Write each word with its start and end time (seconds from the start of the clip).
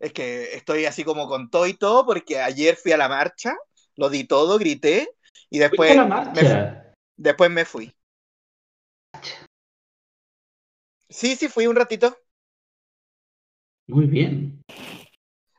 es 0.00 0.12
que 0.12 0.54
estoy 0.54 0.84
así 0.84 1.04
como 1.04 1.28
con 1.28 1.50
todo 1.50 1.66
y 1.66 1.74
todo 1.74 2.04
porque 2.04 2.40
ayer 2.40 2.76
fui 2.76 2.92
a 2.92 2.96
la 2.96 3.08
marcha, 3.08 3.54
lo 3.96 4.08
di 4.08 4.24
todo, 4.24 4.58
grité 4.58 5.08
y 5.50 5.58
después, 5.58 5.94
¿Fuiste 5.94 6.00
a 6.00 6.04
la 6.08 6.32
me, 6.32 6.94
después 7.16 7.50
me 7.50 7.64
fui. 7.64 7.94
Sí, 11.08 11.36
sí, 11.36 11.48
fui 11.48 11.66
un 11.66 11.76
ratito. 11.76 12.16
Muy 13.86 14.06
bien. 14.06 14.60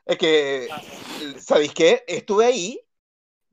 Es 0.04 0.18
que, 0.18 0.68
¿sabéis 1.38 1.72
qué? 1.72 2.04
Estuve 2.06 2.44
ahí, 2.44 2.80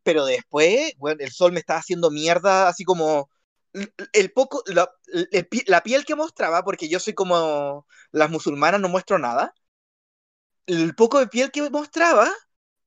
pero 0.03 0.25
después, 0.25 0.93
bueno, 0.97 1.23
el 1.23 1.31
sol 1.31 1.51
me 1.51 1.59
estaba 1.59 1.79
haciendo 1.79 2.11
mierda, 2.11 2.67
así 2.67 2.83
como 2.83 3.29
el 4.13 4.31
poco, 4.31 4.63
la, 4.67 4.89
la 5.67 5.83
piel 5.83 6.05
que 6.05 6.15
mostraba, 6.15 6.63
porque 6.63 6.87
yo 6.87 6.99
soy 6.99 7.13
como 7.13 7.85
las 8.11 8.29
musulmanas, 8.29 8.79
no 8.79 8.89
muestro 8.89 9.19
nada. 9.19 9.53
El 10.67 10.95
poco 10.95 11.19
de 11.19 11.27
piel 11.27 11.51
que 11.51 11.69
mostraba, 11.69 12.31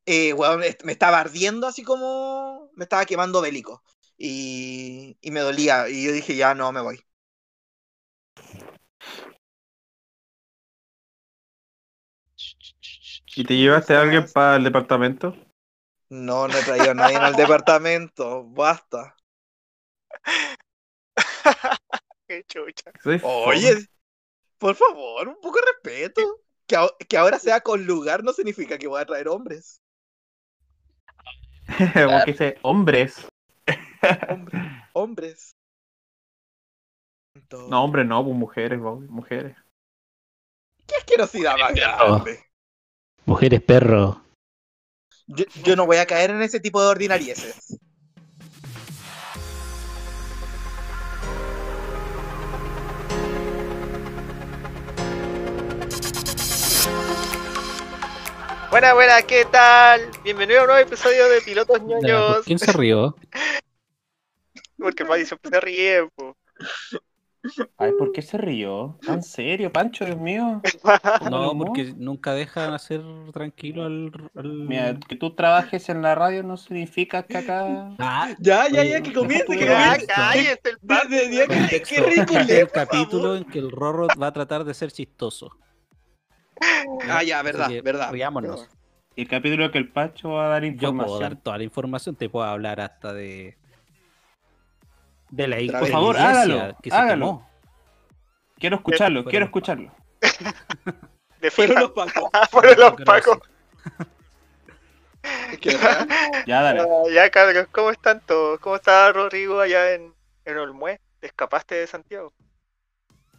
eh, 0.07 0.33
weón, 0.35 0.63
est- 0.65 0.85
me 0.85 0.93
estaba 0.93 1.21
ardiendo 1.21 1.67
así 1.67 1.83
como 1.85 2.71
me 2.77 2.85
estaba 2.85 3.07
quemando 3.07 3.41
bélico. 3.43 3.83
Y, 4.19 5.19
y 5.21 5.31
me 5.31 5.41
dolía. 5.41 5.89
Y 5.89 6.05
yo 6.07 6.13
dije, 6.13 6.37
ya 6.37 6.55
no, 6.55 6.73
me 6.73 6.81
voy. 6.83 7.01
¿Y 13.35 13.45
te 13.45 13.57
llevaste 13.57 13.95
a 13.95 14.03
alguien 14.03 14.31
para 14.31 14.57
el 14.57 14.65
departamento? 14.65 15.35
No, 16.11 16.49
no 16.49 16.59
he 16.59 16.63
traído 16.63 16.91
a 16.91 16.95
nadie 16.95 17.17
en 17.17 17.25
el 17.25 17.35
departamento. 17.35 18.45
Basta. 18.51 19.17
Qué 22.27 22.45
chucha. 22.45 22.93
Oye, 23.21 23.87
por 24.59 24.77
favor, 24.77 25.29
un 25.29 25.41
poco 25.41 25.59
de 25.61 25.67
respeto. 25.73 26.23
Que, 26.69 27.17
ahora 27.17 27.39
sea 27.39 27.63
con 27.63 27.87
lugar 27.87 28.23
no 28.23 28.33
significa 28.33 28.77
que 28.77 28.87
voy 28.87 29.01
a 29.01 29.07
traer 29.07 29.29
hombres. 29.29 29.81
Porque 31.67 32.23
dice 32.27 32.59
hombres. 32.63 33.27
Hombres. 34.29 34.63
hombres. 34.93 35.57
Entonces, 37.35 37.71
No, 37.71 37.85
hombres 37.85 38.07
no, 38.07 38.23
pues 38.23 38.37
mujeres, 38.37 38.79
Bobby, 38.79 39.09
mujeres. 39.09 39.57
¿Qué 40.87 40.95
asquerosidad 40.97 41.57
más 41.59 41.75
grande? 41.75 42.45
Mujeres 43.25 43.63
perro. 43.63 44.23
Yo, 45.27 45.45
yo 45.63 45.77
no 45.77 45.87
voy 45.87 45.99
a 45.99 46.07
caer 46.07 46.31
en 46.31 46.43
ese 46.43 46.61
tipo 46.61 46.83
de 46.83 46.89
ordinarieces. 46.89 47.79
Buena, 58.71 58.95
buena, 58.95 59.23
¿qué 59.23 59.45
tal? 59.51 60.03
Bienvenido 60.23 60.61
a 60.61 60.63
un 60.63 60.69
nuevo 60.69 60.87
episodio 60.87 61.29
de 61.29 61.41
Pilotos 61.41 61.81
ñoños. 61.83 62.37
¿Por 62.37 62.45
quién 62.45 62.59
se 62.59 62.73
rió? 62.73 63.17
Porque 64.79 65.05
Paddy 65.05 65.25
siempre 65.27 65.51
se 65.51 65.61
ríe, 65.61 66.09
po. 66.15 66.37
Ay, 67.79 67.93
¿por 67.99 68.13
qué 68.13 68.21
se 68.23 68.37
rió? 68.37 68.99
¿Tan 69.05 69.23
serio, 69.23 69.73
Pancho, 69.73 70.05
Dios 70.05 70.19
mío? 70.19 70.61
No, 71.31 71.57
porque 71.57 71.95
nunca 71.97 72.33
dejan 72.35 72.73
hacer 72.75 73.03
tranquilo 73.33 73.85
al. 73.85 74.13
al- 74.37 74.53
Mira, 74.69 74.99
que 75.01 75.17
tú 75.17 75.35
trabajes 75.35 75.89
en 75.89 76.03
la 76.03 76.15
radio 76.15 76.43
no 76.43 76.57
significa 76.57 77.25
que 77.25 77.39
acá... 77.39 77.67
Ah, 77.99 78.31
Ya, 78.39 78.69
ya, 78.69 78.85
ya, 78.85 79.01
que 79.01 79.13
comience, 79.13 79.45
que 79.47 79.67
comience. 79.67 80.07
cállate 80.07 80.71
el 80.71 80.79
qué- 81.89 82.01
rico 82.03 82.35
el 82.39 82.71
capítulo 82.71 83.37
en 83.37 83.45
que 83.45 83.59
el 83.59 83.71
Rorro 83.71 84.07
va 84.21 84.29
a 84.29 84.33
tratar 84.33 84.65
de 84.65 84.75
ser 84.75 84.93
chistoso. 84.93 85.57
Ah, 87.09 87.23
ya, 87.23 87.43
verdad, 87.43 87.69
que 87.69 87.83
verdad. 87.83 88.11
Riámonos. 88.13 88.69
El 89.17 89.29
capítulo 89.29 89.71
que 89.71 89.79
el 89.79 89.89
Pancho 89.91 90.31
va 90.31 90.47
a 90.47 90.49
dar 90.49 90.63
Yo 90.63 90.69
información. 90.69 91.07
puedo 91.09 91.21
dar 91.21 91.37
toda 91.37 91.59
la 91.59 91.65
información, 91.65 92.17
te 92.17 92.29
puedo 92.29 92.47
hablar 92.47 92.81
hasta 92.81 93.13
de. 93.13 93.57
De 95.31 95.47
la, 95.49 95.57
Por 95.57 95.67
de 95.67 95.73
la 95.73 95.87
favor, 95.87 96.15
iglesia 96.17 96.31
hágalo, 96.43 96.77
que 96.83 96.91
se 96.91 96.97
hágalo. 96.97 97.27
quemó. 97.27 97.49
Quiero 98.59 98.77
escucharlo, 98.77 99.25
quiero 99.25 99.41
los 99.47 99.49
escucharlo. 99.51 99.93
De 101.41 101.51
Fueron 101.51 101.81
los 101.81 101.91
pacos. 101.93 102.31
Fueron 102.51 102.79
los 102.79 102.93
pacos. 103.03 103.39
Ya, 106.47 106.63
dale. 106.63 106.81
Ah, 106.81 106.87
ya, 107.13 107.31
cabros, 107.31 107.67
¿cómo 107.73 107.91
están 107.91 108.21
todos? 108.25 108.59
¿Cómo 108.61 108.77
está 108.77 109.13
Rodrigo 109.13 109.61
allá 109.61 109.95
en, 109.95 110.15
en 110.45 110.57
Olmué? 110.59 111.01
¿Te 111.21 111.27
escapaste 111.27 111.75
de 111.75 111.87
Santiago? 111.87 112.33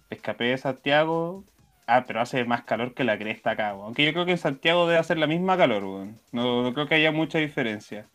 Escapé 0.09 0.45
de 0.45 0.57
Santiago. 0.57 1.43
Ah, 1.91 2.03
pero 2.05 2.21
hace 2.21 2.45
más 2.45 2.61
calor 2.65 2.93
que 2.93 3.03
la 3.03 3.17
cresta 3.17 3.49
acá, 3.51 3.73
weón. 3.73 3.85
Aunque 3.87 4.05
yo 4.05 4.13
creo 4.13 4.23
que 4.23 4.33
en 4.33 4.37
Santiago 4.37 4.85
debe 4.85 4.99
hacer 4.99 5.17
la 5.17 5.25
misma 5.25 5.57
calor, 5.57 5.83
weón. 5.83 6.19
No, 6.31 6.61
no 6.61 6.71
creo 6.71 6.87
que 6.87 6.93
haya 6.93 7.11
mucha 7.11 7.39
diferencia. 7.39 8.05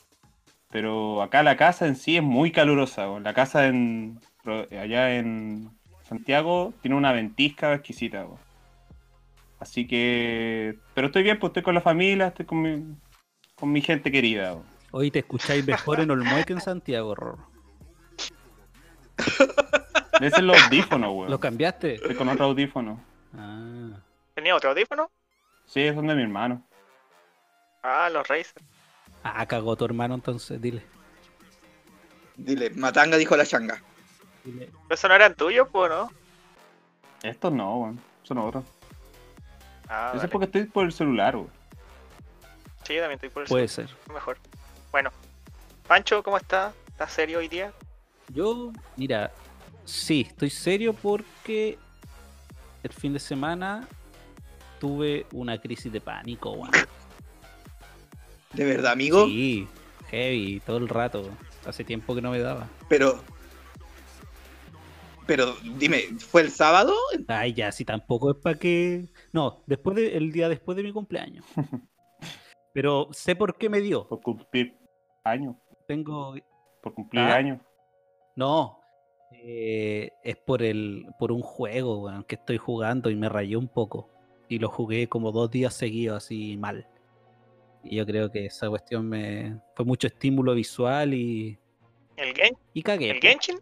Pero 0.71 1.21
acá 1.21 1.43
la 1.43 1.57
casa 1.57 1.89
en 1.89 1.97
sí 1.97 2.17
es 2.17 2.23
muy 2.23 2.53
calurosa, 2.53 3.11
weón. 3.11 3.25
La 3.25 3.35
casa 3.35 3.67
en 3.67 4.21
allá 4.81 5.17
en 5.17 5.71
Santiago 6.09 6.73
tiene 6.83 6.97
una 6.97 7.11
ventisca 7.11 7.75
exquisita, 7.75 8.25
weón. 8.25 8.39
Así 9.59 9.89
que... 9.89 10.79
Pero 10.95 11.09
estoy 11.09 11.25
bien, 11.25 11.41
pues 11.41 11.51
estoy 11.51 11.65
con 11.65 11.75
la 11.75 11.81
familia, 11.81 12.29
estoy 12.29 12.47
con 12.47 12.62
mi, 12.62 12.97
con 13.56 13.73
mi 13.73 13.81
gente 13.81 14.12
querida, 14.12 14.53
weón. 14.53 14.67
Hoy 14.93 15.11
te 15.11 15.19
escucháis 15.19 15.67
mejor 15.67 15.99
en 15.99 16.12
Olmué 16.12 16.45
que 16.45 16.53
en 16.53 16.61
Santiago, 16.61 17.17
Rorro. 17.17 17.49
Debe 20.21 20.31
ser 20.31 20.45
los 20.45 20.62
audífonos, 20.62 21.12
weón. 21.12 21.31
¿Lo 21.33 21.41
cambiaste? 21.41 21.95
Estoy 21.95 22.15
con 22.15 22.29
otro 22.29 22.45
audífono. 22.45 23.14
Ah. 23.37 24.00
¿Tenía 24.34 24.55
otro 24.56 24.71
audífono? 24.71 25.11
Sí, 25.67 25.89
son 25.95 26.06
de 26.06 26.15
mi 26.15 26.22
hermano. 26.22 26.62
Ah, 27.83 28.09
los 28.11 28.27
Razer. 28.27 28.62
Ah, 29.22 29.47
cagó 29.47 29.77
tu 29.77 29.84
hermano 29.84 30.15
entonces, 30.15 30.61
dile. 30.61 30.84
Dile, 32.37 32.71
Matanga 32.71 33.17
dijo 33.17 33.37
la 33.37 33.47
changa. 33.47 33.83
Dile. 34.44 34.67
¿Pero 34.67 34.94
¿Eso 34.94 35.09
no 35.09 35.15
eran 35.15 35.34
tuyos, 35.34 35.69
pues, 35.71 35.91
no? 35.91 36.11
Estos 37.23 37.53
no, 37.53 37.77
weón. 37.78 38.00
Son 38.23 38.39
otros. 38.39 38.65
Ah, 39.89 40.12
Eso 40.15 40.25
es 40.25 40.31
porque 40.31 40.47
estoy 40.47 40.65
por 40.65 40.84
el 40.84 40.93
celular, 40.93 41.37
weón. 41.37 41.50
Sí, 42.83 42.94
también 42.97 43.12
estoy 43.12 43.31
por 43.31 43.43
el 43.44 43.49
Puede 43.49 43.69
sur, 43.69 43.87
ser. 43.89 43.97
mejor. 44.12 44.37
Bueno. 44.93 45.11
Pancho, 45.87 46.23
¿cómo 46.23 46.37
estás? 46.37 46.75
¿Estás 46.89 47.12
serio 47.12 47.39
hoy 47.39 47.49
día? 47.49 47.73
Yo, 48.28 48.73
mira, 48.97 49.31
sí, 49.84 50.27
estoy 50.28 50.50
serio 50.50 50.93
porque 50.94 51.78
el 52.84 52.93
fin 52.93 53.12
de 53.12 53.19
semana 53.19 53.89
tuve 54.78 55.27
una 55.33 55.59
crisis 55.61 55.93
de 55.93 56.00
pánico, 56.00 56.53
weón. 56.53 56.71
¿De 58.53 58.65
verdad, 58.65 58.93
amigo? 58.93 59.27
Sí, 59.27 59.67
heavy, 60.11 60.61
todo 60.65 60.77
el 60.77 60.89
rato. 60.89 61.28
Hace 61.67 61.83
tiempo 61.83 62.15
que 62.15 62.23
no 62.23 62.31
me 62.31 62.39
daba. 62.39 62.69
Pero. 62.89 63.19
Pero, 65.27 65.56
dime, 65.78 66.03
¿fue 66.19 66.43
el 66.43 66.50
sábado? 66.50 66.93
Ay, 67.28 67.55
ya, 67.55 67.73
si 67.73 67.84
tampoco 67.84 68.31
es 68.31 68.37
para 68.37 68.59
que. 68.59 69.09
No, 69.33 69.62
después 69.67 69.97
de, 69.97 70.17
el 70.17 70.31
día 70.31 70.49
después 70.50 70.77
de 70.77 70.83
mi 70.83 70.93
cumpleaños. 70.93 71.44
Pero 72.75 73.09
sé 73.12 73.34
por 73.34 73.56
qué 73.56 73.69
me 73.71 73.81
dio. 73.81 74.06
Por 74.06 74.21
cumplir 74.21 74.77
años. 75.25 75.56
Tengo. 75.89 76.34
Por 76.83 76.93
cumplir 76.94 77.23
Ah. 77.23 77.37
años. 77.37 77.61
No. 78.37 78.78
Eh, 79.47 80.10
es 80.22 80.37
por 80.37 80.62
el. 80.62 81.06
por 81.19 81.31
un 81.31 81.43
juego, 81.43 82.05
weón, 82.05 82.25
que 82.25 82.37
estoy 82.37 82.56
jugando 82.56 83.10
y 83.10 83.15
me 83.15 83.28
rayó 83.28 83.59
un 83.59 83.69
poco. 83.69 84.09
Y 84.49 84.59
lo 84.59 84.71
jugué 84.71 85.06
como 85.06 85.32
dos 85.32 85.50
días 85.50 85.75
seguidos 85.75 86.25
así 86.25 86.56
mal. 86.56 86.88
Y 87.82 87.97
yo 87.97 88.06
creo 88.06 88.31
que 88.31 88.47
esa 88.47 88.71
cuestión 88.71 89.06
me. 89.06 89.60
fue 89.75 89.84
mucho 89.84 90.06
estímulo 90.06 90.55
visual 90.55 91.12
y. 91.12 91.59
¿El, 92.16 92.34
Gen 92.34 92.56
Y 92.72 92.82
cagué. 92.82 93.10
¿El 93.10 93.16
po. 93.16 93.27
Genshin? 93.27 93.60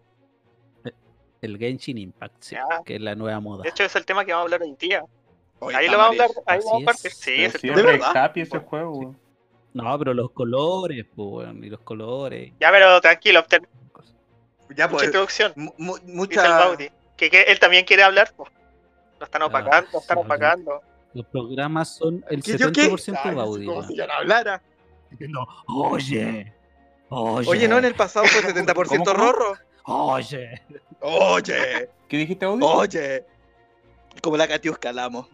El 1.40 1.58
Genshin 1.58 1.98
Impact, 1.98 2.36
sí, 2.38 2.56
que 2.84 2.94
es 2.94 3.00
la 3.00 3.16
nueva 3.16 3.40
moda. 3.40 3.64
De 3.64 3.70
hecho, 3.70 3.82
es 3.82 3.96
el 3.96 4.06
tema 4.06 4.24
que 4.24 4.30
vamos 4.30 4.42
a 4.42 4.54
hablar 4.54 4.62
hoy 4.62 4.76
día. 4.78 5.02
Hoy 5.58 5.74
Ahí 5.74 5.88
lo 5.88 5.98
vamos 5.98 6.20
a 6.20 6.24
hablar, 6.24 6.30
ahí 6.46 6.58
Así 6.58 6.66
vamos 6.68 6.82
a 6.82 6.86
partir. 6.86 7.10
Sí, 7.10 7.32
Pero 7.34 7.48
es 7.48 7.54
el 7.56 7.60
tema. 7.60 7.74
es 7.74 7.76
¿De 7.76 7.92
verdad? 7.92 8.16
happy 8.16 8.40
ese 8.42 8.58
juego. 8.60 9.16
No, 9.74 9.98
pero 9.98 10.14
los 10.14 10.30
colores, 10.30 11.04
pues, 11.16 11.48
y 11.60 11.70
los 11.70 11.80
colores. 11.80 12.52
Ya, 12.60 12.70
pero 12.70 13.00
tranquilo, 13.00 13.44
Ya, 14.76 14.86
mucha 14.86 14.96
pues. 14.96 15.04
introducción. 15.06 15.52
mu- 15.56 15.72
mu- 15.78 15.96
Dice 15.96 16.06
el 16.10 16.14
mucha. 16.16 16.58
Baudi. 16.58 16.90
Que, 17.16 17.30
que 17.30 17.42
él 17.42 17.58
también 17.60 17.84
quiere 17.84 18.02
hablar, 18.02 18.32
pues. 18.36 18.50
Lo 19.18 19.24
están 19.26 19.42
Ah, 19.42 19.46
opacando, 19.46 19.88
lo 19.92 19.98
están 20.00 20.18
opacando. 20.18 20.82
Los 21.14 21.26
programas 21.26 21.96
son 21.96 22.24
el 22.30 22.42
¿Qué, 22.42 22.56
yo 22.56 22.72
qué? 22.72 22.90
70% 22.90 23.18
Ay, 23.22 23.34
Gaudí. 23.36 23.66
Como 23.66 23.86
si 23.86 23.94
yo 23.96 24.06
no 24.06 24.12
hablara. 24.14 24.62
No, 25.20 25.46
oye, 25.68 26.52
oye, 27.10 27.48
Oye, 27.50 27.68
no, 27.68 27.78
en 27.78 27.84
el 27.84 27.94
pasado 27.94 28.24
fue 28.26 28.40
70% 28.54 28.74
¿Cómo, 28.88 29.04
cómo? 29.04 29.12
rorro. 29.12 29.54
oye. 29.84 30.62
Oye, 31.00 31.90
¿Qué 32.08 32.16
dijiste, 32.16 32.46
Audi? 32.46 32.62
oye. 32.64 33.26
Como 34.22 34.36
la 34.36 34.48
Katiuska 34.48 34.92
la 34.92 35.04
amo. 35.04 35.28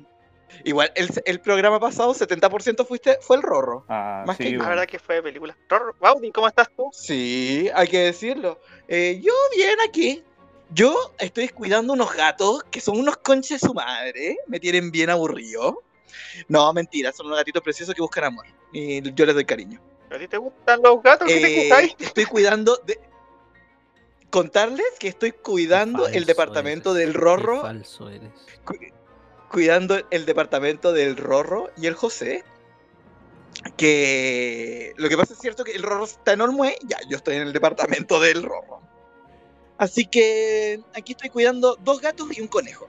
Igual, 0.64 0.92
el, 0.94 1.08
el 1.24 1.40
programa 1.40 1.78
pasado, 1.78 2.14
70% 2.14 2.86
fuiste, 2.86 3.18
fue 3.20 3.36
el 3.36 3.42
rorro. 3.42 3.84
Ah, 3.88 4.24
Más 4.26 4.36
sí, 4.36 4.44
que- 4.44 4.56
La 4.56 4.68
verdad 4.68 4.86
que 4.86 4.98
fue 4.98 5.16
de 5.16 5.22
película. 5.22 5.56
Ror- 5.68 5.94
Baudi, 6.00 6.30
¿cómo 6.32 6.48
estás 6.48 6.68
tú? 6.76 6.88
Sí, 6.92 7.68
hay 7.74 7.86
que 7.88 7.98
decirlo. 7.98 8.60
Eh, 8.88 9.20
yo 9.22 9.32
bien 9.56 9.76
aquí. 9.86 10.22
Yo 10.70 11.14
estoy 11.18 11.48
cuidando 11.48 11.94
unos 11.94 12.14
gatos 12.14 12.62
que 12.70 12.80
son 12.80 12.98
unos 12.98 13.16
conches 13.18 13.60
de 13.60 13.66
su 13.68 13.72
madre. 13.74 14.36
Me 14.46 14.60
tienen 14.60 14.90
bien 14.90 15.08
aburrido. 15.10 15.82
No, 16.48 16.72
mentira, 16.72 17.10
son 17.12 17.26
unos 17.26 17.38
gatitos 17.38 17.62
preciosos 17.62 17.94
que 17.94 18.02
buscan 18.02 18.24
amor. 18.24 18.44
Y 18.72 19.12
yo 19.14 19.24
les 19.26 19.34
doy 19.34 19.44
cariño. 19.46 19.80
¿A 20.10 20.18
ti 20.18 20.28
te 20.28 20.36
gustan 20.38 20.80
los 20.82 21.02
gatos? 21.02 21.26
¿Qué 21.28 21.40
te 21.40 21.60
Eh, 21.60 21.64
jugáis? 21.64 21.94
estoy 21.98 22.24
cuidando 22.26 22.76
de. 22.84 22.98
Contarles 24.30 24.84
que 24.98 25.08
estoy 25.08 25.32
cuidando 25.32 26.06
el 26.06 26.26
departamento 26.26 26.94
eres, 26.94 27.06
del 27.06 27.14
qué 27.14 27.18
Rorro. 27.18 27.62
falso 27.62 28.10
eres. 28.10 28.30
Cu- 29.48 29.54
cuidando 29.54 29.98
el 30.10 30.26
departamento 30.26 30.92
del 30.92 31.16
Rorro 31.16 31.70
y 31.76 31.86
el 31.86 31.94
José. 31.94 32.44
Que 33.76 34.92
lo 34.96 35.08
que 35.08 35.16
pasa 35.16 35.32
es 35.34 35.40
cierto 35.40 35.64
que 35.64 35.72
el 35.72 35.82
Rorro 35.82 36.04
está 36.04 36.32
en 36.32 36.40
Olmué, 36.40 36.76
ya, 36.86 36.98
yo 37.08 37.16
estoy 37.16 37.36
en 37.36 37.42
el 37.42 37.52
departamento 37.52 38.20
del 38.20 38.42
Rorro. 38.42 38.80
Así 39.78 40.06
que 40.06 40.80
aquí 40.94 41.12
estoy 41.12 41.28
cuidando 41.30 41.76
dos 41.82 42.00
gatos 42.00 42.36
y 42.36 42.40
un 42.40 42.48
conejo. 42.48 42.86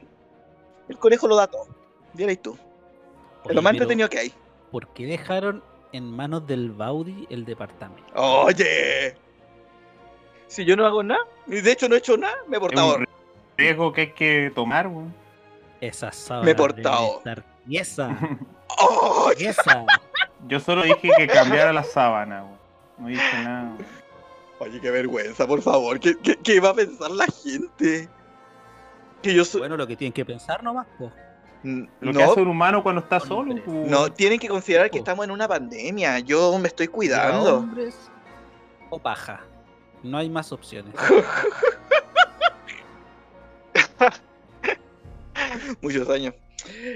El 0.88 0.98
conejo 0.98 1.28
lo 1.28 1.36
da 1.36 1.48
todo. 1.48 1.68
Dile 2.14 2.36
tú. 2.38 2.54
Es 2.54 3.46
Oye, 3.46 3.54
lo 3.56 3.62
más 3.62 3.74
entretenido 3.74 4.10
que 4.10 4.20
hay. 4.20 4.34
¿Por 4.72 4.88
qué 4.94 5.06
dejaron 5.06 5.64
en 5.92 6.06
manos 6.12 6.46
del 6.48 6.72
Baudi 6.72 7.28
el 7.30 7.46
departamento? 7.46 8.12
Oye. 8.16 9.16
Si 10.48 10.66
yo 10.66 10.76
no 10.76 10.86
hago 10.86 11.04
nada, 11.04 11.22
y 11.48 11.62
de 11.62 11.72
hecho 11.72 11.88
no 11.88 11.96
he 11.96 12.00
hecho 12.00 12.18
nada, 12.18 12.36
me 12.48 12.56
he 12.56 12.58
Es 12.58 12.62
portado. 12.62 12.96
un 12.98 13.06
riesgo 13.58 13.94
que 13.94 14.02
hay 14.02 14.12
que 14.14 14.52
tomar, 14.56 14.88
weón. 14.88 15.14
Esa 15.82 16.12
sábana. 16.12 16.46
Me 16.46 16.52
he 16.52 16.56
portado. 16.56 17.18
Estar 17.20 17.44
tiesa, 17.68 18.10
¡Oye! 19.26 19.36
tiesa. 19.38 19.86
Yo 20.48 20.60
solo 20.60 20.84
dije 20.84 21.10
que 21.18 21.28
cambiara 21.28 21.72
la 21.74 21.84
sábana. 21.84 22.46
No 22.98 23.08
dije 23.08 23.44
nada. 23.44 23.72
Oye, 24.60 24.80
qué 24.82 24.92
vergüenza, 24.92 25.48
por 25.48 25.62
favor. 25.62 26.00
¿Qué, 26.00 26.18
qué, 26.22 26.36
qué 26.38 26.60
va 26.60 26.70
a 26.70 26.74
pensar 26.74 27.12
la 27.12 27.26
gente? 27.28 28.10
Que 29.22 29.34
yo 29.34 29.46
soy. 29.46 29.62
Bueno, 29.62 29.78
lo 29.78 29.88
que 29.88 29.96
tienen 29.96 30.14
que 30.14 30.26
pensar 30.26 30.64
nomás. 30.64 30.88
N- 31.64 31.90
Lo 32.00 32.12
que 32.14 32.20
no, 32.20 32.32
hace 32.32 32.42
un 32.42 32.48
humano 32.50 32.82
cuando 32.84 33.02
está 33.02 33.20
solo. 33.20 33.54
weón. 33.66 33.90
no, 33.90 34.10
tienen 34.12 34.40
que 34.40 34.48
considerar 34.48 34.90
que 34.90 34.98
estamos 34.98 35.26
en 35.26 35.32
una 35.32 35.48
pandemia. 35.48 36.20
Yo 36.20 36.58
me 36.58 36.68
estoy 36.70 36.86
¿Era 36.86 36.94
cuidando. 36.94 37.58
hombres 37.58 37.98
o 38.90 38.98
paja? 39.00 39.42
No 40.04 40.18
hay 40.18 40.30
más 40.30 40.52
opciones. 40.54 40.94
Muchos 45.82 46.10
años. 46.10 46.34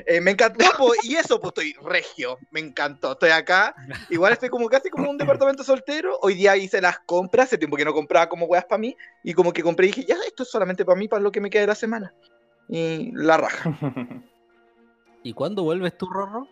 Eh, 0.06 0.20
me 0.20 0.32
encantó, 0.32 0.66
po, 0.78 0.92
y 1.04 1.16
eso, 1.16 1.40
pues 1.40 1.50
estoy 1.56 1.74
regio. 1.90 2.38
Me 2.52 2.60
encantó. 2.60 3.14
Estoy 3.14 3.30
acá. 3.30 3.74
Igual 4.10 4.34
estoy 4.34 4.50
como 4.50 4.68
casi 4.68 4.90
como 4.90 5.10
un 5.10 5.18
departamento 5.18 5.64
soltero. 5.64 6.18
Hoy 6.22 6.34
día 6.36 6.56
hice 6.58 6.82
las 6.82 7.00
compras. 7.00 7.46
Hace 7.48 7.58
tiempo 7.58 7.78
que 7.78 7.86
no 7.86 7.94
compraba 7.94 8.28
como 8.28 8.46
weas 8.46 8.66
para 8.66 8.80
mí. 8.80 8.96
Y 9.24 9.34
como 9.34 9.54
que 9.54 9.64
compré 9.64 9.86
y 9.88 9.92
dije, 9.92 10.06
ya, 10.06 10.16
esto 10.28 10.44
es 10.44 10.50
solamente 10.50 10.84
para 10.84 11.00
mí, 11.00 11.08
para 11.08 11.22
lo 11.22 11.32
que 11.32 11.40
me 11.40 11.50
queda 11.50 11.62
de 11.62 11.68
la 11.68 11.76
semana. 11.76 12.14
Y 12.68 13.12
la 13.14 13.38
raja. 13.38 13.72
¿Y 15.24 15.34
cuándo 15.34 15.64
vuelves 15.64 15.98
tú, 15.98 16.08
Rorro? 16.10 16.48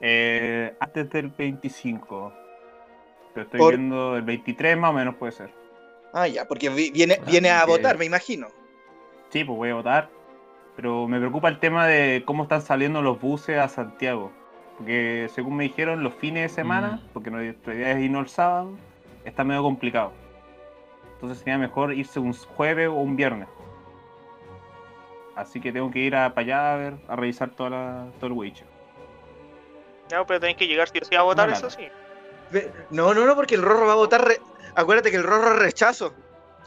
Eh, 0.00 0.74
antes 0.80 1.08
del 1.10 1.28
25. 1.28 2.32
Pero 3.34 3.44
estoy 3.46 3.58
Por- 3.58 3.76
viendo 3.76 4.16
el 4.16 4.22
23 4.22 4.76
más 4.76 4.90
o 4.90 4.94
menos 4.94 5.14
puede 5.16 5.32
ser. 5.32 5.50
Ah, 6.12 6.28
ya, 6.28 6.46
porque 6.46 6.68
vi- 6.68 6.90
viene, 6.90 7.16
Ah, 7.20 7.24
viene 7.26 7.50
a 7.50 7.64
votar, 7.64 7.96
me 7.96 8.04
imagino. 8.04 8.48
Sí, 9.30 9.44
pues 9.44 9.56
voy 9.56 9.70
a 9.70 9.74
votar. 9.76 10.10
Pero 10.76 11.06
me 11.06 11.18
preocupa 11.18 11.48
el 11.48 11.58
tema 11.58 11.86
de 11.86 12.22
cómo 12.24 12.44
están 12.44 12.62
saliendo 12.62 13.02
los 13.02 13.20
buses 13.20 13.58
a 13.58 13.68
Santiago. 13.68 14.32
Porque 14.78 15.28
según 15.34 15.56
me 15.56 15.64
dijeron, 15.64 16.02
los 16.02 16.14
fines 16.14 16.44
de 16.50 16.54
semana, 16.54 17.00
Mm. 17.02 17.08
porque 17.12 17.30
nuestra 17.30 17.74
idea 17.74 17.90
es 17.92 17.98
irnos 18.00 18.22
el 18.22 18.28
sábado, 18.30 18.70
está 19.24 19.44
medio 19.44 19.62
complicado. 19.62 20.12
Entonces 21.14 21.38
sería 21.38 21.58
mejor 21.58 21.92
irse 21.92 22.18
un 22.18 22.32
jueves 22.32 22.88
o 22.88 22.94
un 22.94 23.14
viernes. 23.16 23.48
Así 25.36 25.60
que 25.60 25.72
tengo 25.72 25.90
que 25.90 26.00
ir 26.00 26.14
a, 26.16 26.34
para 26.34 26.44
allá 26.44 26.74
a 26.74 26.76
ver, 26.76 26.94
a 27.08 27.16
revisar 27.16 27.50
toda 27.50 27.70
la, 27.70 28.06
todo 28.18 28.26
el 28.28 28.32
Witcher. 28.32 28.66
No, 30.12 30.26
pero 30.26 30.40
tenés 30.40 30.56
que 30.56 30.66
llegar 30.66 30.88
o 30.88 31.04
sí 31.04 31.14
a 31.14 31.22
votar, 31.22 31.48
No, 31.48 31.54
eso 31.54 31.70
sí. 31.70 31.88
No, 32.90 33.14
no, 33.14 33.24
no, 33.24 33.34
porque 33.34 33.54
el 33.54 33.62
Rorro 33.62 33.86
va 33.86 33.92
a 33.92 33.96
votar. 33.96 34.26
re- 34.26 34.40
Acuérdate 34.74 35.10
que 35.10 35.16
el 35.16 35.22
Rorro 35.22 35.54
es 35.54 35.58
rechazo. 35.60 36.12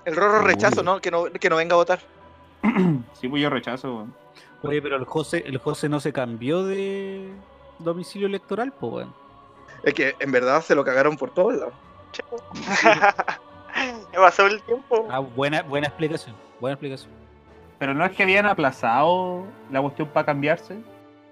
El 0.04 0.16
Rorro 0.16 0.38
es 0.38 0.44
Uy. 0.44 0.48
rechazo, 0.52 0.82
¿no? 0.84 1.00
Que, 1.00 1.12
¿no? 1.12 1.26
que 1.26 1.50
no 1.50 1.58
venga 1.58 1.74
a 1.74 1.78
votar. 1.78 2.00
Sí, 3.14 3.28
pues 3.28 3.42
yo 3.42 3.50
rechazo. 3.50 3.96
weón. 3.96 4.14
Oye, 4.64 4.82
pero 4.82 4.96
el 4.96 5.06
José, 5.06 5.44
el 5.46 5.58
José 5.58 5.90
no 5.90 6.00
se 6.00 6.12
cambió 6.12 6.64
de 6.64 7.30
domicilio 7.80 8.28
electoral, 8.28 8.72
pues, 8.72 8.94
weón. 8.94 9.14
Es 9.84 9.94
que 9.94 10.16
en 10.20 10.32
verdad 10.32 10.62
se 10.62 10.76
lo 10.76 10.84
cagaron 10.84 11.18
por 11.18 11.34
todos 11.34 11.56
lados. 11.56 11.74
Me 14.12 14.18
pasó 14.18 14.48
el 14.48 14.62
tiempo. 14.64 15.08
Ah, 15.10 15.20
buena, 15.20 15.62
buena 15.64 15.88
explicación. 15.88 16.36
Buena 16.60 16.74
explicación. 16.74 17.12
Pero 17.78 17.94
no 17.94 18.06
es 18.06 18.14
que 18.14 18.24
habían 18.24 18.46
aplazado 18.46 19.46
la 19.70 19.82
cuestión 19.82 20.08
para 20.08 20.26
cambiarse. 20.26 20.78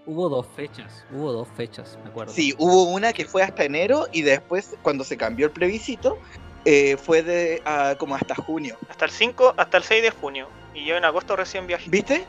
Hubo 0.05 0.27
dos 0.27 0.45
fechas, 0.47 1.05
hubo 1.13 1.31
dos 1.31 1.47
fechas, 1.55 1.97
me 2.03 2.09
acuerdo. 2.09 2.33
Sí, 2.33 2.53
hubo 2.57 2.83
una 2.83 3.13
que 3.13 3.23
fue 3.23 3.41
hasta 3.41 3.63
enero 3.63 4.07
y 4.11 4.21
después, 4.21 4.75
cuando 4.81 5.05
se 5.05 5.15
cambió 5.15 5.45
el 5.45 5.53
plebiscito, 5.53 6.17
eh, 6.65 6.97
fue 6.97 7.23
de 7.23 7.61
ah, 7.65 7.95
como 7.97 8.15
hasta 8.15 8.35
junio. 8.35 8.77
Hasta 8.89 9.05
el 9.05 9.11
5, 9.11 9.53
hasta 9.55 9.77
el 9.77 9.83
6 9.83 10.03
de 10.03 10.09
junio. 10.11 10.47
Y 10.73 10.85
yo 10.85 10.95
en 10.97 11.05
agosto 11.05 11.35
recién 11.35 11.67
viajé. 11.67 11.89
¿Viste? 11.89 12.25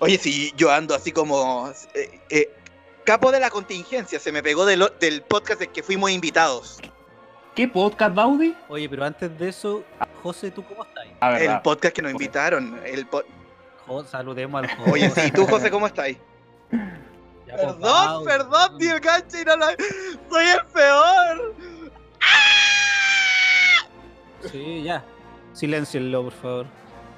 Oye, 0.00 0.18
sí, 0.18 0.52
yo 0.56 0.70
ando 0.70 0.94
así 0.94 1.12
como. 1.12 1.70
eh, 1.94 2.20
eh, 2.30 2.50
capo 3.04 3.30
de 3.32 3.40
la 3.40 3.50
contingencia, 3.50 4.18
se 4.20 4.32
me 4.32 4.42
pegó 4.42 4.64
del, 4.66 4.84
del 5.00 5.22
podcast 5.22 5.60
de 5.60 5.68
que 5.68 5.82
fuimos 5.82 6.10
invitados. 6.10 6.78
¿Qué 7.54 7.68
podcast, 7.68 8.14
Baudi? 8.14 8.56
Oye, 8.68 8.88
pero 8.88 9.04
antes 9.04 9.38
de 9.38 9.48
eso, 9.48 9.84
José, 10.22 10.50
¿tú 10.50 10.64
cómo 10.64 10.84
estás? 10.84 11.04
A 11.20 11.38
El 11.38 11.60
podcast 11.60 11.94
que 11.94 12.00
nos 12.02 12.12
invitaron. 12.12 12.80
El 12.84 13.06
po- 13.06 13.22
Jo- 13.86 14.04
saludemos 14.04 14.62
al 14.64 14.70
José. 14.76 14.90
Oye, 14.90 15.10
sí, 15.10 15.30
¿tú, 15.32 15.46
José, 15.46 15.70
cómo 15.70 15.86
estás? 15.86 16.08
Ya, 16.08 16.18
pues, 17.46 17.60
Perdón, 17.74 18.24
perdón, 18.24 18.78
tío 18.78 18.94
Gancho, 19.02 19.38
y 19.40 19.44
no 19.44 19.56
lo- 19.56 19.66
soy 20.30 20.44
el 20.46 20.66
peor. 20.72 21.54
Sí, 24.50 24.82
ya. 24.84 25.04
Siléncienlo, 25.52 26.22
por 26.24 26.32
favor. 26.32 26.66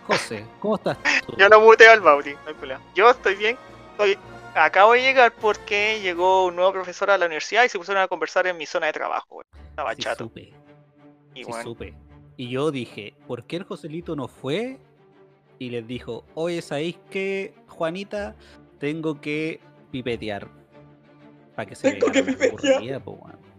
José, 0.06 0.46
¿cómo 0.60 0.76
estás 0.76 0.98
tú? 1.26 1.34
Yo 1.38 1.48
lo 1.48 1.60
muteo 1.60 1.92
al 1.92 2.00
Baudi, 2.00 2.32
no 2.34 2.48
hay 2.48 2.54
problema. 2.54 2.82
Yo 2.94 3.10
estoy 3.10 3.34
bien. 3.36 3.56
Estoy... 3.92 4.18
Acabo 4.54 4.92
de 4.92 5.00
llegar 5.02 5.32
porque 5.32 6.00
llegó 6.00 6.46
un 6.46 6.54
nuevo 6.56 6.72
profesor 6.72 7.10
a 7.10 7.18
la 7.18 7.26
universidad 7.26 7.64
y 7.64 7.68
se 7.68 7.76
pusieron 7.78 8.02
a 8.04 8.06
conversar 8.08 8.46
en 8.46 8.56
mi 8.56 8.66
zona 8.66 8.86
de 8.86 8.92
trabajo. 8.92 9.26
güey. 9.36 9.46
Estaba 9.70 9.94
Sí, 9.94 10.02
chato. 10.02 10.24
supe, 10.24 10.52
Y 11.34 11.42
sí, 11.44 11.50
bueno, 11.50 11.62
supe. 11.64 11.94
Y 12.36 12.50
yo 12.50 12.70
dije, 12.70 13.14
¿por 13.26 13.44
qué 13.46 13.56
el 13.56 13.64
Joselito 13.64 14.14
no 14.14 14.28
fue? 14.28 14.78
Y 15.58 15.70
les 15.70 15.86
dijo, 15.88 16.24
oye, 16.34 16.62
¿sabéis 16.62 16.98
qué, 17.10 17.52
Juanita? 17.68 18.36
Tengo 18.78 19.20
que 19.20 19.60
pipetear. 19.90 20.46
Para 21.56 21.66
que 21.66 21.74
se 21.74 21.90
Tengo 21.90 22.06
vea 22.06 22.12
que 22.12 22.22
pipetear. 22.22 23.00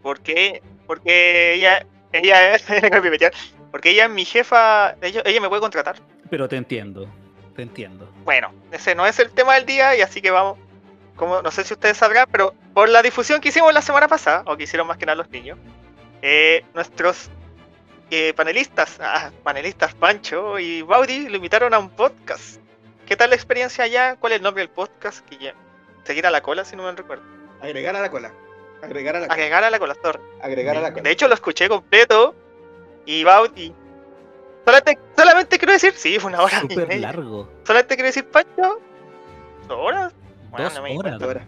¿por 0.02 0.20
qué? 0.22 0.62
Porque 0.88 1.56
ella, 1.56 1.86
ella 2.14 2.56
es, 2.56 2.64
tengo 2.66 2.90
que 2.90 3.02
pipetear. 3.02 3.34
porque 3.72 3.90
ella 3.92 4.06
es 4.06 4.12
mi 4.12 4.24
jefa, 4.24 4.96
ella, 5.02 5.22
ella 5.26 5.42
me 5.42 5.50
puede 5.50 5.62
contratar. 5.62 5.98
Pero 6.30 6.48
te 6.48 6.56
entiendo, 6.56 7.08
te 7.56 7.62
entiendo. 7.62 8.10
Bueno, 8.24 8.52
ese 8.72 8.96
no 8.96 9.06
es 9.06 9.20
el 9.20 9.32
tema 9.32 9.56
del 9.56 9.66
día 9.66 9.96
y 9.96 10.02
así 10.02 10.22
que 10.22 10.32
vamos. 10.32 10.58
Como, 11.16 11.42
no 11.42 11.50
sé 11.50 11.64
si 11.64 11.74
ustedes 11.74 11.96
sabrán, 11.96 12.28
pero 12.30 12.54
por 12.74 12.90
la 12.90 13.02
difusión 13.02 13.40
que 13.40 13.48
hicimos 13.48 13.74
la 13.74 13.82
semana 13.82 14.10
pasada, 14.10 14.44
o 14.48 14.58
que 14.58 14.64
hicieron 14.64 14.86
más 14.86 14.98
que 14.98 15.06
nada 15.06 15.16
los 15.16 15.30
niños, 15.30 15.58
eh, 16.22 16.66
nuestros 16.74 17.30
eh, 18.12 18.34
panelistas, 18.36 18.98
ah, 19.00 19.32
panelistas 19.44 19.94
Pancho 19.94 20.60
y 20.60 20.82
Baudi 20.82 21.30
lo 21.30 21.38
invitaron 21.38 21.74
a 21.74 21.80
un 21.80 21.90
podcast. 21.90 22.60
¿Qué 23.06 23.16
tal 23.16 23.30
la 23.30 23.36
experiencia 23.36 23.84
allá? 23.84 24.16
¿Cuál 24.18 24.34
es 24.34 24.38
el 24.38 24.44
nombre 24.44 24.62
del 24.62 24.70
podcast? 24.70 25.26
Que 25.26 25.38
ya, 25.38 25.54
seguir 26.04 26.26
a 26.26 26.32
la 26.32 26.42
cola, 26.42 26.66
si 26.66 26.76
no 26.76 26.84
me 26.84 26.92
recuerdo. 26.92 27.24
Agregar 27.62 27.96
a 27.96 28.02
la 28.02 28.12
cola. 28.12 28.34
Agregar 28.82 29.16
a 29.16 29.20
la 29.20 29.28
cola. 29.28 29.34
Agregar 29.34 29.64
a 29.64 29.70
la 29.70 29.80
cola, 29.80 29.96
sorry. 30.04 30.20
Agregar 30.42 30.78
a 30.78 30.82
la 30.82 30.92
cola. 30.92 31.04
De 31.04 31.12
hecho, 31.12 31.28
lo 31.28 31.34
escuché 31.34 31.70
completo 31.70 32.36
y 33.06 33.24
Baudi. 33.24 33.74
Solamente, 34.66 35.00
solamente 35.16 35.58
quiero 35.60 35.74
decir, 35.74 35.94
sí, 35.96 36.18
fue 36.20 36.30
una 36.32 36.42
hora 36.42 36.58
y 36.58 36.62
Súper 36.62 36.88
media. 36.88 37.02
largo. 37.08 37.50
Solamente 37.64 37.96
quiero 37.96 38.08
decir, 38.08 38.26
Pancho, 38.30 38.80
¿dos 39.68 39.78
horas? 39.80 40.14
Bueno, 40.50 40.66
Dos 40.66 40.74
no 40.76 40.82
me 40.84 40.98
horas. 40.98 41.44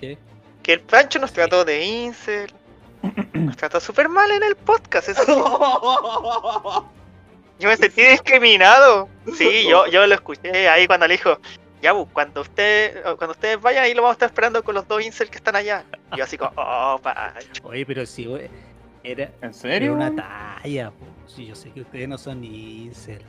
¿Qué? 0.00 0.16
Que 0.62 0.72
el 0.74 0.80
Pancho 0.80 1.18
nos 1.18 1.30
Sí. 1.30 1.36
trató 1.36 1.64
de 1.64 1.84
incel. 1.84 2.52
Nos 3.32 3.56
trató 3.56 3.80
súper 3.80 4.08
mal 4.08 4.30
en 4.30 4.42
el 4.42 4.56
podcast. 4.56 5.08
Eso 5.08 5.22
sí. 5.24 5.32
Yo 7.58 7.68
me 7.68 7.76
sentí 7.76 8.02
discriminado. 8.02 9.08
Sí, 9.34 9.66
yo, 9.68 9.86
yo 9.86 10.06
lo 10.06 10.14
escuché 10.14 10.68
ahí 10.68 10.86
cuando 10.86 11.06
le 11.08 11.14
dijo, 11.14 11.38
ya, 11.80 11.94
cuando, 12.12 12.42
usted, 12.42 13.02
cuando 13.16 13.30
ustedes 13.30 13.58
vayan, 13.60 13.84
ahí 13.84 13.94
lo 13.94 14.02
vamos 14.02 14.12
a 14.12 14.16
estar 14.16 14.28
esperando 14.28 14.62
con 14.62 14.74
los 14.74 14.86
dos 14.86 15.02
incels 15.02 15.30
que 15.30 15.38
están 15.38 15.56
allá. 15.56 15.82
Y 16.12 16.18
yo 16.18 16.24
así 16.24 16.36
como, 16.36 16.52
oh, 16.56 17.00
Pancho. 17.02 17.62
Oye, 17.64 17.86
pero 17.86 18.04
si 18.04 18.26
we- 18.28 18.50
era, 19.02 19.24
¿En 19.24 19.32
era 19.40 19.52
serio? 19.54 19.94
una 19.94 20.14
talla, 20.14 20.90
po. 20.90 21.06
Si 21.26 21.46
yo 21.46 21.54
sé 21.54 21.70
que 21.72 21.80
ustedes 21.82 22.08
no 22.08 22.18
son 22.18 22.42
incel. 22.44 23.22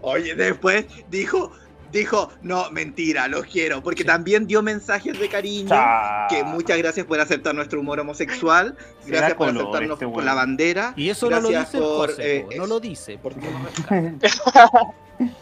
Oye, 0.00 0.34
después 0.34 0.86
dijo, 1.10 1.52
dijo, 1.92 2.30
no, 2.42 2.70
mentira, 2.70 3.28
los 3.28 3.44
quiero, 3.46 3.82
porque 3.82 4.02
Sí. 4.02 4.06
también 4.06 4.46
dio 4.46 4.62
mensajes 4.62 5.18
de 5.18 5.28
cariño. 5.28 5.74
Que 6.30 6.42
muchas 6.44 6.78
gracias 6.78 7.04
por 7.06 7.20
acertar 7.20 7.54
nuestro 7.54 7.80
humor 7.80 8.00
homosexual. 8.00 8.76
Gracias 9.06 9.34
por 9.34 9.48
color 9.48 9.62
acertarnos 9.62 10.00
este 10.00 10.06
por 10.08 10.24
la 10.24 10.34
bandera. 10.34 10.94
Y 10.96 11.10
eso 11.10 11.28
no 11.28 11.40
lo 11.40 11.48
dice 11.48 11.78
por, 11.78 12.10
José, 12.10 12.36
eh, 12.36 12.46
no 12.56 12.62
es- 12.64 12.68
lo 12.68 12.80
dice. 12.80 13.18
por- 13.18 13.34
porque 13.34 13.48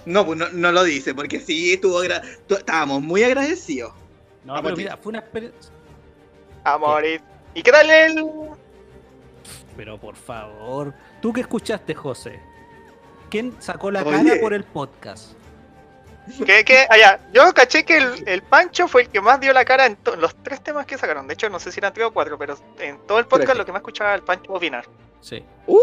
no 0.06 0.24
pues 0.26 0.38
no, 0.38 0.48
no 0.50 0.72
lo 0.72 0.84
dice, 0.84 1.14
porque 1.14 1.40
sí, 1.40 1.72
estuvo 1.74 2.02
estábamos 2.02 3.02
muy 3.02 3.22
agradecidos. 3.22 3.92
No, 4.44 4.54
A 4.54 4.56
pero 4.62 4.70
morir. 4.70 4.86
mira, 4.86 4.96
fue 4.98 5.10
una 5.10 5.18
experiencia. 5.20 5.72
A 6.64 6.78
morir. 6.78 7.20
¿Y 7.54 7.62
qué 7.62 7.70
tal 7.72 7.90
el.? 7.90 8.24
Pero 9.76 9.98
por 9.98 10.16
favor, 10.16 10.94
¿tú 11.20 11.32
qué 11.32 11.40
escuchaste, 11.42 11.94
José? 11.94 12.40
¿Quién 13.30 13.54
sacó 13.60 13.90
la 13.90 14.02
Oye. 14.02 14.24
cara 14.24 14.40
por 14.40 14.54
el 14.54 14.64
podcast? 14.64 15.32
¿Qué, 16.46 16.64
qué? 16.64 16.86
Allá, 16.88 17.20
yo 17.32 17.52
caché 17.52 17.84
que 17.84 17.98
el, 17.98 18.26
el 18.26 18.42
Pancho 18.42 18.88
fue 18.88 19.02
el 19.02 19.08
que 19.08 19.20
más 19.20 19.40
dio 19.40 19.52
la 19.52 19.64
cara 19.64 19.86
en, 19.86 19.98
los 20.18 20.34
tres 20.36 20.62
temas 20.62 20.86
que 20.86 20.96
sacaron. 20.96 21.26
De 21.26 21.34
hecho, 21.34 21.50
no 21.50 21.60
sé 21.60 21.70
si 21.70 21.80
eran 21.80 21.92
tres 21.92 22.06
o 22.06 22.12
cuatro, 22.12 22.38
pero 22.38 22.56
en 22.78 22.98
todo 23.06 23.18
el 23.18 23.26
podcast 23.26 23.58
lo 23.58 23.66
que 23.66 23.72
más 23.72 23.80
escuchaba 23.80 24.10
era 24.10 24.16
el 24.16 24.22
Pancho 24.22 24.52
opinar. 24.52 24.86
Sí. 25.20 25.44
Uh, 25.66 25.76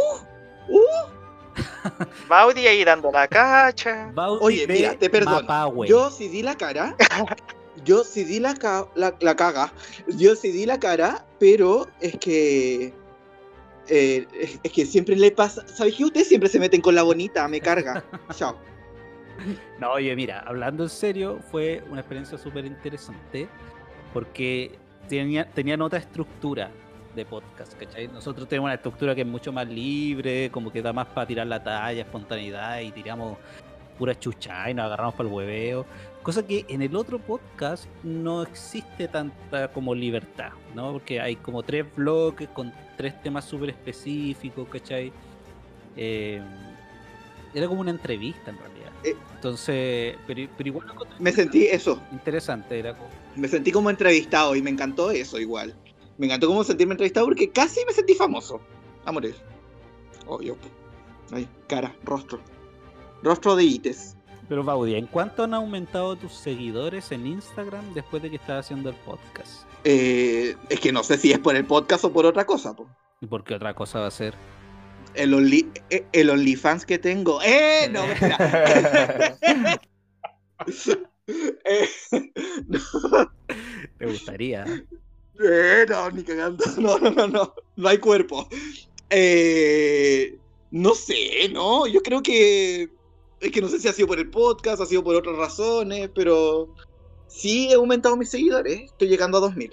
uh. 0.69 1.21
Baudi 2.27 2.65
ahí 2.65 2.83
dando 2.83 3.12
la 3.12 3.27
cacha. 3.27 4.10
Baudi 4.13 4.39
Oye, 4.41 4.67
mira, 4.67 4.95
te 4.95 5.10
perdono. 5.10 5.86
Yo 5.86 6.10
sí 6.10 6.27
di 6.27 6.41
la 6.41 6.55
cara. 6.55 6.95
Yo 7.86 8.03
sí 8.03 8.24
di 8.24 8.39
la, 8.39 8.53
ca- 8.55 8.88
la, 8.95 9.15
la 9.21 9.36
caga. 9.36 9.71
Yo 10.07 10.36
sí 10.36 10.51
di 10.51 10.65
la 10.65 10.79
cara, 10.79 11.25
pero 11.39 11.88
es 12.00 12.17
que. 12.17 12.93
Eh, 13.88 14.27
es, 14.39 14.59
es 14.63 14.71
que 14.71 14.85
siempre 14.85 15.15
le 15.15 15.31
pasa. 15.31 15.67
¿Sabes 15.67 15.95
que 15.95 16.05
ustedes 16.05 16.27
siempre 16.27 16.50
se 16.50 16.59
meten 16.59 16.81
con 16.81 16.95
la 16.95 17.03
bonita? 17.03 17.47
Me 17.47 17.59
carga. 17.59 18.03
Chao. 18.35 18.57
No, 19.79 19.93
oye, 19.93 20.15
mira, 20.15 20.43
hablando 20.45 20.83
en 20.83 20.89
serio, 20.89 21.39
fue 21.50 21.83
una 21.89 22.01
experiencia 22.01 22.38
súper 22.38 22.65
interesante 22.65 23.47
porque 24.13 24.77
tenía, 25.07 25.50
tenían 25.50 25.81
otra 25.81 26.00
estructura 26.00 26.69
de 27.15 27.25
podcast, 27.25 27.73
¿cachai? 27.77 28.07
Nosotros 28.07 28.47
tenemos 28.47 28.67
una 28.67 28.75
estructura 28.75 29.15
que 29.15 29.21
es 29.21 29.27
mucho 29.27 29.51
más 29.51 29.67
libre, 29.67 30.50
como 30.51 30.71
que 30.71 30.81
da 30.81 30.93
más 30.93 31.07
para 31.07 31.27
tirar 31.27 31.47
la 31.47 31.61
talla, 31.61 32.01
espontaneidad 32.01 32.79
y 32.79 32.91
tiramos 32.91 33.38
pura 33.97 34.17
chucha 34.17 34.69
y 34.69 34.73
nos 34.73 34.85
agarramos 34.85 35.15
para 35.15 35.27
el 35.27 35.35
hueveo. 35.35 35.85
Cosa 36.23 36.45
que 36.45 36.65
en 36.69 36.83
el 36.83 36.95
otro 36.95 37.17
podcast 37.17 37.85
no 38.03 38.43
existe 38.43 39.07
tanta 39.07 39.71
como 39.71 39.95
libertad, 39.95 40.51
¿no? 40.75 40.93
Porque 40.93 41.19
hay 41.19 41.35
como 41.35 41.63
tres 41.63 41.85
bloques 41.95 42.47
con 42.49 42.71
tres 42.95 43.19
temas 43.23 43.45
súper 43.45 43.71
específicos, 43.71 44.67
¿cachai? 44.69 45.11
Eh, 45.97 46.39
era 47.53 47.67
como 47.67 47.81
una 47.81 47.89
entrevista 47.91 48.51
en 48.51 48.57
realidad. 48.57 48.91
Eh. 49.03 49.15
Entonces, 49.35 50.15
pero, 50.27 50.47
pero 50.55 50.69
igual 50.69 50.87
Me 51.19 51.31
sentí 51.31 51.65
eso. 51.65 51.99
interesante, 52.11 52.77
era 52.77 52.95
como... 52.95 53.09
Me 53.35 53.47
sentí 53.47 53.71
como 53.71 53.89
entrevistado 53.89 54.55
y 54.55 54.61
me 54.61 54.69
encantó 54.69 55.09
eso 55.09 55.39
igual. 55.39 55.75
Me 56.19 56.27
encantó 56.27 56.47
como 56.47 56.63
sentirme 56.63 56.93
entrevistado 56.93 57.25
porque 57.25 57.49
casi 57.49 57.79
me 57.87 57.93
sentí 57.93 58.13
famoso. 58.13 58.61
A 59.05 59.11
morir. 59.11 59.35
Obvio. 60.27 60.55
Ay, 61.31 61.47
cara, 61.67 61.95
rostro. 62.03 62.39
Rostro 63.23 63.55
de 63.55 63.63
ites. 63.63 64.15
Pero 64.51 64.65
Baudia, 64.65 64.98
¿en 64.98 65.08
cuánto 65.08 65.46
han 65.46 65.53
aumentado 65.53 66.17
tus 66.17 66.34
seguidores 66.34 67.13
en 67.13 67.25
Instagram 67.25 67.93
después 67.93 68.22
de 68.22 68.29
que 68.29 68.36
estás 68.36 68.65
haciendo 68.65 68.89
el 68.89 68.98
podcast? 68.98 69.63
Eh, 69.86 70.58
es 70.67 70.77
que 70.81 70.91
no 70.91 71.03
sé 71.03 71.17
si 71.17 71.31
es 71.31 71.39
por 71.39 71.55
el 71.55 71.63
podcast 71.65 72.03
o 72.03 72.12
por 72.12 72.25
otra 72.25 72.46
cosa. 72.46 72.75
po. 72.75 72.86
¿Y 73.22 73.27
por 73.27 73.46
qué 73.46 73.55
otra 73.55 73.74
cosa 73.74 74.01
va 74.01 74.08
a 74.08 74.12
ser? 74.12 74.34
El, 75.13 75.34
only, 75.36 75.72
eh, 75.89 76.05
el 76.12 76.29
OnlyFans 76.29 76.86
que 76.86 77.00
tengo. 77.00 77.41
¡Eh! 77.41 77.88
No, 77.93 78.03
espera. 78.12 79.38
Eh, 81.63 81.88
no, 82.67 83.31
¿Te 84.00 84.05
gustaría? 84.05 84.65
eh, 84.65 85.86
no, 85.88 86.12
ni 86.12 86.24
cagando. 86.24 86.65
No, 86.77 87.00
no, 87.00 87.10
no, 87.10 87.25
no. 87.25 87.53
No 87.77 87.88
hay 87.88 88.00
cuerpo. 88.00 88.50
Eh, 89.10 90.38
no 90.72 90.93
sé, 90.93 91.48
¿no? 91.53 91.88
Yo 91.88 92.01
creo 92.01 92.22
que. 92.22 92.89
Es 93.41 93.51
que 93.51 93.62
no 93.62 93.67
sé 93.67 93.79
si 93.79 93.88
ha 93.88 93.93
sido 93.93 94.07
por 94.07 94.19
el 94.19 94.29
podcast, 94.29 94.81
ha 94.81 94.86
sido 94.86 95.03
por 95.03 95.15
otras 95.15 95.36
razones, 95.36 96.10
pero. 96.13 96.74
Sí 97.27 97.69
he 97.69 97.75
aumentado 97.75 98.17
mis 98.17 98.29
seguidores. 98.29 98.81
Estoy 98.91 99.07
llegando 99.07 99.38
a 99.38 99.41
2000. 99.41 99.71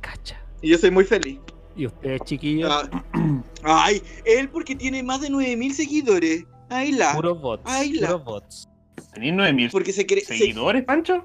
Cacha. 0.00 0.44
Y 0.62 0.68
yo 0.70 0.78
soy 0.78 0.90
muy 0.90 1.04
feliz. 1.04 1.40
¿Y 1.74 1.86
ustedes, 1.86 2.20
chiquillos? 2.24 2.70
Ah, 2.70 2.90
ay, 3.62 4.02
él 4.26 4.48
porque 4.50 4.74
tiene 4.76 5.02
más 5.02 5.20
de 5.22 5.30
9000 5.30 5.74
seguidores. 5.74 6.44
Ay, 6.68 6.92
la. 6.92 7.14
puros 7.14 7.40
bots. 7.40 7.62
Ay, 7.64 7.92
la- 7.94 8.08
Puros 8.08 8.24
bots. 8.24 8.68
¿Tenís 9.14 9.32
9000 9.32 9.70
Porque 9.70 9.92
se 9.92 10.06
cree. 10.06 10.20
se- 10.24 10.36
seguidores, 10.36 10.84
Pancho? 10.84 11.24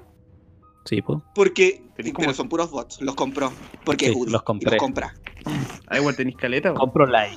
Sí, 0.86 1.02
pues. 1.02 1.18
porque. 1.34 1.82
Tenés 1.96 2.12
Pero 2.16 2.32
son 2.34 2.48
puros 2.48 2.70
bots. 2.70 3.00
Los 3.02 3.14
compró. 3.14 3.52
Porque 3.84 4.06
Sí, 4.06 4.10
es 4.12 4.16
Woody, 4.16 4.32
los 4.32 4.42
y 4.42 4.44
compré. 4.44 4.70
los 4.72 4.78
compra. 4.80 5.14
Ah, 5.88 5.98
igual 5.98 6.16
tenís 6.16 6.36
caleta. 6.36 6.72
Compro 6.74 7.06
like. 7.06 7.36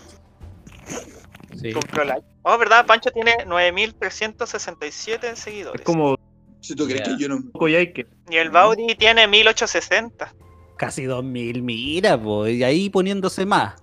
Sí. 1.56 1.74
Compró 1.74 2.04
like. 2.04 2.26
Oh, 2.44 2.58
¿verdad? 2.58 2.86
Pancho 2.86 3.12
tiene 3.12 3.34
9.367 3.46 5.36
seguidores. 5.36 5.82
Es 5.82 5.86
como 5.86 6.16
Si 6.62 6.76
tú 6.76 6.86
crees 6.86 7.02
Ya. 7.08 7.16
que 7.18 7.24
yo 7.24 7.30
no. 7.30 7.40
Y 8.30 8.36
el 8.38 8.50
Baudi 8.50 8.96
tiene 8.96 9.28
1.860. 9.28 10.34
Casi 10.78 11.06
2000, 11.06 11.62
mira, 11.62 12.22
pues. 12.22 12.54
Y 12.56 12.64
ahí 12.64 12.90
poniéndose 12.90 13.46
más. 13.46 13.76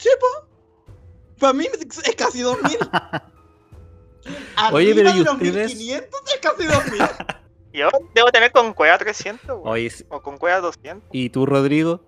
Para 1.38 1.52
mí 1.52 1.66
es 1.66 2.14
casi 2.16 2.40
2000. 2.40 2.78
Oye, 4.72 4.94
pero 4.94 5.10
¿y 5.10 5.18
de 5.18 5.24
los 5.24 5.34
ustedes? 5.34 5.74
1500 5.76 6.20
es 6.34 6.40
casi 6.40 6.66
2000. 6.66 7.02
Yo 7.72 7.88
debo 8.14 8.30
tener 8.30 8.52
con 8.52 8.72
Cueva 8.72 8.96
300, 8.96 9.58
güey. 9.58 9.72
Oye, 9.72 9.90
sí. 9.90 10.04
O 10.08 10.22
con 10.22 10.38
Cueva 10.38 10.60
200. 10.60 11.10
¿y 11.12 11.28
tú, 11.28 11.44
Rodrigo? 11.44 12.00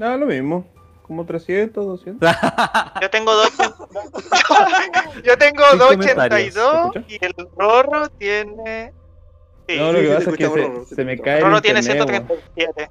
Ah, 0.00 0.16
lo 0.16 0.26
mismo. 0.26 0.66
Como 1.10 1.26
300, 1.26 1.84
200. 1.84 2.30
Yo 3.02 3.10
tengo 3.10 3.34
dos. 3.34 3.50
Yo 5.24 5.36
tengo 5.38 5.64
Sin 5.70 5.78
282 5.80 6.54
comentarios. 6.54 7.04
y 7.08 7.24
el 7.24 7.34
Rorro 7.56 8.08
tiene. 8.10 8.92
Sí, 9.66 9.76
No, 9.76 9.90
lo 9.90 9.98
sí, 9.98 10.04
que 10.06 10.14
pasa 10.14 10.30
es 10.30 10.36
que 10.36 10.48
se, 10.48 10.94
se 10.94 11.04
me 11.04 11.18
cae 11.18 11.38
el 11.38 11.42
Rorro 11.46 11.60
tiene 11.60 11.80
internet, 11.80 12.06
weón. 12.08 12.26
137. 12.54 12.90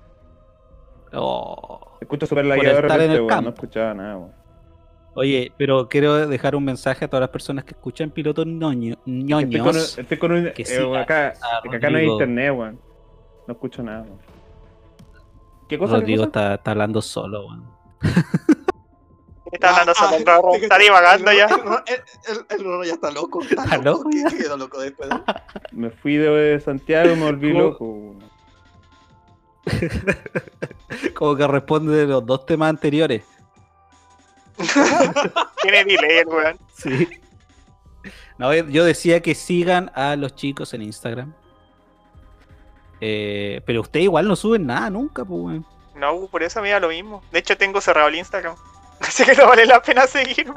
Oh. 1.13 1.79
Se 1.99 2.03
escucha 2.03 2.25
súper 2.25 2.43
lagueado 2.43 2.75
de 2.75 2.81
repente, 2.81 3.05
el 3.15 3.21
weón. 3.21 3.43
No 3.45 3.49
escuchaba 3.51 3.93
nada, 3.93 4.17
weón. 4.17 4.33
Oye, 5.15 5.53
pero 5.57 5.87
quiero 5.87 6.27
dejar 6.27 6.57
un 6.57 6.65
mensaje 6.65 7.05
a 7.05 7.07
todas 7.07 7.21
las 7.21 7.29
personas 7.29 7.63
que 7.63 7.71
escuchan 7.71 8.11
pilotos 8.11 8.45
ñoño- 8.45 8.97
Estoy 8.97 9.13
con, 9.31 9.49
ñoños. 9.49 9.97
estoy 9.97 10.17
con 10.17 10.31
un. 10.33 10.51
que 10.51 10.63
eh, 10.63 10.65
sigan 10.65 10.95
acá, 10.97 11.35
que 11.71 11.77
acá 11.77 11.89
no 11.89 11.97
hay 11.99 12.05
internet, 12.05 12.51
weón. 12.53 12.81
No 13.47 13.53
escucho 13.53 13.81
nada, 13.81 14.01
weón. 14.01 14.19
¿Qué 15.69 15.77
cosa? 15.79 15.93
Rodrigo 15.93 16.23
qué 16.23 16.27
cosa? 16.31 16.39
está, 16.41 16.55
está 16.55 16.71
hablando 16.71 17.01
solo, 17.01 17.45
weón. 17.47 17.78
Está 19.51 19.69
hablando 19.71 19.93
Ah, 19.93 19.95
solo 19.95 20.15
el 20.17 20.29
ah, 20.29 20.41
Está 20.61 20.77
divagando 20.77 21.31
el 21.31 21.37
ya. 21.37 21.47
El, 21.47 22.59
el- 22.59 22.87
ya 22.87 22.93
está 22.93 23.11
loco. 23.11 23.41
Está, 23.49 23.63
¿Está 23.63 23.77
loco. 23.77 24.03
loco 24.03 24.09
ya? 24.13 24.29
¿Qué 24.29 24.37
quedó 24.37 24.57
loco 24.57 24.79
después? 24.79 25.09
Me 25.71 25.89
fui 25.89 26.17
de 26.17 26.59
Santiago 26.59 27.11
y 27.13 27.15
me 27.15 27.25
volví 27.25 27.51
¿Cómo? 27.53 27.63
loco. 27.63 28.15
Como 31.15 31.35
que 31.35 31.47
responde 31.47 31.95
de 31.95 32.05
los 32.07 32.25
dos 32.25 32.45
temas 32.45 32.69
anteriores. 32.69 33.23
Tiene 35.61 35.85
delay 35.85 36.17
el 36.19 36.27
weón. 36.27 36.57
Sí. 36.75 37.07
No, 38.37 38.53
yo 38.53 38.83
decía 38.85 39.21
que 39.21 39.35
sigan 39.35 39.91
a 39.95 40.15
los 40.15 40.35
chicos 40.35 40.73
en 40.73 40.81
Instagram. 40.83 41.33
Eh, 43.01 43.61
pero 43.65 43.81
usted 43.81 43.99
igual 44.01 44.27
no 44.27 44.35
suben 44.35 44.65
nada 44.65 44.89
nunca, 44.89 45.23
pues, 45.25 45.39
weón. 45.41 45.65
No, 45.99 46.27
por 46.27 46.41
eso 46.43 46.61
mira 46.61 46.79
lo 46.79 46.89
mismo. 46.89 47.21
De 47.31 47.39
hecho, 47.39 47.57
tengo 47.57 47.81
cerrado 47.81 48.07
el 48.07 48.15
Instagram. 48.15 48.55
Así 49.01 49.23
que 49.25 49.35
no 49.35 49.47
vale 49.47 49.65
la 49.65 49.81
pena 49.81 50.07
seguirme. 50.07 50.55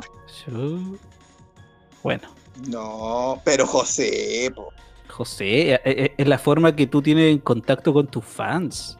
Bueno, 2.02 2.28
No, 2.68 3.40
pero 3.44 3.66
José, 3.66 4.50
po. 4.54 4.68
José, 5.08 5.74
eh, 5.74 5.80
eh, 5.84 6.14
es 6.16 6.26
la 6.26 6.38
forma 6.38 6.74
que 6.74 6.86
tú 6.86 7.02
tienes 7.02 7.32
en 7.32 7.38
contacto 7.38 7.92
con 7.92 8.06
tus 8.06 8.24
fans. 8.24 8.98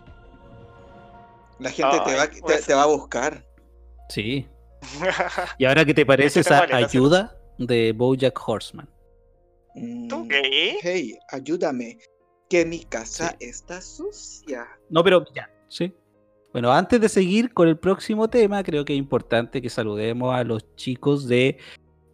La 1.59 1.71
gente 1.71 1.99
te, 2.05 2.11
Ay, 2.11 2.17
va, 2.17 2.29
te, 2.31 2.41
pues. 2.41 2.67
te 2.67 2.75
va 2.75 2.83
a 2.83 2.87
buscar. 2.87 3.45
Sí. 4.09 4.47
¿Y 5.59 5.65
ahora 5.65 5.85
qué 5.85 5.95
te 5.95 6.05
parece 6.05 6.41
esa 6.41 6.61
vale, 6.61 6.75
ayuda 6.75 7.37
de 7.59 7.93
Bojack 7.93 8.39
Horseman? 8.47 8.89
Mm, 9.75 10.09
¿Tú 10.09 10.29
qué? 10.29 10.79
Hey, 10.83 11.19
ayúdame. 11.31 11.99
Que 12.51 12.67
mi 12.67 12.85
casa 12.85 13.31
Sí. 13.41 13.47
está 13.49 13.81
sucia. 13.81 14.67
No, 14.91 15.03
pero 15.03 15.25
ya, 15.35 15.49
sí. 15.69 15.95
Bueno, 16.53 16.71
antes 16.73 17.01
de 17.01 17.09
seguir 17.09 17.53
con 17.55 17.69
el 17.69 17.79
próximo 17.79 18.29
tema, 18.29 18.63
creo 18.63 18.85
que 18.85 18.93
es 18.93 18.99
importante 18.99 19.63
que 19.63 19.71
saludemos 19.71 20.35
a 20.35 20.45
los 20.45 20.67
chicos 20.77 21.27
de 21.27 21.57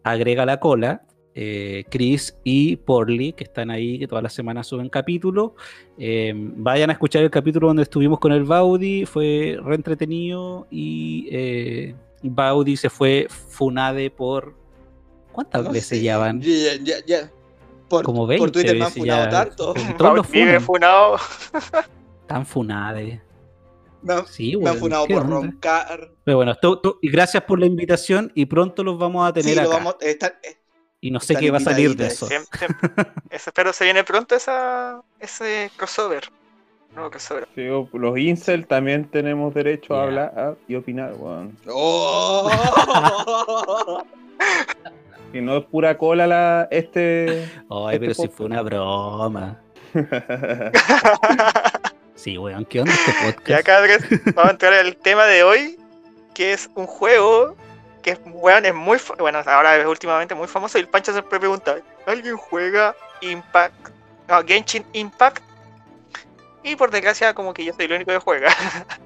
Agrega 0.03 0.45
la 0.45 0.59
Cola, 0.61 1.03
eh, 1.35 1.83
Chris 1.89 2.37
y 2.45 2.77
Porly, 2.77 3.33
que 3.33 3.43
están 3.43 3.69
ahí, 3.69 3.99
que 3.99 4.07
todas 4.07 4.23
las 4.23 4.33
semanas 4.33 4.67
suben 4.67 4.87
capítulo. 4.89 5.55
Eh, 5.97 6.33
vayan 6.35 6.89
a 6.89 6.93
escuchar 6.93 7.23
el 7.23 7.29
capítulo 7.29 7.67
donde 7.67 7.83
estuvimos 7.83 8.19
con 8.19 8.31
el 8.31 8.45
Baudi, 8.45 9.05
fue 9.05 9.57
re 9.61 9.75
entretenido 9.75 10.67
y 10.71 11.27
eh, 11.31 11.95
Baudi 12.23 12.77
se 12.77 12.89
fue 12.89 13.27
funade 13.29 14.09
por... 14.09 14.55
¿Cuántas 15.33 15.63
No 15.63 15.71
veces 15.71 15.99
sé, 15.99 16.01
ya 16.01 16.17
van? 16.17 16.41
Ya, 16.41 16.75
ya, 16.81 16.95
ya. 17.05 17.31
Por, 17.89 18.03
Como 18.05 18.21
por 18.21 18.29
20 18.29 18.51
Twitter 18.51 18.77
me 18.77 18.85
han 18.85 18.91
funado 18.91 19.23
ya. 19.25 19.29
tanto. 19.29 19.73
Vive 20.31 20.59
funado. 20.59 21.17
Tan 22.27 22.45
funade. 22.45 23.21
Me 24.01 24.13
han, 24.13 24.25
Sí, 24.27 24.55
me 24.57 24.69
han 24.69 24.77
funado 24.77 25.05
¿qué 25.05 25.13
por 25.13 25.23
onda? 25.23 25.35
roncar. 25.35 26.09
Pero 26.23 26.37
bueno, 26.37 26.55
tú- 26.55 26.77
tú- 26.81 26.99
y 27.01 27.09
gracias 27.11 27.43
por 27.43 27.59
la 27.59 27.65
invitación 27.65 28.31
y 28.35 28.45
pronto 28.45 28.83
los 28.83 28.97
vamos 28.97 29.27
a 29.27 29.33
tener 29.33 29.49
Sí, 29.49 29.55
lo 29.55 29.61
acá. 29.61 29.71
vamos, 29.77 29.95
eh, 30.01 30.17
Y 31.01 31.11
no 31.11 31.19
sé 31.19 31.35
qué 31.35 31.51
va 31.51 31.57
a 31.57 31.61
salir 31.61 31.95
de 31.95 32.07
eso. 32.07 32.27
Siempre- 32.27 32.67
Espero 33.29 33.73
se 33.73 33.83
viene 33.85 34.03
pronto 34.03 34.35
esa, 34.35 35.01
ese 35.19 35.69
crossover. 35.77 36.23
No. 36.95 37.09
Sí, 37.55 37.65
los 37.93 38.17
incel 38.17 38.65
también 38.65 39.05
tenemos 39.11 39.53
derecho 39.53 39.93
a 39.93 39.97
Ya. 39.97 40.03
hablar 40.03 40.57
y 40.67 40.75
opinar, 40.75 41.13
weón. 41.17 41.55
¡Oh! 41.67 42.49
Y 45.31 45.41
no 45.41 45.57
es 45.57 45.65
pura 45.65 45.95
cola 45.95 46.25
la 46.25 46.67
este. 46.71 47.47
Ay, 47.69 47.95
Este 47.95 47.99
pero 47.99 48.13
si 48.15 48.27
fue 48.29 48.47
una 48.47 48.63
broma. 48.63 49.59
Sí, 52.19 52.37
weón, 52.37 52.65
¿qué 52.65 52.81
onda 52.81 52.93
este 52.93 53.11
Ya 53.23 53.33
podcast? 53.33 53.65
cabros, 53.65 53.97
vamos 54.35 54.45
a 54.45 54.51
entrar 54.51 54.73
al 54.73 54.95
tema 54.97 55.25
de 55.25 55.43
hoy, 55.43 55.79
que 56.33 56.51
es 56.53 56.69
un 56.75 56.85
juego 56.85 57.55
que 58.01 58.11
es, 58.11 58.19
weón, 58.25 58.65
es 58.65 58.73
muy, 58.73 58.97
bueno, 59.17 59.39
ahora 59.45 59.77
es 59.77 59.85
últimamente 59.85 60.35
muy 60.35 60.47
famoso 60.47 60.77
y 60.77 60.81
el 60.81 60.87
Pancho 60.87 61.11
siempre 61.13 61.39
pregunta, 61.39 61.77
¿alguien 62.05 62.35
juega 62.37 62.95
Impact? 63.21 63.89
No, 64.27 64.43
Genshin 64.45 64.85
Impact. 64.93 65.43
Y 66.63 66.75
por 66.75 66.91
desgracia 66.91 67.33
como 67.33 67.53
que 67.53 67.63
yo 67.65 67.73
soy 67.73 67.85
el 67.85 67.93
único 67.93 68.11
que 68.11 68.19
juega. 68.19 68.49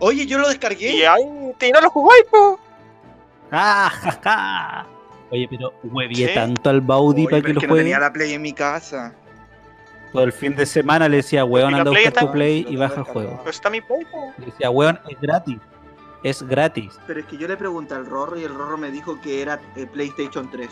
Oye, 0.00 0.26
yo 0.26 0.38
lo 0.38 0.46
y 0.46 0.50
descargué. 0.50 1.06
ay, 1.08 1.22
y 1.60 1.72
no 1.72 1.80
lo 1.80 1.90
jugáis, 1.90 2.24
po. 2.30 2.60
¡Ah, 3.50 3.90
ja, 3.90 4.20
ja! 4.22 4.86
Oye, 5.30 5.46
pero 5.50 5.72
huevié 5.84 6.28
Sí. 6.28 6.34
tanto 6.34 6.68
al 6.70 6.80
Baudi 6.82 7.22
Oye, 7.22 7.30
para 7.30 7.42
que 7.42 7.54
lo 7.54 7.60
que 7.60 7.66
no 7.66 7.72
juegue. 7.72 7.84
tenía 7.84 7.98
la 7.98 8.12
Play 8.12 8.34
en 8.34 8.42
mi 8.42 8.52
casa. 8.52 9.14
Todo 10.12 10.24
el 10.24 10.32
fin 10.32 10.56
de 10.56 10.64
semana 10.66 11.08
le 11.08 11.18
decía, 11.18 11.44
weón, 11.44 11.70
¿Y 11.70 11.72
la 11.72 11.78
anda 11.78 11.90
a 11.90 11.92
Play 11.92 12.04
buscar 12.04 12.20
tu 12.20 12.26
está? 12.26 12.32
play 12.32 12.66
y 12.68 12.76
baja 12.76 12.94
el 12.96 13.02
juego. 13.04 13.36
Pero 13.38 13.50
está 13.50 13.70
mi 13.70 13.80
play, 13.80 14.04
po. 14.10 14.32
Le 14.38 14.46
decía, 14.46 14.70
weón, 14.70 14.98
es 15.08 15.20
gratis. 15.20 15.58
Es 16.22 16.42
gratis. 16.42 16.98
Pero 17.06 17.20
es 17.20 17.26
que 17.26 17.36
yo 17.36 17.46
le 17.46 17.56
pregunté 17.56 17.94
al 17.94 18.06
Rorro 18.06 18.36
y 18.38 18.44
el 18.44 18.54
Rorro 18.54 18.76
me 18.78 18.90
dijo 18.90 19.20
que 19.20 19.42
era 19.42 19.60
eh, 19.76 19.86
PlayStation 19.86 20.50
3. 20.50 20.68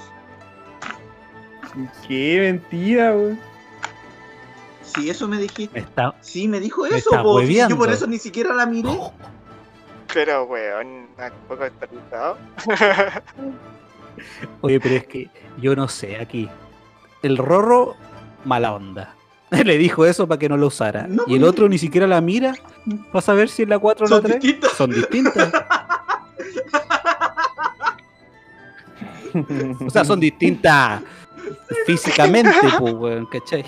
Qué 2.08 2.38
mentira, 2.40 3.12
weón. 3.14 3.38
Sí, 4.82 5.10
eso 5.10 5.28
me 5.28 5.36
dijiste. 5.36 5.78
Está... 5.78 6.14
Sí, 6.20 6.48
me 6.48 6.60
dijo 6.60 6.82
Me 6.82 6.88
eso, 6.96 7.10
está 7.10 7.22
po. 7.22 7.40
Sí, 7.40 7.58
yo 7.68 7.76
por 7.76 7.90
eso 7.90 8.06
ni 8.06 8.18
siquiera 8.18 8.54
la 8.54 8.64
miré. 8.66 8.88
Pero 10.14 10.44
weón, 10.44 10.86
un 10.86 11.08
poco 11.48 11.64
desperdiciado. 11.64 12.38
Oye, 14.62 14.80
pero 14.80 14.94
es 14.94 15.06
que 15.06 15.28
yo 15.58 15.76
no 15.76 15.88
sé 15.88 16.16
aquí. 16.18 16.48
El 17.22 17.36
Rorro, 17.36 17.94
mala 18.44 18.72
onda. 18.74 19.14
Le 19.64 19.78
dijo 19.78 20.04
eso 20.06 20.26
para 20.26 20.38
que 20.38 20.48
no 20.48 20.56
lo 20.56 20.66
usara. 20.68 21.06
No, 21.08 21.22
y 21.26 21.36
el 21.36 21.44
otro 21.44 21.68
ni 21.68 21.78
siquiera 21.78 22.06
la 22.06 22.20
mira 22.20 22.54
para 23.12 23.22
saber 23.22 23.48
si 23.48 23.62
es 23.62 23.68
la 23.68 23.78
4 23.78 24.06
o 24.06 24.08
la 24.08 24.16
Son 24.16 24.22
3. 24.24 24.40
distintas. 24.42 24.72
Son 24.72 24.90
distintas. 24.90 25.52
O 29.86 29.90
sea, 29.90 30.04
son 30.04 30.18
distintas 30.20 31.02
físicamente, 31.84 32.50
pues, 32.78 32.94
weón, 32.94 33.26
¿cachai? 33.26 33.64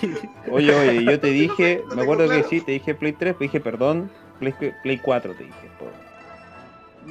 Oye, 0.50 0.74
oye, 0.74 1.04
yo 1.04 1.20
te 1.20 1.28
dije, 1.30 1.82
No 1.90 1.96
me 1.96 2.02
acuerdo 2.02 2.28
que 2.28 2.42
sí, 2.44 2.60
te 2.60 2.72
dije 2.72 2.94
Play 2.94 3.12
3, 3.12 3.34
pero 3.38 3.50
dije 3.50 3.60
perdón, 3.60 4.10
Play, 4.40 4.54
Play 4.82 4.98
4 4.98 5.34
te 5.34 5.44
dije. 5.44 5.70
po. 5.78 5.86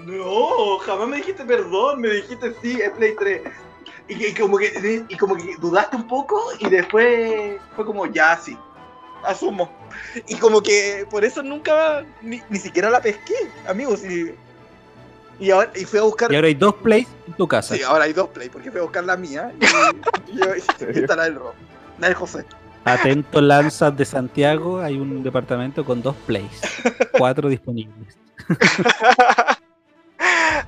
No, 0.06 0.78
jamás 0.80 1.08
me 1.08 1.18
dijiste 1.18 1.46
perdón, 1.46 2.02
me 2.02 2.10
dijiste 2.10 2.54
sí, 2.62 2.80
es 2.82 2.90
Play 2.92 3.14
3. 3.18 3.42
Y, 4.08 4.15
que- 4.17 4.29
y 4.29 4.34
como 4.34 4.58
que, 4.58 5.06
y 5.10 5.15
como 5.17 5.36
que 5.36 5.56
dudaste 5.60 5.96
un 5.98 6.08
poco 6.08 6.41
y 6.60 6.70
después 6.70 7.56
fue 7.75 7.86
como 7.86 8.06
ya 8.08 8.38
sí. 8.38 8.58
Asumo. 9.25 9.72
Y 10.27 10.36
como 10.36 10.62
que 10.62 11.06
por 11.10 11.25
eso 11.25 11.41
nunca 11.44 12.06
ni, 12.22 12.41
ni 12.50 12.60
siquiera 12.60 12.89
la 12.89 13.01
pesqué, 13.01 13.34
amigos. 13.67 14.03
Y, 14.06 14.36
y 15.39 15.51
ahora 15.51 15.72
y 15.75 15.86
fui 15.86 16.00
a 16.00 16.03
buscar. 16.03 16.32
Y 16.32 16.36
ahora 16.36 16.48
hay 16.48 16.53
dos 16.53 16.75
plays 16.75 17.08
en 17.27 17.34
tu 17.34 17.48
casa. 17.48 17.75
Sí, 17.75 17.82
ahora 17.84 18.06
hay 18.06 18.13
dos 18.13 18.29
play, 18.29 18.50
porque 18.50 18.70
fui 18.72 18.79
a 18.79 18.84
buscar 18.84 19.03
la 19.03 19.17
mía 19.17 19.51
y, 19.60 20.34
y, 20.34 20.39
y 20.39 21.00
está 21.00 21.15
la 21.15 21.24
del 21.25 21.36
Rob. 21.36 21.53
La 22.00 22.08
del 22.08 22.15
José. 22.15 22.46
Atento 22.86 23.41
Lanzas 23.41 23.98
de 23.98 24.06
Santiago, 24.06 24.79
hay 24.79 24.98
un 24.98 25.22
departamento 25.24 25.84
con 25.84 26.01
dos 26.01 26.15
plays. 26.25 26.62
Cuatro 27.17 27.50
disponibles. 27.50 28.17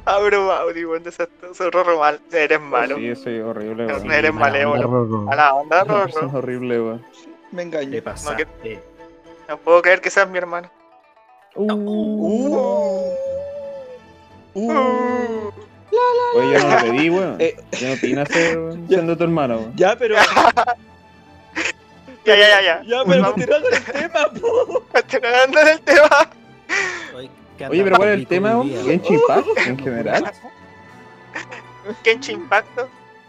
Abro 0.05 0.47
Mauri, 0.47 0.85
weón, 0.85 1.03
desastroso, 1.03 1.69
Rorro 1.71 1.99
mal, 1.99 2.19
eres 2.31 2.59
malo. 2.61 2.95
Sí, 2.97 3.15
soy 3.15 3.39
horrible, 3.39 3.85
No, 3.85 3.93
weón. 3.95 4.07
no 4.07 4.13
eres 4.13 4.33
malévolo. 4.33 5.29
A 5.31 5.35
la 5.35 5.53
onda, 5.53 5.83
Rorro. 5.83 6.07
es 6.07 6.15
horrible, 6.33 6.81
weón. 6.81 7.05
Me 7.51 7.63
engañé. 7.63 7.91
Te 7.97 8.01
pasaste. 8.01 8.81
No 9.47 9.57
puedo 9.57 9.81
creer 9.81 10.01
que 10.01 10.09
seas 10.09 10.29
mi 10.29 10.37
hermano. 10.37 10.69
Uh. 11.55 11.73
Uh. 14.53 15.51
Oye, 16.35 16.53
yo 16.53 16.59
no 16.59 16.69
lo 16.69 16.81
pedí, 16.81 17.09
weón. 17.09 17.35
Eh. 17.39 17.55
Yo 17.71 17.87
no 17.89 17.95
pedí 17.99 18.13
nacer 18.13 18.57
weón, 18.57 18.87
siendo 18.87 19.17
tu 19.17 19.23
hermano, 19.23 19.57
weón. 19.57 19.73
Ya, 19.75 19.95
pero. 19.97 20.15
Ya, 22.25 22.35
ya, 22.35 22.47
ya, 22.47 22.61
ya. 22.61 22.83
Ya, 22.83 23.03
pero 23.07 23.21
Vamos. 23.23 23.31
continúa 23.33 23.61
con 23.61 23.73
el 23.73 23.83
tema, 23.83 24.29
po. 24.39 24.83
Continuando 24.93 25.59
en 25.61 25.67
el 25.69 25.81
tema. 25.81 26.29
Oye, 27.67 27.77
¿qué 27.77 27.81
Oye, 27.81 27.81
anda 27.81 27.83
pero 27.83 27.97
¿cuál 27.97 28.09
es 28.09 28.15
el 28.15 28.27
tema? 28.27 28.63
Genshin 28.85 29.15
Impact 29.15 29.47
en 29.57 29.79
general. 29.83 30.33
Genshin 32.03 32.35
Impact. 32.41 32.79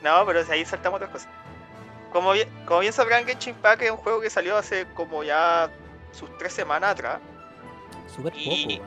No, 0.03 0.25
pero 0.27 0.45
si 0.45 0.53
ahí 0.53 0.65
saltamos 0.65 0.97
otras 0.97 1.11
cosas. 1.11 1.29
Como 2.13 2.33
bien, 2.33 2.49
como 2.67 2.81
bien 2.81 2.93
sabrán, 2.93 3.27
Genshin 3.27 3.55
Impact 3.55 3.83
es 3.83 3.91
un 3.91 3.97
juego 3.97 4.21
que 4.21 4.31
salió 4.31 4.57
hace 4.57 4.87
como 4.95 5.25
ya 5.25 5.71
sus 6.13 6.37
tres 6.39 6.53
semanas 6.53 6.93
atrás. 6.93 7.21
Súper 8.15 8.33
poco. 8.33 8.85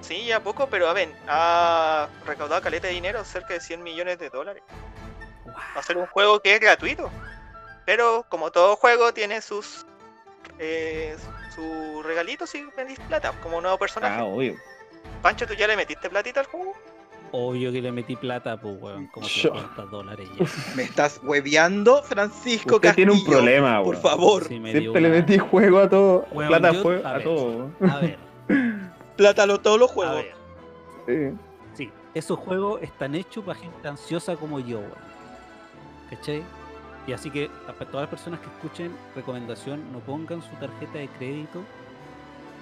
Sí, 0.00 0.24
ya 0.24 0.40
poco, 0.42 0.66
pero 0.68 0.88
a 0.88 0.92
ver, 0.94 1.10
ha 1.28 2.08
recaudado 2.26 2.62
caleta 2.62 2.88
de 2.88 2.94
dinero, 2.94 3.22
cerca 3.24 3.54
de 3.54 3.60
100 3.60 3.82
millones 3.82 4.18
de 4.18 4.30
dólares. 4.30 4.62
Va 5.46 5.80
a 5.80 5.82
ser 5.82 5.98
un 5.98 6.06
juego 6.06 6.40
que 6.40 6.54
es 6.54 6.60
gratuito. 6.60 7.10
Pero 7.84 8.24
como 8.28 8.50
todo 8.50 8.76
juego 8.76 9.12
tiene 9.12 9.42
sus 9.42 9.84
eh, 10.58 11.16
sus 11.54 12.04
regalitos 12.04 12.54
y 12.54 12.64
vendís 12.76 12.98
plata, 13.00 13.32
como 13.42 13.56
un 13.56 13.62
nuevo 13.62 13.78
personaje. 13.78 14.14
Ah, 14.20 14.24
obvio. 14.24 14.56
Pancho, 15.22 15.46
¿tú 15.46 15.54
ya 15.54 15.66
le 15.66 15.76
metiste 15.76 16.08
platita 16.08 16.40
al 16.40 16.46
juego? 16.46 16.72
Obvio 17.32 17.70
que 17.70 17.80
le 17.80 17.92
metí 17.92 18.16
plata, 18.16 18.60
pues, 18.60 18.76
weón. 18.80 19.06
Como 19.08 19.26
Yo. 19.26 19.50
700 19.54 19.90
dólares 19.90 20.28
ya. 20.38 20.46
Me 20.76 20.82
estás 20.82 21.20
hueveando, 21.22 22.02
Francisco 22.02 22.76
Usted 22.76 22.94
tiene 22.94 23.12
un 23.12 23.24
problema, 23.24 23.78
Por 23.82 23.94
weón. 23.94 24.02
favor, 24.02 24.44
Sí, 24.48 24.58
me 24.58 24.72
dio 24.72 24.80
Siempre 24.80 25.02
le 25.02 25.08
metí 25.10 25.38
juego 25.38 25.78
a 25.78 25.88
todo. 25.88 26.26
Weón, 26.32 26.48
plata 26.48 26.68
a 26.68 26.72
yo- 26.72 26.90
a 27.04 27.08
a 27.10 27.12
ver. 27.14 27.24
todo. 27.24 27.70
A 27.88 27.98
ver, 27.98 28.18
plátalo 29.16 29.60
todos 29.60 29.78
los 29.78 29.90
a 29.90 29.94
juegos. 29.94 30.24
ver. 31.06 31.32
Sí. 31.32 31.38
Sí, 31.74 31.92
esos 32.14 32.38
juegos 32.38 32.82
están 32.82 33.14
hechos 33.14 33.44
para 33.44 33.58
gente 33.58 33.86
ansiosa 33.86 34.34
como 34.36 34.58
yo, 34.58 34.78
weón. 34.80 35.10
¿Cachai? 36.10 36.42
Y 37.06 37.12
así 37.12 37.30
que 37.30 37.48
a 37.68 37.72
pa- 37.72 37.84
todas 37.86 38.02
las 38.02 38.10
personas 38.10 38.40
que 38.40 38.46
escuchen, 38.46 38.90
recomendación, 39.14 39.92
no 39.92 40.00
pongan 40.00 40.42
su 40.42 40.50
tarjeta 40.56 40.98
de 40.98 41.08
crédito 41.18 41.62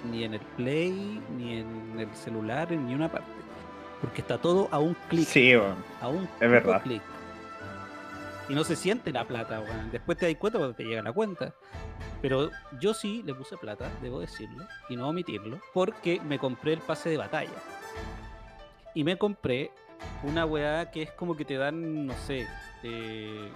ni 0.05 0.23
en 0.23 0.33
el 0.35 0.39
Play, 0.57 1.21
ni 1.37 1.57
en 1.59 1.99
el 1.99 2.13
celular, 2.15 2.71
en 2.71 2.87
ni 2.87 2.93
una 2.95 3.11
parte. 3.11 3.27
Porque 4.01 4.21
está 4.21 4.37
todo 4.37 4.67
a 4.71 4.79
un 4.79 4.95
clic. 5.09 5.27
Sí. 5.27 5.53
A 5.53 6.07
un 6.07 6.23
Es 6.39 6.49
verdad. 6.51 6.81
clic. 6.83 7.01
Y 8.47 8.53
no 8.55 8.63
se 8.63 8.75
siente 8.75 9.11
la 9.11 9.25
plata, 9.25 9.59
weón. 9.59 9.91
Después 9.91 10.17
te 10.17 10.25
das 10.25 10.35
cuenta 10.37 10.57
cuando 10.57 10.75
te 10.75 10.83
llega 10.83 11.01
la 11.03 11.11
cuenta. 11.13 11.53
Pero 12.21 12.49
yo 12.79 12.93
sí 12.93 13.23
le 13.25 13.33
puse 13.33 13.55
plata, 13.57 13.89
debo 14.01 14.19
decirlo, 14.19 14.65
y 14.89 14.95
no 14.97 15.07
omitirlo, 15.07 15.59
porque 15.73 16.19
me 16.21 16.37
compré 16.39 16.73
el 16.73 16.79
pase 16.79 17.09
de 17.09 17.17
batalla. 17.17 17.51
Y 18.93 19.03
me 19.03 19.17
compré 19.17 19.71
una 20.23 20.45
weá 20.45 20.91
que 20.91 21.03
es 21.03 21.11
como 21.11 21.37
que 21.37 21.45
te 21.45 21.55
dan, 21.55 22.07
no 22.07 22.13
sé, 22.25 22.45
eh, 22.83 23.49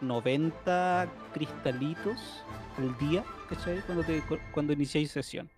90 0.00 1.06
cristalitos 1.34 2.42
al 2.78 2.96
día, 2.98 3.22
¿cachai? 3.48 3.80
Cuando, 3.82 4.02
te, 4.02 4.20
cu- 4.22 4.38
cuando 4.52 4.72
iniciáis 4.72 5.10
sesión. 5.12 5.48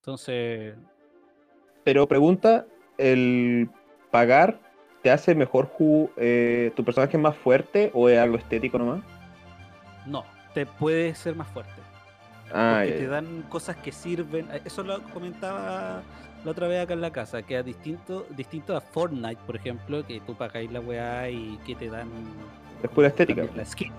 Entonces, 0.00 0.74
Pero 1.84 2.06
pregunta, 2.08 2.66
¿el 2.98 3.70
pagar 4.10 4.60
te 5.02 5.10
hace 5.10 5.34
mejor 5.34 5.70
eh, 6.16 6.72
tu 6.76 6.84
personaje 6.84 7.18
más 7.18 7.36
fuerte 7.36 7.90
o 7.94 8.08
es 8.08 8.18
algo 8.18 8.36
estético 8.36 8.78
nomás? 8.78 9.02
no, 10.06 10.24
te 10.54 10.66
puede 10.66 11.14
ser 11.14 11.34
más 11.36 11.48
fuerte. 11.48 11.82
Ah, 12.52 12.82
porque 12.84 12.92
te 12.92 13.06
dan 13.06 13.42
cosas 13.42 13.76
que 13.76 13.92
sirven. 13.92 14.50
eh, 14.50 14.62
Eso 14.64 14.82
lo 14.82 15.02
comentaba 15.10 16.02
la 16.44 16.50
otra 16.50 16.68
vez 16.68 16.82
acá 16.82 16.94
en 16.94 17.00
la 17.02 17.12
casa, 17.12 17.42
que 17.42 17.58
es 17.58 17.64
distinto, 17.64 18.26
distinto 18.30 18.76
a 18.76 18.80
Fortnite, 18.80 19.42
por 19.46 19.56
ejemplo, 19.56 20.04
que 20.06 20.20
tú 20.20 20.36
pagáis 20.36 20.70
la 20.72 20.80
weá 20.80 21.28
y 21.30 21.58
que 21.66 21.76
te 21.76 21.88
dan 21.90 22.10
es 22.82 22.90
pura 22.90 23.08
estética. 23.08 23.48
la 23.54 23.64
skin. 23.64 23.92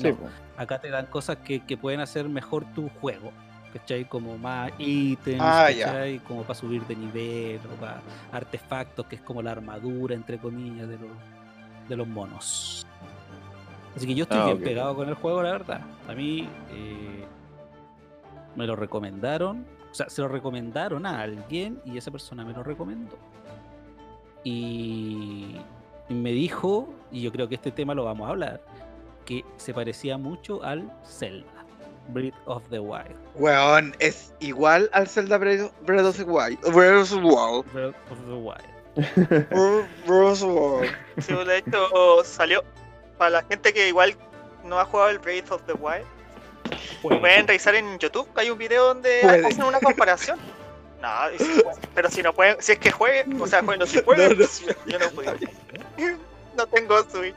No, 0.00 0.16
acá 0.56 0.80
te 0.80 0.88
dan 0.90 1.06
cosas 1.06 1.38
que, 1.38 1.64
que 1.66 1.76
pueden 1.76 2.00
hacer 2.00 2.28
mejor 2.28 2.64
tu 2.72 2.88
juego. 2.88 3.32
¿Cachai? 3.78 4.04
Como 4.08 4.36
más 4.38 4.72
ítems, 4.78 5.40
Ah, 5.42 5.70
ya. 5.70 5.86
¿cachai? 5.86 6.18
Como 6.20 6.42
para 6.42 6.54
subir 6.54 6.82
de 6.86 6.96
nivel, 6.96 7.60
o 7.72 7.80
para 7.80 8.00
artefactos, 8.32 9.06
que 9.06 9.16
es 9.16 9.22
como 9.22 9.42
la 9.42 9.52
armadura, 9.52 10.14
entre 10.14 10.38
comillas, 10.38 10.88
de 10.88 10.98
los, 10.98 11.10
de 11.88 11.96
los 11.96 12.06
monos. 12.06 12.86
Así 13.94 14.06
que 14.06 14.14
yo 14.14 14.24
estoy 14.24 14.38
Ah, 14.40 14.46
bien 14.46 14.62
pegado 14.62 14.94
con 14.94 15.08
el 15.08 15.14
juego, 15.14 15.42
la 15.42 15.52
verdad. 15.52 15.80
A 16.08 16.12
mí 16.14 16.48
eh, 16.70 17.24
me 18.54 18.66
lo 18.66 18.76
recomendaron, 18.76 19.64
o 19.90 19.94
sea, 19.94 20.08
se 20.10 20.20
lo 20.22 20.28
recomendaron 20.28 21.06
a 21.06 21.20
alguien 21.22 21.80
y 21.84 21.96
esa 21.96 22.10
persona 22.10 22.44
me 22.44 22.52
lo 22.52 22.62
recomendó. 22.62 23.16
Y, 24.44 25.56
y 26.08 26.14
me 26.14 26.30
dijo, 26.32 26.88
y 27.10 27.22
yo 27.22 27.32
creo 27.32 27.48
que 27.48 27.54
este 27.56 27.72
tema 27.72 27.94
lo 27.94 28.04
vamos 28.04 28.26
a 28.26 28.30
hablar, 28.30 28.60
que 29.24 29.44
se 29.56 29.74
parecía 29.74 30.18
mucho 30.18 30.62
al 30.62 30.92
Zelda. 31.04 31.55
Breath 32.08 32.34
of 32.46 32.62
the 32.70 32.78
Wild. 32.78 33.14
Weón, 33.34 33.94
es 33.98 34.32
igual 34.40 34.88
al 34.92 35.08
Zelda 35.08 35.38
Breath 35.38 35.70
Breath 35.82 36.04
of 36.06 36.16
the 36.16 36.24
Wild. 36.24 36.60
Breath 36.72 37.02
of 37.02 37.10
the 37.10 37.16
Wild. 37.16 37.64
Breath 37.72 37.94
of 38.10 38.18
the 38.26 38.34
Wild. 38.34 39.88
Breath 40.06 40.32
of 40.32 40.38
the 40.40 40.46
Wild. 40.46 40.96
Sí, 41.20 41.34
de 41.34 41.58
hecho 41.58 42.24
salió 42.24 42.62
para 43.18 43.30
la 43.30 43.42
gente 43.44 43.72
que 43.72 43.88
igual 43.88 44.16
no 44.64 44.78
ha 44.78 44.84
jugado 44.84 45.10
el 45.10 45.18
Breath 45.18 45.50
of 45.52 45.62
the 45.66 45.72
Wild. 45.74 46.04
Pueden 47.02 47.46
revisar 47.46 47.74
en 47.74 47.98
YouTube, 47.98 48.28
hay 48.34 48.50
un 48.50 48.58
video 48.58 48.86
donde 48.86 49.20
Puede. 49.22 49.46
hacen 49.46 49.64
una 49.64 49.80
comparación. 49.80 50.38
No, 51.00 51.08
si 51.38 51.62
pero 51.94 52.10
si 52.10 52.22
no 52.22 52.32
pueden, 52.32 52.56
si 52.60 52.72
es 52.72 52.78
que 52.78 52.90
jueguen, 52.90 53.40
o 53.40 53.46
sea, 53.46 53.60
bueno, 53.62 53.86
si 53.86 54.00
pueden, 54.00 54.30
No, 54.38 54.44
no. 54.44 54.86
yo 54.86 54.98
no 54.98 55.10
puedo. 55.10 55.34
No 56.56 56.66
tengo 56.66 57.02
Switch. 57.10 57.34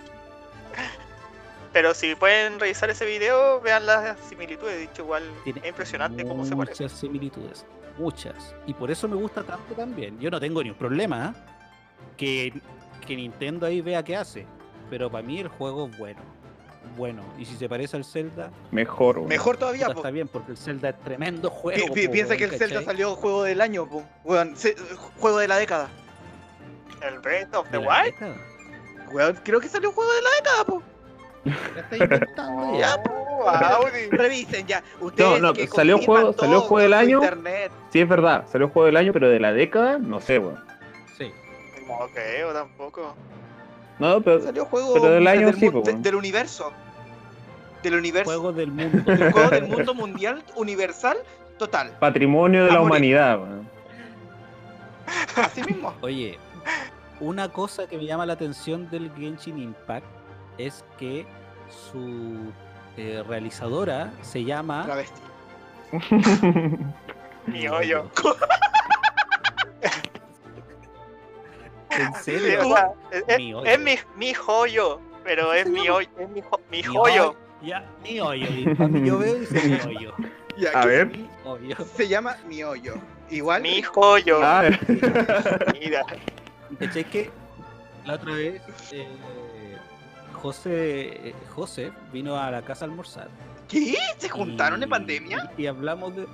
Pero 1.79 1.93
si 1.93 2.13
pueden 2.13 2.59
revisar 2.59 2.89
ese 2.89 3.05
video, 3.05 3.61
vean 3.61 3.85
las 3.85 4.19
similitudes. 4.27 4.77
Dicho 4.81 5.03
igual, 5.03 5.23
Tiene 5.45 5.61
es 5.61 5.67
impresionante 5.69 6.25
cómo 6.25 6.43
se 6.43 6.53
parece. 6.53 6.83
Muchas 6.83 6.99
similitudes, 6.99 7.65
muchas. 7.97 8.53
Y 8.67 8.73
por 8.73 8.91
eso 8.91 9.07
me 9.07 9.15
gusta 9.15 9.43
tanto 9.43 9.73
también. 9.75 10.19
Yo 10.19 10.29
no 10.29 10.41
tengo 10.41 10.61
ni 10.61 10.71
un 10.71 10.75
problema 10.75 11.33
¿eh? 11.33 11.41
que, 12.17 12.61
que 13.07 13.15
Nintendo 13.15 13.65
ahí 13.65 13.79
vea 13.79 14.03
qué 14.03 14.17
hace. 14.17 14.45
Pero 14.89 15.09
para 15.09 15.25
mí 15.25 15.39
el 15.39 15.47
juego 15.47 15.87
es 15.87 15.97
bueno. 15.97 16.19
Bueno. 16.97 17.23
Y 17.37 17.45
si 17.45 17.55
se 17.55 17.69
parece 17.69 17.95
al 17.95 18.03
Zelda, 18.03 18.51
Mejor, 18.71 19.19
weón. 19.19 19.29
Mejor 19.29 19.55
todavía, 19.55 19.85
po. 19.85 19.93
está 19.93 20.11
bien, 20.11 20.27
porque 20.27 20.51
el 20.51 20.57
Zelda 20.57 20.89
es 20.89 20.99
tremendo 20.99 21.49
juego. 21.49 21.93
pi- 21.93 22.07
po, 22.07 22.11
piensa 22.11 22.35
que 22.35 22.43
el 22.43 22.57
Zelda 22.57 22.81
salió 22.83 23.15
juego 23.15 23.43
del 23.43 23.61
año, 23.61 23.87
po. 23.87 24.03
Weón, 24.25 24.57
se- 24.57 24.75
juego 25.21 25.37
de 25.37 25.47
la 25.47 25.55
década. 25.55 25.87
El 27.07 27.19
Breath 27.19 27.55
of 27.55 27.69
the 27.71 27.77
Wild. 27.77 28.15
creo 29.43 29.61
que 29.61 29.69
salió 29.69 29.93
juego 29.93 30.11
de 30.11 30.21
la 30.23 30.29
década, 30.41 30.65
po. 30.65 30.83
La 31.45 31.81
está 31.81 31.97
inventando 31.97 32.79
ya. 32.79 33.01
Oh, 33.09 33.47
Audi. 33.49 34.09
Revisen 34.11 34.67
ya. 34.67 34.83
Ustedes 34.99 35.41
no, 35.41 35.53
que 35.53 35.67
salió 35.67 35.97
juego- 35.99 36.33
salió 36.33 36.61
juego 36.61 36.83
del 36.83 36.93
año. 36.93 37.17
Internet. 37.19 37.71
Sí, 37.91 38.01
es 38.01 38.09
verdad, 38.09 38.45
salió 38.51 38.69
juego 38.69 38.85
del 38.87 38.97
año, 38.97 39.13
pero 39.13 39.29
de 39.29 39.39
la 39.39 39.53
década, 39.53 39.97
no 39.97 40.19
sé, 40.19 40.39
weón. 40.39 40.59
Sí. 41.17 41.31
No 41.87 42.07
creo 42.13 42.53
tampoco. 42.53 43.13
No, 43.97 44.21
pero 44.21 44.41
Salió 44.41 44.65
juego 44.65 44.93
Pero 44.93 45.09
del 45.11 45.27
año 45.27 45.47
del, 45.47 45.55
sí, 45.55 45.69
de- 45.69 45.93
del 45.93 46.15
universo. 46.15 46.71
Del 47.83 47.95
universo. 47.95 48.29
Juego 48.29 48.53
del 48.53 48.71
mundo. 48.71 48.99
del 49.11 49.31
juego 49.33 49.49
del 49.49 49.67
mundo 49.67 49.93
mundial 49.93 50.43
universal 50.55 51.17
total. 51.57 51.91
patrimonio 51.99 52.63
de 52.65 52.69
A 52.69 52.73
la 52.73 52.79
morir. 52.79 52.91
humanidad, 52.91 53.39
weón. 53.41 53.69
Así 55.35 55.63
mismo. 55.63 55.93
Oye, 56.01 56.37
una 57.19 57.49
cosa 57.49 57.87
que 57.87 57.97
me 57.97 58.05
llama 58.05 58.25
la 58.25 58.33
atención 58.33 58.89
del 58.89 59.11
Genshin 59.17 59.57
Impact 59.57 60.05
es 60.59 60.83
que 60.99 61.25
su 61.69 62.51
eh, 62.97 63.23
realizadora 63.27 64.11
se 64.21 64.43
llama 64.43 64.83
Travesti. 64.85 65.21
Mi 67.47 67.67
hoyo. 67.67 68.07
¿En 71.89 72.13
serio? 72.15 72.59
o 72.67 72.73
sea, 72.75 72.91
es, 73.11 73.23
es- 73.27 73.37
Mi 73.37 73.53
hoyo. 73.53 73.65
es 73.71 73.79
mi, 73.79 73.95
mi 74.15 74.33
joyo, 74.33 74.99
pero 75.23 75.53
es 75.53 75.67
mi 75.67 75.89
hoyo, 75.89 76.07
es 76.19 76.29
mi, 76.29 76.41
jo- 76.41 76.59
mi 76.69 76.77
Mi 76.77 76.83
joyo. 76.83 77.01
hoyo. 77.01 77.35
Ya, 77.61 77.83
mi 78.03 78.19
hoyo. 78.21 78.47
cuando 78.77 78.99
yo 78.99 79.17
veo 79.17 79.35
dice 79.35 79.61
mi 79.67 79.79
hoyo. 79.97 80.13
Ya, 80.57 80.71
A 80.79 80.85
ver. 80.85 81.11
Hoyo. 81.43 81.75
Se 81.95 82.07
llama 82.07 82.37
mi 82.47 82.63
hoyo. 82.63 82.95
Igual. 83.29 83.61
Mi 83.63 83.81
joyo. 83.81 84.39
Ah, 84.43 84.63
Mira. 85.79 86.03
¿Cachai 86.79 87.03
que 87.05 87.29
la 88.05 88.13
otra 88.13 88.33
vez 88.33 88.61
eh, 88.91 89.07
José, 90.41 91.29
eh, 91.29 91.35
José 91.55 91.91
vino 92.11 92.37
a 92.37 92.49
la 92.51 92.61
casa 92.61 92.85
a 92.85 92.87
almorzar? 92.87 93.27
¿Qué? 93.67 93.95
¿Se 94.17 94.29
juntaron 94.29 94.81
en 94.81 94.89
pandemia? 94.89 95.51
Y, 95.57 95.67
hablamos 95.67 96.15
de. 96.15 96.27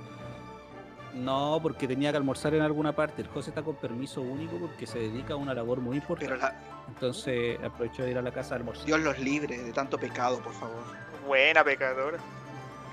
No, 1.14 1.58
porque 1.62 1.88
tenía 1.88 2.10
que 2.10 2.18
almorzar 2.18 2.54
en 2.54 2.62
alguna 2.62 2.92
parte. 2.94 3.22
El 3.22 3.28
José 3.28 3.50
está 3.50 3.62
con 3.62 3.76
permiso 3.76 4.20
único 4.20 4.58
porque 4.58 4.86
se 4.86 4.98
dedica 4.98 5.34
a 5.34 5.36
una 5.36 5.54
labor 5.54 5.80
muy 5.80 5.96
importante. 5.96 6.26
Pero 6.34 6.40
la- 6.40 6.54
Entonces 6.88 7.58
aprovechó 7.64 8.02
de 8.04 8.10
ir 8.10 8.18
a 8.18 8.22
la 8.22 8.30
casa 8.32 8.54
a 8.54 8.58
almorzar. 8.58 8.84
Dios 8.86 9.00
los 9.00 9.18
libre 9.18 9.56
de 9.58 9.72
tanto 9.72 9.98
pecado, 9.98 10.38
por 10.40 10.52
favor. 10.54 10.82
Buena 11.26 11.64
pecadora. 11.64 12.18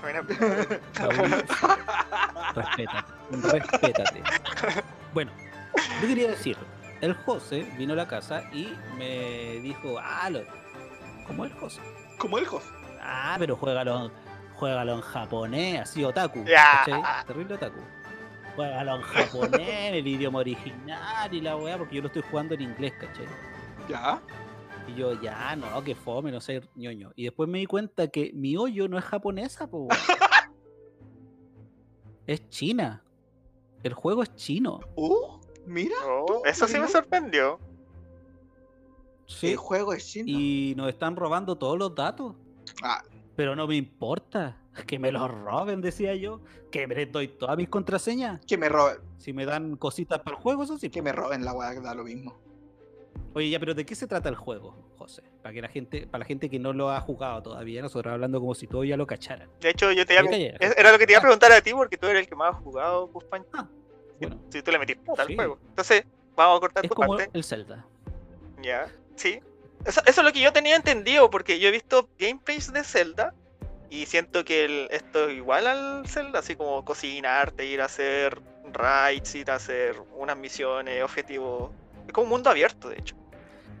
Buena 0.02 0.22
pecadora. 0.26 1.44
Respétate, 2.54 3.12
respétate. 3.30 4.22
Bueno, 5.12 5.30
yo 6.00 6.08
quería 6.08 6.28
decir, 6.28 6.56
el 7.00 7.14
José 7.14 7.66
vino 7.78 7.92
a 7.92 7.96
la 7.96 8.08
casa 8.08 8.42
y 8.52 8.72
me 8.98 9.60
dijo, 9.60 9.96
ah, 9.98 10.28
lo, 10.30 10.40
¿cómo 11.26 11.44
es 11.44 11.52
el 11.52 11.58
José? 11.58 11.80
Como 12.18 12.38
el 12.38 12.46
Jos. 12.46 12.64
Ah, 13.00 13.36
pero 13.38 13.56
juégalo, 13.56 14.10
juégalo 14.54 14.94
en 14.94 15.00
japonés, 15.00 15.80
así 15.80 16.04
otaku. 16.04 16.44
Ya. 16.44 16.82
¿cachai? 16.84 17.26
Terrible 17.26 17.54
otaku. 17.54 17.80
Juégalo 18.56 18.96
en 18.96 19.02
japonés, 19.02 19.68
en 19.68 19.94
el 19.94 20.06
idioma 20.06 20.38
original 20.38 21.34
y 21.34 21.40
la 21.40 21.56
weá, 21.56 21.76
porque 21.76 21.96
yo 21.96 22.02
lo 22.02 22.08
estoy 22.08 22.22
jugando 22.30 22.54
en 22.54 22.62
inglés, 22.62 22.92
¿cachai? 23.00 23.26
¿Ya? 23.88 24.20
Y 24.86 24.94
yo, 24.94 25.20
ya, 25.20 25.56
no, 25.56 25.82
que 25.82 25.94
fome, 25.94 26.30
no 26.30 26.40
sé, 26.40 26.62
ñoño. 26.74 27.12
Y 27.16 27.24
después 27.24 27.48
me 27.48 27.58
di 27.58 27.66
cuenta 27.66 28.08
que 28.08 28.32
mi 28.34 28.56
hoyo 28.56 28.88
no 28.88 28.98
es 28.98 29.04
japonesa, 29.04 29.66
po. 29.66 29.88
es 32.26 32.48
china. 32.48 33.02
El 33.82 33.92
juego 33.92 34.22
es 34.22 34.34
chino. 34.34 34.80
Uh, 34.94 35.40
mira. 35.66 35.96
Oh, 36.06 36.24
tú, 36.26 36.42
eso 36.44 36.66
sí 36.66 36.78
me 36.78 36.88
sorprendió. 36.88 37.58
Sí. 39.26 39.52
El 39.52 39.56
juego 39.56 39.92
es 39.92 40.06
chino. 40.06 40.26
Y 40.28 40.74
nos 40.76 40.88
están 40.88 41.16
robando 41.16 41.56
todos 41.56 41.78
los 41.78 41.94
datos. 41.94 42.34
Ah, 42.82 43.02
Pero 43.36 43.54
no 43.56 43.66
me 43.66 43.76
importa. 43.76 44.56
Que 44.88 44.98
me 44.98 45.12
los 45.12 45.30
roben, 45.30 45.80
decía 45.80 46.14
yo. 46.16 46.40
Que 46.72 46.86
me 46.88 46.94
les 46.96 47.10
doy 47.12 47.28
todas 47.28 47.56
mis 47.56 47.68
contraseñas. 47.68 48.40
que 48.44 48.58
me 48.58 48.68
roben. 48.68 48.96
Si 49.18 49.32
me 49.32 49.44
dan 49.46 49.76
cositas 49.76 50.18
para 50.20 50.36
el 50.36 50.42
juego, 50.42 50.64
eso 50.64 50.76
sí. 50.78 50.90
Que 50.90 51.00
me 51.00 51.12
roben 51.12 51.44
la 51.44 51.52
weá, 51.52 51.72
da 51.80 51.94
lo 51.94 52.02
mismo. 52.04 52.36
Oye, 53.34 53.50
ya, 53.50 53.60
pero 53.60 53.74
¿de 53.74 53.84
qué 53.86 53.94
se 53.94 54.06
trata 54.08 54.28
el 54.28 54.34
juego, 54.34 54.76
José? 54.96 55.22
Para 55.42 55.52
que 55.52 55.62
la 55.62 55.68
gente, 55.68 56.06
para 56.06 56.20
la 56.20 56.24
gente 56.24 56.48
que 56.50 56.58
no 56.58 56.72
lo 56.72 56.90
ha 56.90 57.00
jugado 57.00 57.42
todavía, 57.42 57.82
nosotros 57.82 58.12
hablando 58.12 58.40
como 58.40 58.54
si 58.54 58.66
todos 58.66 58.86
ya 58.86 58.96
lo 58.96 59.06
cacharan. 59.06 59.48
De 59.60 59.70
hecho, 59.70 59.90
yo 59.92 60.04
te 60.06 60.14
iba 60.14 60.22
era 60.30 60.92
lo 60.92 60.98
que 60.98 61.06
te 61.06 61.12
iba 61.12 61.18
a 61.18 61.22
preguntar 61.22 61.50
a 61.52 61.60
ti 61.60 61.72
porque 61.72 61.96
tú 61.96 62.06
eres 62.06 62.22
el 62.22 62.28
que 62.28 62.34
más 62.34 62.54
ha 62.54 62.58
jugado, 62.58 63.08
Pancho. 63.30 63.48
Ah, 63.54 63.68
bueno, 64.20 64.40
Si 64.50 64.62
tú 64.62 64.70
le 64.72 64.78
metís 64.78 64.96
plata 64.96 65.22
al 65.22 65.28
Sí. 65.28 65.34
juego. 65.36 65.58
Entonces, 65.68 66.04
vamos 66.36 66.56
a 66.56 66.60
cortar 66.60 66.84
es 66.84 66.88
tu 66.90 66.94
como 66.96 67.16
parte. 67.16 67.30
el 67.32 67.44
Zelda. 67.44 67.84
Ya, 68.62 68.86
sí. 69.16 69.40
Eso, 69.84 70.00
es 70.06 70.16
lo 70.22 70.32
que 70.32 70.40
yo 70.40 70.52
tenía 70.52 70.76
entendido, 70.76 71.30
porque 71.30 71.58
yo 71.60 71.68
he 71.68 71.72
visto 71.72 72.08
gameplays 72.18 72.72
de 72.72 72.84
Zelda 72.84 73.34
y 73.90 74.06
siento 74.06 74.44
que 74.44 74.64
el- 74.64 74.88
esto 74.90 75.28
es 75.28 75.36
igual 75.36 75.66
al 75.66 76.06
Zelda, 76.08 76.38
así 76.38 76.56
como 76.56 76.84
cocinarte, 76.84 77.66
ir 77.66 77.82
a 77.82 77.84
hacer 77.84 78.40
raids, 78.72 79.34
ir 79.34 79.50
a 79.50 79.56
hacer 79.56 79.96
unas 80.16 80.36
misiones, 80.38 81.02
objetivos. 81.02 81.70
Es 82.06 82.12
como 82.12 82.24
un 82.24 82.30
mundo 82.30 82.50
abierto, 82.50 82.88
de 82.88 82.98
hecho. 82.98 83.14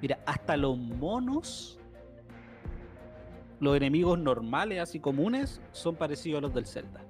Mira, 0.02 0.18
hasta 0.26 0.56
los 0.58 0.76
monos, 0.76 1.80
los 3.60 3.76
enemigos 3.76 4.18
normales, 4.18 4.80
así 4.80 5.00
comunes, 5.00 5.60
son 5.72 5.96
parecidos 5.96 6.38
a 6.38 6.42
los 6.42 6.54
del 6.54 6.66
Zelda. 6.66 7.00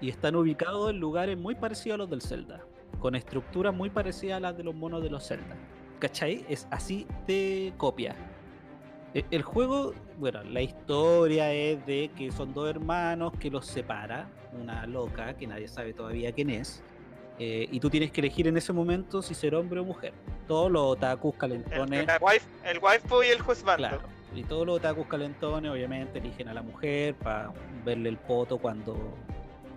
Y 0.00 0.08
están 0.08 0.34
ubicados 0.36 0.88
en 0.88 0.98
lugares 0.98 1.36
muy 1.36 1.54
parecidos 1.54 1.96
a 1.96 1.98
los 1.98 2.08
del 2.08 2.22
Zelda, 2.22 2.64
con 2.98 3.14
estructuras 3.14 3.74
muy 3.74 3.90
parecidas 3.90 4.38
a 4.38 4.40
las 4.40 4.56
de 4.56 4.64
los 4.64 4.74
monos 4.74 5.02
de 5.02 5.10
los 5.10 5.28
Zelda. 5.28 5.54
¿Cachai? 6.00 6.44
Es 6.48 6.66
así 6.70 7.06
de 7.26 7.72
copia. 7.76 8.16
E- 9.14 9.24
El 9.30 9.42
juego, 9.42 9.92
bueno, 10.18 10.42
la 10.44 10.62
historia 10.62 11.52
es 11.52 11.84
de 11.86 12.10
que 12.16 12.30
son 12.32 12.52
dos 12.54 12.68
hermanos 12.68 13.32
que 13.38 13.50
los 13.50 13.66
separa, 13.66 14.28
una 14.60 14.86
loca 14.86 15.34
que 15.34 15.46
nadie 15.46 15.68
sabe 15.68 15.92
todavía 15.92 16.32
quién 16.32 16.50
es, 16.50 16.82
eh, 17.38 17.68
y 17.70 17.80
tú 17.80 17.88
tienes 17.90 18.10
que 18.12 18.20
elegir 18.20 18.46
en 18.48 18.56
ese 18.56 18.72
momento 18.72 19.22
si 19.22 19.34
ser 19.34 19.54
hombre 19.54 19.80
o 19.80 19.84
mujer. 19.84 20.12
Todos 20.48 20.70
los 20.70 20.82
otakus 20.82 21.32
El, 21.34 21.38
calentones, 21.38 22.00
el, 22.08 22.08
wife, 22.22 22.46
el 22.64 22.78
waifu 22.78 23.22
y 23.22 23.26
el 23.28 23.40
husband. 23.42 23.78
claro, 23.78 24.00
y 24.34 24.42
todos 24.44 24.66
los 24.66 24.76
otakus 24.76 25.06
calentones 25.06 25.70
obviamente 25.70 26.18
eligen 26.18 26.48
a 26.48 26.54
la 26.54 26.62
mujer 26.62 27.14
para 27.16 27.52
verle 27.84 28.08
el 28.08 28.16
poto 28.16 28.58
cuando 28.58 28.96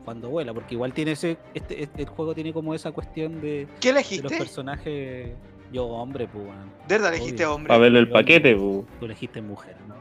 cuando 0.06 0.28
vuela, 0.30 0.54
porque 0.54 0.76
igual 0.76 0.92
tiene 0.92 1.14
ese, 1.14 1.38
este, 1.54 1.82
este- 1.82 2.02
el 2.02 2.10
juego 2.10 2.36
tiene 2.36 2.52
como 2.52 2.74
esa 2.76 2.92
cuestión 2.92 3.40
de, 3.40 3.70
¿Qué 3.80 3.88
de 3.88 3.94
los 3.94 4.12
elegiste? 4.12 4.38
personajes, 4.38 5.30
yo 5.74 5.86
hombre, 5.88 6.28
pues, 6.32 6.46
weón. 6.46 6.72
¿De 6.88 6.96
verdad 6.96 7.14
elegiste 7.14 7.44
Obvio. 7.46 7.56
hombre? 7.56 7.68
Para 7.68 7.80
verle 7.82 8.00
el 8.00 8.10
paquete, 8.10 8.54
bu. 8.56 8.86
tú 9.00 9.06
elegiste 9.06 9.42
mujer, 9.42 9.76
¿no? 9.88 9.96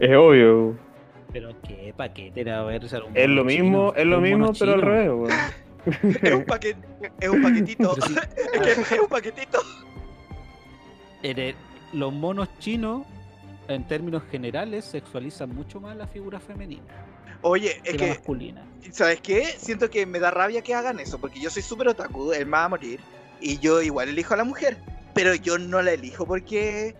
Es 0.00 0.16
obvio. 0.16 0.56
bu. 0.56 0.76
Pero 1.32 1.50
qué 1.62 1.94
paquete 1.96 2.40
era 2.40 2.62
ver 2.64 2.88
ser 2.88 3.02
un 3.04 3.16
Es 3.16 3.28
lo 3.28 3.44
mismo, 3.44 3.90
chino, 3.90 3.94
es 3.94 4.06
lo 4.06 4.20
mismo, 4.20 4.52
pero 4.58 4.72
al 4.74 4.82
revés, 4.82 5.08
weón. 5.10 5.30
Es 6.22 6.32
un 6.34 6.44
paquete. 6.44 6.78
Es 7.20 7.28
un 7.28 7.42
paquetito. 7.42 7.94
Sí, 8.06 8.14
es, 8.64 8.88
que 8.88 8.94
es 8.94 9.00
un 9.00 9.08
paquetito. 9.08 9.58
el- 11.22 11.54
los 11.92 12.12
monos 12.12 12.48
chinos, 12.58 13.04
en 13.68 13.86
términos 13.86 14.22
generales, 14.30 14.84
sexualizan 14.84 15.54
mucho 15.54 15.78
más 15.80 15.94
la 15.96 16.06
figura 16.06 16.40
femenina 16.40 16.82
Oye, 17.42 17.80
que 17.84 17.90
es 17.90 18.00
la 18.00 18.06
que, 18.06 18.08
masculina. 18.10 18.64
¿sabes 18.92 19.20
qué? 19.20 19.44
Siento 19.58 19.90
que 19.90 20.06
me 20.06 20.18
da 20.18 20.30
rabia 20.30 20.62
que 20.62 20.74
hagan 20.74 21.00
eso, 21.00 21.18
porque 21.18 21.40
yo 21.40 21.50
soy 21.50 21.62
súper 21.62 21.88
otaku, 21.88 22.32
él 22.32 22.46
me 22.46 22.52
va 22.52 22.64
a 22.64 22.68
morir, 22.70 23.00
y 23.42 23.58
yo 23.58 23.82
igual 23.82 24.08
elijo 24.08 24.34
a 24.34 24.36
la 24.38 24.44
mujer, 24.44 24.76
pero 25.14 25.34
yo 25.34 25.58
no 25.58 25.82
la 25.82 25.92
elijo 25.92 26.26
porque 26.26 26.94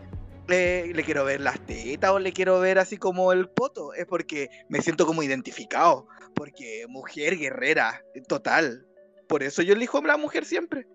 eh, 0.48 0.90
le 0.94 1.04
quiero 1.04 1.24
ver 1.24 1.40
las 1.40 1.58
tetas 1.60 2.10
o 2.10 2.18
le 2.18 2.32
quiero 2.32 2.58
ver 2.60 2.78
así 2.78 2.96
como 2.96 3.32
el 3.32 3.48
poto. 3.48 3.94
Es 3.94 4.06
porque 4.06 4.50
me 4.68 4.80
siento 4.82 5.06
como 5.06 5.22
identificado. 5.22 6.06
Porque 6.34 6.86
mujer 6.88 7.36
guerrera, 7.38 8.02
total. 8.28 8.86
Por 9.28 9.42
eso 9.42 9.62
yo 9.62 9.72
elijo 9.74 9.98
a 9.98 10.02
la 10.02 10.16
mujer 10.16 10.44
siempre. 10.44 10.86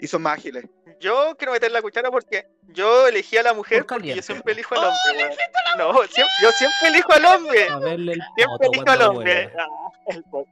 Y 0.00 0.06
son 0.06 0.22
más 0.22 0.38
ágiles. 0.38 0.64
Yo 1.00 1.34
quiero 1.36 1.52
meter 1.52 1.70
la 1.72 1.82
cuchara 1.82 2.10
porque 2.10 2.46
yo 2.68 3.06
elegí 3.08 3.36
a 3.36 3.42
la 3.42 3.52
mujer 3.54 3.78
Por 3.80 3.86
porque 3.86 4.08
yo 4.08 4.14
caliente. 4.14 4.22
siempre 4.22 4.52
elijo 4.52 4.74
al 4.74 4.84
hombre. 4.84 5.24
weón. 5.24 5.30
No, 5.78 5.92
siempre- 6.04 6.34
yo 6.42 6.50
siempre 6.52 6.88
elijo 6.88 7.12
al 7.12 7.24
hombre. 7.24 7.68
A 7.68 7.78
verle 7.78 8.12
el 8.12 8.22
Siempre 8.36 8.68
elijo 8.72 8.90
al 8.90 9.02
hombre. 9.02 9.52
Ah, 9.58 9.66
el 10.08 10.22
poto. 10.24 10.48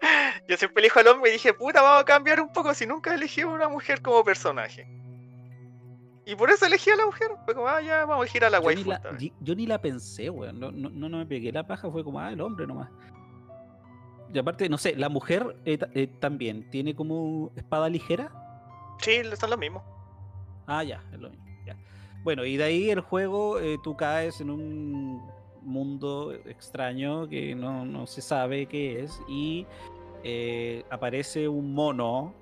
Yo 0.48 0.56
siempre 0.56 0.82
elijo 0.82 1.00
al 1.00 1.08
hombre 1.08 1.30
y 1.30 1.34
dije, 1.34 1.54
puta, 1.54 1.82
vamos 1.82 2.02
a 2.02 2.04
cambiar 2.04 2.40
un 2.40 2.52
poco 2.52 2.74
si 2.74 2.86
nunca 2.86 3.14
elegí 3.14 3.42
a 3.42 3.46
una 3.46 3.68
mujer 3.68 4.02
como 4.02 4.24
personaje. 4.24 4.86
Y 6.26 6.36
por 6.36 6.50
eso 6.50 6.66
elegí 6.66 6.90
a 6.90 6.96
la 6.96 7.06
mujer. 7.06 7.28
Fue 7.44 7.54
como, 7.54 7.66
ah, 7.66 7.80
ya, 7.80 8.04
vamos 8.04 8.18
a 8.18 8.22
elegir 8.22 8.44
a 8.44 8.50
la 8.50 8.60
Yo 8.60 8.70
ni, 8.70 8.84
la, 8.84 9.02
yo 9.40 9.54
ni 9.54 9.66
la 9.66 9.80
pensé, 9.80 10.30
weón. 10.30 10.60
No, 10.60 10.70
no, 10.70 10.90
no, 10.90 11.18
me 11.18 11.26
pegué 11.26 11.50
la 11.50 11.66
paja, 11.66 11.90
fue 11.90 12.04
como, 12.04 12.20
ah, 12.20 12.30
el 12.32 12.40
hombre 12.40 12.66
nomás. 12.66 12.88
Y 14.32 14.38
aparte, 14.38 14.68
no 14.68 14.78
sé, 14.78 14.94
la 14.94 15.08
mujer 15.08 15.56
eh, 15.64 15.78
eh, 15.94 16.06
también 16.20 16.70
tiene 16.70 16.94
como 16.94 17.50
espada 17.56 17.88
ligera. 17.88 18.30
Sí, 19.00 19.22
son 19.34 19.50
los 19.50 19.58
mismos. 19.58 19.82
Ah, 20.66 20.84
ya, 20.84 21.02
es 21.12 21.18
lo 21.18 21.30
mismo. 21.30 21.44
ya. 21.66 21.76
Bueno, 22.22 22.44
y 22.44 22.56
de 22.56 22.64
ahí 22.64 22.90
el 22.90 23.00
juego, 23.00 23.58
eh, 23.58 23.78
tú 23.82 23.96
caes 23.96 24.40
en 24.40 24.50
un 24.50 25.20
mundo 25.62 26.32
extraño 26.46 27.28
que 27.28 27.54
no, 27.54 27.84
no 27.84 28.06
se 28.06 28.20
sabe 28.22 28.66
qué 28.66 29.02
es 29.02 29.20
y 29.28 29.66
eh, 30.24 30.84
aparece 30.90 31.48
un 31.48 31.74
mono 31.74 32.34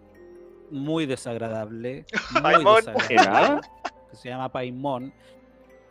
muy 0.70 1.06
desagradable, 1.06 2.04
muy 2.42 2.64
desagradable, 2.82 3.60
que 4.10 4.16
se 4.16 4.28
llama 4.28 4.48
Paimon, 4.50 5.12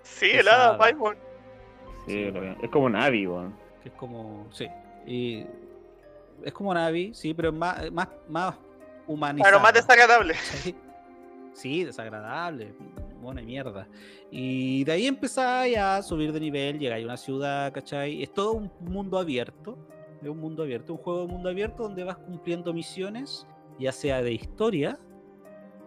Sí, 0.04 0.32
el 0.32 0.48
hada. 0.48 0.78
Paimon. 0.78 1.18
Sí. 2.08 2.32
Es 2.62 2.70
como 2.70 2.90
Navi, 2.90 3.28
weón. 3.28 3.54
que 3.84 3.90
es 3.90 3.96
como, 3.96 4.48
sí, 4.52 4.68
y 5.06 5.46
es 6.44 6.54
como 6.54 6.74
Navi, 6.74 7.13
sí, 7.13 7.34
pero 7.34 7.50
es 7.50 7.56
más, 7.56 7.92
más, 7.92 8.08
más 8.30 8.56
humanizada. 9.08 9.50
Claro, 9.52 9.63
más 9.63 9.74
desagradable. 9.74 10.34
Sí, 10.36 10.76
Sí, 11.54 11.84
desagradable, 11.84 12.72
buena 13.21 13.41
mierda. 13.41 13.88
Y 14.32 14.84
de 14.84 14.91
ahí 14.91 15.08
empezáis 15.08 15.77
a 15.77 16.01
subir 16.01 16.32
de 16.32 16.39
nivel, 16.39 16.80
llegáis 16.80 17.03
a 17.03 17.08
una 17.08 17.17
ciudad, 17.17 17.73
¿cachai? 17.73 18.21
Es 18.23 18.34
todo 18.34 18.53
un 18.53 18.71
mundo 18.82 19.17
abierto, 19.17 19.77
es 20.21 20.30
un 20.30 20.39
mundo 20.39 20.63
abierto, 20.63 20.93
un 20.93 20.99
juego 20.99 21.21
de 21.25 21.27
mundo 21.27 21.49
abierto 21.49 21.84
donde 21.84 22.03
vas 22.03 22.17
cumpliendo 22.17 22.73
misiones, 22.73 23.45
ya 23.80 23.91
sea 23.91 24.21
de 24.21 24.34
historia 24.34 24.97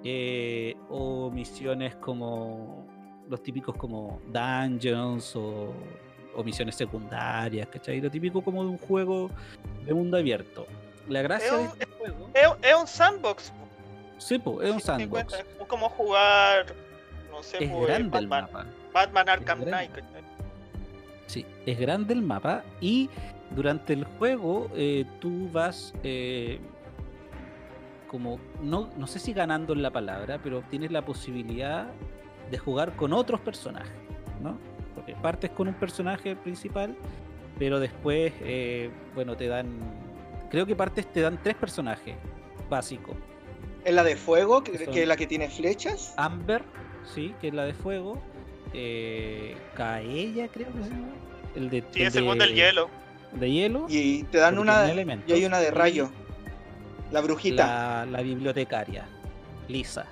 eh, 0.05 0.75
o 0.89 1.31
misiones 1.31 1.95
como 1.97 2.87
los 3.29 3.43
típicos 3.43 3.77
como 3.77 4.21
dungeons 4.33 5.37
o, 5.37 5.73
o 6.35 6.45
misiones 6.45 6.75
secundarias, 6.75 7.69
¿cachai? 7.69 8.01
Lo 8.01 8.11
típico 8.11 8.43
como 8.43 8.63
de 8.65 8.71
un 8.71 8.79
juego 8.79 9.31
de 9.85 9.95
mundo 9.95 10.17
abierto. 10.17 10.67
La 11.09 11.23
gracia 11.23 11.53
de 11.53 11.59
un- 11.59 11.67
este 11.69 11.87
juego... 11.99 12.31
Es, 12.35 12.49
es 12.71 12.75
un 12.77 12.87
sandbox. 12.87 13.53
Sí, 14.19 14.39
po, 14.39 14.63
es 14.63 14.71
un 14.71 14.81
sandbox. 14.81 15.33
Es 15.35 15.67
como 15.67 15.89
jugar, 15.91 16.67
no 17.41 17.45
sé, 17.45 17.65
Es 17.65 17.71
pues, 17.71 17.87
grande 17.87 18.19
el 18.19 18.27
Batman, 18.27 18.53
mapa. 18.53 18.67
Batman 18.93 19.29
Arkham. 19.29 19.63
Knight. 19.63 19.91
Sí, 21.27 21.47
es 21.65 21.79
grande 21.79 22.13
el 22.13 22.23
mapa 22.23 22.65
y 22.81 23.09
durante 23.55 23.93
el 23.93 24.05
juego 24.05 24.69
eh, 24.75 25.07
tú 25.21 25.49
vas 25.53 25.95
eh, 26.03 26.59
como, 28.09 28.39
no, 28.61 28.91
no 28.97 29.07
sé 29.07 29.19
si 29.19 29.33
ganando 29.33 29.73
en 29.73 29.83
la 29.83 29.91
palabra, 29.91 30.41
pero 30.43 30.63
tienes 30.69 30.91
la 30.91 31.05
posibilidad 31.05 31.87
de 32.51 32.59
jugar 32.59 32.97
con 32.97 33.13
otros 33.13 33.41
personajes, 33.41 33.95
¿no? 34.43 34.59
Porque 34.95 35.15
partes 35.15 35.51
con 35.51 35.69
un 35.69 35.75
personaje 35.75 36.35
principal, 36.35 36.97
pero 37.59 37.79
después, 37.79 38.33
eh, 38.41 38.91
bueno, 39.15 39.37
te 39.37 39.47
dan, 39.47 39.79
creo 40.51 40.67
que 40.67 40.75
partes 40.75 41.11
te 41.13 41.21
dan 41.21 41.39
tres 41.43 41.55
personajes 41.55 42.17
básicos. 42.69 43.17
Es 43.85 43.95
la 43.95 44.03
de 44.03 44.17
fuego, 44.17 44.63
que, 44.63 44.73
que 44.73 45.03
es 45.03 45.09
la 45.09 45.17
que 45.17 45.27
tiene 45.27 45.49
flechas. 45.49 46.13
Amber, 46.17 46.65
sí, 47.15 47.35
que 47.41 47.49
es 47.49 47.55
la 47.55 47.65
de 47.65 47.75
fuego. 47.75 48.21
Eh, 48.73 49.57
Kaella, 49.75 50.49
creo 50.49 50.69
que 50.73 50.83
se 50.85 50.91
llama. 50.91 51.09
El 51.57 51.71
de, 51.71 51.85
Sí, 51.91 52.03
es 52.03 52.15
el 52.17 52.39
del 52.39 52.55
hielo. 52.55 52.89
De 53.33 53.51
hielo. 53.51 53.87
Y 53.89 54.23
te 54.25 54.39
dan 54.39 54.59
una. 54.59 54.87
Y 55.27 55.33
hay 55.33 55.45
una 55.45 55.59
de 55.59 55.71
rayo. 55.71 56.11
La 57.11 57.21
brujita. 57.21 57.67
La, 57.67 58.07
la 58.07 58.23
bibliotecaria, 58.23 59.07
Lisa, 59.69 60.07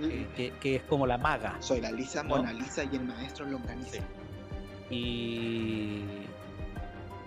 que, 0.00 0.26
que- 0.36 0.52
que 0.60 0.76
es 0.76 0.82
como 0.84 1.06
la 1.06 1.18
maga. 1.18 1.56
Soy 1.60 1.80
la 1.80 1.90
Lisa 1.90 2.22
¿No? 2.22 2.36
Mona 2.36 2.52
Lisa 2.52 2.84
y 2.84 2.94
el 2.94 3.02
maestro 3.04 3.46
Longaniza. 3.46 3.98
Sí. 3.98 4.00
Y, 4.94 6.02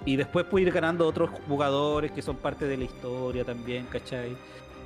y 0.06 0.16
después 0.16 0.46
puedes 0.46 0.68
ir 0.68 0.74
ganando 0.74 1.08
otros 1.08 1.30
jugadores 1.48 2.12
que 2.12 2.22
son 2.22 2.38
parte 2.38 2.66
de 2.66 2.78
la 2.78 2.84
historia 2.86 3.44
también, 3.46 3.86
¿cachai? 3.88 4.36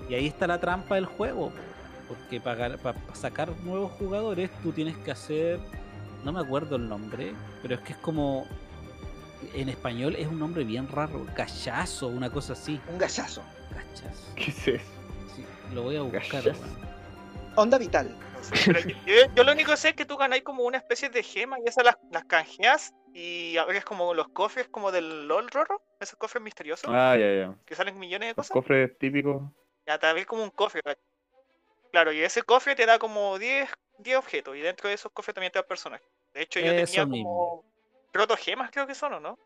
Y 0.09 0.13
ahí 0.15 0.27
está 0.27 0.47
la 0.47 0.59
trampa 0.59 0.95
del 0.95 1.05
juego, 1.05 1.51
porque 2.07 2.39
para, 2.39 2.77
para 2.77 2.97
sacar 3.13 3.49
nuevos 3.63 3.91
jugadores 3.93 4.49
tú 4.63 4.71
tienes 4.71 4.95
que 4.97 5.11
hacer, 5.11 5.59
no 6.23 6.31
me 6.31 6.39
acuerdo 6.39 6.75
el 6.77 6.87
nombre, 6.87 7.33
pero 7.61 7.75
es 7.75 7.81
que 7.81 7.93
es 7.93 7.99
como, 7.99 8.47
en 9.53 9.69
español 9.69 10.15
es 10.15 10.27
un 10.27 10.39
nombre 10.39 10.63
bien 10.63 10.87
raro, 10.87 11.25
cachazo, 11.35 12.07
una 12.07 12.29
cosa 12.29 12.53
así, 12.53 12.79
Un 12.87 12.97
gallazo. 12.97 13.43
cachazo. 13.71 14.33
¿Qué 14.35 14.51
es 14.51 14.67
eso? 14.67 14.83
Sí, 15.35 15.45
lo 15.73 15.83
voy 15.83 15.97
a 15.97 16.01
buscar. 16.01 16.43
Onda 17.55 17.77
vital. 17.77 18.15
No 18.33 18.43
sé, 18.43 18.53
pero 18.65 18.79
yo, 18.81 18.95
yo- 19.05 19.33
yo 19.35 19.43
lo 19.43 19.51
único 19.51 19.71
que 19.71 19.77
sé 19.77 19.89
es 19.89 19.95
que 19.95 20.05
tú 20.05 20.15
ganáis 20.15 20.43
como 20.43 20.63
una 20.63 20.77
especie 20.77 21.09
de 21.09 21.23
gema 21.23 21.57
y 21.59 21.67
esas 21.67 21.83
las, 21.85 21.97
las 22.11 22.23
canjeas 22.25 22.93
y 23.13 23.57
abres 23.57 23.83
como 23.83 24.13
los 24.13 24.27
cofres 24.29 24.67
como 24.69 24.91
del 24.91 25.27
LOL 25.27 25.49
Rorro, 25.49 25.81
esos 25.99 26.17
cofres 26.19 26.43
misteriosos 26.43 26.91
Ah, 26.93 27.15
ya, 27.17 27.33
ya. 27.33 27.55
que 27.65 27.73
salen 27.75 27.97
millones 27.97 28.27
de 28.27 28.33
Los 28.37 28.47
cosas. 28.47 28.51
cofres 28.51 28.97
típicos. 28.99 29.41
Ya 29.87 29.97
te 29.97 30.05
abrís 30.05 30.27
como 30.27 30.43
un 30.43 30.51
cofre. 30.51 30.81
¿cachai? 30.83 31.01
Claro, 31.97 32.13
y 32.13 32.19
ese 32.19 32.43
cofre 32.43 32.75
te 32.75 32.85
da 32.85 32.99
como 32.99 33.39
10, 33.39 33.71
10 33.97 34.17
objetos 34.19 34.55
y 34.55 34.59
dentro 34.59 34.87
de 34.87 34.93
esos 34.93 35.11
cofres 35.11 35.33
también 35.33 35.51
te 35.51 35.57
da 35.57 35.65
personajes. 35.65 36.07
De 36.31 36.43
hecho, 36.43 36.59
yo 36.59 36.71
Eso 36.71 36.93
tenía 36.93 37.23
como 37.23 37.65
protogemas, 38.11 38.69
creo 38.69 38.85
que 38.85 38.93
son, 38.93 39.13
¿o 39.13 39.19
no? 39.19 39.39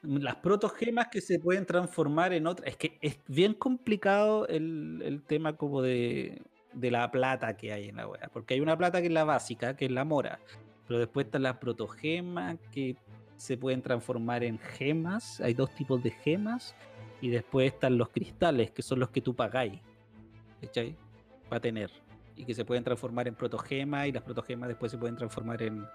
las 0.00 0.36
protogemas 0.36 1.08
que 1.08 1.20
se 1.20 1.38
pueden 1.38 1.66
transformar 1.66 2.32
en 2.32 2.46
otras. 2.46 2.70
Es 2.70 2.78
que 2.78 2.96
es 3.02 3.18
bien 3.26 3.52
complicado 3.52 4.48
el, 4.48 5.02
el 5.04 5.22
tema 5.22 5.54
como 5.58 5.82
de, 5.82 6.40
de 6.72 6.90
la 6.90 7.10
plata 7.10 7.54
que 7.58 7.74
hay 7.74 7.90
en 7.90 7.96
la 7.96 8.08
wea. 8.08 8.30
Porque 8.32 8.54
hay 8.54 8.60
una 8.60 8.78
plata 8.78 9.02
que 9.02 9.08
es 9.08 9.12
la 9.12 9.24
básica, 9.24 9.76
que 9.76 9.84
es 9.84 9.90
la 9.90 10.06
mora. 10.06 10.40
Pero 10.88 10.98
después 10.98 11.26
están 11.26 11.42
las 11.42 11.58
protogemas 11.58 12.56
que 12.72 12.96
se 13.36 13.58
pueden 13.58 13.82
transformar 13.82 14.44
en 14.44 14.58
gemas. 14.58 15.42
Hay 15.42 15.52
dos 15.52 15.74
tipos 15.74 16.02
de 16.02 16.10
gemas. 16.10 16.74
Y 17.20 17.28
después 17.28 17.70
están 17.74 17.98
los 17.98 18.08
cristales, 18.08 18.70
que 18.70 18.80
son 18.80 18.98
los 18.98 19.10
que 19.10 19.20
tú 19.20 19.36
pagáis. 19.36 19.82
¿Cachai? 20.62 21.03
Para 21.48 21.60
tener. 21.60 21.90
Y 22.36 22.44
que 22.44 22.54
se 22.54 22.64
pueden 22.64 22.84
transformar 22.84 23.28
en 23.28 23.34
protogemas. 23.34 24.06
Y 24.08 24.12
las 24.12 24.22
protogemas 24.22 24.68
después 24.68 24.92
se 24.92 24.98
pueden 24.98 25.16
transformar 25.16 25.62
en, 25.62 25.86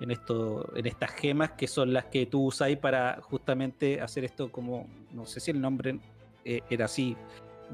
en 0.00 0.10
esto, 0.10 0.70
en 0.76 0.86
estas 0.86 1.10
gemas 1.12 1.52
que 1.52 1.66
son 1.66 1.92
las 1.92 2.06
que 2.06 2.26
tú 2.26 2.46
usáis 2.46 2.76
para 2.78 3.20
justamente 3.22 4.00
hacer 4.00 4.24
esto 4.24 4.50
como, 4.50 4.88
no 5.12 5.24
sé 5.26 5.40
si 5.40 5.50
el 5.50 5.60
nombre 5.60 5.98
eh, 6.44 6.60
era 6.68 6.86
así, 6.86 7.16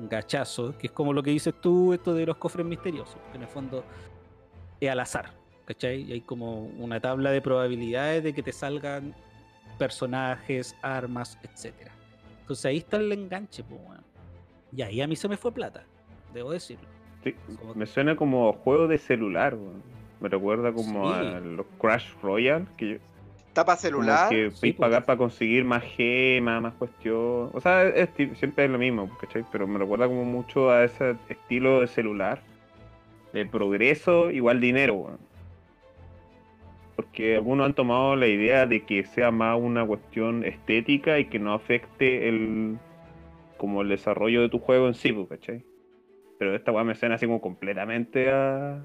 gachazo, 0.08 0.76
que 0.78 0.86
es 0.88 0.92
como 0.92 1.12
lo 1.12 1.22
que 1.22 1.30
dices 1.30 1.54
tú, 1.60 1.92
esto 1.92 2.14
de 2.14 2.26
los 2.26 2.36
cofres 2.36 2.64
misteriosos, 2.64 3.16
que 3.30 3.36
en 3.36 3.42
el 3.42 3.48
fondo 3.48 3.84
es 4.80 4.90
al 4.90 5.00
azar, 5.00 5.32
¿cachai? 5.64 6.02
Y 6.02 6.12
hay 6.12 6.20
como 6.20 6.66
una 6.66 7.00
tabla 7.00 7.30
de 7.30 7.40
probabilidades 7.40 8.22
de 8.22 8.32
que 8.32 8.42
te 8.42 8.52
salgan 8.52 9.14
personajes, 9.78 10.76
armas, 10.82 11.38
etcétera. 11.42 11.92
Entonces 12.40 12.64
ahí 12.66 12.78
está 12.78 12.98
el 12.98 13.12
enganche. 13.12 13.64
Y 14.72 14.82
ahí 14.82 15.00
a 15.00 15.06
mí 15.06 15.16
se 15.16 15.28
me 15.28 15.36
fue 15.36 15.52
plata, 15.52 15.84
debo 16.32 16.52
decirlo. 16.52 16.86
Sí, 17.24 17.34
me 17.74 17.86
suena 17.86 18.16
como 18.16 18.52
juego 18.52 18.88
de 18.88 18.98
celular. 18.98 19.56
Me 20.20 20.28
recuerda 20.28 20.72
como 20.72 21.12
Sí. 21.12 21.18
a 21.26 21.40
los 21.40 21.66
Crash 21.80 22.06
Royale, 22.22 22.66
que 22.76 22.88
yo- 22.92 22.96
Tapa 23.52 23.72
como 23.72 23.80
celular. 23.80 24.28
que 24.30 24.50
Sí, 24.52 24.72
pues. 24.72 24.74
pagar 24.76 25.04
para 25.04 25.18
conseguir 25.18 25.64
más 25.64 25.82
gemas, 25.82 26.62
más 26.62 26.74
cuestión. 26.74 27.50
O 27.52 27.60
sea, 27.60 27.84
es 27.88 28.08
siempre 28.34 28.64
es 28.66 28.70
lo 28.70 28.78
mismo, 28.78 29.10
¿cachai? 29.20 29.44
Pero 29.50 29.66
me 29.66 29.78
recuerda 29.78 30.06
como 30.06 30.24
mucho 30.24 30.70
a 30.70 30.84
ese 30.84 31.16
estilo 31.28 31.80
de 31.80 31.86
celular. 31.88 32.40
De 33.32 33.46
progreso 33.46 34.30
igual 34.30 34.60
dinero, 34.60 34.94
weón. 34.94 35.18
Porque 36.96 37.36
algunos 37.36 37.66
han 37.66 37.74
tomado 37.74 38.14
la 38.16 38.26
idea 38.26 38.66
de 38.66 38.82
que 38.84 39.04
sea 39.04 39.30
más 39.30 39.58
una 39.58 39.86
cuestión 39.86 40.44
estética 40.44 41.18
y 41.18 41.26
que 41.26 41.38
no 41.38 41.54
afecte 41.54 42.28
el 42.28 42.76
como 43.56 43.82
el 43.82 43.88
desarrollo 43.90 44.40
de 44.42 44.48
tu 44.48 44.58
juego 44.58 44.86
en 44.88 44.94
sí, 44.94 45.12
pues, 45.12 45.28
¿cachai? 45.28 45.64
Pero 46.40 46.56
esta 46.56 46.72
weá 46.72 46.82
me 46.84 46.94
suena 46.94 47.16
así 47.16 47.26
como 47.26 47.38
completamente 47.38 48.30
a 48.30 48.82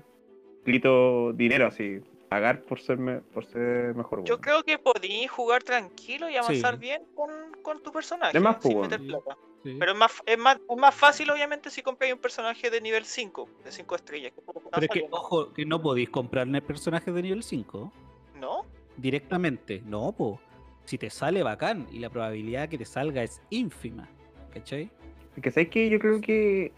grito 0.66 1.32
dinero, 1.32 1.68
así, 1.68 2.02
pagar 2.28 2.64
por 2.64 2.82
ser, 2.82 2.98
me- 2.98 3.22
por 3.22 3.46
ser 3.46 3.96
mejor. 3.96 4.26
Yo 4.26 4.34
weón. 4.34 4.42
creo 4.42 4.64
que 4.64 4.78
podías 4.78 5.32
jugar 5.32 5.64
tranquilo 5.64 6.30
y 6.30 6.36
avanzar 6.36 6.74
Sí. 6.74 6.80
bien 6.82 7.04
con, 7.16 7.30
con 7.62 7.82
tu 7.82 7.94
personaje, 7.94 8.34
De 8.34 8.42
más, 8.44 8.58
sin 8.62 8.74
pues, 8.74 8.90
meter 8.90 9.00
bueno. 9.00 9.22
plata. 9.24 9.40
Sí. 9.64 9.78
Pero 9.80 9.94
es 9.94 9.98
más, 9.98 10.22
es, 10.26 10.38
más, 10.38 10.58
es 10.70 10.78
más 10.78 10.94
fácil, 10.94 11.30
obviamente, 11.32 11.70
si 11.70 11.82
compras 11.82 12.12
un 12.12 12.20
personaje 12.20 12.70
de 12.70 12.82
nivel 12.82 13.06
5, 13.06 13.48
de 13.64 13.72
5 13.72 13.96
estrellas, 13.96 14.34
que 14.34 14.42
Pero 14.42 14.82
es 14.82 14.90
que, 14.90 15.08
ojo, 15.10 15.54
que 15.54 15.66
no 15.66 15.82
podéis 15.82 16.10
comprarle 16.10 16.62
personajes 16.62 17.14
de 17.16 17.22
nivel 17.22 17.42
5 17.42 17.90
¿No? 18.38 18.66
directamente. 18.98 19.82
No, 19.86 20.12
po. 20.12 20.42
Si 20.84 20.98
te 20.98 21.10
sale 21.10 21.42
bacán 21.42 21.88
y 21.90 22.00
la 22.00 22.10
probabilidad 22.10 22.68
que 22.68 22.78
te 22.78 22.86
salga 22.86 23.24
es 23.24 23.42
ínfima. 23.50 24.10
¿Cachai? 24.54 24.92
Es 25.38 25.42
que 25.42 25.52
sabes 25.52 25.70
que 25.70 25.90
yo 25.90 26.00
creo 26.00 26.20
que 26.20 26.72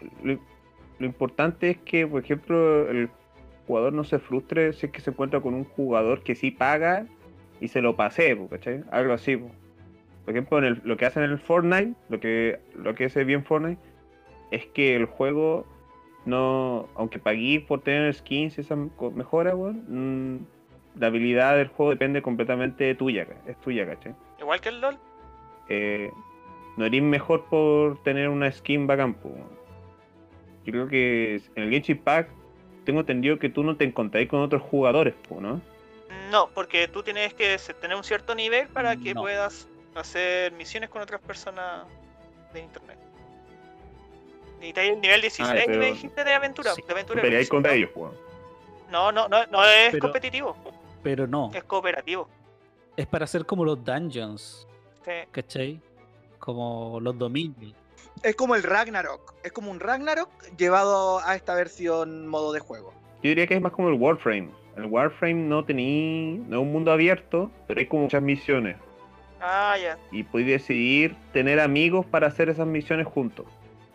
lo, 0.98 1.06
importante 1.06 1.70
es 1.70 1.78
que, 1.78 2.06
por 2.06 2.22
ejemplo, 2.22 2.88
el 2.90 3.08
jugador 3.66 3.92
no 3.92 4.04
se 4.04 4.18
frustre 4.18 4.72
si 4.72 4.86
es 4.86 4.92
que 4.92 5.00
se 5.00 5.10
encuentra 5.10 5.40
con 5.40 5.54
un 5.54 5.64
jugador 5.64 6.22
que 6.22 6.34
sí 6.34 6.50
paga 6.50 7.06
y 7.60 7.68
se 7.68 7.82
lo 7.82 7.96
pase, 7.96 8.38
¿cachai? 8.50 8.82
Algo 8.90 9.12
así. 9.12 9.36
po. 9.36 9.50
Por 10.24 10.34
ejemplo, 10.34 10.58
en 10.58 10.64
el- 10.64 10.80
lo 10.84 10.96
que 10.96 11.06
hacen 11.06 11.22
en 11.22 11.30
el 11.30 11.38
Fortnite, 11.38 11.94
lo 12.08 12.20
que, 12.20 12.58
lo 12.74 12.94
que 12.94 13.06
hace 13.06 13.24
bien 13.24 13.44
Fortnite, 13.44 13.80
es 14.50 14.66
que 14.66 14.94
el 14.96 15.06
juego 15.06 15.66
no, 16.26 16.88
aunque 16.94 17.18
pagué 17.18 17.64
por 17.66 17.80
tener 17.80 18.12
skins 18.14 18.58
y 18.58 18.60
esas 18.60 18.78
mejoras, 19.14 19.54
weón, 19.54 19.84
mm, 19.88 20.46
la 21.00 21.06
habilidad 21.06 21.56
del 21.56 21.68
juego 21.68 21.90
depende 21.90 22.22
completamente 22.22 22.84
de 22.84 22.94
tuya, 22.94 23.26
es 23.46 23.56
tuya, 23.60 23.86
¿cachai? 23.86 24.14
Igual 24.38 24.60
que 24.60 24.68
el 24.68 24.80
LOL. 24.80 24.98
eh, 25.70 26.10
no 26.78 26.86
eres 26.86 27.02
mejor 27.02 27.44
por 27.46 28.02
tener 28.02 28.28
una 28.30 28.50
skin 28.50 28.86
bacán. 28.86 29.14
po. 29.14 29.30
Yo 30.68 30.72
creo 30.72 30.88
que 30.88 31.40
en 31.54 31.62
el 31.62 31.70
Genshin 31.70 31.96
Pack 31.96 32.28
tengo 32.84 33.00
entendido 33.00 33.38
que 33.38 33.48
tú 33.48 33.64
no 33.64 33.74
te 33.78 33.84
encontráis 33.84 34.28
con 34.28 34.40
otros 34.42 34.60
jugadores, 34.60 35.14
¿no? 35.30 35.62
No, 36.30 36.50
porque 36.54 36.88
tú 36.88 37.02
tienes 37.02 37.32
que 37.32 37.56
tener 37.80 37.96
un 37.96 38.04
cierto 38.04 38.34
nivel 38.34 38.68
para 38.68 38.94
que 38.96 39.14
No. 39.14 39.22
puedas 39.22 39.66
hacer 39.94 40.52
misiones 40.52 40.90
con 40.90 41.00
otras 41.00 41.22
personas 41.22 41.86
de 42.52 42.60
internet. 42.60 42.98
Necesitáis 44.56 44.90
el 44.92 45.00
nivel 45.00 45.20
16 45.22 45.48
Ah, 45.58 45.62
pero- 45.64 45.78
me 45.78 45.86
dijiste 45.86 46.22
de 46.22 46.34
aventura. 46.34 46.74
Sí, 46.74 46.82
de 46.86 46.92
aventura 46.92 47.22
peleáis 47.22 47.48
contra 47.48 47.72
ellos. 47.72 47.88
No, 48.90 49.10
no, 49.10 49.26
no, 49.26 49.46
no 49.46 49.64
es 49.64 49.90
Pero- 49.92 50.02
competitivo, 50.02 50.54
Pero 51.02 51.26
no. 51.26 51.50
es 51.54 51.64
cooperativo. 51.64 52.28
Es 52.94 53.06
para 53.06 53.24
hacer 53.24 53.46
como 53.46 53.64
los 53.64 53.82
dungeons. 53.82 54.66
Sí. 55.02 55.12
¿Cachai? 55.30 55.80
Como 56.38 56.98
los 57.00 57.16
dominios. 57.16 57.72
Es 58.22 58.34
como 58.34 58.54
el 58.54 58.62
Ragnarok. 58.62 59.34
Es 59.44 59.52
como 59.52 59.70
un 59.70 59.80
Ragnarok 59.80 60.30
llevado 60.56 61.20
a 61.20 61.36
esta 61.36 61.54
versión 61.54 62.26
modo 62.26 62.52
de 62.52 62.60
juego. 62.60 62.92
Yo 63.22 63.30
diría 63.30 63.46
que 63.46 63.54
es 63.54 63.60
más 63.60 63.72
como 63.72 63.88
el 63.88 63.94
Warframe. 63.94 64.50
El 64.76 64.86
Warframe 64.86 65.34
no 65.34 65.64
tenía, 65.64 66.38
no 66.46 66.56
es 66.56 66.62
un 66.62 66.72
mundo 66.72 66.92
abierto, 66.92 67.50
pero 67.66 67.80
hay 67.80 67.86
como 67.86 68.02
muchas 68.04 68.22
misiones. 68.22 68.76
Ah, 69.40 69.76
ya. 69.80 69.98
Y 70.12 70.22
podéis 70.24 70.48
decidir 70.48 71.16
tener 71.32 71.60
amigos 71.60 72.06
para 72.06 72.28
hacer 72.28 72.48
esas 72.48 72.66
misiones 72.66 73.06
juntos. 73.06 73.46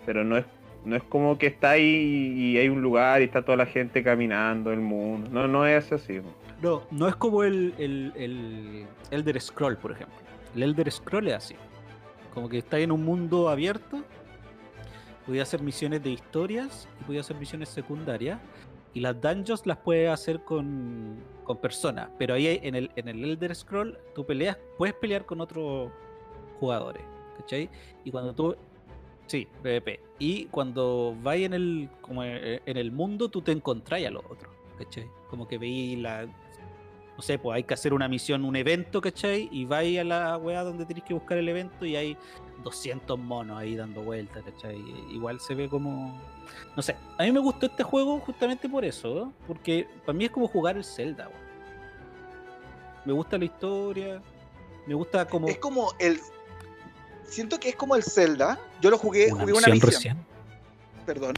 Pero 0.05 0.23
no 0.23 0.37
es, 0.37 0.45
no 0.85 0.95
es 0.95 1.03
como 1.03 1.37
que 1.37 1.47
está 1.47 1.71
ahí 1.71 2.33
y 2.35 2.57
hay 2.57 2.69
un 2.69 2.81
lugar 2.81 3.21
y 3.21 3.25
está 3.25 3.43
toda 3.43 3.57
la 3.57 3.65
gente 3.65 4.03
caminando 4.03 4.71
el 4.71 4.79
mundo. 4.79 5.29
No, 5.31 5.47
no 5.47 5.65
es 5.65 5.91
así. 5.91 6.21
No, 6.61 6.83
no 6.91 7.07
es 7.07 7.15
como 7.15 7.43
el, 7.43 7.73
el, 7.77 8.13
el 8.15 8.87
Elder 9.11 9.39
Scroll, 9.39 9.77
por 9.77 9.91
ejemplo. 9.91 10.15
El 10.55 10.63
Elder 10.63 10.91
Scroll 10.91 11.27
es 11.27 11.33
así. 11.33 11.55
Como 12.33 12.49
que 12.49 12.59
está 12.59 12.79
en 12.79 12.91
un 12.91 13.03
mundo 13.03 13.49
abierto. 13.49 14.03
Podía 15.25 15.43
hacer 15.43 15.61
misiones 15.61 16.03
de 16.03 16.09
historias 16.09 16.87
y 16.99 17.03
podía 17.05 17.21
hacer 17.21 17.37
misiones 17.37 17.69
secundarias. 17.69 18.39
Y 18.93 18.99
las 18.99 19.19
dungeons 19.19 19.65
las 19.65 19.77
puedes 19.77 20.09
hacer 20.09 20.43
con, 20.43 21.15
con 21.43 21.57
personas. 21.57 22.09
Pero 22.17 22.33
ahí 22.33 22.59
en 22.61 22.75
el, 22.75 22.91
en 22.95 23.07
el 23.07 23.23
Elder 23.23 23.55
Scroll 23.55 23.97
tú 24.13 24.25
peleas, 24.25 24.57
puedes 24.77 24.95
pelear 24.95 25.25
con 25.25 25.41
otros 25.41 25.91
jugadores. 26.59 27.03
¿Cachai? 27.37 27.69
Y 28.03 28.11
cuando 28.11 28.33
tú. 28.33 28.55
Sí, 29.27 29.47
PvP. 29.61 29.99
Y 30.19 30.45
cuando 30.45 31.15
vas 31.23 31.37
en 31.37 31.53
el, 31.53 31.89
como 32.01 32.23
en 32.23 32.77
el 32.77 32.91
mundo, 32.91 33.29
tú 33.29 33.41
te 33.41 33.51
encontrás 33.51 34.03
a 34.03 34.09
los 34.09 34.23
otros. 34.25 34.53
¿Cachai? 34.77 35.07
Como 35.29 35.47
que 35.47 35.57
veis 35.57 35.97
la. 35.99 36.27
No 37.15 37.21
sé, 37.21 37.37
pues 37.37 37.55
hay 37.55 37.63
que 37.63 37.73
hacer 37.73 37.93
una 37.93 38.07
misión, 38.07 38.43
un 38.43 38.55
evento, 38.55 38.99
¿cachai? 38.99 39.47
Y 39.51 39.65
vais 39.65 39.99
a 39.99 40.03
la 40.03 40.37
weá 40.37 40.63
donde 40.63 40.85
tenéis 40.85 41.05
que 41.05 41.13
buscar 41.13 41.37
el 41.37 41.47
evento 41.47 41.85
y 41.85 41.95
hay 41.95 42.17
200 42.63 43.19
monos 43.19 43.57
ahí 43.57 43.75
dando 43.75 44.01
vueltas, 44.01 44.43
¿cachai? 44.43 44.77
Igual 45.11 45.39
se 45.39 45.53
ve 45.53 45.69
como. 45.69 46.19
No 46.75 46.81
sé, 46.81 46.95
a 47.17 47.23
mí 47.23 47.31
me 47.31 47.39
gustó 47.39 47.67
este 47.67 47.83
juego 47.83 48.19
justamente 48.19 48.67
por 48.67 48.83
eso, 48.83 49.25
¿eh? 49.25 49.31
porque 49.47 49.87
para 50.05 50.17
mí 50.17 50.25
es 50.25 50.31
como 50.31 50.47
jugar 50.47 50.75
el 50.77 50.83
Zelda, 50.83 51.27
weón. 51.27 51.43
Me 53.05 53.13
gusta 53.13 53.37
la 53.37 53.45
historia, 53.45 54.21
me 54.87 54.93
gusta 54.95 55.27
como. 55.27 55.47
Es 55.47 55.57
como 55.57 55.93
el. 55.99 56.19
Siento 57.25 57.59
que 57.59 57.69
es 57.69 57.75
como 57.75 57.95
el 57.95 58.03
Zelda. 58.03 58.59
Yo 58.81 58.89
lo 58.89 58.97
jugué, 58.97 59.31
una 59.31 59.41
jugué 59.41 59.53
una 59.53 59.67
misión 59.67 59.91
recién. 59.91 60.17
perdón. 61.05 61.35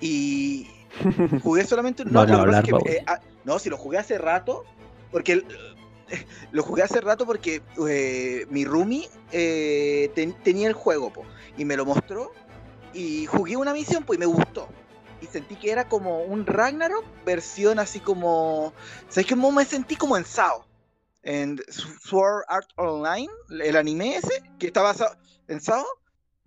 Y 0.00 0.66
jugué 1.42 1.64
solamente 1.64 2.04
No, 2.04 2.24
no, 2.24 2.32
no, 2.34 2.40
hablar, 2.40 2.62
es 2.62 2.66
que, 2.66 2.70
Paul. 2.70 2.82
eh, 2.86 3.04
ah, 3.06 3.20
no, 3.44 3.58
si 3.58 3.68
lo 3.70 3.76
jugué 3.76 3.98
hace 3.98 4.18
rato, 4.18 4.64
porque 5.10 5.42
lo 6.52 6.62
jugué 6.62 6.82
hace 6.82 7.00
rato 7.00 7.26
porque 7.26 7.62
eh, 7.88 8.46
mi 8.50 8.64
roomie 8.64 9.08
eh, 9.32 10.10
ten- 10.14 10.36
tenía 10.42 10.68
el 10.68 10.74
juego 10.74 11.12
po, 11.12 11.24
y 11.56 11.64
me 11.64 11.76
lo 11.76 11.84
mostró 11.84 12.32
y 12.92 13.26
jugué 13.26 13.56
una 13.56 13.72
misión 13.72 14.04
pues 14.04 14.16
y 14.16 14.20
me 14.20 14.26
gustó 14.26 14.68
y 15.20 15.26
sentí 15.26 15.56
que 15.56 15.70
era 15.70 15.88
como 15.88 16.22
un 16.24 16.46
Ragnarok 16.46 17.04
versión 17.24 17.78
así 17.78 18.00
como 18.00 18.72
¿sabes 19.08 19.26
qué 19.26 19.36
me 19.36 19.64
sentí 19.64 19.96
como 19.96 20.16
en 20.16 20.24
SAO? 20.24 20.66
En 21.22 21.60
Sword 21.68 22.44
Art 22.48 22.68
Online, 22.76 23.28
el 23.62 23.76
anime 23.76 24.16
ese 24.16 24.42
que 24.58 24.68
está 24.68 24.80
basado 24.80 25.14
en 25.48 25.60
SAO 25.60 25.84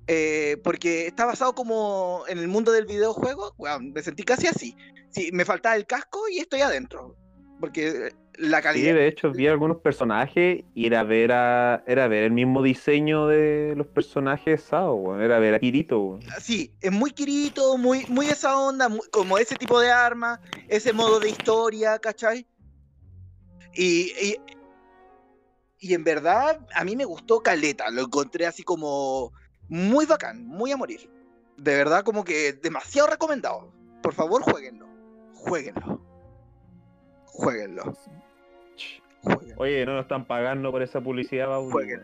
eh, 0.08 0.58
porque 0.64 1.08
está 1.08 1.26
basado 1.26 1.54
como 1.56 2.24
en 2.28 2.40
el 2.40 2.48
mundo 2.48 2.72
del 2.72 2.86
videojuego, 2.86 3.54
weón, 3.58 3.94
me 3.94 4.02
sentí 4.02 4.24
casi 4.24 4.48
así. 4.48 4.76
Sí, 5.12 5.30
me 5.32 5.46
faltaba 5.46 5.76
el 5.76 5.86
casco 5.86 6.28
y 6.28 6.40
estoy 6.40 6.62
adentro. 6.62 7.16
Porque 7.60 8.12
la 8.38 8.58
Sí, 8.58 8.64
calidad. 8.64 8.96
de 8.96 9.08
hecho 9.08 9.32
vi 9.32 9.48
algunos 9.48 9.78
personajes 9.78 10.64
y 10.74 10.86
era 10.88 11.04
ver 11.04 11.32
a, 11.32 11.84
era 11.88 12.08
ver 12.08 12.24
el 12.24 12.32
mismo 12.32 12.64
diseño 12.64 13.28
de 13.28 13.74
los 13.78 13.88
personajes 13.88 14.46
de 14.46 14.58
Sao, 14.58 15.20
era 15.22 15.40
ver 15.40 15.54
a 15.54 15.60
Kirito. 15.60 16.00
weón. 16.02 16.22
Sí, 16.42 16.74
es 16.82 16.92
muy 16.92 17.12
quirito, 17.12 17.78
muy, 17.78 18.06
muy 18.10 18.28
esa 18.30 18.58
onda, 18.58 18.90
muy- 18.90 19.08
como 19.12 19.38
ese 19.38 19.56
tipo 19.56 19.80
de 19.80 19.92
arma, 19.92 20.42
ese 20.68 20.94
modo 20.94 21.20
de 21.20 21.30
historia, 21.30 22.00
¿cachai? 22.00 22.48
Y, 23.76 24.12
y, 24.22 24.36
y 25.80 25.94
en 25.94 26.04
verdad, 26.04 26.60
a 26.76 26.84
mí 26.84 26.96
me 26.96 27.06
gustó 27.06 27.42
Caleta, 27.42 27.90
lo 27.92 28.02
encontré 28.02 28.46
así 28.46 28.64
como 28.64 29.32
muy 29.68 30.06
bacán, 30.06 30.46
muy 30.46 30.72
a 30.72 30.78
morir. 30.78 31.10
De 31.58 31.76
verdad, 31.76 32.04
como 32.04 32.24
que 32.24 32.54
demasiado 32.54 33.10
recomendado. 33.10 33.72
Por 34.02 34.14
favor, 34.14 34.42
jueguenlo. 34.42 34.88
Jueguenlo. 35.34 36.02
Jueguenlo. 37.34 37.94
Jueguenlo. 39.24 39.56
Oye, 39.58 39.86
no 39.86 39.94
nos 39.94 40.04
están 40.04 40.26
pagando 40.26 40.72
por 40.72 40.82
esa 40.82 41.02
publicidad, 41.02 41.48
Bauli, 41.48 41.72
Jueguen. 41.72 42.02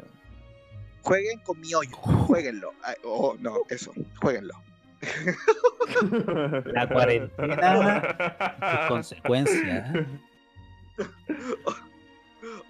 Jueguen 1.04 1.40
con 1.40 1.60
mi 1.60 1.74
hoyo. 1.74 1.96
Jueguenlo. 1.96 2.74
Ay, 2.84 2.96
Oh, 3.04 3.36
no, 3.40 3.58
eso. 3.70 3.92
Jueguenlo. 4.22 4.54
La 6.66 6.90
cuarentena 6.90 8.18
es 8.82 8.88
consecuencia. 8.90 9.94
¿eh? 9.96 10.06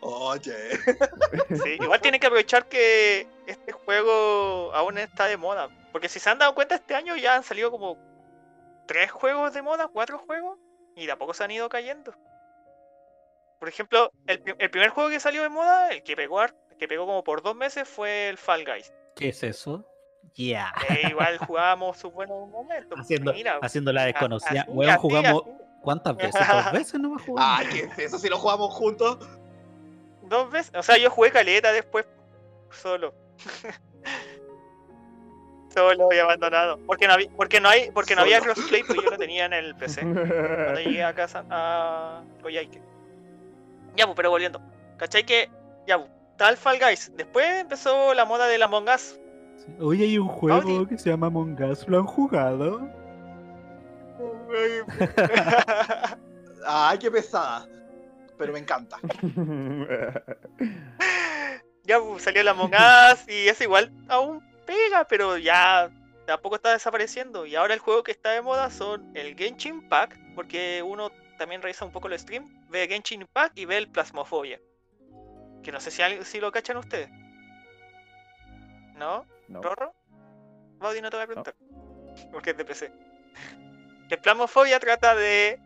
Oye. 0.02 0.54
Sí, 1.64 1.78
igual 1.80 2.02
tienen 2.02 2.20
que 2.20 2.28
aprovechar 2.28 2.68
que 2.68 3.28
este 3.48 3.72
juego 3.72 4.72
aún 4.74 4.98
está 4.98 5.26
de 5.26 5.38
moda. 5.38 5.70
Porque 5.92 6.10
si 6.10 6.20
se 6.20 6.30
han 6.30 6.38
dado 6.40 6.54
cuenta 6.54 6.76
este 6.76 6.96
año 6.96 7.16
ya 7.16 7.36
han 7.36 7.44
salido 7.44 7.72
como 7.72 7.98
tres 8.88 9.12
juegos 9.12 9.54
de 9.54 9.62
moda, 9.62 9.88
cuatro 9.92 10.20
juegos, 10.20 10.60
y 10.96 11.06
de 11.06 11.12
a 11.12 11.18
poco 11.18 11.34
se 11.34 11.44
han 11.44 11.52
ido 11.52 11.68
cayendo. 11.70 12.14
Por 13.60 13.70
ejemplo, 13.70 14.12
el, 14.28 14.42
pri- 14.42 14.56
el 14.58 14.70
primer 14.72 14.90
juego 14.90 15.10
que 15.10 15.20
salió 15.20 15.42
de 15.44 15.50
moda, 15.50 15.90
el 15.92 16.04
que 16.04 16.16
pegó, 16.16 16.42
el 16.44 16.52
que 16.78 16.88
pegó 16.88 17.06
como 17.06 17.24
por 17.24 17.42
dos 17.42 17.56
meses, 17.56 17.88
fue 17.88 18.30
el 18.30 18.38
Fall 18.38 18.66
Guys. 18.66 18.94
¿Qué 19.16 19.30
es 19.30 19.44
eso? 19.44 19.86
Ya. 20.36 20.74
Que 20.88 21.08
igual 21.10 21.38
jugábamos 21.40 21.98
sus 21.98 22.14
buenos 22.14 22.48
momentos. 22.50 22.98
Haciendo, 23.00 23.34
Mira, 23.34 23.60
haciendo 23.62 23.92
la 23.92 24.06
desconocida. 24.06 24.62
así, 24.62 24.72
Weón, 24.72 24.92
así, 24.92 25.00
jugamos. 25.02 25.42
así. 25.44 25.52
¿Cuántas 25.82 26.16
veces? 26.18 26.48
¿Dos 26.48 26.72
veces 26.72 27.00
no 27.00 27.10
me 27.16 27.22
jugamos? 27.22 27.60
Ay, 27.60 27.68
¿qué 27.68 27.80
es 27.86 28.00
eso? 28.00 28.18
Si 28.20 28.30
lo 28.30 28.38
jugamos 28.38 28.74
juntos. 28.74 29.18
Dos 30.24 30.50
veces. 30.52 30.74
O 30.76 30.84
sea, 30.84 30.98
yo 30.98 31.10
jugué 31.10 31.32
caleta 31.32 31.72
después 31.74 32.06
solo. 32.72 33.14
solo 35.74 36.10
y 36.14 36.20
abandonado. 36.20 36.80
Porque 36.86 37.08
no 37.08 37.14
había, 37.14 37.30
porque 37.36 37.60
no 37.60 37.70
hay, 37.70 37.92
porque 37.92 38.16
no 38.16 38.22
había 38.22 38.40
crossplay, 38.42 38.84
pues 38.84 39.02
yo 39.02 39.10
lo 39.10 39.18
tenía 39.18 39.46
en 39.46 39.54
el 39.54 39.76
PC. 39.76 40.02
Cuando 40.02 40.80
llegué 40.82 41.04
a 41.04 41.14
casa 41.14 41.46
a 41.50 42.24
Coyhaique. 42.42 42.82
Ya, 43.96 44.06
pues, 44.06 44.16
pero 44.16 44.30
volviendo. 44.30 44.62
¿Cachai 44.98 45.26
que? 45.26 45.50
Ya, 45.88 45.98
pues, 45.98 46.10
tal 46.38 46.58
Fall 46.58 46.80
Guys. 46.80 47.12
Después 47.16 47.46
empezó 47.62 48.14
la 48.14 48.26
moda 48.26 48.48
del 48.48 48.64
Among 48.64 48.90
Us. 48.90 49.20
Hoy 49.80 50.04
hay 50.04 50.18
un 50.18 50.28
juego 50.28 50.62
Audi. 50.62 50.86
que 50.88 50.98
se 50.98 51.10
llama 51.10 51.28
Among 51.28 51.62
Us. 51.62 51.88
¿Lo 51.88 52.00
han 52.00 52.06
jugado? 52.06 52.90
Ay, 56.66 56.98
qué 56.98 57.12
pesada. 57.12 57.68
Pero 58.38 58.54
me 58.54 58.60
encanta. 58.60 58.98
ya, 61.84 62.00
pues, 62.00 62.24
salió 62.24 62.42
el 62.42 62.48
Among 62.48 62.74
Us 62.74 63.28
y 63.28 63.48
es 63.48 63.60
igual 63.62 63.92
aún 64.08 64.42
pega, 64.66 65.06
pero 65.06 65.38
ya 65.38 65.92
tampoco 66.26 66.56
está 66.56 66.72
desapareciendo. 66.74 67.46
Y 67.46 67.56
ahora 67.56 67.74
el 67.74 67.80
juego 67.80 68.04
que 68.04 68.12
está 68.12 68.32
de 68.32 68.42
moda 68.42 68.70
son 68.70 69.12
el 69.16 69.36
Genshin 69.36 69.76
Impact, 69.76 70.16
porque 70.36 70.84
uno 70.86 71.12
también 71.40 71.62
revisa 71.64 71.84
un 71.86 71.92
poco 71.92 72.08
el 72.08 72.20
stream, 72.20 72.68
ve 72.70 72.88
Genshin 72.88 73.22
Impact 73.22 73.58
y 73.58 73.66
ve 73.66 73.78
el 73.78 73.90
Plasmofobia. 73.90 74.60
Que 75.64 75.72
no 75.72 75.80
sé 75.80 75.90
si, 75.90 76.04
alguien- 76.04 76.24
si 76.24 76.40
lo 76.40 76.52
cachan 76.52 76.78
ustedes. 76.78 77.10
¿No? 78.96 79.26
No. 79.48 79.62
¿Rorro? 79.62 79.94
Baudi 80.78 81.02
no 81.02 81.10
te 81.10 81.18
voy 81.18 81.24
a 81.24 81.28
preguntar. 81.28 81.56
Porque 82.32 82.52
es 82.52 82.58
de 82.58 82.66
PC. 82.66 82.92
El 84.10 84.20
Plasmofobia 84.20 84.80
trata 84.80 85.16
de, 85.16 85.60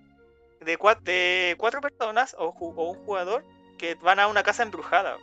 de, 0.62 0.78
cua- 0.80 1.00
de 1.02 1.56
cuatro 1.58 1.82
personas 1.82 2.36
o, 2.38 2.50
un 2.52 3.06
jugador 3.06 3.44
que 3.78 3.96
van 3.96 4.20
a 4.20 4.28
una 4.28 4.44
casa 4.44 4.64
embrujada. 4.64 5.18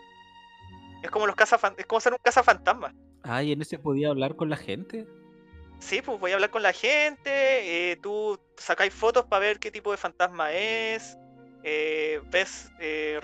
Es 1.03 1.11
como 1.11 1.27
los 1.27 1.37
cazafan- 1.37 1.75
es 1.79 1.87
como 1.87 2.01
ser 2.01 2.13
un 2.13 2.19
cazafantasma. 2.23 2.95
Ah, 3.23 3.43
y 3.43 3.53
en 3.53 3.61
ese 3.63 3.79
podía 3.79 4.09
hablar 4.09 4.37
con 4.37 4.49
la 4.51 4.57
gente. 4.57 5.07
Sí, 5.81 6.03
pues 6.03 6.20
voy 6.20 6.31
a 6.31 6.35
hablar 6.35 6.51
con 6.51 6.62
la 6.62 6.72
gente, 6.72 7.91
eh, 7.93 7.97
tú 7.97 8.39
sacáis 8.57 8.93
fotos 8.93 9.24
para 9.24 9.41
ver 9.41 9.59
qué 9.59 9.70
tipo 9.70 9.91
de 9.91 9.97
fantasma 9.97 10.53
es, 10.53 11.16
eh, 11.62 12.20
ves 12.26 12.70
eh, 12.78 13.18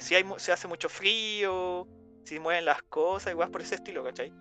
si 0.00 0.14
hay, 0.14 0.24
si 0.38 0.50
hace 0.52 0.68
mucho 0.68 0.88
frío, 0.88 1.86
si 2.24 2.38
mueven 2.38 2.64
las 2.64 2.82
cosas, 2.84 3.32
igual 3.32 3.50
por 3.50 3.60
ese 3.60 3.74
estilo, 3.74 4.04
¿cachai? 4.04 4.32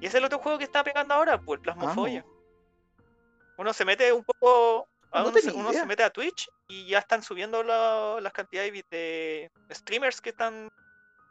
Y 0.00 0.06
ese 0.06 0.08
es 0.08 0.14
el 0.16 0.24
otro 0.24 0.38
juego 0.38 0.58
que 0.58 0.64
está 0.64 0.82
pegando 0.82 1.14
ahora, 1.14 1.38
pues 1.40 1.58
el 1.58 1.62
Plasmofobia. 1.62 2.24
Uno 3.58 3.72
se 3.72 3.84
mete 3.84 4.12
un 4.12 4.24
poco, 4.24 4.88
No 5.14 5.28
uno, 5.28 5.38
se, 5.38 5.52
uno 5.52 5.70
mete 5.86 6.02
a 6.02 6.10
Twitch 6.10 6.48
y 6.68 6.86
ya 6.86 6.98
están 6.98 7.22
subiendo 7.22 7.62
la- 7.62 8.18
las 8.20 8.32
cantidades 8.32 8.72
de, 8.90 9.50
streamers 9.70 10.20
que 10.20 10.30
están 10.30 10.68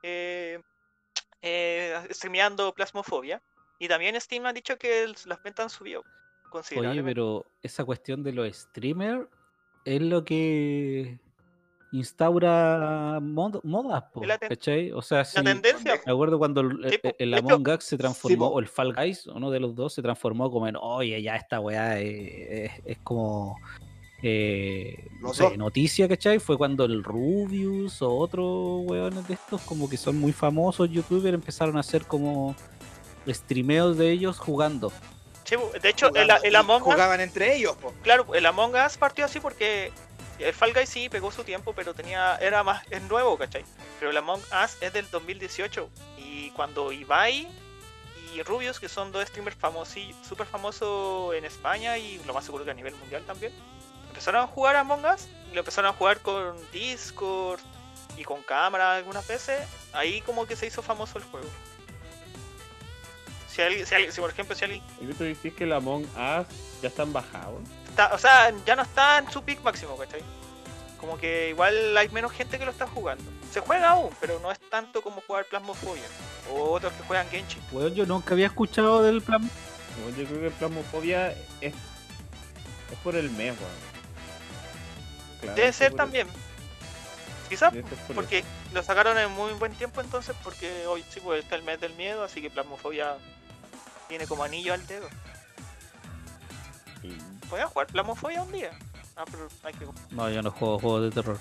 eh, 0.04 0.62
eh, 1.42 2.00
streameando 2.12 2.74
Plasmofobia. 2.74 3.42
Y 3.82 3.88
también 3.88 4.20
Steam 4.22 4.46
ha 4.46 4.54
dicho 4.54 4.78
que 4.78 5.06
el- 5.06 5.16
las 5.26 5.42
ventas 5.42 5.64
han 5.64 5.70
subido 5.72 6.02
Oye, 6.02 6.50
considerablemente. 6.52 7.10
pero 7.16 7.46
esa 7.64 7.84
cuestión 7.84 8.22
de 8.22 8.32
los 8.32 8.56
streamers 8.56 9.26
es 9.86 10.00
lo 10.04 10.24
que 10.24 11.18
instaura 11.92 13.20
mod- 13.20 13.60
modas, 13.64 14.04
po, 14.14 14.22
¿cachai? 14.48 14.92
O 14.92 15.02
sea, 15.02 15.26
si, 15.26 15.38
La 15.38 15.44
tendencia, 15.52 16.00
me 16.06 16.12
acuerdo 16.12 16.38
cuando 16.38 16.62
el, 16.62 16.90
Sí, 16.92 17.00
el- 17.18 17.34
Among 17.34 17.68
Us 17.70 17.84
se 17.84 17.98
transformó, 17.98 18.50
o 18.50 18.60
el 18.60 18.68
Fall 18.68 18.94
Guys, 18.94 19.26
uno 19.26 19.50
de 19.50 19.60
los 19.60 19.74
dos 19.76 19.96
se 19.96 20.04
transformó 20.04 20.52
como 20.52 20.68
en, 20.68 20.76
oye, 20.76 21.20
ya 21.20 21.36
esta 21.36 21.60
weá 21.60 22.00
es, 22.00 22.70
es- 22.78 22.82
es 22.86 22.98
como 23.00 23.58
eh, 24.22 25.08
no 25.22 25.34
sé, 25.34 25.46
dos. 25.46 25.58
noticia, 25.58 26.08
¿cachai? 26.08 26.38
Fue 26.38 26.56
cuando 26.56 26.86
el 26.86 27.04
Rubius 27.04 28.00
o 28.04 28.16
otros 28.16 28.86
weones 28.86 29.28
de 29.28 29.34
estos, 29.34 29.60
como 29.64 29.90
que 29.90 29.98
son 29.98 30.20
muy 30.20 30.34
famosos 30.34 30.88
youtubers, 30.92 31.34
empezaron 31.34 31.76
a 31.78 31.80
hacer 31.80 32.06
como 32.06 32.56
streameos 33.28 33.98
de 33.98 34.12
ellos 34.12 34.38
jugando. 34.40 34.92
sí, 35.44 35.56
de 35.82 35.90
hecho, 35.90 36.08
el, 36.08 36.12
Jugando- 36.24 36.44
el 36.44 36.56
Among 36.56 36.82
Us, 36.84 36.94
Jugaban 36.94 37.20
entre 37.22 37.56
ellos, 37.56 37.76
po. 37.78 37.94
claro, 38.04 38.34
el 38.34 38.46
Among 38.46 38.76
Us 38.76 38.98
partió 38.98 39.26
así 39.26 39.40
porque 39.40 39.92
el 40.40 40.54
Fall 40.54 40.74
Guys 40.74 40.90
sí 40.90 41.10
pegó 41.10 41.32
su 41.32 41.44
tiempo, 41.44 41.74
pero 41.74 41.94
tenía 41.94 42.36
era 42.38 42.64
más 42.64 42.84
es 42.90 43.02
nuevo, 43.04 43.38
¿cachai? 43.38 43.64
Pero 44.00 44.12
el 44.12 44.18
Among 44.18 44.40
Us 44.42 44.78
es 44.82 44.94
del 44.94 45.10
2018 45.12 45.90
y 46.18 46.50
cuando 46.52 46.92
Ibai 46.92 47.48
y 48.34 48.42
Rubius, 48.44 48.80
que 48.80 48.88
son 48.88 49.12
dos 49.12 49.28
streamers 49.28 49.58
famosos, 49.58 49.98
súper 50.28 50.48
famosos 50.48 51.36
en 51.36 51.44
España 51.46 51.98
y 51.98 52.20
lo 52.26 52.34
más 52.34 52.46
seguro 52.46 52.64
que 52.64 52.72
a 52.72 52.74
nivel 52.74 52.96
mundial 52.96 53.24
también, 53.28 53.52
empezaron 54.08 54.42
a 54.42 54.48
jugar 54.48 54.76
Among 54.78 55.04
Us 55.06 55.28
y 55.52 55.54
lo 55.54 55.60
empezaron 55.60 55.92
a 55.92 55.94
jugar 55.94 56.22
con 56.22 56.56
Discord 56.72 57.60
y 58.18 58.24
con 58.24 58.42
cámara 58.42 58.96
algunas 58.96 59.28
veces, 59.28 59.60
ahí 59.94 60.22
como 60.22 60.46
que 60.46 60.56
se 60.56 60.66
hizo 60.66 60.82
famoso 60.82 61.18
el 61.18 61.24
juego. 61.26 61.48
Si, 63.54 63.62
alguien, 63.62 63.86
si, 63.86 63.94
alguien- 63.96 64.14
si 64.14 64.22
por 64.22 64.30
ejemplo 64.30 64.56
si 64.56 64.64
alguien 64.64 64.84
El 65.02 65.14
tú 65.16 65.24
decís 65.26 65.54
que 65.54 65.66
el 65.66 65.74
Among 65.74 66.04
Us 66.06 66.48
ya 66.82 66.88
están 66.88 67.12
bajados. 67.12 67.62
está, 67.90 68.14
o 68.14 68.18
sea, 68.18 68.54
ya 68.66 68.76
no 68.76 68.84
está 68.84 69.18
en 69.18 69.30
su 69.32 69.44
pick 69.44 69.62
máximo, 69.62 69.98
¿cachai? 69.98 70.22
Como 70.98 71.18
que 71.18 71.50
igual 71.50 71.98
hay 71.98 72.08
menos 72.10 72.32
gente 72.32 72.58
que 72.60 72.66
lo 72.66 72.72
está 72.72 72.88
jugando. 72.88 73.24
Se 73.52 73.60
juega 73.60 73.90
aún, 73.90 74.12
pero 74.22 74.40
no 74.40 74.52
es 74.52 74.60
tanto 74.70 75.02
como 75.02 75.22
jugar 75.28 75.46
Plasmofobia. 75.46 76.04
O 76.52 76.72
otros 76.72 76.94
que 76.94 77.04
juegan 77.04 77.28
Genshin. 77.30 77.62
Weón, 77.72 77.94
yo 77.96 78.06
nunca 78.06 78.34
había 78.34 78.46
escuchado 78.46 79.02
del 79.04 79.22
plan. 79.22 79.42
No, 79.42 80.10
yo 80.16 80.26
creo 80.28 80.42
que 80.42 80.52
Plasmofobia 80.52 81.32
es, 81.60 81.74
es 81.74 82.98
por 83.04 83.16
el 83.16 83.30
mes, 83.32 83.56
weón. 83.60 83.92
Claramente 85.42 85.62
Debe 85.62 85.74
ser 85.74 85.94
también. 85.94 86.28
Quizás 87.50 87.74
por 87.74 88.16
porque 88.16 88.46
lo 88.74 88.82
sacaron 88.84 89.18
en 89.18 89.30
muy 89.32 89.52
buen 89.54 89.74
tiempo 89.74 90.00
entonces, 90.00 90.36
porque 90.44 90.86
hoy 90.88 91.04
sí 91.10 91.20
pues 91.20 91.44
está 91.44 91.56
el 91.56 91.64
mes 91.64 91.82
del 91.82 91.94
miedo, 91.96 92.24
así 92.24 92.42
que 92.42 92.50
Plasmofobia 92.50 93.18
tiene 94.12 94.28
como 94.28 94.44
anillo 94.44 94.74
al 94.74 94.86
dedo. 94.88 95.08
Y- 97.02 97.16
Podrían 97.48 97.70
jugar 97.70 97.88
Plasmofobia 97.88 98.44
un 98.44 98.52
día. 98.52 98.72
Ah, 99.16 99.24
pero 99.32 99.48
hay 99.64 99.74
que... 99.74 99.88
No, 100.14 100.30
yo 100.30 100.42
no 100.42 100.52
juego 100.52 100.80
juegos 100.80 101.04
de 101.04 101.12
terror. 101.12 101.40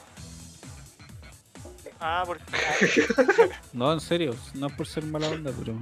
Ah, 1.99 2.23
porque... 2.25 2.45
No, 3.73 3.93
en 3.93 4.01
serio, 4.01 4.37
no 4.55 4.68
es 4.68 4.73
por 4.75 4.87
ser 4.87 5.05
mala 5.05 5.29
onda, 5.29 5.51
pero. 5.59 5.75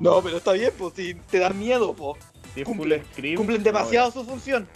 No, 0.00 0.22
pero 0.22 0.38
está 0.38 0.52
bien, 0.52 0.72
pues 0.78 0.94
si 0.94 1.14
te 1.14 1.38
da 1.40 1.50
miedo, 1.50 1.94
po. 1.94 2.16
Si 2.54 2.64
Cumplen 2.64 3.04
no, 3.36 3.58
demasiado 3.58 4.10
su 4.10 4.24
función. 4.24 4.66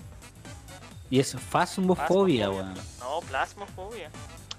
Y 1.09 1.19
es 1.19 1.35
fasmofobia, 1.35 2.51
weón. 2.51 2.75
No, 3.01 3.21
Plasmofobia. 3.23 4.11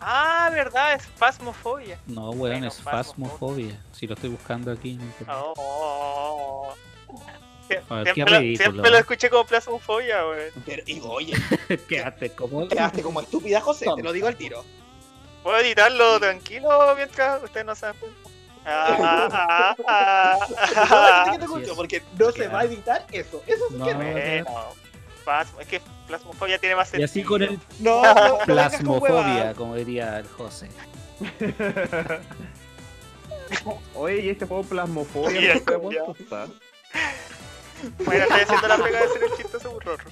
Ah, 0.06 0.49
verdad, 0.51 0.93
es 0.95 1.04
Phasmophobia. 1.18 1.97
No, 2.08 2.26
weón, 2.32 2.38
Bueno, 2.39 2.68
es 2.68 2.76
phasmophobia. 2.82 3.70
fasmofobia. 3.70 3.80
Si 3.93 4.08
lo 4.08 4.14
estoy 4.16 4.30
buscando 4.32 4.72
aquí 4.72 4.91
en 4.91 5.01
internet. 5.01 5.36
Oh, 5.39 5.54
oh, 5.58 6.74
oh. 6.74 6.76
Sie- 7.70 7.80
ver, 7.89 8.14
Siempre, 8.14 8.34
lo, 8.36 8.39
ridículo. 8.41 8.70
siempre 8.72 8.91
lo 8.91 8.97
escuché 8.97 9.30
como 9.30 9.45
Plasmofobia, 9.45 10.28
weón. 10.28 10.51
Pero, 10.66 10.84
y 10.86 10.99
oye, 11.01 11.34
Quédate 11.88 12.30
como. 12.32 12.68
quedaste 12.68 13.01
como 13.01 13.22
estúpida, 13.22 13.62
José, 13.62 13.86
te 13.95 14.04
lo 14.04 14.12
digo 14.12 14.28
al 14.28 14.36
tiro. 14.36 14.64
¿Puedo 15.43 15.58
editarlo 15.60 16.20
tranquilo 16.20 16.93
mientras 16.95 17.41
usted 17.43 17.66
no 17.66 17.76
sabe? 17.76 17.97
Ah, 18.66 19.28
ah, 19.32 19.76
ah, 19.88 20.38
No, 21.38 21.58
ah, 21.58 21.76
porque 21.76 22.01
no 22.18 22.32
se 22.32 22.47
va 22.47 22.62
a 22.62 22.64
editar 22.64 23.06
eso. 23.12 23.43
Eso 23.45 23.66
sí 23.70 23.76
No, 23.76 23.86
que 23.86 23.93
no. 23.93 24.82
Bueno, 25.26 25.49
es 25.59 25.67
que 25.67 25.82
Plasmofobia 26.07 26.57
tiene 26.59 26.76
más 26.76 26.93
Y 26.93 27.03
así 27.03 27.21
sentido. 27.21 27.30
con 27.30 27.41
el 27.43 27.59
No, 27.80 28.01
no, 28.13 28.38
plasmofobia, 28.45 29.53
como 29.53 29.76
diría 29.76 30.19
el 30.19 30.28
José. 30.28 30.69
Oye, 33.95 34.19
y 34.21 34.30
este 34.30 34.45
juego 34.45 34.63
Plasmofobia, 34.63 35.39
Mira, 35.39 35.55
no. 35.65 35.80
Bueno, 38.05 38.24
estoy 38.24 38.39
haciendo 38.41 38.67
la 38.67 38.78
pega 38.78 39.01
de 39.01 39.07
ser 39.09 39.24
el 39.24 39.34
chistoso 39.38 39.71
burrorro. 39.71 40.09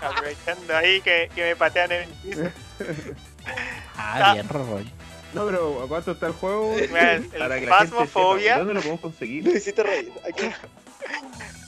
Aprovechando 0.00 0.76
ahí 0.76 1.00
que, 1.00 1.30
que 1.34 1.42
me 1.42 1.56
patean 1.56 1.92
en 1.92 2.02
el 2.02 2.08
piso. 2.08 2.40
Ah, 3.96 4.20
Ah. 4.30 4.34
bien, 4.34 4.48
Rorro. 4.48 4.80
No, 5.34 5.44
pero 5.46 5.82
¿a 5.82 5.88
cuánto 5.88 6.12
está 6.12 6.26
el 6.28 6.32
juego? 6.32 6.74
Mira, 6.74 7.14
el- 7.14 7.24
Para 7.26 7.60
que 7.60 7.66
la 7.66 7.78
gente 7.78 8.06
sepa, 8.06 8.20
¿Dónde 8.58 8.74
lo 8.74 8.80
podemos 8.80 9.00
conseguir? 9.00 9.44
Lo 9.44 9.50
hiciste 9.56 9.82
reír. 9.82 10.12
Aquí. 10.26 10.50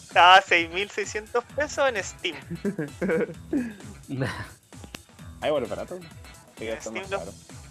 Está 0.03 0.37
a 0.37 0.43
6.600 0.43 1.45
pesos 1.55 1.89
en 1.89 2.03
Steam. 2.03 2.37
Ay, 5.41 5.51
bueno, 5.51 5.67
barato. 5.67 5.99
Sí, 6.59 6.69
está 6.69 6.91
Steam 6.91 7.11
lo-. 7.11 7.23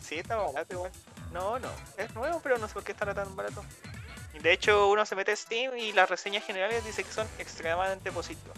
Sí, 0.01 0.15
está 0.19 0.35
barato 0.37 0.73
igual. 0.73 0.91
No, 1.33 1.59
no, 1.59 1.69
es 1.97 2.13
nuevo, 2.15 2.39
pero 2.41 2.57
no 2.57 2.67
sé 2.67 2.73
por 2.73 2.83
qué 2.83 2.91
estará 2.93 3.13
tan 3.13 3.35
barato. 3.35 3.63
De 4.41 4.53
hecho, 4.53 4.89
uno 4.89 5.05
se 5.05 5.15
mete 5.15 5.31
a 5.31 5.35
Steam 5.35 5.75
y 5.77 5.93
las 5.93 6.09
reseñas 6.09 6.45
generales 6.45 6.85
dicen 6.85 7.05
que 7.05 7.11
son 7.11 7.27
extremadamente 7.39 8.11
positivas. 8.11 8.57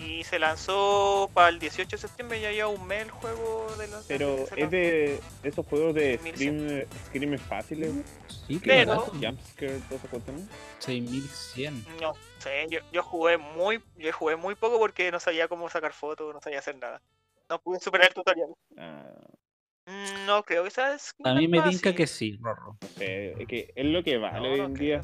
Y 0.00 0.24
se 0.24 0.38
lanzó 0.38 1.30
para 1.32 1.48
el 1.48 1.58
18 1.58 1.90
de 1.96 1.98
septiembre, 1.98 2.40
ya 2.40 2.50
lleva 2.52 2.68
un 2.68 2.86
mes 2.86 3.02
el 3.02 3.10
juego 3.10 3.66
de 3.78 3.88
los. 3.88 4.04
Pero 4.06 4.44
es 4.56 4.70
de 4.70 5.20
esos 5.42 5.66
juegos 5.66 5.94
de 5.94 6.18
1100. 6.22 6.58
scream, 6.68 6.86
scream 7.06 7.38
fáciles, 7.38 7.92
Sí, 8.46 8.60
barato. 8.64 9.06
jumpscare, 9.12 9.78
todo 9.88 9.96
eso 9.98 10.08
cuestión. 10.08 10.48
6100. 10.80 11.86
No 12.00 12.14
sé, 12.38 12.66
yo, 12.68 12.80
yo 12.92 13.02
jugué 13.02 13.38
muy 13.38 13.82
yo 13.96 14.12
jugué 14.12 14.36
muy 14.36 14.54
poco 14.54 14.78
porque 14.78 15.10
no 15.10 15.18
sabía 15.20 15.48
cómo 15.48 15.68
sacar 15.70 15.92
fotos, 15.92 16.32
no 16.34 16.40
sabía 16.40 16.58
hacer 16.58 16.76
nada. 16.76 17.00
No 17.48 17.60
pude 17.60 17.80
superar 17.80 18.08
el 18.08 18.14
tutorial. 18.14 18.48
Ah, 18.76 19.04
Mm, 19.88 20.26
No 20.26 20.42
creo 20.42 20.64
que 20.64 20.70
sea 20.70 20.96
A 21.24 21.34
mí 21.34 21.46
me 21.46 21.62
tinca 21.62 21.94
que 21.94 22.08
sí, 22.08 22.36
Rorro. 22.42 22.76
no 22.80 22.88
sé, 22.88 23.40
es 23.40 23.46
que 23.46 23.72
es 23.74 23.86
lo 23.86 24.02
que 24.02 24.18
vale 24.18 24.40
No, 24.40 24.52
hoy 24.52 24.58
no 24.58 24.66
en 24.66 24.74
creo. 24.74 25.00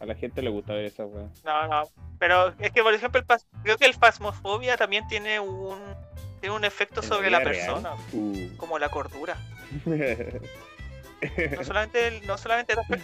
A 0.00 0.06
la 0.06 0.14
gente 0.14 0.40
le 0.42 0.50
gusta 0.50 0.72
ver 0.72 0.86
esa 0.86 1.04
weá. 1.04 1.26
No, 1.44 1.68
no. 1.68 1.88
Pero 2.18 2.54
es 2.58 2.70
que, 2.72 2.82
por 2.82 2.92
ejemplo, 2.94 3.20
el 3.20 3.26
pas- 3.26 3.44
creo 3.62 3.76
que 3.78 3.84
el 3.86 3.94
Phasmophobia 3.94 4.76
también 4.76 5.06
tiene 5.08 5.38
un, 5.40 5.78
tiene 6.40 6.54
un 6.54 6.64
efecto 6.64 7.00
¿En 7.02 7.08
sobre 7.08 7.30
la 7.30 7.42
persona, 7.42 7.94
Uh. 8.12 8.56
como 8.56 8.78
la 8.78 8.88
cordura. 8.88 9.36
No 11.56 11.64
solamente, 11.64 12.08
el- 12.08 12.26
no 12.26 12.38
solamente 12.38 12.74
la 12.74 12.82
per- 12.84 13.02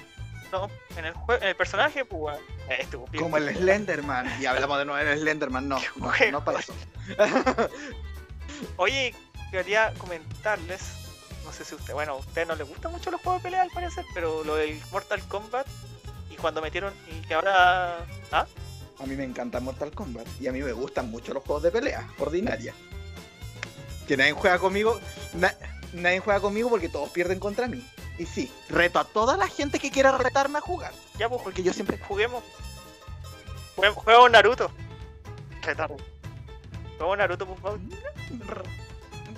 no, 0.51 0.71
en 0.97 1.05
el 1.05 1.13
jue- 1.15 1.37
en 1.43 1.49
el 1.49 1.55
personaje, 1.57 2.05
pues. 2.07 2.39
Eh, 2.71 2.79
estúpido. 2.81 3.23
Como 3.25 3.37
el 3.37 3.55
Slenderman. 3.55 4.27
Y 4.41 4.47
hablamos 4.47 4.79
de 4.79 4.85
nuevo 4.87 5.05
del 5.05 5.19
Slenderman. 5.19 5.69
No, 5.69 5.79
no, 5.97 6.13
no 6.33 6.43
para 6.45 6.61
eso. 6.61 6.73
Oye, 8.77 9.15
quería 9.51 9.93
comentarles 9.99 11.03
no 11.45 11.53
sé 11.53 11.65
si 11.65 11.77
usted, 11.77 11.95
bueno, 11.95 12.13
a 12.13 12.17
usted 12.17 12.45
no 12.45 12.57
le 12.57 12.65
gustan 12.65 12.91
mucho 12.91 13.09
los 13.13 13.21
juegos 13.21 13.41
de 13.41 13.47
pelea 13.51 13.63
al 13.63 13.71
parecer, 13.71 14.05
pero 14.13 14.43
lo 14.43 14.57
del 14.57 14.81
Mortal 14.91 15.23
Kombat 15.29 15.65
y 16.37 16.41
cuando 16.41 16.61
metieron 16.61 16.93
y 17.11 17.21
que 17.27 17.35
ahora, 17.35 17.99
¿ah? 18.33 18.47
A 18.99 19.07
mí 19.07 19.15
me 19.17 19.25
encanta 19.25 19.61
Mortal 19.61 19.91
Kombat 19.93 20.27
y 20.41 20.47
a 20.49 20.53
mí 20.53 20.61
me 20.63 20.73
gustan 20.73 21.11
mucho 21.11 21.35
los 21.35 21.43
juegos 21.43 21.63
de 21.63 21.71
pelea, 21.71 22.09
ordinaria. 22.19 22.75
Que 24.09 24.17
nadie 24.17 24.33
juega 24.33 24.59
conmigo, 24.59 24.99
na- 25.35 25.55
nadie 25.93 26.21
juega 26.21 26.41
conmigo 26.41 26.71
porque 26.71 26.89
todos 26.89 27.11
pierden 27.11 27.39
contra 27.41 27.67
mí. 27.69 27.87
Y 28.19 28.25
sí, 28.25 28.51
reto 28.71 28.99
a 28.99 29.05
toda 29.05 29.37
la 29.37 29.49
gente 29.49 29.79
que 29.79 29.91
quiera 29.91 30.17
retarme 30.17 30.59
a 30.59 30.63
jugar. 30.63 30.93
Ya 31.19 31.29
pues, 31.29 31.43
Porque 31.43 31.63
yo 31.63 31.73
siempre 31.73 31.99
juguemos. 31.99 32.43
Juguemos 33.77 34.31
Naruto. 34.31 34.71
Retardo. 35.63 35.97
Juguemos 36.97 37.19
Naruto, 37.19 37.47
pues, 37.47 37.61
Pau. 37.61 37.79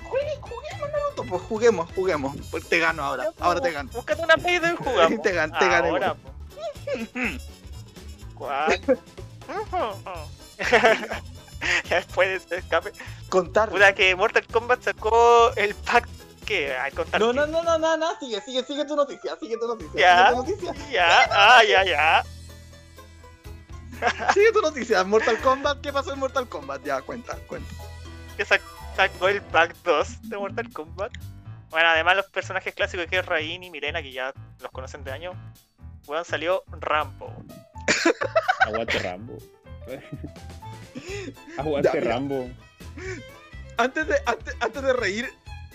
Juegue- 0.09 0.39
juguemos 0.41 0.91
Naruto, 0.93 1.25
pues 1.29 1.43
juguemos, 1.43 1.91
juguemos. 1.95 2.37
Pues 2.51 2.69
te 2.69 2.79
gano 2.79 3.03
ahora, 3.03 3.25
pues, 3.25 3.37
ahora 3.41 3.61
te 3.61 3.73
gano. 3.73 3.91
Búscate 3.93 4.23
una 4.23 4.37
play 4.37 4.57
y 4.57 4.77
jugamos. 4.77 5.23
Te 5.23 5.35
gan- 5.35 5.59
te 5.59 5.69
gané, 5.69 5.89
Ahora. 5.89 6.17
¿Cuál? 8.35 8.81
después 11.89 12.49
de 12.49 12.59
escape. 12.59 12.93
Contar. 13.29 13.69
Puta 13.71 13.95
que 13.95 14.15
Mortal 14.15 14.47
Kombat 14.47 14.83
sacó 14.83 15.53
el 15.57 15.75
pack 15.75 16.09
que 16.47 16.75
contar. 16.95 17.21
No, 17.21 17.33
no, 17.33 17.47
no, 17.47 17.63
no, 17.63 17.79
no, 17.79 17.97
no, 17.97 18.19
sigue, 18.19 18.41
sigue, 18.41 18.65
sigue 18.65 18.85
tu 18.87 18.97
noticia, 18.97 19.37
sigue 19.39 19.57
tu 19.59 19.67
noticia, 19.67 20.01
Ya. 20.01 20.29
sigue 20.31 20.57
tu 20.57 20.65
noticia, 20.65 20.91
Ya, 20.91 21.29
ah, 21.31 21.63
ya, 21.65 21.85
ya. 21.85 22.25
sigue 24.33 24.53
tu 24.53 24.61
noticia. 24.63 25.05
Mortal 25.05 25.39
Kombat, 25.41 25.81
¿qué 25.83 25.93
pasó 25.93 26.13
en 26.13 26.21
Mortal 26.21 26.49
Kombat? 26.49 26.83
Ya, 26.85 27.03
cuenta, 27.03 27.37
cuenta. 27.49 27.71
Que 28.37 28.47
sac- 28.47 28.63
sacó 28.97 29.29
el 29.29 29.43
pack 29.43 29.75
2 29.85 30.29
de 30.31 30.39
Mortal 30.39 30.73
Kombat. 30.73 31.13
Bueno, 31.71 31.89
además 31.89 32.17
los 32.17 32.27
personajes 32.27 32.75
clásicos 32.75 33.07
que 33.07 33.19
es 33.19 33.27
Rain 33.27 33.63
y 33.63 33.71
Milena, 33.71 34.01
que 34.01 34.13
ya 34.13 34.33
los 34.61 34.71
conocen 34.71 35.05
de 35.05 35.13
años. 35.13 35.35
Weón, 36.09 36.25
salió 36.25 36.65
Rambo. 36.81 37.33
Aguante 38.67 38.99
Rambo. 38.99 39.37
Aguante 41.59 41.91
Ya. 41.95 42.01
Rambo. 42.01 42.49
Antes 43.77 44.09
de, 44.09 44.17
antes, 44.27 44.57
antes 44.61 44.83
de 44.83 44.93
reír, 44.93 45.29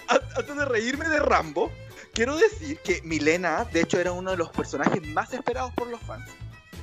an- 0.10 0.20
antes 0.36 0.56
de 0.56 0.66
reírme 0.66 1.08
de 1.08 1.20
Rambo, 1.20 1.72
quiero 2.14 2.36
decir 2.36 2.80
que 2.80 3.02
Milena, 3.04 3.66
de 3.66 3.82
hecho, 3.82 4.00
era 4.00 4.12
uno 4.12 4.32
de 4.32 4.38
los 4.38 4.50
personajes 4.50 5.02
más 5.08 5.34
esperados 5.34 5.72
por 5.74 5.88
los 5.88 6.02
fans. 6.02 6.26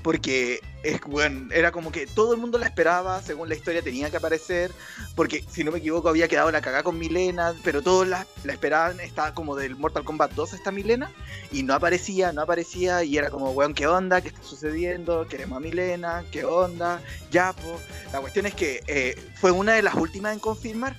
Porque 0.03 0.61
es 0.83 1.01
bueno, 1.03 1.53
era 1.53 1.73
como 1.73 1.93
que 1.93 2.07
todo 2.07 2.33
el 2.33 2.41
mundo 2.41 2.59
la 2.59 2.67
esperaba, 2.67 3.21
según 3.23 3.49
la 3.49 3.55
historia 3.55 3.83
tenía 3.83 4.11
que 4.11 4.17
aparecer, 4.17 4.71
porque 5.15 5.45
si 5.51 5.63
no 5.63 5.73
me 5.73 5.79
equivoco 5.79 6.09
había 6.09 6.29
quedado 6.29 6.51
la 6.51 6.63
cagada 6.63 6.83
con 6.83 6.99
Milena, 6.99 7.55
pero 7.63 7.83
todos 7.83 8.07
la, 8.07 8.27
la 8.45 8.53
esperaban, 8.53 8.99
estaba 9.01 9.35
como 9.35 9.57
del 9.57 9.77
Mortal 9.77 10.05
Kombat 10.05 10.33
2 10.33 10.55
esta 10.55 10.71
Milena, 10.71 11.11
y 11.53 11.63
no 11.63 11.75
aparecía, 11.75 12.33
no 12.33 12.43
aparecía, 12.43 13.05
y 13.05 13.19
era 13.19 13.31
como, 13.31 13.51
weón, 13.51 13.75
¿qué 13.75 13.87
onda? 13.87 14.21
¿Qué 14.23 14.29
está 14.29 14.43
sucediendo? 14.43 15.27
Queremos 15.29 15.59
a 15.59 15.61
Milena, 15.61 16.25
¿qué 16.31 16.45
onda? 16.45 17.03
Ya, 17.31 17.53
po. 17.53 17.79
La 18.13 18.21
cuestión 18.21 18.47
es 18.47 18.55
que 18.55 18.83
eh, 18.87 19.17
fue 19.35 19.51
una 19.51 19.75
de 19.75 19.83
las 19.83 19.95
últimas 19.95 20.33
en 20.33 20.41
confirmar, 20.41 20.97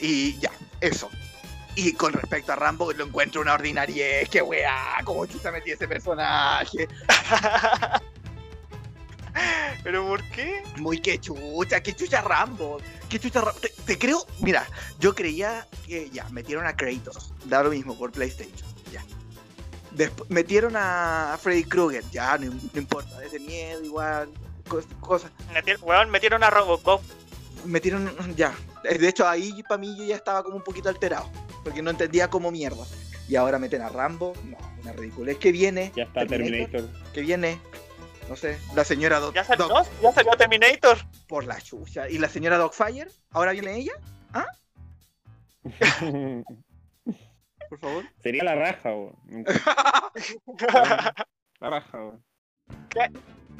y 0.00 0.38
ya, 0.38 0.50
eso. 0.80 1.10
Y 1.74 1.92
con 1.94 2.12
respecto 2.12 2.52
a 2.52 2.56
Rambo, 2.56 2.92
lo 2.92 3.04
encuentro 3.04 3.40
una 3.40 3.54
ordinariez, 3.54 4.28
que 4.28 4.42
weá, 4.42 5.00
cómo 5.04 5.24
chuta 5.26 5.50
metí 5.50 5.70
ese 5.70 5.88
personaje. 5.88 6.88
¿Pero 9.82 10.06
por 10.06 10.22
qué? 10.30 10.62
Muy 10.76 10.98
que 11.00 11.18
chucha, 11.18 11.82
que 11.82 11.94
chucha 11.94 12.20
Rambo. 12.20 12.78
Que 13.08 13.18
chucha 13.18 13.40
Rambo. 13.40 13.58
Te, 13.60 13.68
te 13.84 13.98
creo, 13.98 14.26
mira, 14.40 14.66
yo 15.00 15.14
creía 15.14 15.66
que 15.86 16.10
ya, 16.10 16.28
metieron 16.30 16.66
a 16.66 16.74
Kratos. 16.76 17.32
Da 17.44 17.62
lo 17.62 17.70
mismo 17.70 17.96
por 17.98 18.12
PlayStation. 18.12 18.68
Ya. 18.92 19.02
Después 19.92 20.30
metieron 20.30 20.74
a 20.76 21.38
Freddy 21.40 21.64
Krueger. 21.64 22.04
Ya, 22.12 22.36
no, 22.38 22.52
no 22.52 22.80
importa, 22.80 23.22
es 23.24 23.32
de 23.32 23.40
miedo 23.40 23.82
igual. 23.84 24.28
cos- 24.68 24.86
Cosas. 25.00 25.30
Meti- 25.52 25.80
Weón, 25.82 26.10
metieron 26.10 26.42
a 26.44 26.50
Robocop. 26.50 27.02
Metieron, 27.64 28.10
ya. 28.36 28.54
Eh, 28.84 28.98
De 28.98 29.08
hecho, 29.08 29.28
ahí 29.28 29.62
para 29.62 29.78
mí 29.78 29.96
yo 29.96 30.04
ya 30.04 30.16
estaba 30.16 30.42
como 30.42 30.56
un 30.56 30.62
poquito 30.64 30.88
alterado. 30.88 31.30
Porque 31.64 31.80
no 31.82 31.90
entendía 31.90 32.28
cómo 32.28 32.50
mierda. 32.50 32.84
Y 33.28 33.36
ahora 33.36 33.58
meten 33.58 33.82
a 33.82 33.88
Rambo. 33.88 34.32
No, 34.44 34.56
una 34.82 34.92
ridiculez. 34.92 35.38
que 35.38 35.52
viene? 35.52 35.92
Ya 35.94 36.04
está 36.04 36.26
Terminator. 36.26 36.88
que 37.14 37.20
viene? 37.20 37.60
No 38.28 38.36
sé, 38.36 38.58
la 38.74 38.84
señora 38.84 39.18
Doc, 39.20 39.34
Ya 39.34 39.44
salió, 39.44 39.68
Doc- 39.68 39.86
ya 40.00 40.12
salió 40.12 40.32
Terminator. 40.32 40.96
por 41.28 41.44
la 41.44 41.60
chucha. 41.60 42.08
¿Y 42.08 42.18
la 42.18 42.28
señora 42.28 42.56
Dogfire? 42.56 43.08
¿Ahora 43.30 43.52
viene 43.52 43.76
ella? 43.76 43.92
Por 47.68 47.78
favor. 47.78 48.04
Sería 48.22 48.44
la 48.44 48.54
raja, 48.54 48.90
weón. 48.94 49.16
La 51.60 51.70
raja, 51.70 51.98
weón. 51.98 52.22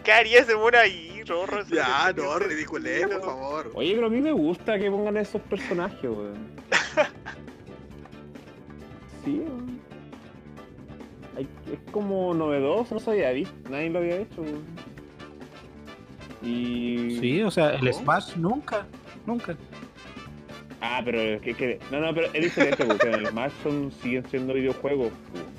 ¿Qué 0.04 0.12
haría 0.12 0.40
ese 0.40 0.54
mono 0.56 0.76
ahí, 0.78 1.22
Rorro? 1.24 1.64
ya, 1.68 2.12
no, 2.12 2.38
ridiculez, 2.38 3.06
por 3.06 3.20
favor. 3.24 3.72
Oye, 3.74 3.94
pero 3.94 4.08
a 4.08 4.10
mí 4.10 4.20
me 4.20 4.32
gusta 4.32 4.78
que 4.78 4.90
pongan 4.90 5.16
esos 5.16 5.40
personajes, 5.42 6.02
weón. 6.02 6.56
Sí, 9.24 9.38
weón. 9.38 9.80
Es 11.38 11.78
como 11.90 12.34
novedoso, 12.34 12.94
no 12.94 13.00
se 13.00 13.10
había 13.12 13.30
visto, 13.32 13.54
nadie 13.70 13.90
lo 13.90 13.98
había 14.00 14.16
hecho. 14.16 14.42
Y. 16.42 17.18
Sí, 17.20 17.42
o 17.42 17.50
sea, 17.50 17.70
el. 17.74 17.92
Smash 17.92 18.36
nunca, 18.36 18.86
nunca. 19.26 19.56
Ah, 20.80 21.00
pero 21.04 21.20
es 21.20 21.40
que, 21.40 21.54
que- 21.54 21.78
No, 21.92 22.00
no, 22.00 22.12
pero 22.12 22.26
es 22.32 22.42
diferente, 22.42 22.84
porque 22.84 23.06
en 23.08 23.14
el 23.14 23.26
Smash 23.28 23.52
son, 23.62 23.92
siguen 24.02 24.24
siendo 24.28 24.52
videojuegos. 24.52 25.12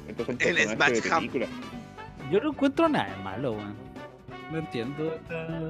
Estos 0.07 0.25
son 0.25 0.37
El 0.39 0.55
de 0.55 0.67
Smash 0.67 1.07
Ham. 1.11 1.17
película. 1.19 1.45
Yo 2.29 2.41
no 2.41 2.49
encuentro 2.51 2.89
nada 2.89 3.15
de 3.15 3.23
malo, 3.23 3.51
weón. 3.53 3.73
No 4.51 4.59
entiendo 4.59 5.15
esta- 5.15 5.69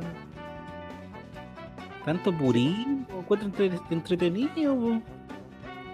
tanto 2.03 2.33
purín, 2.37 3.05
lo 3.09 3.19
encuentro 3.19 3.47
entre- 3.63 3.79
entretenido, 3.91 4.73
weón. 4.73 5.03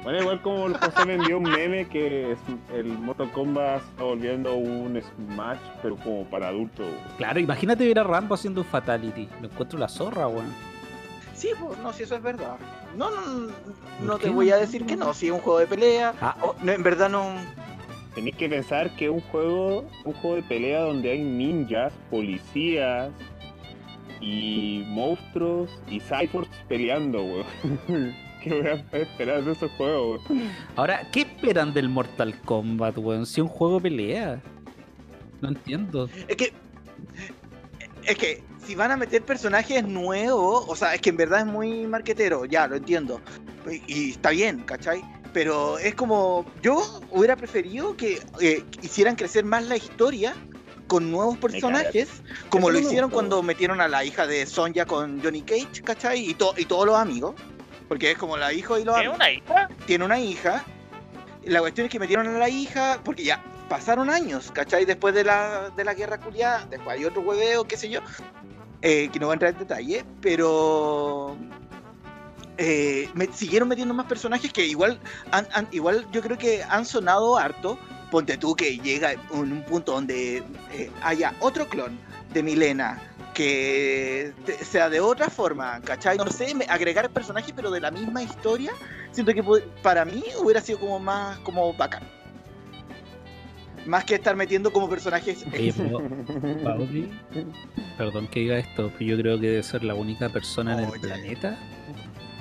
Bueno, 0.04 0.20
igual 0.20 0.42
como 0.42 0.68
el 0.68 0.78
José 0.78 1.06
me 1.06 1.16
envió 1.16 1.38
un 1.38 1.44
meme 1.44 1.86
que 1.88 2.32
es- 2.32 2.40
el 2.74 2.86
Mortal 2.88 3.30
Kombat 3.32 3.82
se 3.84 3.90
está 3.90 4.04
volviendo 4.04 4.56
un 4.56 5.00
Smash, 5.02 5.60
pero 5.82 5.98
como 5.98 6.24
para 6.26 6.48
adultos. 6.48 6.88
Claro, 7.18 7.40
imagínate 7.40 7.86
ver 7.86 8.00
a 8.00 8.04
Rambo 8.04 8.36
haciendo 8.36 8.62
un 8.62 8.68
fatality. 8.68 9.28
Lo 9.42 9.48
encuentro 9.50 9.78
la 9.78 9.90
zorra, 9.90 10.28
weón. 10.28 10.54
Sí, 11.34 11.50
pues, 11.60 11.78
no, 11.80 11.92
si 11.94 12.04
eso 12.04 12.16
es 12.16 12.22
verdad. 12.24 12.56
No, 12.98 13.12
no, 13.12 13.22
no, 13.22 13.48
no 14.02 14.12
¿Por 14.14 14.20
te 14.20 14.28
qué? 14.28 14.34
voy 14.34 14.52
a 14.52 14.58
decir 14.58 14.86
que 14.86 14.96
no, 14.96 15.14
si 15.14 15.28
es 15.28 15.32
un 15.34 15.40
juego 15.40 15.60
de 15.60 15.68
pelea. 15.68 16.14
Ah, 16.22 16.36
Oh, 16.42 16.56
no, 16.64 16.72
en 16.72 16.82
verdad 16.84 17.10
no. 17.10 17.34
Tenéis 18.16 18.36
que 18.38 18.50
pensar 18.50 18.96
que 18.96 19.06
es 19.06 19.12
un 19.12 19.22
juego, 19.22 19.86
un 20.06 20.14
juego 20.14 20.38
de 20.38 20.44
pelea 20.44 20.82
donde 20.82 21.12
hay 21.12 21.22
ninjas, 21.22 21.94
policías 22.10 23.10
y 24.22 24.84
monstruos 24.88 25.70
y 25.90 26.00
cyborgs 26.00 26.50
peleando, 26.70 27.22
weón. 27.22 27.46
¿Qué 28.44 28.62
voy 28.62 28.68
a 28.68 29.04
esperar 29.04 29.44
de 29.44 29.52
esos 29.52 29.72
juegos, 29.72 30.22
weón? 30.30 30.50
Ahora, 30.76 31.10
¿qué 31.12 31.22
esperan 31.22 31.74
del 31.74 31.90
Mortal 31.90 32.40
Kombat, 32.42 32.98
weón? 32.98 33.26
Si 33.26 33.34
es 33.42 33.44
un 33.44 33.48
juego 33.50 33.80
pelea. 33.80 34.42
No 35.42 35.50
entiendo. 35.50 36.10
Es 36.28 36.36
que. 36.36 36.54
Es 38.06 38.18
que 38.18 38.44
si 38.66 38.76
van 38.76 38.92
a 38.92 38.98
meter 38.98 39.22
personajes 39.24 39.84
nuevos, 39.88 40.66
o 40.68 40.76
sea, 40.76 40.96
es 40.96 41.02
que 41.02 41.10
en 41.10 41.18
verdad 41.18 41.42
es 41.42 41.46
muy 41.46 41.86
marquetero, 41.88 42.46
ya, 42.46 42.68
lo 42.68 42.76
entiendo. 42.78 43.22
Y, 43.70 43.94
y 43.94 44.12
está 44.12 44.32
bien, 44.32 44.62
¿cachai? 44.62 45.02
Pero 45.34 45.78
es 45.78 45.96
como. 45.96 46.46
Yo 46.62 47.02
hubiera 47.12 47.36
preferido 47.36 47.96
que 47.96 48.20
eh, 48.42 48.64
hicieran 48.82 49.16
crecer 49.16 49.46
más 49.46 49.66
la 49.68 49.78
historia 49.78 50.34
con 50.88 51.12
nuevos 51.12 51.38
personajes, 51.38 52.10
como 52.50 52.70
Eso 52.70 52.80
lo 52.80 52.80
hicieron 52.88 53.12
cuando 53.12 53.44
metieron 53.44 53.80
a 53.80 53.88
la 53.88 54.04
hija 54.04 54.26
de 54.26 54.46
Sonja 54.48 54.86
con 54.86 55.22
Johnny 55.22 55.44
Cage, 55.44 55.84
¿cachai? 55.84 56.28
Y, 56.32 56.34
to- 56.34 56.56
y 56.58 56.66
todos 56.66 56.88
los 56.88 56.96
amigos. 56.98 57.36
Porque 57.90 58.12
es 58.12 58.18
como 58.18 58.38
la 58.38 58.54
hija 58.54 58.80
y 58.80 58.86
los 58.86 58.96
¿Tiene 58.96 59.10
una 59.10 59.30
hija? 59.32 59.70
tiene 59.86 60.06
una 60.06 60.20
hija. 60.20 60.64
La 61.44 61.60
cuestión 61.60 61.86
es 61.86 61.92
que 61.92 62.00
metieron 62.00 62.28
a 62.28 62.32
la 62.40 62.48
hija, 62.48 63.00
porque 63.04 63.24
ya 63.26 63.44
pasaron 63.68 64.10
años, 64.10 64.52
¿cachai? 64.54 64.86
Después 64.86 65.14
de 65.14 65.24
la, 65.26 65.72
de 65.76 65.84
la 65.84 65.94
guerra 65.94 66.20
culiada, 66.20 66.66
después 66.70 66.98
hay 66.98 67.06
otro 67.06 67.22
hueveo, 67.22 67.66
qué 67.66 67.76
sé 67.78 67.90
yo, 67.90 68.00
eh, 68.82 69.10
que 69.12 69.20
no 69.20 69.26
voy 69.28 69.34
a 69.34 69.36
entrar 69.36 69.52
en 69.54 69.60
detalle, 69.60 70.06
pero 70.22 71.36
eh, 72.58 73.10
me, 73.14 73.28
siguieron 73.28 73.70
metiendo 73.70 73.94
más 73.94 74.06
personajes 74.08 74.52
que 74.52 74.66
igual, 74.66 75.00
han- 75.32 75.48
han- 75.54 75.68
igual 75.72 76.06
yo 76.12 76.22
creo 76.22 76.38
que 76.38 76.64
han 76.64 76.86
sonado 76.86 77.38
harto. 77.38 77.80
Ponte 78.12 78.38
tú 78.38 78.56
que 78.56 78.78
llega 78.80 79.12
en 79.14 79.22
un 79.32 79.64
punto 79.66 79.92
donde 79.94 80.38
eh, 80.74 80.92
haya 81.04 81.36
otro 81.42 81.68
clon 81.70 82.00
de 82.34 82.42
Milena 82.42 83.00
que 83.40 84.34
te- 84.46 84.66
sea 84.66 84.90
de 84.90 85.00
otra 85.00 85.30
forma, 85.30 85.80
¿cachai? 85.80 86.18
No 86.18 86.28
sé, 86.28 86.54
agregar 86.68 87.10
personajes 87.10 87.54
pero 87.56 87.72
de 87.72 87.80
la 87.80 87.90
misma 87.90 88.22
historia, 88.22 88.74
siento 89.14 89.34
que 89.34 89.42
para 89.82 90.04
mí 90.04 90.22
hubiera 90.44 90.60
sido 90.60 90.78
como 90.78 91.00
más 91.00 91.40
como 91.40 91.72
bacán. 91.74 92.04
Más 93.86 94.04
que 94.04 94.16
estar 94.16 94.36
metiendo 94.36 94.74
como 94.74 94.90
personajes. 94.90 95.46
Oye, 95.54 95.74
pero, 95.78 96.02
perdón 97.98 98.28
que 98.28 98.42
diga 98.42 98.58
esto, 98.58 98.92
pero 98.98 99.10
yo 99.12 99.18
creo 99.18 99.40
que 99.40 99.48
debe 99.52 99.64
ser 99.64 99.86
la 99.86 99.96
única 99.96 100.28
persona 100.28 100.74
en 100.74 100.80
el 100.80 100.90
Oye. 100.90 101.00
planeta 101.00 101.58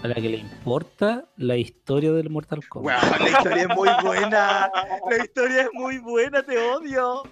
a 0.02 0.08
la 0.08 0.14
que 0.16 0.28
le 0.28 0.38
importa 0.38 1.26
la 1.36 1.56
historia 1.56 2.10
del 2.10 2.28
Mortal 2.28 2.68
Kombat. 2.68 3.02
Weón, 3.04 3.18
la 3.22 3.30
historia 3.38 3.62
es 3.62 3.68
muy 3.68 3.88
buena. 4.02 4.70
La 5.08 5.16
historia 5.24 5.62
es 5.62 5.68
muy 5.74 5.98
buena, 5.98 6.42
te 6.42 6.58
odio. 6.58 7.22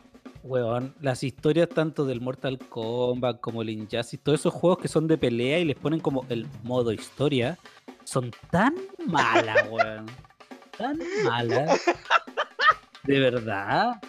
Weón, 0.46 0.94
las 1.00 1.24
historias 1.24 1.68
tanto 1.68 2.04
del 2.04 2.20
Mortal 2.20 2.58
Kombat 2.58 3.40
como 3.40 3.62
el 3.62 3.70
Injustice, 3.70 4.18
todos 4.18 4.40
esos 4.40 4.54
juegos 4.54 4.78
que 4.78 4.86
son 4.86 5.08
de 5.08 5.18
pelea 5.18 5.58
y 5.58 5.64
les 5.64 5.76
ponen 5.76 5.98
como 5.98 6.24
el 6.28 6.46
modo 6.62 6.92
historia, 6.92 7.58
son 8.04 8.30
tan 8.50 8.74
malas, 9.06 9.66
weón. 9.70 10.06
Tan 10.78 10.98
malas. 11.24 11.80
De 13.02 13.18
verdad. 13.18 14.00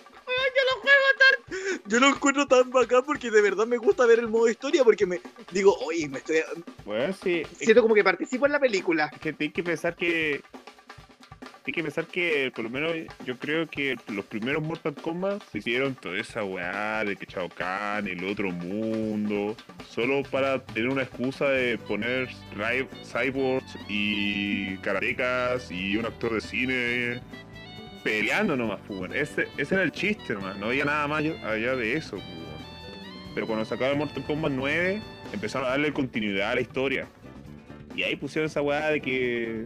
Yo 1.88 2.00
lo 2.00 2.10
encuentro 2.10 2.46
tan 2.46 2.70
bacán 2.70 3.04
porque 3.06 3.32
de 3.32 3.42
verdad 3.42 3.66
me 3.66 3.78
gusta 3.78 4.06
ver 4.06 4.20
el 4.20 4.28
modo 4.28 4.50
historia 4.50 4.84
porque 4.84 5.06
me 5.06 5.22
digo, 5.52 5.74
oye, 5.86 6.08
me 6.10 6.18
estoy 6.20 6.42
Bueno, 6.86 7.14
sí. 7.14 7.44
Siento 7.58 7.82
como 7.82 7.96
que 7.96 8.04
participo 8.04 8.46
en 8.46 8.52
la 8.52 8.60
película. 8.60 9.10
que 9.10 9.34
tienes 9.34 9.56
que 9.56 9.64
pensar 9.64 9.96
que. 9.96 10.44
Tienes 11.68 11.76
que 11.76 11.84
pensar 11.84 12.08
que, 12.08 12.50
por 12.56 12.64
lo 12.64 12.70
menos, 12.70 12.94
yo 13.26 13.38
creo 13.38 13.68
que 13.68 13.98
los 14.08 14.24
primeros 14.24 14.64
Mortal 14.64 14.96
Kombat 14.96 15.44
se 15.52 15.58
hicieron 15.58 15.96
toda 15.96 16.18
esa 16.18 16.42
weá 16.42 17.04
de 17.04 17.18
que 17.18 17.26
Shao 17.26 17.50
Kahn, 17.50 18.08
el 18.08 18.24
otro 18.24 18.52
mundo, 18.52 19.54
solo 19.90 20.24
para 20.24 20.64
tener 20.64 20.88
una 20.88 21.02
excusa 21.02 21.50
de 21.50 21.78
poner 21.78 22.30
cyborgs 23.04 23.78
y 23.90 24.78
karatecas 24.78 25.70
y 25.70 25.98
un 25.98 26.06
actor 26.06 26.36
de 26.36 26.40
cine 26.40 27.22
peleando 28.02 28.56
nomás, 28.56 28.80
pues, 28.88 29.12
ese, 29.14 29.50
ese 29.58 29.76
era 29.76 29.84
el 29.84 29.92
chiste 29.92 30.36
nomás, 30.36 30.58
no 30.58 30.68
había 30.68 30.86
nada 30.86 31.06
más 31.10 31.22
allá 31.44 31.76
de 31.76 31.98
eso. 31.98 32.12
pues. 32.12 32.24
Pero 33.36 33.46
cuando 33.46 33.66
sacaron 33.66 33.98
Mortal 33.98 34.24
Kombat 34.24 34.54
9, 34.54 35.02
empezaron 35.34 35.68
a 35.68 35.72
darle 35.72 35.92
continuidad 35.92 36.52
a 36.52 36.56
la 36.56 36.62
historia. 36.62 37.10
Y 37.94 38.04
ahí 38.04 38.16
pusieron 38.16 38.46
esa 38.46 38.62
weá 38.62 38.90
de 38.90 39.02
que. 39.02 39.66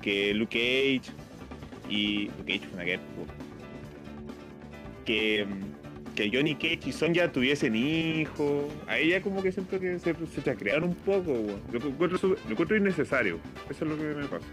Que 0.00 0.34
Luke 0.34 0.50
Cage 1.02 1.12
y. 1.88 2.28
Luke 2.38 2.44
Cage 2.46 2.66
fue 2.66 2.74
una 2.74 2.84
guerra. 2.84 3.02
Que. 5.04 5.46
mm, 5.46 5.80
que 6.14 6.30
Johnny 6.32 6.54
Cage 6.54 6.80
y 6.86 6.92
Sonja 6.92 7.30
tuviesen 7.30 7.74
hijos. 7.74 8.64
Ahí 8.86 9.10
ya 9.10 9.22
como 9.22 9.42
que 9.42 9.52
siento 9.52 9.78
que 9.78 9.98
se, 9.98 10.14
se 10.14 10.42
chacrearon 10.42 10.90
un 10.90 10.94
poco. 10.94 11.32
Lo 11.72 11.78
encuentro, 11.78 12.28
lo 12.28 12.50
encuentro 12.50 12.76
innecesario. 12.76 13.38
Eso 13.70 13.84
es 13.84 13.90
lo 13.90 13.96
que 13.96 14.02
me 14.02 14.26
pasa. 14.26 14.46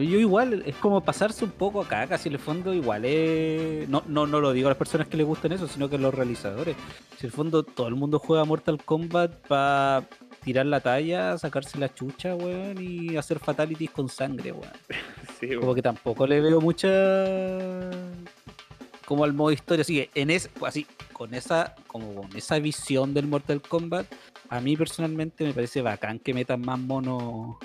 Mí 0.00 0.08
Yo 0.08 0.18
igual, 0.18 0.62
es 0.66 0.74
como 0.76 1.02
pasarse 1.02 1.44
un 1.44 1.52
poco 1.52 1.80
acá, 1.80 2.06
casi 2.06 2.28
en 2.28 2.34
el 2.34 2.40
fondo 2.40 2.74
igual 2.74 3.04
es... 3.04 3.88
No, 3.88 4.02
no, 4.08 4.26
no 4.26 4.40
lo 4.40 4.52
digo 4.52 4.68
a 4.68 4.70
las 4.70 4.78
personas 4.78 5.06
que 5.06 5.16
les 5.16 5.26
gusten 5.26 5.52
eso, 5.52 5.68
sino 5.68 5.88
que 5.88 5.96
a 5.96 5.98
los 5.98 6.12
realizadores. 6.12 6.76
Si 7.16 7.26
en 7.26 7.26
el 7.26 7.32
fondo 7.32 7.62
todo 7.62 7.86
el 7.86 7.94
mundo 7.94 8.18
juega 8.18 8.44
Mortal 8.44 8.82
Kombat 8.84 9.46
para 9.46 10.08
tirar 10.44 10.66
la 10.66 10.80
talla, 10.80 11.36
sacarse 11.38 11.78
la 11.78 11.92
chucha, 11.92 12.34
weón, 12.34 12.76
y 12.80 13.16
hacer 13.16 13.38
fatalities 13.38 13.90
con 13.90 14.08
sangre, 14.08 14.52
weón. 14.52 14.72
Sí, 15.40 15.56
Como 15.56 15.74
que 15.74 15.82
tampoco 15.82 16.26
le 16.26 16.40
veo 16.40 16.60
mucha... 16.60 16.88
Como 19.04 19.24
al 19.24 19.32
modo 19.34 19.50
historia, 19.50 19.82
así 19.82 19.96
que 19.96 20.10
en 20.20 20.30
es, 20.30 20.48
así, 20.64 20.86
con 21.12 21.34
esa, 21.34 21.74
como 21.86 22.14
con 22.14 22.36
esa 22.36 22.58
visión 22.58 23.12
del 23.12 23.26
Mortal 23.26 23.60
Kombat, 23.60 24.06
a 24.48 24.60
mí 24.60 24.76
personalmente 24.76 25.44
me 25.44 25.52
parece 25.52 25.82
bacán 25.82 26.18
que 26.18 26.32
metan 26.32 26.62
más 26.62 26.78
monos 26.78 27.56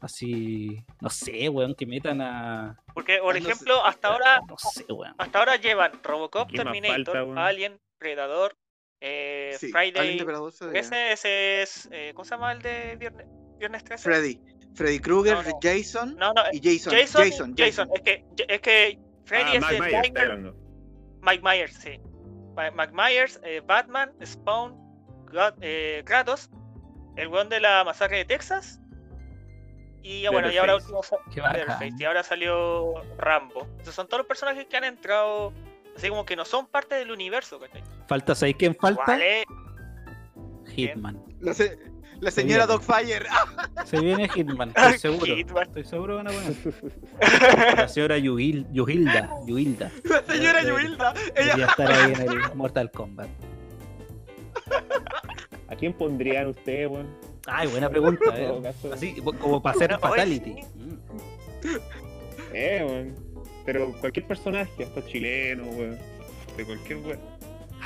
así, 0.00 0.84
no 1.00 1.10
sé, 1.10 1.48
weón, 1.48 1.74
que 1.74 1.86
metan 1.86 2.20
a, 2.20 2.80
Porque, 2.94 3.18
por 3.18 3.36
ejemplo, 3.36 3.84
hasta 3.84 4.08
ahora, 4.08 4.40
no 4.46 4.56
sé, 4.58 4.84
weón. 4.92 5.14
hasta 5.18 5.38
ahora 5.40 5.56
llevan 5.56 5.92
Robocop, 6.04 6.48
¿Qué 6.50 6.62
más 6.62 6.72
Terminator, 6.72 7.26
falta? 7.26 7.46
Alien, 7.46 7.80
Predador, 7.98 8.54
eh, 9.00 9.56
Sí, 9.58 9.70
Friday. 9.70 10.18
Ese, 10.74 11.12
ese 11.12 11.62
es. 11.62 11.88
eh, 11.92 12.12
¿Cómo 12.14 12.24
se 12.24 12.30
llama 12.30 12.52
el 12.52 12.62
de 12.62 12.96
Viernes, 12.96 13.26
viernes 13.58 13.84
13? 13.84 14.04
Freddy. 14.04 14.40
Freddy 14.74 14.98
Krueger, 14.98 15.34
No, 15.36 15.42
no. 15.42 15.58
Jason 15.62 16.16
No, 16.18 16.32
no, 16.34 16.42
y 16.52 16.60
Jason. 16.62 16.92
Jason, 16.92 17.22
Jason, 17.24 17.54
Jason, 17.56 17.88
Es 17.94 18.02
que, 18.02 18.24
es 18.48 18.60
que 18.60 18.98
Freddy 19.24 19.50
Ah, 19.52 19.54
es 19.54 19.60
Mike 19.80 20.02
el 20.04 20.12
Myers. 20.12 20.54
Mike 21.22 21.42
Myers, 21.42 21.74
sí. 21.74 22.00
Mike 22.74 22.92
Myers, 22.92 23.40
eh, 23.42 23.62
Batman, 23.66 24.12
Spawn, 24.24 24.76
eh, 25.60 26.02
Kratos, 26.04 26.50
el 27.16 27.28
weón 27.28 27.48
de 27.48 27.60
la 27.60 27.84
masacre 27.84 28.18
de 28.18 28.24
Texas. 28.26 28.80
Y 30.02 30.22
ya 30.22 30.30
bueno, 30.30 30.52
y 30.52 30.56
ahora 30.56 30.76
último 30.76 31.00
y 31.98 32.04
ahora 32.04 32.22
salió 32.22 32.94
Rambo. 33.18 33.66
Esos 33.80 33.94
son 33.94 34.06
todos 34.06 34.18
los 34.20 34.26
personajes 34.28 34.66
que 34.66 34.76
han 34.76 34.84
entrado, 34.84 35.52
así 35.96 36.08
como 36.08 36.24
que 36.24 36.36
no 36.36 36.44
son 36.44 36.66
parte 36.66 36.94
del 36.94 37.10
universo, 37.10 37.58
¿cachai? 37.58 37.82
Falta, 38.08 38.34
¿sabéis 38.34 38.56
quién 38.58 38.74
falta? 38.74 39.02
Vale, 39.06 39.44
Hitman. 40.74 41.22
La, 41.40 41.54
se- 41.54 41.78
la 42.20 42.30
señora 42.30 42.66
viene. 42.66 42.84
Dogfire. 42.84 43.26
¡Ah! 43.30 43.84
Se 43.84 44.00
viene 44.00 44.28
Hitman, 44.28 44.68
estoy 44.70 44.98
seguro. 44.98 45.36
Hitman. 45.36 45.62
Estoy 45.64 45.84
seguro 45.84 46.16
que 46.18 46.24
van 46.24 46.28
a 46.28 46.30
poner. 46.30 47.76
La 47.76 47.88
señora 47.88 48.18
Yuhil- 48.18 48.66
Yuhilda, 48.72 49.30
Yuhilda. 49.46 49.90
La 50.04 50.22
señora 50.22 50.62
Yuilda. 50.62 51.12
Debería 51.12 51.54
Ella. 51.54 51.66
estar 51.66 51.92
ahí 51.92 52.12
en 52.12 52.20
el 52.22 52.54
Mortal 52.54 52.90
Kombat. 52.90 53.28
¿A 55.68 55.76
quién 55.76 55.92
pondrían 55.92 56.48
ustedes, 56.48 56.88
weón? 56.90 57.06
Ay, 57.46 57.68
buena 57.68 57.88
pregunta, 57.88 58.24
eh. 58.34 58.72
Así, 58.92 59.14
como 59.40 59.62
para 59.62 59.76
hacer 59.76 59.98
Fatality. 60.00 60.62
Mm. 60.74 60.96
Eh, 62.52 62.84
weón. 62.88 63.14
Pero 63.64 63.92
cualquier 64.00 64.26
personaje, 64.26 64.84
hasta 64.84 65.04
chileno, 65.06 65.64
weón. 65.64 65.98
De 66.56 66.64
cualquier 66.64 66.98
weón. 67.00 67.20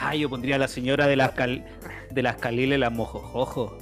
Ah, 0.00 0.14
yo 0.14 0.30
pondría 0.30 0.56
a 0.56 0.58
la 0.58 0.68
señora 0.68 1.06
de 1.06 1.16
las 1.16 1.32
cal... 1.32 1.64
de 2.10 2.22
las 2.22 2.36
Caliles, 2.36 2.78
las 2.78 2.90
mojojojo. 2.90 3.76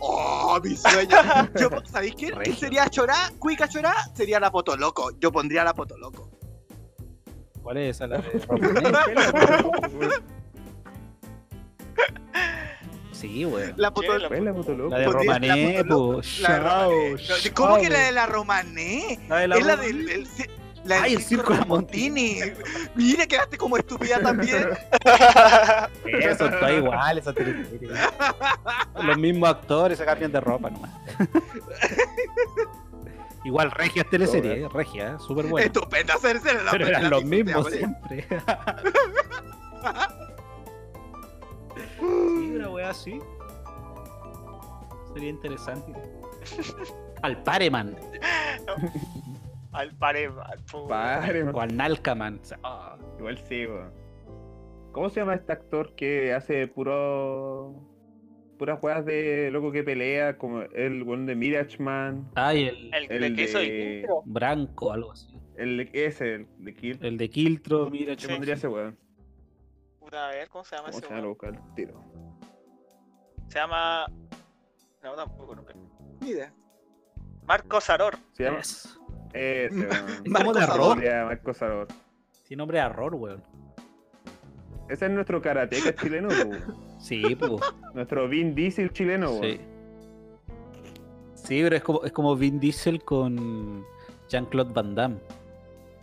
¡Oh, 0.00 0.58
mi 0.62 0.76
sueño! 0.76 1.16
Yo, 1.60 1.68
¿Sabéis 1.84 2.14
quién? 2.14 2.34
¿Quién 2.42 2.56
sería 2.56 2.88
Chorá? 2.88 3.30
Cuica 3.38 3.68
Chorá 3.68 3.94
sería 4.14 4.40
la 4.40 4.50
Potoloco. 4.50 5.10
Yo 5.18 5.30
pondría 5.30 5.64
la 5.64 5.74
Potoloco. 5.74 6.30
¿Cuál 7.62 7.78
es 7.78 7.96
esa? 7.96 8.06
La 8.06 8.18
de 8.18 8.38
Romané? 8.48 8.90
Sí, 13.12 13.44
weón. 13.44 13.74
La. 13.76 13.92
Potoloco. 13.92 14.28
¿Cuál 14.28 14.38
es 14.38 14.44
la 14.44 14.52
moto 14.52 14.74
loco? 14.74 14.90
La 14.90 14.98
de 14.98 15.06
Romané, 15.06 15.84
la 15.84 15.96
pues. 15.96 16.40
La. 16.40 16.58
No, 16.58 16.90
¿Cómo 17.54 17.76
que 17.78 17.90
la 17.90 17.98
de 18.00 18.12
la 18.12 18.26
Romané? 18.26 19.18
La 19.28 19.38
de 19.38 19.48
la 19.48 19.56
es 19.56 19.66
la 19.66 19.76
del. 19.76 20.08
el 20.08 20.28
la 20.86 21.02
Ay, 21.02 21.14
el 21.14 21.22
circo 21.22 21.52
de 21.52 21.64
Montini. 21.64 22.38
Mire, 22.94 23.26
quedaste 23.26 23.58
como 23.58 23.76
estúpida 23.76 24.20
también. 24.20 24.68
Eso 26.04 26.46
está 26.46 26.72
igual, 26.72 27.18
esa 27.18 27.32
teleserie. 27.32 27.90
Los 29.02 29.18
mismos 29.18 29.50
actores 29.50 29.98
se 29.98 30.04
cambian 30.04 30.32
de 30.32 30.40
ropa 30.40 30.70
nomás. 30.70 30.90
igual, 33.44 33.70
regia 33.70 34.02
es 34.02 34.10
teleserie, 34.10 34.62
eh, 34.62 34.68
regia, 34.72 35.18
súper 35.18 35.46
buena. 35.46 35.66
Estupenda 35.66 36.14
hacerse 36.14 36.54
la 36.62 36.70
Pero 36.70 36.86
eran 36.86 37.10
los 37.10 37.24
mismos 37.24 37.70
siempre. 37.70 38.26
sí, 41.98 42.52
una 42.54 42.70
wea 42.70 42.90
así. 42.90 43.18
Sería 45.14 45.30
interesante. 45.30 45.92
Al 47.22 47.42
Pareman 47.42 47.96
Al 49.76 49.94
Pareman. 49.96 50.46
Padre, 50.88 51.42
o 51.44 51.60
al 51.60 51.76
Nalcaman. 51.76 52.40
O 52.40 52.44
sea, 52.44 52.58
ah, 52.62 52.96
Igual 53.18 53.38
sí, 53.38 53.66
weón. 53.66 53.92
¿Cómo 54.92 55.10
se 55.10 55.20
llama 55.20 55.34
este 55.34 55.52
actor 55.52 55.94
que 55.94 56.32
hace 56.32 56.66
puro. 56.68 57.74
puras 58.58 58.78
juegas 58.80 59.04
de 59.04 59.50
loco 59.50 59.70
que 59.72 59.82
pelea? 59.84 60.38
Como 60.38 60.62
el 60.62 61.02
weón 61.02 61.26
de 61.26 61.34
Mirage 61.34 61.78
Man. 61.82 62.30
Ay, 62.34 62.64
el, 62.68 62.94
El, 62.94 63.12
El 63.12 63.24
el 63.24 63.36
que 63.36 63.42
hizo 63.42 63.58
de- 63.58 63.64
el 63.92 63.98
intro. 64.00 64.22
Branco, 64.24 64.92
algo 64.92 65.12
así. 65.12 65.28
El 65.56 65.76
de- 65.76 65.90
ese, 65.92 66.34
el 66.34 66.46
de 66.58 66.74
Kill. 66.74 66.98
El 67.02 67.18
de 67.18 67.28
Kiltro, 67.30 67.90
mira, 67.90 68.16
¿Qué 68.16 68.28
pondría 68.28 68.54
ese 68.54 68.68
weón? 68.68 68.98
Puta, 70.00 70.28
a 70.28 70.30
ver, 70.30 70.48
¿cómo 70.48 70.64
se 70.64 70.76
llama 70.76 70.88
¿Cómo 70.90 70.98
ese 70.98 71.08
se 71.08 71.14
llama? 71.14 71.20
Lo 71.26 71.32
weón? 71.32 71.54
buscar 71.56 71.74
tiro. 71.74 72.04
Se 73.48 73.58
llama. 73.58 74.06
No, 75.02 75.14
tampoco, 75.14 75.54
nunca. 75.54 75.74
Ni 76.20 76.30
idea. 76.30 76.52
Marco 77.46 77.80
Saror. 77.80 78.16
¿Se 78.32 78.44
llama? 78.44 78.58
Yes. 78.58 78.98
Ese, 79.32 79.74
weón. 79.76 80.22
Marco 80.26 80.52
de? 80.52 80.66
Pondría 80.66 81.24
Marco. 81.24 81.52
Tiene 82.46 82.58
nombre 82.60 82.78
de 82.78 82.84
error, 82.84 83.14
weón. 83.14 83.42
Ese 84.88 85.06
es 85.06 85.10
nuestro 85.10 85.42
karateca 85.42 85.94
chileno, 85.94 86.28
weón. 86.30 86.76
Sí, 86.98 87.22
pues. 87.34 87.52
Nuestro 87.94 88.28
Vin 88.28 88.54
Diesel 88.54 88.92
chileno, 88.92 89.30
weón. 89.32 89.42
Sí. 89.42 89.60
Sí, 91.34 91.62
pero 91.62 91.76
es 91.76 91.82
como, 91.82 92.04
es 92.04 92.12
como 92.12 92.34
Vin 92.34 92.58
Diesel 92.58 93.02
con 93.04 93.84
Jean-Claude 94.28 94.72
Van 94.72 94.94
Damme. 94.94 95.16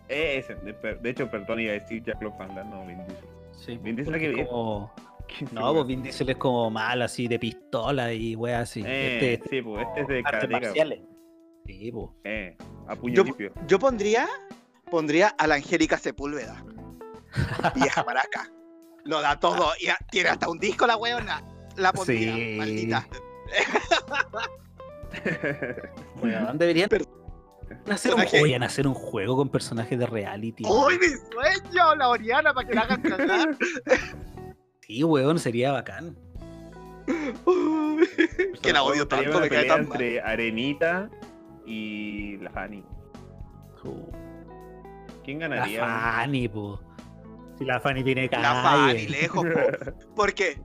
Ese, 0.07 0.55
de, 0.55 1.09
hecho, 1.09 1.29
perdón, 1.29 1.59
iba 1.59 1.71
a 1.71 1.73
decir 1.73 2.03
Jack 2.03 2.19
Claude 2.19 2.37
Van 2.37 2.55
Damme, 2.55 2.69
no 2.69 2.85
Vin 2.85 2.97
Diesel. 3.07 3.27
Sí, 3.51 3.77
Vin 3.81 3.95
Diesel 3.95 4.19
que 4.19 4.41
es 4.41 4.47
como... 4.47 4.91
¿Quién 5.27 5.49
se 5.49 5.55
No, 5.59 5.73
pues 5.73 5.87
Vin 5.87 6.03
Diesel 6.03 6.29
es 6.29 6.37
como 6.37 6.69
mal, 6.69 7.01
así, 7.01 7.27
de 7.27 7.39
pistola 7.39 8.13
y 8.13 8.35
wea 8.35 8.61
así. 8.61 8.83
Eh, 8.85 9.33
este, 9.33 9.49
sí, 9.49 9.61
pues 9.61 9.85
este 9.87 10.01
es 10.01 10.07
de 10.07 10.23
karateca. 10.23 10.73
Sí. 11.65 11.91
Eh, 12.23 12.57
a 12.87 12.95
puño 12.95 13.15
Yo, 13.15 13.23
limpio. 13.23 13.53
yo 13.67 13.79
pondría. 13.79 14.27
Pondría 14.89 15.29
a 15.29 15.47
la 15.47 15.55
Angélica 15.55 15.97
Sepúlveda. 15.97 16.63
Vieja 17.75 18.03
maraca. 18.03 18.49
Lo 19.05 19.21
da 19.21 19.39
todo. 19.39 19.71
Y 19.79 19.87
a- 19.87 19.97
tiene 20.11 20.29
hasta 20.29 20.49
un 20.49 20.59
disco 20.59 20.85
la 20.87 20.97
weona. 20.97 21.41
La 21.75 21.91
pondría, 21.93 22.35
Sí. 22.35 22.55
maldita. 22.57 23.07
Weón, 26.21 26.57
deberían 26.57 26.89
hacer 26.89 27.01
un, 28.13 28.17
personaje. 28.17 28.39
podrían 28.39 28.63
hacer 28.63 28.87
un 28.87 28.93
juego 28.93 29.35
con 29.37 29.49
personajes 29.49 29.97
de 29.97 30.05
reality. 30.05 30.63
¡Uy, 30.65 30.97
mi 30.99 31.07
sueño! 31.07 31.95
La 31.95 32.09
Oriana 32.09 32.53
para 32.53 32.67
que 32.67 32.73
la 32.75 32.81
hagan 32.81 33.01
cagar. 33.01 33.57
Sí, 34.81 35.03
weón, 35.03 35.39
sería 35.39 35.71
bacán. 35.71 36.17
Que 38.61 38.73
la 38.73 38.83
odio 38.83 39.07
tanto, 39.07 39.39
me 39.39 39.49
cae 39.49 39.65
tan 39.65 39.81
entre 39.81 40.21
Arenita 40.21 41.09
y 41.65 42.37
la 42.37 42.49
Fanny. 42.51 42.83
Uh, 43.83 44.11
¿Quién 45.23 45.39
La 45.39 45.47
ganaría? 45.47 45.85
Fanny, 45.85 46.47
po. 46.47 46.79
Si 47.57 47.65
la 47.65 47.79
Fanny 47.79 48.03
tiene 48.03 48.29
La 48.31 48.39
calle. 48.39 48.61
Fanny 48.63 49.07
lejos, 49.21 49.45
po. 49.45 50.15
¿Por 50.15 50.33
qué? 50.33 50.61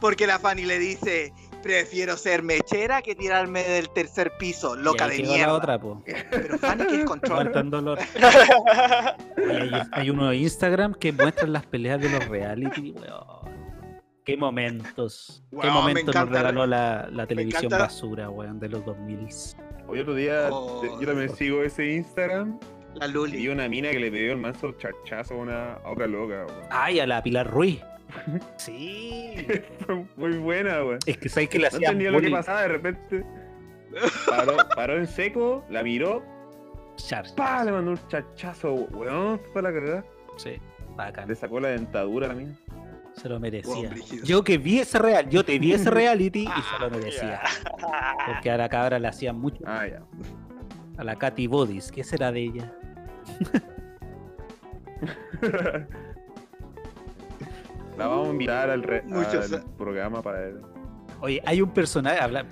Porque 0.00 0.26
la 0.26 0.38
Fanny 0.38 0.64
le 0.66 0.78
dice, 0.78 1.32
prefiero 1.62 2.16
ser 2.16 2.42
mechera 2.42 3.00
que 3.02 3.14
tirarme 3.14 3.62
del 3.62 3.88
tercer 3.90 4.32
piso, 4.38 4.76
Y 4.76 4.82
loca 4.82 5.06
ahí 5.06 5.22
de 5.22 5.28
mierda. 5.28 5.46
la 5.46 5.54
otra, 5.54 5.78
po. 5.80 6.02
Pero 6.04 6.58
Fanny 6.58 6.86
que 6.86 6.96
es 7.00 7.04
control. 7.06 7.70
Dolor. 7.70 7.98
Hay, 9.36 9.70
hay 9.92 10.10
uno 10.10 10.28
de 10.30 10.36
Instagram 10.36 10.94
que 10.94 11.12
muestran 11.12 11.52
las 11.52 11.64
peleas 11.66 12.00
de 12.00 12.10
los 12.10 12.26
reality, 12.28 12.92
weón. 12.92 13.56
Qué 14.24 14.36
momentos. 14.36 15.44
Qué 15.50 15.56
Weón, 15.56 15.72
me 15.74 15.80
momentos 15.80 16.14
nos 16.14 16.28
regaló 16.28 16.66
la, 16.66 17.08
la 17.12 17.26
televisión 17.28 17.70
basura, 17.70 18.28
weón, 18.28 18.58
de 18.58 18.68
los 18.68 18.84
2000. 18.84 19.28
Hoy 19.88 20.00
otro 20.00 20.14
día, 20.14 20.48
Oh. 20.50 20.82
yo 21.00 21.06
también 21.06 21.28
sigo 21.30 21.62
ese 21.62 21.86
Instagram 21.92 22.58
La 22.94 23.06
y 23.06 23.08
vi 23.08 23.14
Luli. 23.14 23.48
una 23.48 23.68
mina 23.68 23.90
que 23.90 24.00
le 24.00 24.10
pidió 24.10 24.32
el 24.32 24.38
manso 24.38 24.72
charchazo 24.72 25.34
a 25.34 25.36
una 25.38 25.78
otra 25.84 26.06
loca, 26.06 26.46
weón. 26.46 26.66
Ay, 26.70 27.00
a 27.00 27.06
la 27.06 27.22
Pilar 27.22 27.48
Ruiz. 27.50 27.80
Sí. 28.56 29.46
Fue 29.84 30.04
muy 30.16 30.38
buena, 30.38 30.82
weón. 30.84 30.98
Es 31.06 31.18
que 31.18 31.28
sabes 31.28 31.48
que 31.48 31.58
le 31.58 31.68
No 31.70 31.76
entendía 31.76 32.10
lo 32.10 32.20
que 32.20 32.30
pasaba, 32.30 32.62
de 32.62 32.68
repente 32.68 33.24
paró, 34.28 34.56
paró 34.74 34.96
en 34.98 35.06
seco, 35.06 35.64
la 35.70 35.82
miró, 35.82 36.22
Char- 36.96 37.34
pa, 37.34 37.62
le 37.64 37.72
mandó 37.72 37.90
un 37.92 38.00
chachazo, 38.08 38.72
weón, 38.72 39.40
fue 39.52 39.60
la 39.62 39.72
carrera. 39.72 40.04
Sí, 40.38 40.58
bacán. 40.96 41.28
Le 41.28 41.34
sacó 41.34 41.60
la 41.60 41.68
dentadura 41.68 42.26
a 42.26 42.28
la 42.30 42.34
mina. 42.34 42.54
Se 43.16 43.28
lo 43.28 43.40
merecía. 43.40 43.90
Yo 44.24 44.44
que 44.44 44.58
vi 44.58 44.78
ese 44.80 44.98
real, 44.98 45.28
yo 45.30 45.44
te 45.44 45.58
vi 45.58 45.72
ese 45.72 45.90
reality 45.90 46.40
y 46.44 46.46
se 46.46 46.78
lo 46.80 46.90
merecía. 46.96 47.40
Porque 48.26 48.50
a 48.50 48.56
la 48.56 48.68
cabra 48.68 48.98
le 48.98 49.08
hacían 49.08 49.38
mucho. 49.38 49.62
Ah, 49.66 49.86
ya. 49.86 50.02
A 50.98 51.04
la 51.04 51.16
Katy 51.16 51.46
Bodis, 51.46 51.90
¿qué 51.90 52.04
será 52.04 52.30
de 52.32 52.40
ella? 52.44 52.72
La 57.98 58.06
vamos 58.08 58.28
a 58.28 58.30
invitar 58.32 58.70
al, 58.70 58.82
re- 58.82 59.02
Mucho, 59.02 59.30
al 59.30 59.38
o 59.38 59.42
sea- 59.42 59.64
programa 59.78 60.22
para 60.22 60.40
ver. 60.40 60.60
Oye, 61.20 61.40
hay 61.46 61.62
un 61.62 61.70
personaje, 61.70 62.18
habla, 62.20 62.44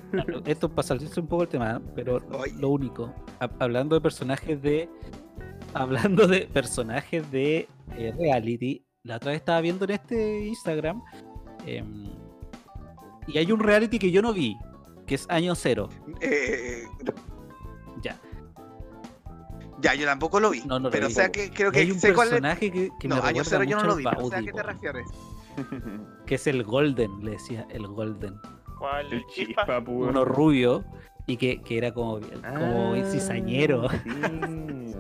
esto 0.47 0.71
para 0.71 0.89
salirse 0.89 1.21
un 1.21 1.27
poco 1.27 1.43
el 1.43 1.49
tema, 1.51 1.75
¿no? 1.75 1.83
pero 1.95 2.23
Oye. 2.33 2.53
lo 2.59 2.71
único, 2.71 3.13
ha- 3.39 3.51
hablando 3.59 3.95
de 3.95 4.01
personajes 4.01 4.63
de, 4.63 4.89
hablando 5.75 6.27
de 6.27 6.47
personajes 6.51 7.31
de 7.31 7.69
eh, 7.99 8.15
reality, 8.19 8.83
la 9.05 9.17
otra 9.17 9.33
vez 9.33 9.41
estaba 9.41 9.61
viendo 9.61 9.85
en 9.85 9.91
este 9.93 10.47
Instagram 10.47 11.03
em, 11.67 12.09
y 13.27 13.39
hay 13.39 13.53
un 13.53 13.61
reality 13.61 13.99
que 13.99 14.11
yo 14.11 14.23
no 14.23 14.33
vi, 14.33 14.57
que 15.07 15.15
es 15.15 15.27
Año 15.29 15.55
Cero, 15.55 15.89
Eh, 16.21 16.85
ya. 18.03 18.19
ya, 19.81 19.95
yo 19.95 20.07
tampoco 20.07 20.41
lo 20.41 20.51
vi. 20.51 20.61
No, 20.61 20.79
no 20.79 20.89
lo 20.89 20.91
pero 20.91 21.07
vi. 21.09 21.13
o 21.13 21.17
sea 21.17 21.31
que 21.31 21.51
creo 21.51 21.71
que 21.71 21.81
hay 21.81 21.91
un 21.91 21.99
sé 22.01 22.15
cuál 22.15 22.29
es. 22.29 22.33
personaje 22.33 22.71
que, 22.73 22.91
que 22.99 23.09
No, 23.09 23.17
me 23.17 23.29
año 23.29 23.45
cero 23.45 23.65
yo 23.65 23.77
no 23.77 23.85
lo 23.85 23.97
vi. 23.97 24.05
a 24.07 24.41
qué 24.43 24.53
te 24.53 24.63
refieres. 24.63 25.07
que 26.27 26.35
es 26.37 26.47
el 26.47 26.65
Golden, 26.65 27.23
le 27.25 27.33
decía, 27.33 27.67
el 27.71 27.87
Golden, 27.87 28.35
¿Cuál? 28.79 29.13
El 29.13 29.27
Chispa. 29.27 29.85
puro. 29.85 30.09
uno 30.11 30.25
rubio 30.25 30.83
y 31.27 31.37
que, 31.37 31.63
que 31.63 31.77
era 31.79 31.93
como, 31.93 32.21
como 32.21 32.95
Ah, 32.95 33.03
cizañero. 33.11 33.89
sí. 33.91 33.99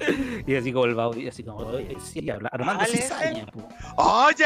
Y 0.46 0.54
así 0.56 0.72
como 0.72 0.84
el 0.86 0.94
Baudi, 0.94 1.28
así 1.28 1.42
como, 1.44 1.58
"Oye, 1.58 1.96
sí, 2.00 2.28
habla- 2.30 2.48
Armando 2.52 2.84
¿Cuál 2.84 2.94
es 2.94 3.02
Cizaña, 3.04 3.46
po". 3.46 3.68
¡Oye! 3.96 4.44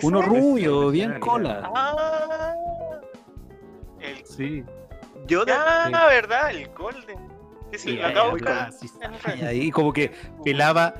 Pues, 0.00 0.04
Uno 0.04 0.20
¿ese? 0.20 0.28
rubio, 0.28 0.90
bien 0.90 1.18
cola. 1.20 1.70
Ah. 1.74 2.54
El... 4.00 4.24
Sí. 4.26 4.64
Yo 5.26 5.44
de... 5.44 5.52
Ah, 5.52 5.84
Sí. 5.86 5.92
verdad, 6.14 6.50
el 6.50 6.68
Golden. 6.70 7.18
Sí, 7.74 7.92
lo 7.96 8.06
acabo 8.06 8.36
de 8.36 9.54
Y 9.56 9.70
como 9.70 9.92
que 9.94 10.10
pelaba, 10.44 10.92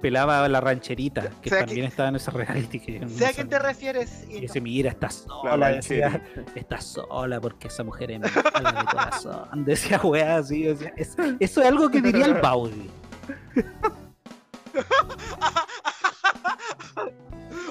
pelaba 0.00 0.48
la 0.48 0.60
rancherita, 0.60 1.30
que 1.40 1.48
O 1.48 1.50
sea 1.50 1.58
que- 1.60 1.66
también 1.66 1.86
estaba 1.86 2.08
en 2.10 2.16
ese 2.16 2.30
reality. 2.30 2.78
Que 2.78 3.08
sé 3.08 3.26
a 3.26 3.32
quién 3.32 3.48
te 3.48 3.58
refieres. 3.58 4.26
Y 4.28 4.44
ese 4.44 4.60
mira, 4.60 4.90
está 4.90 5.06
La 5.06 5.12
sola, 5.12 5.68
decía, 5.70 6.22
está 6.54 6.80
sola 6.80 7.40
porque 7.40 7.66
esa 7.68 7.82
mujer 7.82 8.12
es 8.12 8.20
mala 8.20 8.72
de 8.80 8.84
corazón. 8.86 9.48
Decía 9.64 10.00
weá 10.04 10.36
así, 10.36 10.62
decía, 10.64 10.92
"Es- 10.96 11.16
eso 11.40 11.60
es 11.62 11.66
algo 11.66 11.88
que 11.90 12.00
diría 12.00 12.26
el 12.26 12.34
Baudi. 12.34 12.90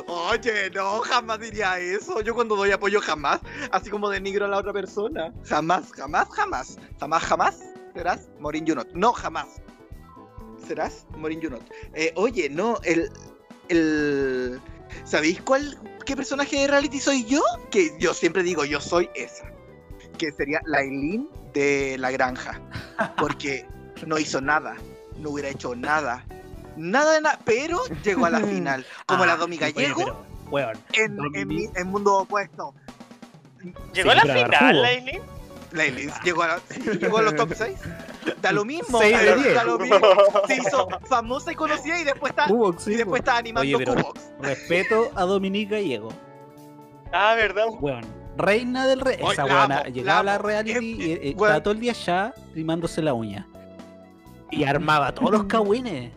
Oye, 0.07 0.70
no, 0.72 0.99
jamás 1.01 1.39
diría 1.39 1.80
eso. 1.80 2.22
Yo 2.22 2.36
cuando 2.36 2.55
doy 2.55 2.72
apoyo 2.72 3.01
jamás, 3.01 3.39
así 3.72 3.89
como 3.89 4.09
denigro 4.09 4.45
a 4.45 4.47
la 4.49 4.57
otra 4.57 4.74
persona. 4.74 5.34
Jamás, 5.45 5.91
jamás, 5.93 6.28
jamás. 6.30 6.78
Jamás, 6.99 7.24
jamás. 7.24 7.59
¿Serás? 7.93 8.30
Morin 8.39 8.68
Junot. 8.68 8.91
No, 8.93 9.14
jamás. 9.14 9.47
¿Serás? 10.68 11.05
Morin 11.18 11.41
Junot. 11.41 11.62
Eh, 11.93 12.14
oye, 12.16 12.49
no, 12.49 12.80
el. 12.84 13.09
El. 13.70 14.59
¿Sabéis 15.03 15.41
cuál? 15.41 15.78
¿Qué 16.05 16.16
personaje 16.16 16.57
de 16.57 16.68
reality 16.68 16.99
soy 16.99 17.26
yo? 17.26 17.41
Que 17.70 17.91
yo 17.99 18.14
siempre 18.14 18.43
digo, 18.43 18.66
yo 18.66 18.80
soy 18.80 19.09
esa. 19.16 19.45
Que 20.18 20.32
sería 20.32 20.62
la 20.66 20.82
Eileen 20.82 21.30
de 21.53 21.97
la 21.97 22.12
granja. 22.12 22.62
Porque 23.18 23.66
no 24.05 24.18
hizo 24.18 24.41
nada. 24.41 24.76
No 25.22 25.30
hubiera 25.30 25.49
hecho 25.49 25.76
nada. 25.76 26.26
Nada 26.76 27.13
de 27.13 27.22
nada. 27.22 27.39
Pero 27.45 27.80
llegó 28.03 28.26
a 28.26 28.30
la 28.30 28.39
final. 28.41 28.86
Como 29.05 29.26
la 29.26 29.34
Ah, 29.34 29.38
Domi 29.38 29.57
oye, 29.57 29.72
Gallego 29.72 29.97
pero, 29.99 30.26
weón, 30.49 30.78
en, 30.93 31.17
en, 31.36 31.47
mi- 31.47 31.69
en 31.76 31.88
mundo 31.88 32.15
opuesto. 32.19 32.74
¿Llegó 33.93 34.11
Sí, 34.11 34.17
a 34.19 34.26
la 34.26 34.34
final, 34.34 34.74
jugo. 34.74 34.84
Aileen? 34.84 35.22
La 35.72 35.86
Eileen 35.86 36.11
llegó 36.24 36.43
a, 36.43 36.47
la- 36.47 36.61
llegó 36.99 37.17
a 37.19 37.22
los 37.22 37.36
top 37.36 37.53
6. 37.55 37.78
Da 38.41 38.51
lo 38.51 38.65
mismo. 38.65 38.99
Seis 38.99 39.17
de 39.19 39.26
da- 39.26 39.36
diez. 39.36 39.55
da 39.55 39.63
lo 39.63 39.80
mismo. 39.80 39.97
Se 40.47 40.55
hizo 40.57 40.88
famosa 41.07 41.51
y 41.51 41.55
conocida 41.55 41.99
y 41.99 42.03
después 42.03 42.32
está, 42.32 42.47
Cubox, 42.47 42.84
sí, 42.84 42.93
y 42.93 42.95
después 42.95 43.19
está 43.22 43.38
animando 43.38 43.61
Oye, 43.61 43.78
pero- 43.86 43.95
Cubox. 44.01 44.19
Respeto 44.41 45.11
a 45.15 45.24
Dominique 45.24 45.76
Gallego. 45.76 46.09
Ah, 47.13 47.36
¿verdad? 47.36 47.65
Weón, 47.80 48.03
reina 48.38 48.88
del 48.88 48.99
rey. 49.01 49.17
Esa 49.32 49.43
amo, 49.43 49.84
llegaba 49.93 50.19
a 50.19 50.24
la 50.24 50.38
reality 50.39 50.80
y 50.99 51.11
eh, 51.11 51.17
weón. 51.38 51.51
estaba 51.51 51.63
todo 51.63 51.74
el 51.74 51.80
día 51.80 51.93
ya 51.93 52.34
limándose 52.53 53.01
la 53.01 53.13
uña. 53.13 53.47
Y 54.52 54.64
armaba 54.64 55.14
todos 55.14 55.32
los 55.32 55.43
cagüines. 55.45 56.12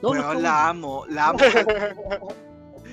Cagüines. 0.00 0.40
la 0.42 0.68
amo, 0.68 1.04
la 1.08 1.28
amo. 1.28 1.38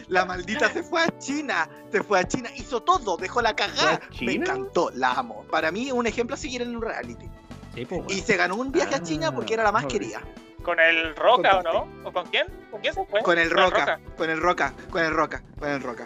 La 0.10 0.26
maldita 0.26 0.70
se 0.72 0.82
fue 0.82 1.04
a 1.04 1.20
China, 1.20 1.70
se 1.92 2.02
fue 2.02 2.20
a 2.20 2.28
China, 2.28 2.50
hizo 2.56 2.82
todo, 2.82 3.16
dejó 3.16 3.44
la 3.44 3.56
cagada. 3.56 4.00
¿Fue 4.18 4.24
a 4.24 4.26
Me 4.26 4.34
encantó, 4.34 4.90
la 4.96 5.12
amo. 5.12 5.46
Para 5.52 5.72
mí, 5.72 5.92
un 5.92 6.08
ejemplo 6.08 6.34
a 6.34 6.38
seguir 6.38 6.64
en 6.64 6.76
un 6.76 6.82
reality. 6.82 7.28
Sí, 7.76 7.86
weón. 7.92 8.06
Y 8.10 8.16
se 8.22 8.36
ganó 8.36 8.56
un 8.56 8.72
viaje 8.72 8.96
a 8.96 9.04
China 9.04 9.32
porque 9.32 9.54
era 9.54 9.62
la 9.62 9.72
más 9.72 9.86
Ah, 9.86 9.88
querida. 9.88 10.22
¿Con 10.64 10.80
el 10.80 11.16
Roca 11.16 11.60
o 11.60 11.62
no? 11.62 11.88
¿O 12.06 12.12
con 12.12 12.26
quién? 12.26 12.48
¿Con 12.72 12.82
quién 12.82 12.96
se 12.96 13.06
fue? 13.06 13.22
Con 13.22 13.38
el 13.38 13.52
Roca, 13.52 14.00
con 14.18 14.30
el 14.32 14.42
Roca, 14.42 14.74
con 14.90 15.04
el 15.04 15.14
Roca, 15.14 15.44
con 15.60 15.70
el 15.70 15.82
Roca. 15.84 16.06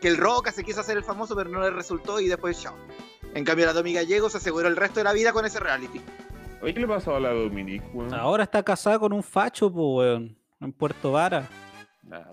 Que 0.00 0.08
el 0.08 0.16
Roca 0.16 0.50
se 0.50 0.64
quiso 0.64 0.80
hacer 0.80 0.96
el 0.96 1.04
famoso, 1.04 1.36
pero 1.36 1.48
no 1.48 1.60
le 1.60 1.70
resultó 1.70 2.18
y 2.18 2.26
después 2.26 2.60
chao. 2.60 2.74
En 3.34 3.44
cambio, 3.44 3.66
la 3.66 3.72
Domi 3.72 3.94
Gallego 3.94 4.28
se 4.30 4.38
aseguró 4.38 4.66
el 4.66 4.74
resto 4.76 4.98
de 4.98 5.04
la 5.04 5.12
vida 5.12 5.32
con 5.32 5.46
ese 5.46 5.60
reality. 5.60 6.00
Oye, 6.62 6.74
¿qué 6.74 6.80
le 6.80 6.86
pasó 6.88 7.16
a 7.16 7.20
la 7.20 7.30
Dominique, 7.30 7.84
weón? 7.92 8.14
Ahora 8.14 8.44
está 8.44 8.62
casada 8.62 8.98
con 8.98 9.12
un 9.12 9.22
facho, 9.22 9.72
po, 9.72 9.96
weón. 9.96 10.36
En 10.60 10.72
Puerto 10.72 11.12
Vara. 11.12 11.48
Nada. 12.04 12.30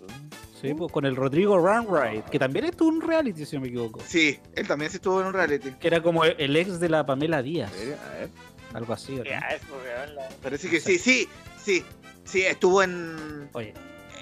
Sí, 0.61 0.73
po, 0.73 0.89
con 0.89 1.05
el 1.05 1.15
Rodrigo 1.15 1.57
Runright, 1.57 2.25
que 2.25 2.37
también 2.37 2.65
estuvo 2.65 2.89
en 2.89 2.95
un 2.95 3.01
reality, 3.01 3.45
si 3.45 3.55
no 3.55 3.61
me 3.61 3.69
equivoco. 3.69 4.01
Sí, 4.05 4.39
él 4.55 4.67
también 4.67 4.91
se 4.91 4.97
estuvo 4.97 5.21
en 5.21 5.27
un 5.27 5.33
reality. 5.33 5.71
Que 5.71 5.87
era 5.87 6.01
como 6.03 6.25
el 6.25 6.55
ex 6.55 6.79
de 6.79 6.89
la 6.89 7.05
Pamela 7.05 7.41
Díaz. 7.41 7.71
A 7.73 8.13
ver. 8.19 8.29
Algo 8.73 8.93
así, 8.93 9.15
¿o 9.15 9.19
no? 9.19 9.23
Ya, 9.23 9.39
eso, 9.49 9.65
weón, 9.83 10.15
la- 10.15 10.29
Parece 10.43 10.69
que 10.69 10.79
sí, 10.79 10.97
sí, 10.99 11.27
sí. 11.57 11.83
Sí, 12.23 12.43
estuvo 12.43 12.83
en. 12.83 13.49
Oye, 13.53 13.73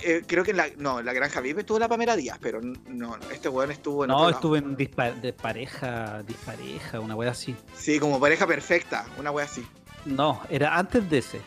eh, 0.06 0.22
creo 0.26 0.46
que 0.46 0.52
en 0.52 0.58
la. 0.58 0.68
No, 0.78 1.00
en 1.02 1.06
la 1.06 1.12
Granja 1.12 1.42
Vive 1.42 1.62
estuvo 1.62 1.80
la 1.80 1.90
Pamela 1.90 2.16
Díaz, 2.16 2.38
pero 2.42 2.62
no, 2.62 3.18
este 3.34 3.50
weón 3.50 3.72
estuvo 3.72 4.06
en. 4.06 4.10
no, 4.10 4.16
otro 4.16 4.26
lado. 4.28 4.38
estuve 4.38 4.58
en 4.60 4.78
dispa- 4.78 5.20
de 5.20 5.34
pareja, 5.34 6.24
dispareja, 6.24 7.02
una 7.02 7.16
wea 7.16 7.32
así. 7.32 7.54
Sí, 7.76 8.00
como 8.00 8.18
pareja 8.22 8.48
perfecta, 8.48 9.06
una 9.20 9.32
wea 9.32 9.44
así. 9.44 9.66
No, 10.08 10.42
era 10.50 10.78
antes 10.78 11.10
de 11.10 11.18
ese. 11.20 11.42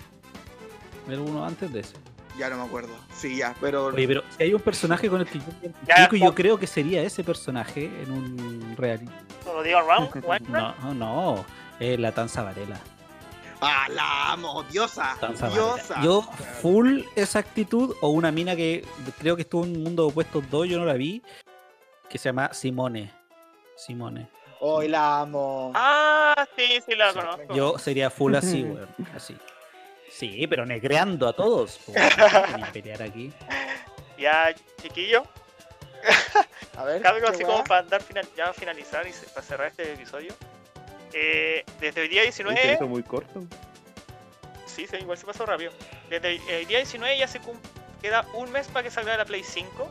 Era 1.08 1.20
uno 1.20 1.44
antes 1.44 1.72
de 1.72 1.80
ese. 1.80 1.94
Ya 2.38 2.48
no 2.48 2.58
me 2.58 2.64
acuerdo. 2.64 2.92
Sí, 3.14 3.36
ya, 3.36 3.54
pero. 3.60 3.86
Oye, 3.86 4.06
pero 4.06 4.22
si 4.36 4.44
hay 4.44 4.54
un 4.54 4.60
personaje 4.60 5.08
con 5.08 5.20
el 5.20 5.26
que 5.26 5.38
yo, 5.38 5.44
Ya, 5.86 6.08
yo 6.10 6.34
creo 6.34 6.58
que 6.58 6.66
sería 6.66 7.02
ese 7.02 7.24
personaje 7.24 7.86
en 8.02 8.10
un 8.10 8.74
reality. 8.76 9.10
¿Lo 9.44 9.62
digo 9.62 9.80
round? 9.80 10.48
No, 10.48 10.94
no, 10.94 11.44
es 11.78 11.98
la 11.98 12.12
Tanza 12.12 12.42
Varela. 12.42 12.80
¡Ah, 13.62 13.88
la 13.90 14.32
amo! 14.32 14.62
¡Diosa! 14.70 15.16
Tanza 15.20 15.48
¡Diosa! 15.50 15.94
Varela. 15.96 16.04
Yo, 16.04 16.22
full 16.62 17.02
esa 17.14 17.40
actitud, 17.40 17.94
o 18.00 18.08
una 18.10 18.30
mina 18.30 18.56
que 18.56 18.86
creo 19.18 19.36
que 19.36 19.42
estuvo 19.42 19.64
en 19.64 19.82
Mundo 19.82 20.06
Opuestos 20.06 20.44
2, 20.50 20.68
yo 20.68 20.78
no 20.78 20.86
la 20.86 20.94
vi, 20.94 21.22
que 22.08 22.16
se 22.16 22.30
llama 22.30 22.54
Simone. 22.54 23.12
Simone. 23.76 24.28
Hoy 24.60 24.88
la 24.88 25.20
amo. 25.20 25.72
Ah, 25.74 26.46
sí, 26.56 26.80
sí 26.84 26.94
la 26.94 27.12
conozco. 27.14 27.54
Yo 27.54 27.78
sería 27.78 28.10
full 28.10 28.34
así, 28.34 28.62
weón. 28.62 28.88
Así. 29.14 29.36
Sí, 30.10 30.46
pero 30.46 30.66
negreando 30.66 31.26
a 31.26 31.32
todos. 31.32 31.80
pelear 32.72 33.02
aquí. 33.02 33.32
Ya, 34.18 34.54
chiquillo, 34.82 35.22
A 36.76 36.84
ver. 36.84 37.06
algo 37.06 37.26
¿qué 37.28 37.32
así 37.34 37.44
como 37.44 37.64
para 37.64 37.80
andar 37.80 38.02
final, 38.02 38.26
ya 38.36 38.52
finalizar 38.52 39.06
y 39.06 39.12
se- 39.12 39.26
para 39.28 39.42
cerrar 39.42 39.68
este 39.68 39.94
episodio. 39.94 40.34
Eh, 41.14 41.64
desde 41.80 42.02
el 42.02 42.08
día 42.10 42.20
Se 42.30 42.42
19, 42.44 42.74
hizo 42.74 42.86
muy 42.86 43.02
corto. 43.02 43.42
sí, 44.66 44.86
sí, 44.86 44.96
igual 45.00 45.16
se 45.16 45.24
pasó 45.26 45.46
rápido. 45.46 45.72
Desde 46.10 46.36
el, 46.36 46.48
el 46.50 46.66
día 46.66 46.78
19 46.78 47.16
ya 47.18 47.26
se 47.26 47.40
cum- 47.40 47.58
queda 48.02 48.26
un 48.34 48.50
mes 48.52 48.68
para 48.68 48.82
que 48.82 48.90
salga 48.90 49.16
la 49.16 49.24
Play 49.24 49.42
5. 49.42 49.88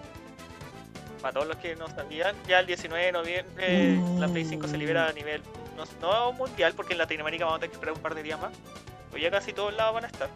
Para 1.21 1.33
todos 1.33 1.47
los 1.47 1.57
que 1.57 1.75
no 1.75 1.87
sabían, 1.89 2.35
ya 2.47 2.59
el 2.59 2.65
19 2.65 3.05
de 3.05 3.11
noviembre 3.11 3.97
la 4.17 4.27
Play 4.27 4.45
5 4.45 4.67
se 4.67 4.77
libera 4.77 5.07
a 5.07 5.13
nivel 5.13 5.41
no, 5.75 5.83
no 6.01 6.33
mundial, 6.33 6.73
porque 6.75 6.93
en 6.93 6.99
Latinoamérica 6.99 7.45
vamos 7.45 7.57
a 7.57 7.59
tener 7.59 7.71
que 7.71 7.75
esperar 7.75 7.95
un 7.95 8.01
par 8.01 8.15
de 8.15 8.23
días 8.23 8.39
más. 8.39 8.51
Pero 9.11 9.23
ya 9.23 9.31
casi 9.31 9.53
todos 9.53 9.73
lados 9.75 9.95
van 9.95 10.05
a 10.05 10.07
estar. 10.07 10.29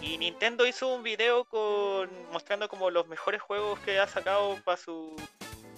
Y 0.00 0.16
Nintendo 0.18 0.66
hizo 0.66 0.94
un 0.94 1.02
video 1.02 1.44
con 1.44 2.08
mostrando 2.32 2.68
como 2.68 2.90
los 2.90 3.08
mejores 3.08 3.42
juegos 3.42 3.78
que 3.80 3.98
ha 3.98 4.06
sacado 4.06 4.56
para 4.64 4.76
su 4.76 5.14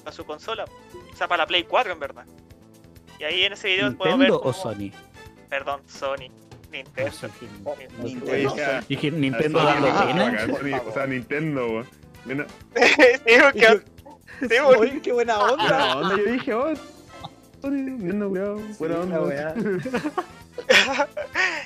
para 0.04 0.14
su 0.14 0.24
consola. 0.24 0.64
O 1.12 1.16
sea, 1.16 1.26
para 1.28 1.44
la 1.44 1.46
Play 1.46 1.64
4 1.64 1.92
en 1.92 2.00
verdad. 2.00 2.26
Y 3.18 3.24
ahí 3.24 3.44
en 3.44 3.52
ese 3.54 3.68
video 3.68 3.96
podemos 3.96 4.18
ver 4.18 4.30
¿Nintendo 4.30 4.36
o 4.36 4.52
cómo- 4.52 4.54
Sony? 4.54 4.90
Perdón, 5.48 5.82
Sony. 5.88 6.30
Nintendo. 6.70 7.10
Nintendo. 8.02 8.32
Oye, 8.32 8.48
ya. 8.56 8.80
Dije, 8.82 9.10
¿Nintendo 9.10 9.60
Ah, 9.60 9.64
dando 9.64 9.88
ah, 9.88 10.06
pena? 10.06 10.80
O 10.86 10.92
sea, 10.92 11.06
Nintendo, 11.06 11.66
weón. 11.66 11.88
Sí, 12.24 12.40
sí, 14.40 14.58
Oye, 14.64 15.00
qué 15.02 15.12
buena 15.12 15.38
onda. 15.38 15.56
buena 15.56 15.96
onda, 15.96 16.16
yo 16.16 16.24
dije, 16.24 16.54
oh, 16.54 16.74
Sony, 17.60 17.70
Nintendo, 17.70 18.28
cuidado, 18.28 18.56
buena 18.78 18.94
la 18.96 19.00
onda. 19.00 19.20
weá. 19.22 19.54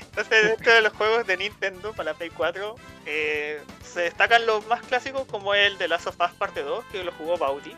Entonces, 0.00 0.44
dentro 0.48 0.72
de 0.72 0.82
los 0.82 0.92
juegos 0.92 1.26
de 1.26 1.36
Nintendo 1.36 1.92
para 1.92 2.12
la 2.12 2.18
Play 2.18 2.30
4, 2.30 2.74
eh, 3.06 3.62
se 3.82 4.00
destacan 4.02 4.46
los 4.46 4.66
más 4.66 4.82
clásicos 4.82 5.24
como 5.26 5.54
el 5.54 5.78
de 5.78 5.88
Last 5.88 6.06
of 6.06 6.16
Us 6.20 6.32
Parte 6.32 6.62
2, 6.62 6.84
que 6.86 7.04
lo 7.04 7.12
jugó 7.12 7.36
Bauti, 7.36 7.76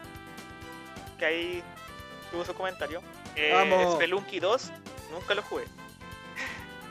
que 1.19 1.25
ahí 1.25 1.63
tuvo 2.31 2.45
su 2.45 2.55
comentario. 2.55 3.03
Eh, 3.35 3.53
Vamos. 3.53 3.95
Spelunky 3.95 4.41
2, 4.41 4.73
nunca 5.13 5.35
lo 5.35 5.43
jugué. 5.43 5.65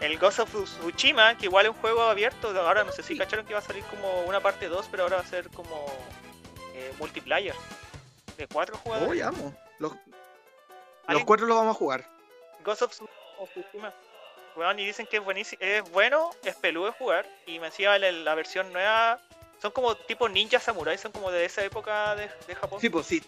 El 0.02 0.18
Ghost 0.20 0.40
of 0.40 0.54
Tsushima, 0.54 1.38
que 1.38 1.46
igual 1.46 1.66
es 1.66 1.72
un 1.72 1.78
juego 1.78 2.04
abierto, 2.04 2.50
ahora 2.60 2.84
no 2.84 2.92
sé 2.92 3.02
si 3.02 3.18
cacharon 3.18 3.46
que 3.46 3.54
va 3.54 3.60
a 3.60 3.64
salir 3.64 3.84
como 3.86 4.22
una 4.24 4.42
parte 4.42 4.68
2, 4.68 4.88
pero 4.92 5.04
ahora 5.04 5.18
va 5.18 5.22
a 5.24 5.26
ser 5.26 5.50
como 5.50 5.86
eh, 6.74 6.94
multiplayer, 7.00 7.56
de 8.38 8.48
cuatro 8.48 8.78
jugadores. 8.78 9.12
Uy, 9.12 9.22
amo. 9.22 9.54
Los, 9.80 9.92
los 9.94 10.00
¿Alguien- 11.08 11.26
cuatro 11.26 11.46
los 11.48 11.58
vamos 11.58 11.76
a 11.76 11.80
jugar. 11.80 12.06
Ghost 12.64 12.82
of 12.84 12.92
Tsushima. 13.52 13.94
Weón, 14.56 14.80
y 14.80 14.86
dicen 14.86 15.06
que 15.06 15.18
es 15.18 15.24
buenísimo, 15.24 15.62
es 15.62 15.90
bueno, 15.92 16.32
es 16.44 16.56
peludo 16.56 16.86
de 16.86 16.92
jugar. 16.94 17.28
Y 17.46 17.60
me 17.60 17.66
decía 17.68 17.98
la, 18.00 18.12
la 18.12 18.36
versión 18.36 18.72
nueva. 18.72 19.20
Son 19.62 19.72
como 19.72 19.96
tipo 19.96 20.30
ninja 20.30 20.60
samurai, 20.60 20.98
son 20.98 21.12
como 21.12 21.30
de 21.32 21.46
esa 21.46 21.64
época 21.64 22.16
de, 22.16 22.30
de 22.48 22.56
Japón. 22.56 22.80
Sí, 22.80 22.90
pues 22.90 23.06
sí. 23.06 23.24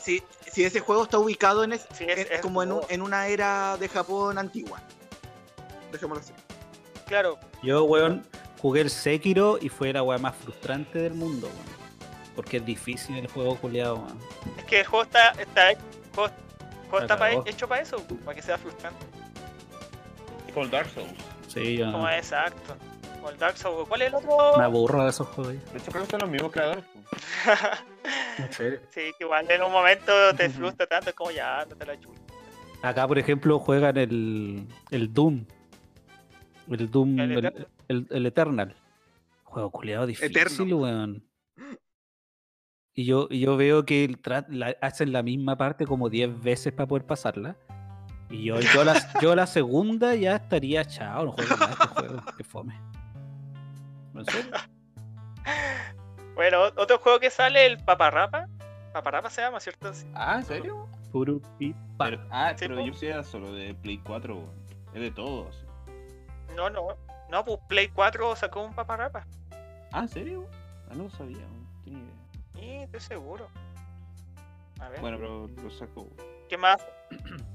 Sí, 0.00 0.22
sí, 0.50 0.64
ese 0.64 0.80
juego 0.80 1.04
está 1.04 1.18
ubicado 1.18 1.62
en, 1.64 1.72
es- 1.74 1.86
Sí, 1.92 2.04
es- 2.08 2.18
en- 2.26 2.32
es 2.32 2.40
como 2.40 2.62
en, 2.62 2.72
un- 2.72 2.78
como- 2.80 2.90
en 2.90 3.02
una 3.02 3.26
era 3.28 3.76
de 3.76 3.88
Japón 3.88 4.38
antigua. 4.38 4.80
Dejémoslo 5.92 6.22
así. 6.22 6.32
Claro, 7.06 7.38
Yo, 7.62 7.84
weón, 7.84 8.26
jugué 8.60 8.80
el 8.80 8.90
Sekiro 8.90 9.58
y 9.60 9.68
fue 9.68 9.92
la 9.92 10.02
weá 10.02 10.18
más 10.18 10.34
frustrante 10.36 10.98
del 10.98 11.12
mundo, 11.14 11.46
weón. 11.48 11.81
Porque 12.36 12.56
es 12.58 12.64
difícil 12.64 13.16
el 13.18 13.26
juego 13.28 13.56
culiado, 13.56 14.06
es 14.56 14.64
que 14.64 14.80
el 14.80 14.86
juego 14.86 15.02
está, 15.04 15.30
está, 15.32 15.70
el 15.72 15.76
juego, 16.14 16.28
el 16.28 16.88
juego 16.88 17.02
está 17.04 17.18
pa- 17.18 17.30
hecho 17.46 17.68
para 17.68 17.82
eso, 17.82 18.02
para 18.24 18.34
que 18.34 18.42
sea 18.42 18.56
frustrante. 18.58 19.04
Como 20.54 20.64
el 20.66 20.70
Dark 20.70 20.88
Souls. 20.90 21.10
Sí, 21.48 21.76
yo 21.76 21.92
Como 21.92 22.08
exacto. 22.08 22.74
Como 23.16 23.30
el 23.30 23.38
Dark 23.38 23.56
Souls. 23.58 23.86
¿Cuál 23.88 24.02
es 24.02 24.08
el 24.08 24.14
otro? 24.14 24.56
me 24.58 24.64
aburro 24.64 25.04
de 25.04 25.10
esos 25.10 25.28
juegos. 25.28 25.52
De 25.72 25.78
hecho, 25.78 25.90
creo 25.92 26.04
que 26.04 26.10
son 26.10 26.20
los 26.20 26.30
mismos 26.30 26.52
creadores. 26.52 26.84
sí, 28.90 29.00
que 29.18 29.24
igual 29.24 29.50
en 29.50 29.62
un 29.62 29.72
momento 29.72 30.12
te 30.36 30.48
frustra 30.48 30.86
tanto, 30.86 31.10
es 31.10 31.16
como 31.16 31.30
ya, 31.30 31.64
no 31.68 31.76
te 31.76 31.86
la 31.86 31.98
chulo. 32.00 32.18
Acá, 32.82 33.06
por 33.06 33.18
ejemplo, 33.18 33.58
juegan 33.58 33.96
el, 33.96 34.66
el 34.90 35.12
Doom. 35.12 35.44
El 36.70 36.90
Doom, 36.90 37.18
El 37.20 37.32
el, 37.32 37.38
Eternal. 37.38 37.68
el- 37.88 38.06
el 38.10 38.26
Eternal. 38.26 38.76
Juego 39.44 39.70
culiado 39.70 40.06
difícil, 40.06 40.36
Eterno. 40.36 40.76
weón. 40.78 41.22
Y 42.94 43.04
yo, 43.04 43.26
y 43.30 43.40
yo 43.40 43.56
veo 43.56 43.84
que 43.86 44.04
el 44.04 44.20
tra- 44.20 44.46
la- 44.48 44.76
hacen 44.82 45.12
la 45.12 45.22
misma 45.22 45.56
parte 45.56 45.86
como 45.86 46.08
10 46.10 46.42
veces 46.42 46.72
para 46.72 46.86
poder 46.86 47.06
pasarla. 47.06 47.56
Y 48.28 48.44
yo, 48.44 48.60
yo, 48.60 48.84
la, 48.84 48.94
yo 49.22 49.34
la 49.34 49.46
segunda 49.46 50.14
ya 50.14 50.36
estaría 50.36 50.84
chao, 50.84 51.24
no 51.26 51.32
juego 51.32 51.56
más 51.56 51.70
este 51.70 51.86
juego, 51.88 52.22
que 52.36 52.44
fome. 52.44 52.80
¿En 54.14 54.24
serio? 54.26 54.50
Bueno, 56.34 56.62
otro 56.76 56.98
juego 56.98 57.18
que 57.20 57.30
sale, 57.30 57.66
el 57.66 57.78
Paparrapa. 57.82 58.48
Paparrapa 58.92 59.30
se 59.30 59.40
llama, 59.42 59.60
¿cierto? 59.60 59.92
Sí. 59.94 60.06
Ah, 60.14 60.36
¿en 60.38 60.44
serio? 60.44 60.88
Puro 61.10 61.40
pipa. 61.58 61.78
Pero, 61.98 62.20
ah, 62.30 62.50
Sí, 62.56 62.56
pero 62.66 62.76
po. 62.76 62.86
yo 62.86 62.94
sí 62.94 63.06
era 63.06 63.22
solo 63.24 63.52
de 63.52 63.74
Play 63.74 63.98
4, 63.98 64.34
weón. 64.36 64.50
Es 64.94 65.00
de 65.00 65.10
todos. 65.10 65.64
No, 66.56 66.68
no. 66.70 66.88
No, 67.30 67.44
pues 67.44 67.58
Play 67.68 67.88
4 67.88 68.36
sacó 68.36 68.62
un 68.64 68.74
Paparrapa. 68.74 69.26
Ah, 69.92 70.00
¿en 70.00 70.08
serio? 70.08 70.46
Ah, 70.90 70.94
no 70.94 71.04
lo 71.04 71.10
sabía, 71.10 71.38
weón. 71.38 71.66
Tenía 71.84 72.00
idea. 72.00 72.21
Sí, 72.54 72.70
estoy 72.82 73.00
seguro. 73.00 73.48
A 74.80 74.88
ver, 74.88 75.00
Bueno, 75.00 75.16
pero 75.18 75.48
lo 75.62 75.70
sacó. 75.70 76.02
weón. 76.02 76.16
¿qué 76.48 76.56
más? 76.56 76.84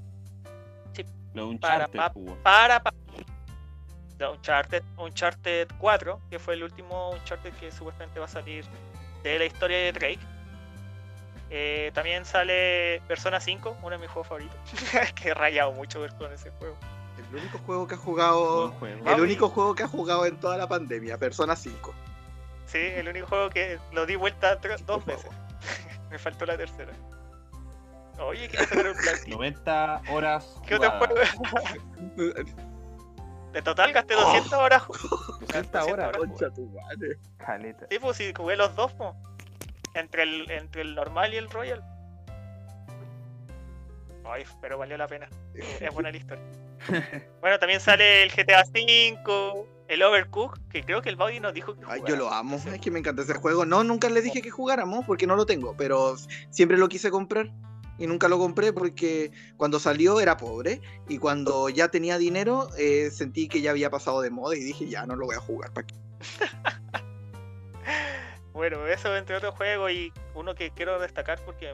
Lo 1.34 1.50
de 1.52 1.58
Para, 1.60 1.86
Uncharted, 1.88 1.98
pa-. 2.00 2.42
Para, 2.44 2.80
pa- 2.84 2.94
No, 4.18 4.32
Uncharted, 4.32 4.84
Uncharted 4.98 5.68
4, 5.78 6.20
que 6.32 6.40
fue 6.40 6.56
el 6.56 6.64
último 6.64 7.12
Uncharted 7.12 7.54
que 7.54 7.72
supuestamente 7.72 8.20
va 8.20 8.26
a 8.26 8.30
salir 8.30 8.66
de 9.24 9.38
la 9.38 9.46
historia 9.46 9.78
de 9.78 9.92
Drake. 9.92 10.20
Eh, 11.50 11.92
también 11.94 12.26
sale 12.26 13.02
Persona 13.08 13.40
5, 13.40 13.78
uno 13.82 13.90
de 13.92 13.98
mis 14.00 14.10
juegos 14.10 14.28
favoritos. 14.28 14.58
que 15.16 15.30
he 15.30 15.34
rayado 15.36 15.72
mucho 15.74 16.02
ver 16.02 16.14
con 16.16 16.32
ese 16.34 16.50
juego. 16.52 16.76
El 17.30 17.36
único 17.40 17.58
juego 17.60 17.88
que 17.88 17.94
ha 17.96 17.98
jugado. 17.98 18.74
El 19.06 19.22
único 19.22 19.50
juego 19.50 19.76
que 19.76 19.84
ha 19.84 19.88
jugado 19.88 20.26
en 20.26 20.40
toda 20.40 20.58
la 20.58 20.68
pandemia, 20.68 21.18
Persona 21.20 21.56
5. 21.56 21.94
Sí, 22.68 22.78
el 22.78 23.08
único 23.08 23.26
juego 23.28 23.50
que 23.50 23.80
lo 23.94 24.06
di 24.06 24.16
vuelta 24.16 24.56
dos 24.86 25.04
veces. 25.06 25.32
Me 26.12 26.20
faltó 26.20 26.46
la 26.46 26.56
tercera. 26.58 26.94
Oye, 28.20 28.48
quiero 28.50 28.66
sacar 28.66 28.88
un 28.88 28.98
platino. 28.98 29.36
90 29.38 30.02
horas. 30.12 30.56
¿Qué 30.68 30.76
otro 30.76 30.92
juego? 30.92 31.16
De 33.54 33.62
total 33.62 33.94
gasté 33.94 34.14
200 34.14 34.54
horas. 34.54 34.84
ju- 34.84 35.40
200 35.40 35.84
horas. 35.84 36.08
horas. 36.08 36.18
Concha 36.18 36.50
tu 36.52 36.66
madre. 36.68 37.18
Caleta. 37.38 37.88
Sí, 37.90 38.00
pues 38.00 38.18
sí, 38.18 38.34
jugué 38.36 38.56
los 38.56 38.76
dos, 38.76 38.92
po. 38.94 39.16
Entre 39.94 40.24
el, 40.24 40.50
entre 40.52 40.82
el 40.84 40.94
normal 40.96 41.34
y 41.34 41.38
el 41.38 41.50
royal. 41.50 41.84
Ay, 44.26 44.44
pero 44.62 44.78
valió 44.78 44.98
la 44.98 45.08
pena. 45.08 45.28
Es 45.80 45.94
buena 45.94 46.12
la 46.12 46.18
historia. 46.18 46.44
Bueno, 47.42 47.58
también 47.60 47.80
sale 47.80 48.24
el 48.24 48.32
GTA 48.32 48.64
V, 48.64 49.18
el 49.88 50.04
Overcook, 50.04 50.60
que 50.70 50.84
creo 50.84 51.02
que 51.02 51.10
el 51.10 51.16
Body 51.16 51.40
nos 51.40 51.54
dijo 51.54 51.74
que 51.76 51.82
Ay, 51.88 52.00
jugara. 52.00 52.08
yo 52.08 52.16
lo 52.16 52.32
amo, 52.32 52.60
Sí. 52.60 52.70
es 52.70 52.82
que 52.82 52.92
me 52.92 53.00
encanta 53.00 53.22
ese 53.22 53.34
juego. 53.34 53.66
No, 53.66 53.84
nunca 53.84 54.10
les 54.10 54.24
dije 54.24 54.42
que 54.42 54.50
jugáramos 54.52 55.06
porque 55.06 55.28
no 55.28 55.36
lo 55.36 55.46
tengo, 55.46 55.76
pero 55.78 56.16
siempre 56.50 56.78
lo 56.78 56.90
quise 56.90 57.10
comprar 57.12 57.52
y 57.98 58.06
nunca 58.06 58.28
lo 58.28 58.38
compré 58.38 58.74
porque 58.74 59.32
cuando 59.56 59.80
salió 59.80 60.20
era 60.20 60.38
pobre 60.38 60.82
y 61.08 61.18
cuando 61.18 61.68
ya 61.70 61.88
tenía 61.88 62.18
dinero 62.18 62.70
eh, 62.78 63.10
sentí 63.12 63.48
que 63.48 63.62
ya 63.62 63.72
había 63.72 63.90
pasado 63.90 64.22
de 64.22 64.30
moda 64.30 64.56
y 64.56 64.60
dije 64.60 64.88
ya 64.88 65.06
no 65.06 65.16
lo 65.16 65.26
voy 65.26 65.36
a 65.36 65.40
jugar. 65.40 65.72
¿pa' 65.74 65.84
qué? 65.84 65.96
Bueno, 68.54 68.88
eso 68.88 69.16
entre 69.16 69.36
otros 69.36 69.54
juegos 69.56 69.92
y 69.92 70.12
uno 70.34 70.56
que 70.56 70.72
quiero 70.72 71.00
destacar 71.00 71.40
porque 71.46 71.72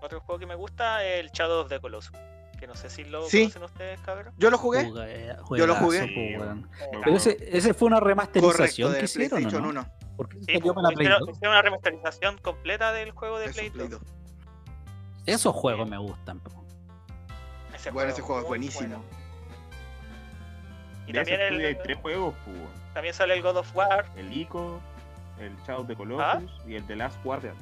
otro 0.00 0.20
juego 0.20 0.38
que 0.38 0.46
me 0.46 0.54
gusta 0.54 1.04
es 1.04 1.20
el 1.20 1.30
Shadow 1.32 1.62
of 1.62 1.68
the 1.68 1.80
Colossus. 1.80 2.12
Que 2.60 2.66
no 2.66 2.74
sé 2.74 2.90
si 2.90 3.04
lo 3.04 3.22
Sí. 3.26 3.44
conocen 3.44 3.62
ustedes, 3.64 4.00
cabrón. 4.00 4.34
Yo 4.36 4.50
lo 4.50 4.58
jugué, 4.58 4.84
Jugué- 4.84 5.58
Yo 5.58 5.66
lo 5.66 5.74
jugué. 5.76 6.06
Sí, 6.06 6.36
weón. 6.38 6.68
Pero 6.78 7.00
Pero 7.02 7.16
ese, 7.16 7.36
ese 7.40 7.72
fue 7.74 7.86
una 7.86 7.98
correcto, 8.00 8.08
remasterización 8.08 8.92
de 8.92 8.98
que 8.98 9.04
hicieron, 9.06 9.26
¿o 9.26 9.30
PlayStation 9.30 9.62
¿no? 9.62 9.68
1. 9.70 9.86
Porque 10.18 10.38
Sí, 10.40 10.44
salió 10.52 10.74
para 10.74 10.82
la 10.90 10.94
Play 10.94 11.06
hicieron, 11.06 11.20
2. 11.26 11.36
hicieron 11.36 11.52
una 11.54 11.62
remasterización 11.62 12.38
completa 12.38 12.92
del 12.92 13.10
juego 13.12 13.38
de 13.38 13.46
Eso, 13.46 13.54
Play 13.54 13.70
Play 13.70 13.88
2. 13.88 14.00
2. 14.00 14.12
Esos 15.26 15.54
juegos 15.54 15.88
me 15.88 15.96
gustan. 15.96 16.40
Ese 17.74 17.90
Bueno, 17.90 18.10
ese 18.10 18.20
juego 18.20 18.42
es 18.42 18.46
buenísimo. 18.46 18.88
bueno. 18.98 19.04
Y 21.06 21.12
de 21.12 21.18
también, 21.18 21.40
el, 21.40 21.64
hay 21.64 21.74
tres 21.82 21.96
juegos, 21.98 22.34
también 22.92 23.14
sale 23.14 23.34
el 23.34 23.42
God 23.42 23.56
of 23.56 23.74
War. 23.74 24.04
El 24.16 24.36
ICO, 24.36 24.80
el 25.38 25.56
Shadow 25.66 25.80
of 25.82 25.88
the 25.88 25.96
Colossus 25.96 26.22
¿Ah? 26.24 26.40
y 26.68 26.74
el 26.74 26.84
The 26.86 26.96
Last 26.96 27.16
Guardian. 27.24 27.54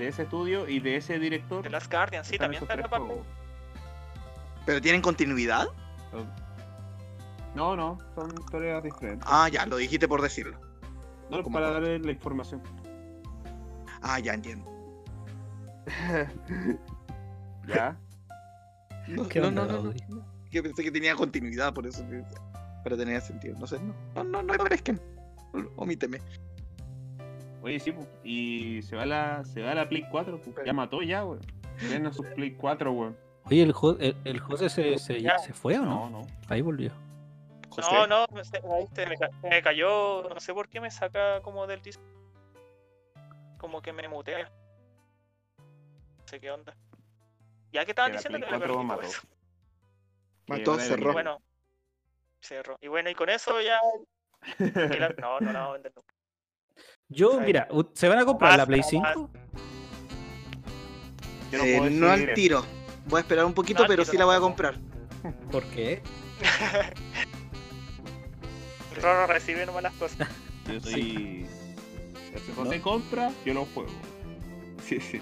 De 0.00 0.08
ese 0.08 0.22
estudio 0.22 0.66
y 0.66 0.80
de 0.80 0.96
ese 0.96 1.18
director. 1.18 1.62
The 1.62 1.68
Last 1.68 1.92
Guardian, 1.92 2.24
sí, 2.24 2.38
también 2.38 2.62
esos 2.62 2.70
está 2.70 2.72
en 2.72 2.80
tres 2.80 2.90
la 2.90 2.90
parte. 2.90 3.06
juegos. 3.06 3.26
¿Pero 4.64 4.80
tienen 4.80 5.02
continuidad? 5.02 5.68
No, 7.54 7.76
no, 7.76 7.98
son 8.14 8.32
historias 8.32 8.82
diferentes. 8.82 9.28
Ah, 9.30 9.50
ya, 9.50 9.66
lo 9.66 9.76
dijiste 9.76 10.08
por 10.08 10.22
decirlo. 10.22 10.58
No, 11.30 11.42
para 11.44 11.72
darle 11.72 11.98
la 11.98 12.12
información. 12.12 12.62
Ah, 14.00 14.18
ya 14.18 14.32
entiendo. 14.32 14.64
¿Ya? 17.68 17.94
No, 19.06 19.28
¿Qué 19.28 19.40
no, 19.40 19.48
onda, 19.48 19.66
no, 19.66 19.82
no. 19.82 19.92
Que 20.50 20.62
pensé 20.62 20.82
que 20.82 20.90
tenía 20.90 21.14
continuidad, 21.14 21.74
por 21.74 21.86
eso. 21.86 22.02
Pero 22.84 22.96
tenía 22.96 23.20
sentido. 23.20 23.54
No 23.58 23.66
sé, 23.66 23.78
no. 23.80 23.94
No, 24.14 24.24
no, 24.24 24.42
no 24.42 24.54
aparezcan. 24.54 24.98
Omíteme. 25.76 26.22
Oye, 27.62 27.78
sí, 27.78 27.92
pues, 27.92 28.08
y 28.24 28.80
se 28.82 28.96
va 28.96 29.04
la, 29.06 29.44
se 29.44 29.62
va 29.62 29.74
la 29.74 29.88
Play 29.88 30.04
4, 30.10 30.40
pues. 30.40 30.56
Ya 30.64 30.72
mató 30.72 31.02
ya, 31.02 31.24
weón. 31.24 31.40
Tienen 31.78 32.12
su 32.12 32.22
Play 32.22 32.52
4, 32.52 32.92
weón. 32.92 33.16
Oye, 33.44 33.62
el, 33.62 33.72
Jo- 33.72 33.96
el, 33.98 34.16
el 34.24 34.38
José 34.40 34.68
se, 34.68 34.98
se, 34.98 35.20
Ya. 35.20 35.38
se 35.38 35.52
fue 35.52 35.78
o 35.78 35.82
no? 35.82 36.08
No, 36.10 36.20
no. 36.20 36.26
Ahí 36.48 36.60
volvió. 36.62 36.92
José. 37.68 37.88
No, 37.92 38.06
no, 38.06 38.26
me, 38.32 38.44
se- 38.44 38.58
ahí 38.58 38.86
se 38.94 39.06
me, 39.06 39.16
ca- 39.16 39.30
me 39.42 39.62
cayó, 39.62 40.28
no 40.28 40.40
sé 40.40 40.52
por 40.54 40.68
qué 40.68 40.80
me 40.80 40.90
saca 40.90 41.40
como 41.42 41.66
del 41.66 41.80
disco. 41.82 42.02
Como 43.58 43.80
que 43.82 43.92
me 43.92 44.08
mutea. 44.08 44.50
No 45.58 46.26
sé 46.26 46.40
qué 46.40 46.50
onda. 46.50 46.74
Ya 47.72 47.84
que 47.84 47.92
estaban 47.92 48.10
Que 48.12 48.16
la 48.16 48.18
diciendo 48.18 48.38
Play 48.38 48.60
que 48.60 48.66
le 48.66 48.72
4 48.72 48.74
perdí 48.74 48.86
mató. 48.86 49.02
eso. 49.02 49.22
Mató, 50.48 50.70
ahora 50.72 50.82
cerró. 50.84 51.10
Y 51.10 51.12
bueno, 51.12 51.42
cerró. 52.40 52.76
Y 52.80 52.88
bueno, 52.88 53.10
y 53.10 53.14
con 53.14 53.28
eso 53.28 53.60
ya. 53.60 53.80
No, 55.20 55.40
no 55.40 55.52
la 55.52 55.60
voy 55.60 55.68
a 55.70 55.72
vender 55.74 55.92
nunca. 55.94 56.14
Yo, 57.08 57.40
Ahí. 57.40 57.46
mira, 57.46 57.68
¿se 57.94 58.08
van 58.08 58.18
a 58.18 58.24
comprar 58.24 58.56
la 58.56 58.66
Play 58.66 58.80
más. 58.80 58.90
5? 58.90 59.30
Yo 61.52 61.58
no 61.58 61.64
Eh, 61.64 61.90
no 61.90 62.10
al 62.10 62.32
tiro. 62.34 62.64
Voy 63.06 63.18
a 63.18 63.22
esperar 63.22 63.44
un 63.44 63.54
poquito, 63.54 63.82
No 63.82 63.88
pero 63.88 64.02
tiro 64.04 64.12
sí 64.12 64.18
la 64.18 64.24
voy 64.26 64.36
a 64.36 64.40
comprar. 64.40 64.78
¿Por 65.50 65.64
qué? 65.64 66.02
Roro 69.00 69.26
recibe 69.26 69.66
nomás 69.66 69.82
las 69.82 69.94
cosas. 69.94 70.28
Yo 70.66 70.80
soy. 70.80 71.46
Si 72.46 72.52
José 72.54 72.80
compra, 72.80 73.32
yo 73.44 73.54
lo 73.54 73.64
juego. 73.66 73.90
Sí, 74.86 75.00
sí. 75.00 75.18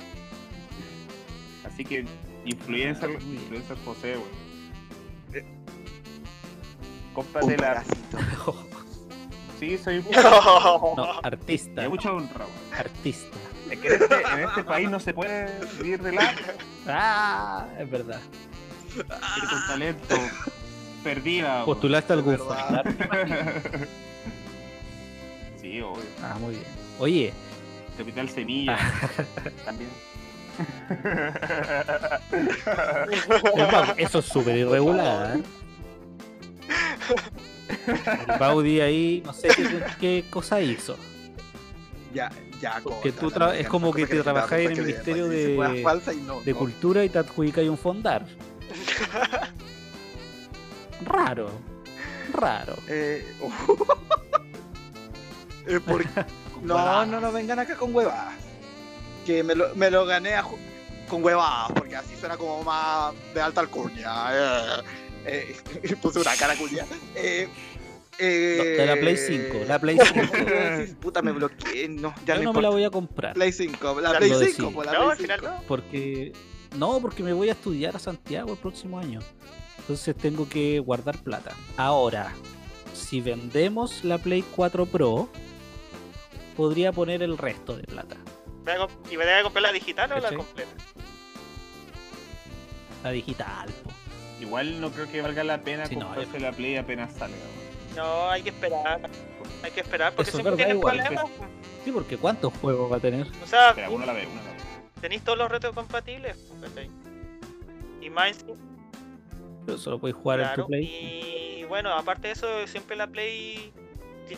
Así 1.64 1.82
que, 1.82 2.04
influencer, 2.44 3.08
Ah, 3.18 3.22
influencer 3.22 3.78
José, 3.82 4.18
weón. 4.18 4.28
Un 5.32 7.14
Cómprate 7.14 7.56
la. 7.56 7.82
Sí, 9.58 9.78
soy. 9.78 10.04
No, 10.14 11.20
artista. 11.22 11.82
Hay 11.82 11.88
mucha 11.88 12.12
honra. 12.12 12.46
Artista. 12.76 13.36
Es 13.70 13.78
que 13.78 13.88
en 13.88 14.02
este, 14.02 14.22
en 14.22 14.48
este 14.48 14.64
país 14.64 14.88
no 14.90 15.00
se 15.00 15.12
puede 15.12 15.50
vivir 15.78 16.02
de 16.02 16.12
la. 16.12 16.34
Ah, 16.86 17.66
es 17.78 17.90
verdad. 17.90 18.20
Gente 18.94 19.48
con 19.50 19.66
talento. 19.66 20.14
Perdida. 21.04 21.64
¿Postulaste 21.64 22.12
algún? 22.12 22.38
Sí, 25.60 25.80
obvio. 25.82 26.04
Ah, 26.22 26.36
muy 26.40 26.54
bien. 26.54 26.64
Oye, 26.98 27.32
Capital 27.98 28.28
Semilla. 28.30 28.78
También. 29.66 29.90
eso 33.98 34.20
es 34.20 34.24
súper 34.24 34.56
irregular. 34.56 35.36
¿eh? 35.36 35.42
El 37.68 38.38
Baudi 38.40 38.80
ahí, 38.80 39.22
no 39.24 39.32
sé 39.32 39.48
qué, 39.48 39.84
qué 40.00 40.24
cosa 40.30 40.60
hizo. 40.60 40.96
Ya, 42.14 42.30
ya, 42.60 42.80
Porque 42.82 43.12
tú 43.12 43.30
tra- 43.30 43.54
es 43.54 43.68
como 43.68 43.92
que 43.92 44.06
te 44.06 44.22
trabajáis 44.22 44.70
en 44.70 44.78
el 44.78 44.84
Ministerio 44.86 45.28
de- 45.28 45.80
falsas 45.84 46.14
y 46.14 46.20
no, 46.20 46.40
De 46.40 46.52
no. 46.52 46.58
cultura 46.58 47.04
y 47.04 47.08
te 47.10 47.18
adjudicáis 47.18 47.68
un 47.68 47.76
fondar. 47.78 48.26
Raro. 51.04 51.50
Raro. 52.32 52.74
Eh, 52.88 53.26
eh, 55.66 55.80
por- 55.80 56.04
No, 56.62 57.06
no, 57.06 57.20
no 57.20 57.32
vengan 57.32 57.58
acá 57.58 57.76
con 57.76 57.94
huevadas. 57.94 58.34
Que 59.26 59.42
me 59.42 59.54
lo, 59.54 59.74
me 59.74 59.90
lo 59.90 60.06
gané 60.06 60.34
a 60.34 60.44
con 61.08 61.22
huevadas, 61.24 61.72
porque 61.74 61.96
así 61.96 62.16
suena 62.16 62.36
como 62.36 62.62
más 62.62 63.14
de 63.34 63.40
alta 63.40 63.60
alcurnia. 63.60 64.12
Eh, 64.32 64.82
eh, 65.28 65.56
puse 66.02 66.18
una 66.20 66.34
cara 66.36 66.54
culia. 66.56 66.86
Eh, 67.14 67.48
eh, 68.18 68.56
No, 68.58 68.64
de 68.82 68.86
la 68.86 68.96
Play 68.96 69.16
5, 69.16 69.58
la 69.66 69.78
Play 69.80 69.98
5. 70.12 70.26
Sí, 70.86 70.94
Puta, 71.00 71.22
me 71.22 71.32
bloqueé. 71.32 71.88
No, 71.88 72.14
ya 72.26 72.34
Yo 72.36 72.42
no, 72.42 72.52
no 72.52 72.52
me 72.54 72.62
la 72.62 72.70
voy 72.70 72.84
a 72.84 72.90
comprar. 72.90 73.34
Play 73.34 73.52
5, 73.52 74.00
la 74.00 74.16
Play 74.18 74.30
lo 74.30 74.38
5, 74.40 74.46
decí. 74.46 74.62
pues, 74.74 74.86
la 74.86 74.92
No, 74.92 74.98
Play 75.00 75.10
al 75.10 75.16
final 75.18 75.40
5. 75.40 75.52
no. 75.52 75.62
Porque. 75.68 76.32
No, 76.76 77.00
porque 77.00 77.22
me 77.22 77.32
voy 77.32 77.48
a 77.48 77.52
estudiar 77.52 77.96
a 77.96 77.98
Santiago 77.98 78.52
el 78.52 78.58
próximo 78.58 78.98
año. 78.98 79.20
Entonces 79.78 80.14
tengo 80.16 80.48
que 80.48 80.78
guardar 80.80 81.16
plata. 81.22 81.54
Ahora, 81.78 82.32
si 82.92 83.20
vendemos 83.22 84.04
la 84.04 84.18
Play 84.18 84.42
4 84.54 84.84
Pro, 84.84 85.30
podría 86.56 86.92
poner 86.92 87.22
el 87.22 87.38
resto 87.38 87.74
de 87.76 87.84
plata. 87.84 88.16
¿Me 88.66 88.76
voy 88.76 88.82
a 88.82 88.86
comp- 88.86 89.12
¿Y 89.12 89.16
me 89.16 89.24
voy 89.24 89.32
a 89.32 89.42
comprar 89.44 89.62
la 89.62 89.72
digital 89.72 90.12
o 90.12 90.18
la 90.20 90.32
completa? 90.34 90.70
La 93.02 93.10
digital, 93.12 93.70
po. 93.82 93.90
Igual 94.40 94.80
no 94.80 94.90
creo 94.90 95.10
que 95.10 95.20
valga 95.22 95.42
la 95.44 95.58
pena 95.58 95.86
Sí, 95.86 95.96
no, 95.96 96.06
comprarse 96.06 96.38
la 96.40 96.52
Play 96.52 96.76
apenas 96.76 97.12
salga. 97.14 97.36
No, 97.96 98.30
hay 98.30 98.42
que 98.42 98.50
esperar. 98.50 99.00
Hay 99.62 99.70
que 99.72 99.80
esperar 99.80 100.12
porque 100.14 100.30
Eso 100.30 100.38
siempre 100.38 100.56
tienen 100.56 100.76
igual. 100.76 100.98
problemas. 100.98 101.24
Sí, 101.84 101.90
porque 101.92 102.16
¿cuántos 102.16 102.52
juegos 102.60 102.90
va 102.92 102.96
a 102.96 103.00
tener? 103.00 103.26
O 103.42 103.46
sea, 103.46 103.70
Espera, 103.70 103.90
uno 103.90 104.06
la 104.06 104.12
ve, 104.12 104.26
uno 104.30 104.42
la 104.42 104.50
ve. 104.52 104.58
tenéis 105.00 105.22
todos 105.24 105.38
los 105.38 105.50
retos 105.50 105.74
compatibles. 105.74 106.36
Y 108.00 108.10
más 108.10 108.44
Pero 109.66 109.78
solo 109.78 109.98
puedes 109.98 110.16
jugar 110.16 110.40
en 110.40 110.46
claro. 110.46 110.62
tu 110.62 110.68
Play. 110.68 111.60
Y 111.60 111.64
bueno, 111.64 111.92
aparte 111.92 112.28
de 112.28 112.34
eso, 112.34 112.66
siempre 112.66 112.94
la 112.96 113.06
Play. 113.08 113.72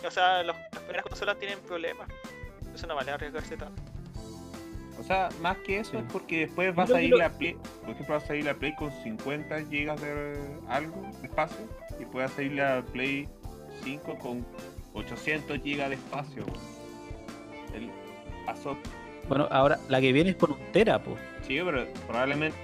O 0.07 0.11
sea, 0.11 0.43
los- 0.43 0.57
las 0.73 0.83
primeras 0.83 1.05
consolas 1.05 1.39
tienen 1.39 1.59
problemas. 1.61 2.09
Eso 2.75 2.87
no 2.87 2.95
vale 2.95 3.11
arriesgarse 3.11 3.57
tanto. 3.57 3.83
O 5.01 5.03
sea, 5.03 5.31
más 5.41 5.57
que 5.59 5.81
eso 5.81 5.93
Sí. 5.93 5.97
es 5.97 6.05
porque 6.13 6.41
después 6.41 6.77
va 6.79 6.83
a 6.85 6.87
lo- 6.87 7.17
la 7.17 7.31
Play, 7.31 7.55
por 7.81 7.91
ejemplo, 7.91 8.15
va 8.15 8.17
a 8.17 8.27
salir 8.27 8.45
la 8.45 8.55
Play 8.55 8.75
con 8.77 8.93
50 9.03 9.59
GB 9.61 9.97
de 9.97 10.39
algo 10.69 11.01
de 11.03 11.27
espacio 11.27 11.67
y 11.99 12.05
puede 12.05 12.29
salir 12.29 12.53
la 12.53 12.83
Play 12.93 13.27
5 13.83 14.19
con 14.19 14.47
800 14.95 15.59
GB 15.59 15.89
de 15.89 15.95
espacio. 15.95 16.45
weón. 16.45 16.61
El 17.75 17.91
pasó. 18.45 18.77
Bueno, 19.29 19.49
ahora 19.51 19.79
la 19.89 20.01
que 20.01 20.13
viene 20.13 20.31
es 20.31 20.37
con 20.37 20.53
un 20.53 20.59
tera, 20.73 21.03
po. 21.03 21.17
Sí, 21.47 21.59
pero 21.65 21.87
probablemente 22.07 22.57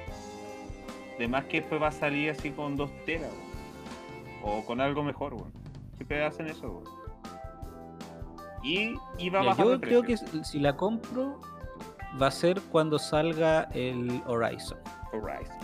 de 1.18 1.28
más 1.28 1.44
que 1.46 1.60
después 1.62 1.80
va 1.80 1.88
a 1.88 1.92
salir 1.92 2.30
así 2.30 2.50
con 2.50 2.76
2 2.76 2.90
teras 3.06 3.30
o 4.42 4.62
con 4.64 4.80
algo 4.82 5.02
mejor, 5.02 5.32
weón. 5.34 5.52
Siempre 5.96 6.22
hacen 6.24 6.48
eso, 6.48 6.68
weón. 6.68 7.06
Y, 8.62 8.94
y 9.18 9.30
va 9.30 9.42
bajar 9.42 9.64
yo 9.66 9.80
creo 9.80 10.02
precio. 10.02 10.26
que 10.32 10.44
si 10.44 10.58
la 10.58 10.76
compro, 10.76 11.40
va 12.20 12.28
a 12.28 12.30
ser 12.30 12.60
cuando 12.62 12.98
salga 12.98 13.68
el 13.72 14.22
Horizon. 14.26 14.78
Horizon. 15.12 15.56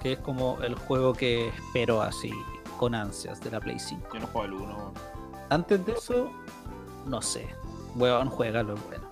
Que 0.00 0.12
es 0.12 0.18
como 0.18 0.58
el 0.62 0.74
juego 0.74 1.12
que 1.12 1.48
espero 1.48 2.02
así, 2.02 2.32
con 2.78 2.94
ansias, 2.94 3.40
de 3.40 3.50
la 3.50 3.60
Play 3.60 3.78
5. 3.78 4.08
Yo 4.12 4.20
no 4.20 4.26
juego 4.26 4.42
al 4.42 4.52
1, 4.52 4.76
weón. 4.76 4.92
Antes 5.50 5.84
de 5.86 5.92
eso, 5.92 6.30
no 7.06 7.22
sé. 7.22 7.46
Weón, 7.96 8.28
juégalo, 8.28 8.74
es 8.74 8.84
bueno. 8.86 9.04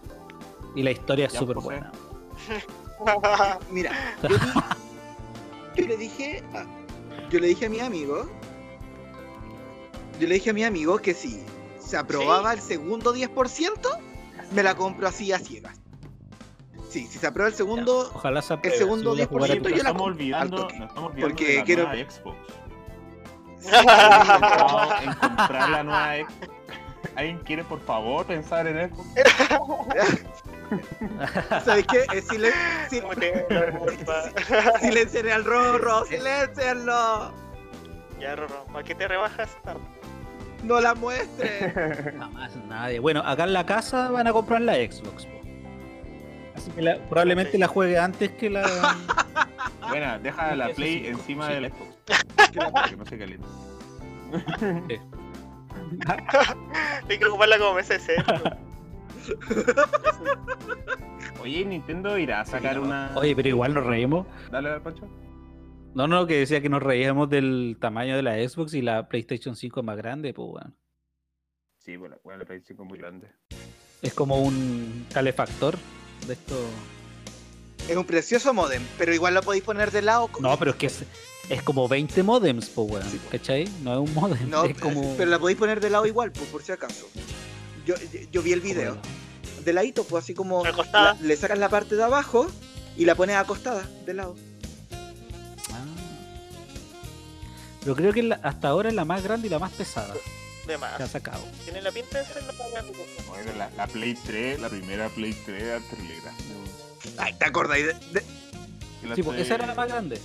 Y 0.74 0.82
la 0.82 0.90
historia 0.90 1.26
es 1.26 1.32
súper 1.32 1.58
buena. 1.58 1.92
Mira, 3.70 3.92
yo, 5.76 5.86
le 5.86 5.96
dije, 5.96 6.42
a, 6.54 6.64
yo 7.30 7.40
le 7.40 7.48
dije 7.48 7.66
a 7.66 7.68
mi 7.68 7.80
amigo, 7.80 8.28
yo 10.18 10.28
le 10.28 10.34
dije 10.34 10.50
a 10.50 10.52
mi 10.52 10.64
amigo 10.64 10.98
que 10.98 11.14
si 11.14 11.44
se 11.80 11.96
aprobaba 11.96 12.52
el 12.52 12.60
segundo 12.60 13.14
10%, 13.14 13.98
me 14.52 14.62
la 14.62 14.74
compro 14.74 15.08
así 15.08 15.32
a 15.32 15.38
ciegas. 15.38 15.81
Sí, 16.92 17.06
si 17.06 17.18
se 17.18 17.26
aprueba 17.26 17.48
el 17.48 17.54
segundo, 17.54 18.10
Ojalá 18.14 18.42
se 18.42 18.52
apruebe, 18.52 18.76
segundo 18.76 19.12
a 19.12 19.26
jugar 19.26 19.50
10% 19.50 19.54
en 19.56 19.62
Pero 19.62 19.76
yo 19.76 19.82
la 19.82 19.88
estamos 19.88 20.02
compro, 20.02 20.04
olvidando, 20.04 20.56
nos 20.62 20.72
estamos 20.72 21.10
olvidando 21.12 21.28
Porque 21.28 21.46
de 21.46 21.56
la 21.56 21.64
quiero- 21.64 21.88
nueva 21.88 22.10
Xbox. 22.10 22.36
Estamos 23.62 25.02
en 25.02 25.12
comprar 25.14 25.68
la 25.70 25.82
nueva 25.82 26.14
Xbox. 26.16 26.34
¿Alguien 27.16 27.38
quiere 27.40 27.64
por 27.64 27.80
favor 27.80 28.26
pensar 28.26 28.66
en 28.66 28.90
Xbox? 28.94 29.08
¿sabes 31.64 31.86
qué? 31.86 32.00
Eh, 32.16 32.22
silen- 32.22 32.52
sil- 32.92 33.04
al 35.32 35.44
rorro, 35.44 36.04
silencienlo, 36.06 37.32
ya, 38.20 38.36
Rorro, 38.36 38.64
¿a 38.74 38.82
qué 38.82 38.94
te 38.94 39.08
rebajas? 39.08 39.50
No 40.62 40.80
la 40.80 40.94
muestre. 40.94 41.72
Jamás 42.18 42.54
nadie. 42.68 43.00
Bueno, 43.00 43.20
acá 43.24 43.44
en 43.44 43.52
la 43.52 43.66
casa 43.66 44.10
van 44.10 44.26
a 44.28 44.32
comprar 44.32 44.60
la 44.60 44.74
Xbox. 44.74 45.26
Po. 46.64 46.70
Así 46.70 46.70
que 46.76 46.82
la- 46.82 46.98
probablemente 47.08 47.58
la 47.58 47.68
juegue 47.68 47.98
antes 47.98 48.30
que 48.32 48.50
la. 48.50 48.62
Buena, 49.88 50.18
deja 50.18 50.54
la 50.56 50.68
Play 50.70 51.06
encima 51.06 51.48
sí. 51.48 51.54
del 51.54 51.70
Xbox. 51.72 51.96
Para 52.72 52.88
que 52.88 52.96
no 52.96 53.06
se 53.06 53.18
caliente. 53.18 53.46
Hay 57.08 57.18
que 57.18 57.26
ocuparla 57.26 57.58
como 57.58 57.74
mesa 57.74 57.94
de 57.94 58.00
centro. 58.00 58.42
Oye, 61.40 61.64
Nintendo 61.64 62.18
irá 62.18 62.40
a 62.40 62.44
sacar 62.44 62.78
una. 62.78 63.12
Oye, 63.16 63.34
pero 63.36 63.48
igual 63.48 63.74
nos 63.74 63.84
reímos. 63.84 64.26
Dale 64.50 64.70
al 64.70 64.82
Pancho. 64.82 65.08
No, 65.94 66.08
no, 66.08 66.26
que 66.26 66.38
decía 66.38 66.62
que 66.62 66.70
nos 66.70 66.82
reíamos 66.82 67.28
del 67.28 67.76
tamaño 67.78 68.16
de 68.16 68.22
la 68.22 68.36
Xbox 68.36 68.72
y 68.74 68.80
la 68.82 69.08
PlayStation 69.08 69.54
5 69.54 69.80
es 69.80 69.86
más 69.86 69.96
grande, 69.96 70.32
pues 70.32 70.48
bueno. 70.48 70.72
Sí, 71.78 71.96
bueno, 71.96 72.16
bueno, 72.24 72.38
la 72.40 72.44
PlayStation 72.46 72.86
es 72.86 72.88
muy 72.88 72.98
grande. 72.98 73.28
Es 74.00 74.14
como 74.14 74.40
un 74.40 75.06
calefactor 75.12 75.76
de 76.26 76.34
esto. 76.34 76.56
Es 77.88 77.96
un 77.96 78.04
precioso 78.04 78.54
modem, 78.54 78.82
pero 78.98 79.12
igual 79.12 79.34
lo 79.34 79.42
podéis 79.42 79.64
poner 79.64 79.90
de 79.90 80.02
lado. 80.02 80.30
No, 80.40 80.56
pero 80.58 80.70
es 80.72 80.76
que 80.76 80.86
es, 80.86 81.00
es 81.48 81.62
como 81.62 81.88
20 81.88 82.22
modems, 82.22 82.68
pues, 82.68 82.90
weón. 82.90 83.10
Sí. 83.10 83.20
¿Cachai? 83.30 83.68
No 83.82 83.92
es 84.02 84.08
un 84.08 84.14
modem. 84.14 84.48
No, 84.50 84.64
es 84.66 84.78
como. 84.78 85.16
pero 85.16 85.30
la 85.30 85.38
podéis 85.38 85.58
poner 85.58 85.80
de 85.80 85.90
lado 85.90 86.06
igual, 86.06 86.30
pues, 86.32 86.48
por 86.50 86.62
si 86.62 86.72
acaso. 86.72 87.08
Yo, 87.84 87.94
yo, 87.96 88.20
yo 88.30 88.42
vi 88.42 88.52
el 88.52 88.60
video. 88.60 88.96
De 89.64 89.72
ladito, 89.72 90.04
pues 90.04 90.24
así 90.24 90.34
como 90.34 90.64
Acostada. 90.64 91.14
la- 91.14 91.20
le 91.26 91.36
sacas 91.36 91.58
la 91.58 91.68
parte 91.68 91.96
de 91.96 92.02
abajo 92.04 92.46
y 92.96 93.04
la 93.04 93.14
pones 93.14 93.36
acostada 93.36 93.88
de 94.06 94.14
lado. 94.14 94.36
Ah. 95.70 95.84
Pero 97.80 97.96
creo 97.96 98.12
que 98.12 98.22
la- 98.22 98.40
hasta 98.42 98.68
ahora 98.68 98.88
es 98.88 98.94
la 98.94 99.04
más 99.04 99.22
grande 99.22 99.46
y 99.48 99.50
la 99.50 99.58
más 99.58 99.72
pesada 99.72 100.14
De 100.66 100.78
más. 100.78 101.00
ha 101.00 101.06
sacado. 101.08 101.44
Tienen 101.64 101.82
la 101.84 101.90
pinta 101.92 102.18
de 102.18 102.26
ser 102.26 102.42
la 102.44 102.52
más 102.52 102.70
grande. 102.70 102.92
Bueno, 103.28 103.52
la, 103.56 103.70
la 103.76 103.86
Play 103.86 104.14
3, 104.14 104.60
la 104.60 104.68
primera 104.68 105.08
Play 105.08 105.32
3 105.32 105.62
era 105.62 105.80
terrible. 105.80 106.16
Ay, 107.18 107.34
¿te 107.34 107.44
acordáis 107.46 107.86
de, 107.86 107.94
Sí, 109.16 109.22
tres- 109.22 109.40
esa 109.40 109.54
era 109.56 109.66
la 109.66 109.74
más 109.74 109.88
grande. 109.88 110.20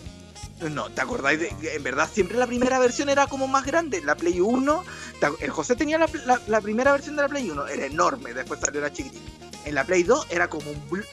No, 0.71 0.89
¿te 0.89 1.01
acordáis 1.01 1.39
de 1.39 1.49
En 1.75 1.83
verdad, 1.83 2.09
siempre 2.11 2.37
la 2.37 2.45
primera 2.47 2.77
versión 2.79 3.09
era 3.09 3.27
como 3.27 3.47
más 3.47 3.65
grande. 3.65 4.01
La 4.01 4.15
Play 4.15 4.39
1, 4.39 4.83
te 5.19 5.27
ac- 5.27 5.37
el 5.39 5.49
José 5.51 5.75
tenía 5.75 5.97
la, 5.97 6.07
la- 6.25 6.41
la 6.47 6.61
primera 6.61 6.91
versión 6.91 7.15
de 7.15 7.23
la 7.23 7.27
Play 7.27 7.49
1, 7.49 7.67
era 7.67 7.85
enorme, 7.85 8.33
después 8.33 8.59
salió 8.59 8.81
la 8.81 8.91
chiquitita. 8.93 9.21
En 9.65 9.73
la 9.75 9.83
Play 9.83 10.03
2 10.03 10.27
era 10.29 10.47
como 10.49 10.69
un... 10.71 10.89
bl- 10.89 11.05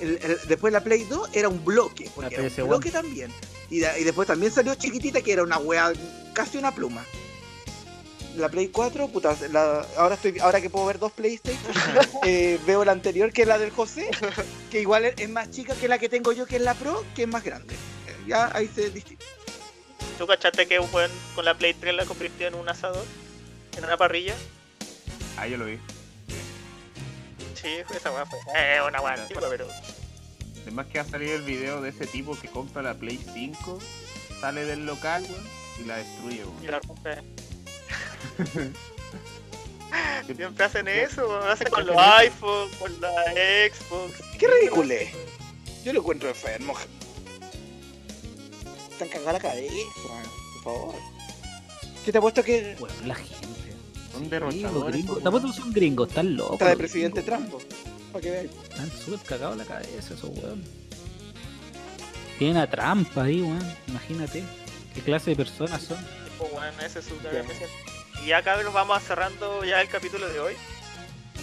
el- 0.00 0.18
el- 0.22 0.38
después 0.48 0.72
la 0.72 0.82
Play 0.82 1.04
2 1.04 1.30
era 1.32 1.48
un 1.48 1.64
bloque, 1.64 2.10
porque 2.14 2.36
La 2.36 2.42
era 2.42 2.48
un 2.48 2.48
PS1. 2.50 2.68
bloque 2.68 2.90
también. 2.90 3.32
Y, 3.70 3.78
y 3.84 4.04
después 4.04 4.26
también 4.28 4.52
salió 4.52 4.74
chiquitita, 4.76 5.20
que 5.22 5.32
era 5.32 5.42
una 5.42 5.58
wea, 5.58 5.92
casi 6.32 6.58
una 6.58 6.72
pluma. 6.72 7.04
La 8.36 8.48
Play 8.48 8.68
4, 8.68 9.08
puta, 9.08 9.36
la- 9.50 9.86
ahora, 9.98 10.14
estoy, 10.14 10.38
ahora 10.40 10.60
que 10.60 10.70
puedo 10.70 10.86
ver 10.86 10.98
dos 10.98 11.12
PlayStation, 11.12 11.72
eh, 12.24 12.58
veo 12.66 12.84
la 12.84 12.92
anterior, 12.92 13.30
que 13.32 13.42
es 13.42 13.48
la 13.48 13.58
del 13.58 13.70
José, 13.70 14.10
que 14.70 14.80
igual 14.80 15.04
es, 15.04 15.28
más 15.28 15.50
chica 15.50 15.74
que 15.74 15.86
la 15.88 15.98
que 15.98 16.08
tengo 16.08 16.32
yo, 16.32 16.46
que 16.46 16.56
es 16.56 16.62
la 16.62 16.74
Pro, 16.74 17.04
que 17.14 17.22
es 17.22 17.28
más 17.28 17.44
grande. 17.44 17.74
Eh, 17.74 18.16
Ya 18.28 18.50
ahí 18.56 18.68
se 18.74 18.90
distingue. 18.90 19.24
¿Tú 20.18 20.26
cachaste 20.26 20.66
que 20.66 20.78
un 20.78 20.88
weón 20.94 21.10
con 21.34 21.44
la 21.44 21.54
Play 21.54 21.74
3 21.74 21.94
la 21.94 22.04
convirtió 22.06 22.46
en 22.46 22.54
un 22.54 22.68
asador? 22.68 23.04
¿En 23.76 23.84
una 23.84 23.96
parrilla? 23.96 24.34
Ah, 25.36 25.46
yo 25.46 25.56
lo 25.58 25.64
vi. 25.66 25.78
Sí, 27.60 27.68
esa 27.94 28.10
weá 28.12 28.24
fue. 28.26 28.38
Eh, 28.56 28.80
una 28.86 29.00
weá 29.00 29.14
antigua, 29.14 29.44
pero. 29.50 29.66
Además 30.62 30.86
que 30.86 30.98
va 30.98 31.04
a 31.04 31.08
salir 31.08 31.30
el 31.30 31.42
video 31.42 31.80
de 31.80 31.90
ese 31.90 32.06
tipo 32.06 32.38
que 32.38 32.48
compra 32.48 32.82
la 32.82 32.94
Play 32.94 33.18
5, 33.34 33.78
sale 34.40 34.64
del 34.64 34.86
local, 34.86 35.22
weón, 35.28 35.44
y 35.80 35.84
la 35.86 35.96
destruye, 35.96 36.44
weón. 36.44 36.64
y 36.64 36.66
la 36.68 36.80
rompe. 36.80 37.18
Siempre 40.36 40.64
hacen 40.64 40.88
eso, 40.88 41.28
weón, 41.28 41.48
hacen 41.48 41.68
con 41.68 41.86
los 41.86 41.96
iPhone, 41.96 42.70
con 42.78 43.00
la 43.00 43.10
Xbox. 43.70 44.12
Qué 44.38 44.46
ridículo 44.46 44.94
es. 44.94 45.10
Yo 45.84 45.92
lo 45.92 46.00
encuentro 46.00 46.28
enfermo. 46.28 46.74
Están 48.90 49.08
cagada 49.08 49.32
la 49.34 49.40
cabeza, 49.40 49.72
por 50.54 50.62
favor. 50.62 50.94
¿Qué 52.04 52.12
te 52.12 52.18
ha 52.18 52.20
puesto 52.20 52.42
que 52.42 52.76
Bueno, 52.78 52.94
la 53.04 53.14
gente. 53.14 53.36
Son 54.12 54.28
derrochadores. 54.30 55.04
weón. 55.04 55.22
Tampoco 55.22 55.52
son 55.52 55.72
gringos, 55.72 56.08
están 56.08 56.36
locos. 56.36 56.54
está 56.54 56.68
de 56.70 56.76
presidente. 56.76 57.22
Trump? 57.22 57.52
Para 58.12 58.22
que 58.22 58.30
veáis. 58.30 58.50
Están 58.70 58.90
súper 58.92 59.20
cagados 59.20 59.56
la 59.56 59.64
cabeza 59.64 60.14
esos 60.14 60.22
weón. 60.24 60.64
Tienen 62.38 62.56
a 62.56 62.70
trampa 62.70 63.24
ahí, 63.24 63.42
weón. 63.42 63.76
Imagínate. 63.88 64.42
¿Qué 64.94 65.00
clase 65.00 65.30
de 65.30 65.36
personas 65.36 65.82
son? 65.82 65.98
Tipo, 65.98 66.44
weón, 66.54 66.74
ese 66.84 67.00
es 67.00 67.04
su 67.04 67.14
Ya. 67.22 67.44
Y 68.22 68.26
ya 68.28 68.42
cabros 68.42 68.72
vamos 68.72 69.02
cerrando 69.02 69.64
ya 69.64 69.80
el 69.80 69.88
capítulo 69.88 70.28
de 70.28 70.40
hoy. 70.40 70.54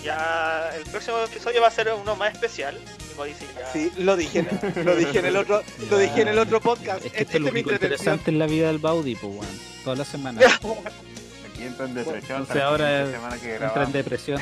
Ya 0.03 0.71
el 0.77 0.83
próximo 0.83 1.17
episodio 1.19 1.61
va 1.61 1.67
a 1.67 1.71
ser 1.71 1.91
uno 1.93 2.15
más 2.15 2.33
especial. 2.33 2.77
Como 3.11 3.25
dice 3.25 3.45
ya. 3.57 3.71
Sí, 3.73 3.91
lo 3.97 4.15
dije, 4.15 4.39
en- 4.39 4.85
lo 4.85 4.95
dije 4.95 5.19
en 5.19 5.25
el 5.25 5.35
otro, 5.35 5.61
lo 5.89 5.97
dije 5.97 6.21
en 6.21 6.29
el 6.29 6.39
otro 6.39 6.61
podcast. 6.61 7.05
Es 7.05 7.11
que 7.11 7.23
Este 7.23 7.35
es 7.35 7.41
lo 7.41 7.47
es 7.47 7.51
único 7.53 7.71
interesante 7.73 8.31
en 8.31 8.39
la 8.39 8.47
vida 8.47 8.67
del 8.67 8.77
Baudi, 8.79 9.15
pues, 9.15 9.33
weón. 9.33 9.59
Toda 9.83 9.97
la 9.97 10.05
semana. 10.05 10.39
Aquí 11.51 11.63
entran 11.63 11.93
de 11.93 12.03
depresión. 12.05 12.47
Ahora 12.61 13.11
semana 13.11 13.37
que 13.37 13.55
Entra 13.55 13.83
en 13.83 13.91
depresión. 13.91 14.41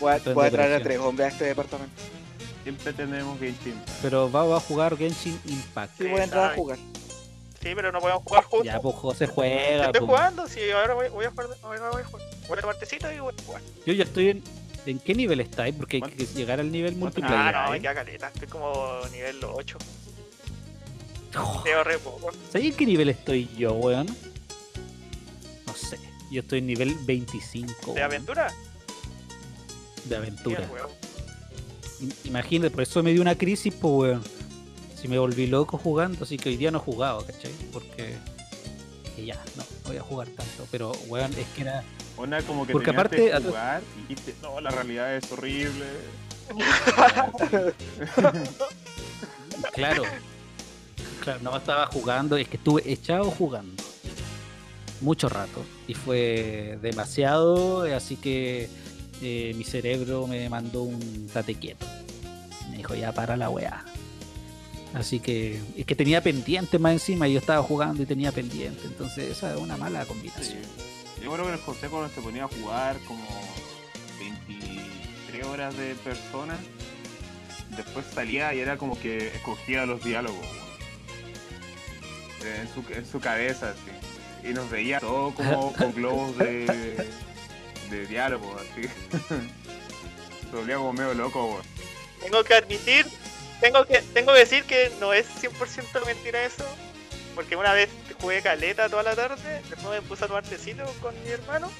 Voy 0.00 0.12
a, 0.12 0.16
Estoy 0.16 0.30
en 0.32 0.34
voy 0.34 0.46
a 0.46 0.50
traer 0.50 0.72
a 0.74 0.82
tres 0.82 0.98
hombres 0.98 1.26
a 1.26 1.30
este 1.30 1.44
departamento. 1.44 2.02
Siempre 2.64 2.92
tenemos 2.92 3.38
que 3.38 3.48
Impact. 3.50 3.88
Pero 4.02 4.30
va, 4.30 4.44
va 4.44 4.56
a 4.56 4.60
jugar 4.60 4.96
Genshin 4.96 5.40
Impact. 5.46 5.98
Sí, 5.98 6.08
voy 6.08 6.20
a 6.20 6.24
entrar 6.24 6.52
a 6.52 6.54
jugar. 6.56 6.78
Sí, 7.62 7.72
pero 7.76 7.92
no 7.92 8.00
podemos 8.00 8.24
jugar 8.24 8.44
juntos. 8.44 8.66
Ya, 8.66 8.80
pues 8.80 8.96
José 8.96 9.26
juega. 9.28 9.86
Estoy 9.86 10.00
pues. 10.00 10.10
jugando, 10.10 10.48
sí, 10.48 10.60
ahora 10.72 10.94
voy, 10.94 11.08
voy 11.10 11.26
a 11.26 11.30
jugar. 11.30 11.46
Ahora 11.62 11.90
voy 11.90 12.02
a 12.02 12.04
jugar. 12.04 12.26
Voy 12.48 12.58
a 12.58 12.60
tomar 12.60 12.76
tecito 12.76 13.12
y 13.12 13.20
voy 13.20 13.32
a 13.38 13.42
jugar. 13.44 13.62
Yo 13.86 13.92
ya 13.92 14.04
estoy 14.04 14.30
en. 14.30 14.42
¿En 14.84 14.98
qué 14.98 15.14
nivel 15.14 15.38
estáis? 15.40 15.74
Porque 15.76 16.00
hay 16.02 16.10
que 16.10 16.26
llegar 16.26 16.58
al 16.58 16.72
nivel 16.72 16.96
multiplayer. 16.96 17.54
Ah, 17.54 17.68
no, 17.68 17.74
¿eh? 17.74 17.80
queda 17.80 17.94
caleta. 17.94 18.28
Estoy 18.34 18.48
como 18.48 18.72
nivel 19.12 19.38
8. 19.44 19.78
Oh, 21.38 21.62
Tengo 21.64 21.84
re 21.84 21.98
poco. 21.98 22.32
¿Sabes 22.50 22.66
en 22.66 22.74
qué 22.74 22.86
nivel 22.86 23.08
estoy 23.08 23.48
yo, 23.56 23.74
weón? 23.74 24.06
No 25.66 25.74
sé. 25.74 26.00
Yo 26.32 26.40
estoy 26.40 26.58
en 26.58 26.66
nivel 26.66 26.96
25. 27.06 27.72
¿De 27.72 27.92
weón, 27.92 28.02
aventura? 28.02 28.52
De 30.04 30.16
aventura. 30.16 30.68
Imagínate, 32.24 32.70
por 32.70 32.82
eso 32.82 33.02
me 33.04 33.12
dio 33.12 33.22
una 33.22 33.36
crisis, 33.36 33.72
pues, 33.72 33.92
weón. 33.92 34.41
Si 35.02 35.08
me 35.08 35.18
volví 35.18 35.48
loco 35.48 35.78
jugando, 35.78 36.22
así 36.22 36.36
que 36.36 36.50
hoy 36.50 36.56
día 36.56 36.70
no 36.70 36.78
he 36.78 36.80
jugado, 36.80 37.26
¿cachai? 37.26 37.50
Porque. 37.72 38.14
que 39.16 39.26
ya, 39.26 39.34
no, 39.56 39.64
no 39.64 39.88
voy 39.88 39.96
a 39.96 40.00
jugar 40.02 40.28
tanto. 40.28 40.64
Pero, 40.70 40.92
weón, 41.08 41.32
es 41.32 41.46
que 41.56 41.62
era. 41.62 41.82
Una 42.16 42.40
como 42.42 42.64
que 42.64 42.72
Porque 42.72 42.90
aparte- 42.90 43.16
que 43.16 43.40
jugar 43.40 43.82
y 43.98 44.02
dijiste, 44.02 44.34
no, 44.42 44.60
la 44.60 44.70
realidad 44.70 45.16
es 45.16 45.30
horrible. 45.32 45.86
Claro. 49.72 50.02
Claro, 51.22 51.40
no 51.42 51.56
estaba 51.56 51.86
jugando, 51.86 52.36
es 52.36 52.48
que 52.48 52.56
estuve 52.56 52.82
echado 52.90 53.30
jugando. 53.30 53.82
Mucho 55.00 55.28
rato. 55.28 55.64
Y 55.86 55.94
fue 55.94 56.78
demasiado, 56.82 57.82
así 57.94 58.16
que 58.16 58.68
eh, 59.20 59.52
mi 59.56 59.64
cerebro 59.64 60.26
me 60.26 60.48
mandó 60.48 60.82
un 60.82 61.28
tate 61.32 61.54
quieto. 61.54 61.86
Me 62.70 62.78
dijo, 62.78 62.94
ya 62.94 63.12
para 63.12 63.36
la 63.36 63.50
weá. 63.50 63.84
Así 64.94 65.20
que 65.20 65.60
es 65.76 65.86
que 65.86 65.94
tenía 65.96 66.22
pendiente 66.22 66.78
más 66.78 66.92
encima 66.92 67.26
y 67.28 67.32
yo 67.34 67.38
estaba 67.38 67.62
jugando 67.62 68.02
y 68.02 68.06
tenía 68.06 68.30
pendiente. 68.32 68.82
Entonces 68.84 69.30
esa 69.30 69.54
es 69.54 69.60
una 69.60 69.76
mala 69.76 70.02
Sí. 70.02 70.08
combinación. 70.08 70.58
Yo 71.22 71.32
creo 71.32 71.46
que 71.46 71.52
el 71.52 71.58
José 71.60 71.88
cuando 71.88 72.08
se 72.14 72.20
ponía 72.20 72.44
a 72.44 72.48
jugar 72.48 72.96
como 73.06 73.24
23 74.18 75.44
horas 75.46 75.76
de 75.76 75.94
persona, 75.96 76.58
después 77.76 78.04
salía 78.12 78.52
y 78.54 78.60
era 78.60 78.76
como 78.76 78.98
que 79.00 79.28
escogía 79.28 79.86
los 79.86 80.02
diálogos. 80.04 80.44
weón. 82.40 82.56
En 82.60 82.68
su, 82.74 82.92
en 82.92 83.06
su 83.06 83.20
cabeza, 83.20 83.70
así. 83.70 84.48
Y 84.48 84.52
nos 84.52 84.68
veía 84.68 84.98
todo 84.98 85.32
como 85.32 85.72
con 85.78 85.92
globos 85.92 86.36
de, 86.38 87.06
de 87.90 88.06
diálogo, 88.08 88.56
así. 88.58 88.88
Se 90.50 90.56
volvía 90.56 90.76
como 90.76 90.92
medio 90.92 91.14
loco, 91.14 91.44
weón. 91.46 91.62
Tengo 92.20 92.42
que 92.44 92.54
admitir, 92.54 93.06
tengo 93.62 93.84
que, 93.84 94.02
tengo 94.12 94.32
que 94.32 94.40
decir 94.40 94.64
que 94.64 94.90
no 95.00 95.12
es 95.12 95.26
100% 95.42 96.04
mentira 96.04 96.44
eso. 96.44 96.64
Porque 97.34 97.56
una 97.56 97.72
vez 97.72 97.88
jugué 98.20 98.42
caleta 98.42 98.90
toda 98.90 99.04
la 99.04 99.14
tarde, 99.14 99.62
después 99.70 99.88
me 99.88 100.02
puse 100.02 100.24
a 100.24 100.28
tomar 100.28 100.42
tecito 100.42 100.84
con 101.00 101.14
mi 101.24 101.30
hermano. 101.30 101.70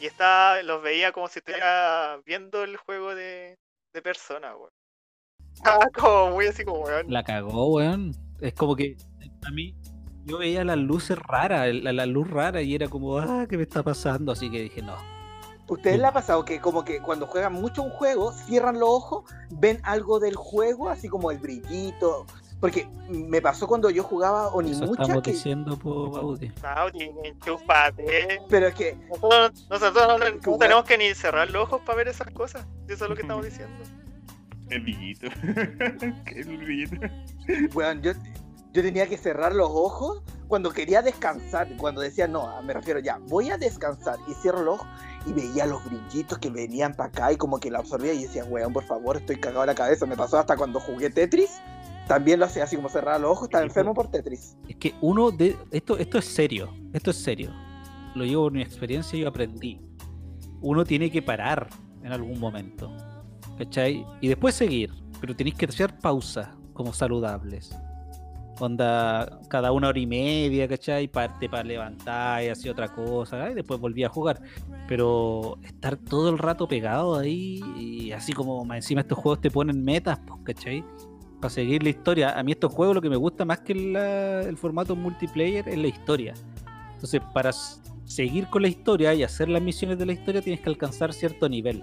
Y 0.00 0.06
estaba, 0.06 0.62
los 0.62 0.82
veía 0.82 1.10
como 1.10 1.28
si 1.28 1.40
estuviera 1.40 2.20
viendo 2.24 2.62
el 2.62 2.76
juego 2.76 3.14
de, 3.14 3.58
de 3.92 4.02
persona, 4.02 4.54
weón. 4.54 4.70
Estaba 5.54 5.88
como 5.94 6.32
muy 6.32 6.46
así 6.46 6.64
como, 6.64 6.80
weón. 6.80 7.06
La 7.10 7.24
cagó, 7.24 7.74
weón. 7.74 8.12
Es 8.40 8.54
como 8.54 8.76
que 8.76 8.96
a 9.44 9.50
mí 9.50 9.74
yo 10.24 10.38
veía 10.38 10.64
las 10.64 10.78
luces 10.78 11.18
raras, 11.18 11.74
la, 11.74 11.92
la 11.92 12.06
luz 12.06 12.28
rara 12.30 12.62
y 12.62 12.74
era 12.74 12.88
como, 12.88 13.18
ah, 13.18 13.46
¿qué 13.48 13.56
me 13.56 13.64
está 13.64 13.82
pasando? 13.82 14.30
Así 14.32 14.50
que 14.50 14.60
dije, 14.60 14.82
no. 14.82 14.96
¿Ustedes 15.68 15.98
le 15.98 16.06
ha 16.06 16.12
pasado 16.12 16.44
que 16.44 16.60
como 16.60 16.84
que 16.84 17.00
cuando 17.00 17.26
juegan 17.26 17.52
mucho 17.54 17.82
un 17.82 17.90
juego, 17.90 18.32
cierran 18.32 18.78
los 18.78 18.88
ojos, 18.88 19.24
ven 19.50 19.80
algo 19.84 20.18
del 20.18 20.34
juego, 20.34 20.88
así 20.88 21.08
como 21.08 21.30
el 21.30 21.38
brillito? 21.38 22.26
Porque 22.60 22.88
me 23.08 23.42
pasó 23.42 23.66
cuando 23.66 23.90
yo 23.90 24.04
jugaba 24.04 24.46
Eso 24.46 24.56
Onimucha, 24.56 25.02
estamos 25.02 25.22
que... 25.24 25.32
diciendo, 25.32 25.76
po, 25.76 26.10
Baudi. 26.10 26.52
Saudi, 26.60 27.10
enchúfate. 27.24 28.40
pero 28.48 28.68
es 28.68 28.74
que 28.74 28.96
Nosotros, 29.08 29.66
nosotros 29.68 30.20
no, 30.46 30.58
tenemos 30.58 30.84
que 30.84 30.96
ni 30.96 31.12
cerrar 31.14 31.50
los 31.50 31.64
ojos 31.64 31.80
para 31.84 31.96
ver 31.96 32.08
esas 32.08 32.30
cosas. 32.30 32.64
Eso 32.86 33.04
es 33.04 33.10
lo 33.10 33.16
que 33.16 33.22
estamos 33.22 33.44
diciendo. 33.50 33.84
El 34.68 34.80
brillito. 34.80 35.26
¿Qué 36.24 36.40
es 36.40 36.46
el 36.46 36.58
brillito? 36.58 36.96
Bueno, 37.72 38.00
yo, 38.00 38.12
yo 38.72 38.82
tenía 38.82 39.08
que 39.08 39.16
cerrar 39.18 39.54
los 39.54 39.68
ojos 39.68 40.22
cuando 40.46 40.70
quería 40.70 41.02
descansar, 41.02 41.66
cuando 41.78 42.00
decía, 42.00 42.28
no, 42.28 42.62
me 42.62 42.74
refiero 42.74 43.00
ya, 43.00 43.18
voy 43.22 43.50
a 43.50 43.58
descansar 43.58 44.18
y 44.28 44.34
cierro 44.34 44.62
los 44.62 44.74
ojos 44.76 44.88
y 45.26 45.32
veía 45.32 45.66
los 45.66 45.84
brillitos 45.84 46.38
que 46.38 46.50
venían 46.50 46.94
para 46.94 47.08
acá 47.08 47.32
y 47.32 47.36
como 47.36 47.58
que 47.58 47.70
la 47.70 47.78
absorbía 47.78 48.12
y 48.12 48.22
decía, 48.22 48.44
weón, 48.44 48.72
por 48.72 48.84
favor, 48.84 49.16
estoy 49.16 49.36
cagado 49.36 49.62
en 49.62 49.68
la 49.68 49.74
cabeza. 49.74 50.06
Me 50.06 50.16
pasó 50.16 50.38
hasta 50.38 50.56
cuando 50.56 50.80
jugué 50.80 51.10
Tetris, 51.10 51.60
también 52.08 52.40
lo 52.40 52.46
hacía 52.46 52.64
así 52.64 52.76
como 52.76 52.88
cerrar 52.88 53.20
los 53.20 53.30
ojos, 53.30 53.44
estaba 53.44 53.64
enfermo 53.64 53.94
po. 53.94 54.02
por 54.02 54.10
Tetris. 54.10 54.56
Es 54.68 54.76
que 54.76 54.94
uno 55.00 55.30
de. 55.30 55.56
Esto, 55.70 55.96
esto 55.98 56.18
es 56.18 56.24
serio. 56.24 56.72
Esto 56.92 57.10
es 57.10 57.16
serio. 57.16 57.50
Lo 58.14 58.24
llevo 58.24 58.44
por 58.44 58.52
mi 58.52 58.62
experiencia 58.62 59.16
y 59.16 59.22
yo 59.22 59.28
aprendí. 59.28 59.80
Uno 60.60 60.84
tiene 60.84 61.10
que 61.10 61.22
parar 61.22 61.68
en 62.02 62.12
algún 62.12 62.38
momento. 62.38 62.94
¿Cachai? 63.58 64.06
Y 64.20 64.28
después 64.28 64.54
seguir. 64.54 64.92
pero 65.20 65.36
tenéis 65.36 65.56
que 65.56 65.66
hacer 65.66 65.96
pausas 65.98 66.48
como 66.72 66.92
saludables. 66.92 67.76
Onda, 68.60 69.40
cada 69.48 69.72
una 69.72 69.88
hora 69.88 69.98
y 69.98 70.06
media, 70.06 70.68
¿cachai? 70.68 71.08
Parte 71.08 71.48
para 71.48 71.64
levantar 71.64 72.44
y 72.44 72.48
así 72.48 72.68
otra 72.68 72.88
cosa, 72.94 73.50
y 73.50 73.54
después 73.54 73.80
volví 73.80 74.04
a 74.04 74.08
jugar. 74.08 74.40
Pero 74.86 75.58
estar 75.64 75.96
todo 75.96 76.30
el 76.30 76.38
rato 76.38 76.68
pegado 76.68 77.18
ahí, 77.18 77.60
y 77.76 78.12
así 78.12 78.32
como 78.32 78.72
encima 78.74 79.00
estos 79.00 79.18
juegos 79.18 79.40
te 79.40 79.50
ponen 79.50 79.82
metas, 79.82 80.20
pues, 80.26 80.40
¿cachai? 80.44 80.84
Para 81.40 81.50
seguir 81.50 81.82
la 81.82 81.88
historia. 81.88 82.38
A 82.38 82.42
mí 82.42 82.52
estos 82.52 82.72
juegos 82.72 82.94
lo 82.94 83.02
que 83.02 83.10
me 83.10 83.16
gusta 83.16 83.44
más 83.44 83.60
que 83.60 83.74
la- 83.74 84.42
el 84.42 84.56
formato 84.56 84.94
multiplayer 84.94 85.68
es 85.68 85.78
la 85.78 85.88
historia. 85.88 86.34
Entonces, 86.94 87.20
para 87.34 87.50
seguir 88.04 88.46
con 88.48 88.62
la 88.62 88.68
historia 88.68 89.12
y 89.14 89.24
hacer 89.24 89.48
las 89.48 89.62
misiones 89.62 89.98
de 89.98 90.06
la 90.06 90.12
historia, 90.12 90.40
tienes 90.40 90.60
que 90.60 90.68
alcanzar 90.68 91.12
cierto 91.12 91.48
nivel. 91.48 91.82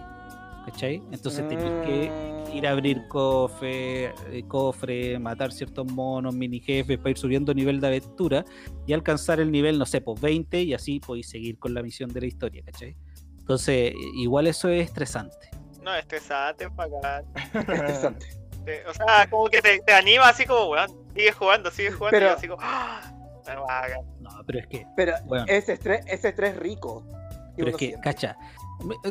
¿Cachai? 0.65 1.01
Entonces 1.11 1.47
tenés 1.47 1.71
que 1.83 2.11
ir 2.53 2.67
a 2.67 2.71
abrir 2.71 3.07
cofre, 3.07 4.05
eh, 4.31 4.43
cofre, 4.47 5.17
matar 5.19 5.51
ciertos 5.51 5.85
monos, 5.91 6.33
mini 6.35 6.59
jefes 6.59 6.97
para 6.97 7.11
ir 7.11 7.17
subiendo 7.17 7.53
nivel 7.53 7.79
de 7.79 7.87
aventura 7.87 8.45
y 8.87 8.93
alcanzar 8.93 9.39
el 9.39 9.51
nivel, 9.51 9.77
no 9.79 9.85
sé, 9.85 10.01
pues 10.01 10.19
20 10.21 10.61
y 10.63 10.73
así 10.73 10.99
podéis 10.99 11.29
seguir 11.29 11.57
con 11.59 11.73
la 11.73 11.81
misión 11.83 12.11
de 12.11 12.21
la 12.21 12.27
historia, 12.27 12.63
¿cachai? 12.65 12.95
Entonces, 13.39 13.93
igual 14.15 14.47
eso 14.47 14.69
es 14.69 14.85
estresante. 14.85 15.49
No, 15.83 15.95
estresante, 15.95 16.67
bacán. 16.67 17.25
Interesante. 17.55 18.25
Te- 18.65 18.85
O 18.87 18.93
sea, 18.93 19.27
como 19.29 19.45
que 19.49 19.61
te, 19.61 19.79
te 19.79 19.93
anima 19.93 20.29
así 20.29 20.45
como, 20.45 20.69
weón, 20.69 20.89
sigue 21.15 21.31
jugando, 21.31 21.71
sigue 21.71 21.91
jugando. 21.91 22.15
Pero- 22.17 22.27
y 22.27 22.33
así 22.35 22.47
como, 22.47 22.61
¡ah! 22.63 23.15
bacán. 23.45 24.01
No, 24.19 24.29
pero 24.45 24.59
es 24.59 24.67
que, 24.67 24.85
Pero 24.95 25.13
Bueno. 25.25 25.45
ese 25.47 25.73
estrés, 25.73 26.05
ese 26.07 26.29
estrés 26.29 26.55
rico. 26.57 27.03
pero 27.55 27.69
es 27.71 27.77
que, 27.77 27.87
siente. 27.87 28.03
cacha, 28.03 28.37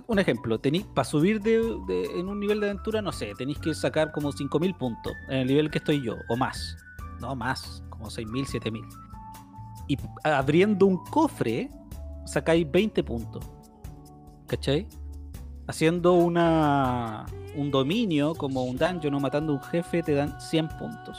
un 0.07 0.19
ejemplo, 0.19 0.61
para 0.95 1.05
subir 1.05 1.41
de, 1.41 1.59
en 2.17 2.29
un 2.29 2.41
nivel 2.41 2.61
de 2.61 2.71
aventura, 2.71 3.03
no 3.03 3.13
sé, 3.13 3.33
tenéis 3.37 3.59
que 3.59 3.75
sacar 3.75 4.13
como 4.13 4.33
5000 4.33 4.75
puntos 4.75 5.13
en 5.29 5.39
el 5.39 5.47
nivel 5.47 5.71
que 5.71 5.79
estoy 5.79 6.03
yo, 6.03 6.17
o 6.29 6.37
más. 6.37 6.77
No, 7.21 7.35
más, 7.35 7.83
como 7.91 8.09
6000, 8.11 8.47
7000. 8.47 8.85
Y 9.89 9.97
abriendo 10.23 10.87
un 10.87 11.05
cofre, 11.05 11.71
sacáis 12.27 12.71
20 12.71 13.03
puntos. 13.03 13.45
¿Cachai? 14.47 14.87
Haciendo 15.67 16.15
una 16.15 17.27
un 17.59 17.71
dominio 17.71 18.35
como 18.35 18.63
un 18.65 18.77
dungeon 18.77 19.15
o 19.15 19.21
matando 19.21 19.53
un 19.53 19.61
jefe 19.61 20.03
te 20.03 20.15
dan 20.15 20.41
100 20.41 20.69
puntos. 20.79 21.19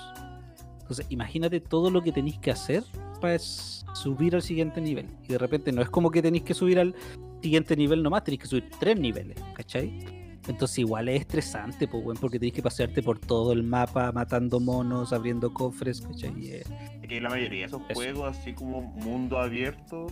Entonces, 0.79 1.05
imagínate 1.09 1.59
todo 1.59 1.91
lo 1.91 2.01
que 2.01 2.11
tenéis 2.11 2.39
que 2.39 2.49
hacer 2.49 2.83
para 3.19 3.37
subir 3.37 4.35
al 4.35 4.41
siguiente 4.41 4.81
nivel. 4.81 5.07
Y 5.27 5.33
de 5.33 5.37
repente 5.37 5.71
no 5.71 5.81
es 5.81 5.89
como 5.89 6.09
que 6.09 6.21
tenéis 6.21 6.43
que 6.43 6.53
subir 6.53 6.79
al 6.79 6.95
siguiente 7.41 7.75
nivel 7.75 8.03
nomás, 8.03 8.23
tenéis 8.23 8.41
que 8.41 8.47
subir 8.47 8.69
tres 8.79 8.99
niveles, 8.99 9.37
¿cachai? 9.53 10.19
Entonces 10.47 10.79
igual 10.79 11.09
es 11.09 11.21
estresante, 11.21 11.87
pues, 11.87 12.03
weón, 12.03 12.17
porque 12.19 12.39
tenéis 12.39 12.55
que 12.55 12.63
pasearte 12.63 13.03
por 13.03 13.19
todo 13.19 13.51
el 13.53 13.63
mapa 13.63 14.11
matando 14.11 14.59
monos, 14.59 15.13
abriendo 15.13 15.53
cofres, 15.53 16.01
¿cachai? 16.01 16.33
Eh, 16.39 16.63
que 17.07 17.19
la 17.19 17.29
mayoría 17.29 17.61
de 17.61 17.65
esos 17.65 17.81
Eso. 17.89 17.93
juegos, 17.93 18.37
así 18.37 18.53
como 18.53 18.81
mundo 18.81 19.39
abierto, 19.39 20.07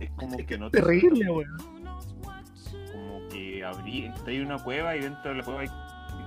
es 0.00 0.10
como 0.12 0.36
que 0.36 0.58
no 0.58 0.70
te 0.70 0.80
terrible, 0.80 1.30
weón. 1.30 1.56
como 2.92 3.28
que 3.30 3.64
abrí, 3.64 4.10
hay 4.26 4.40
una 4.40 4.62
cueva 4.62 4.96
y 4.96 5.00
dentro 5.00 5.30
de 5.30 5.36
la 5.36 5.44
cueva 5.44 5.60
hay 5.60 5.68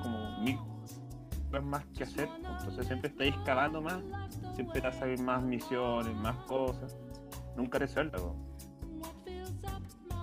como 0.02 0.40
mil 0.40 0.58
cosas 0.58 1.64
más 1.64 1.86
que 1.96 2.04
hacer. 2.04 2.30
Entonces 2.38 2.88
siempre 2.88 3.10
estáis 3.10 3.36
cavando 3.46 3.82
más, 3.82 4.00
siempre 4.56 4.82
te 4.82 4.92
salen 4.94 5.24
más 5.26 5.44
misiones, 5.44 6.16
más 6.16 6.38
cosas. 6.46 6.96
Nunca 7.56 7.80
te 7.80 7.88
suelta, 7.88 8.18
weón. 8.18 8.57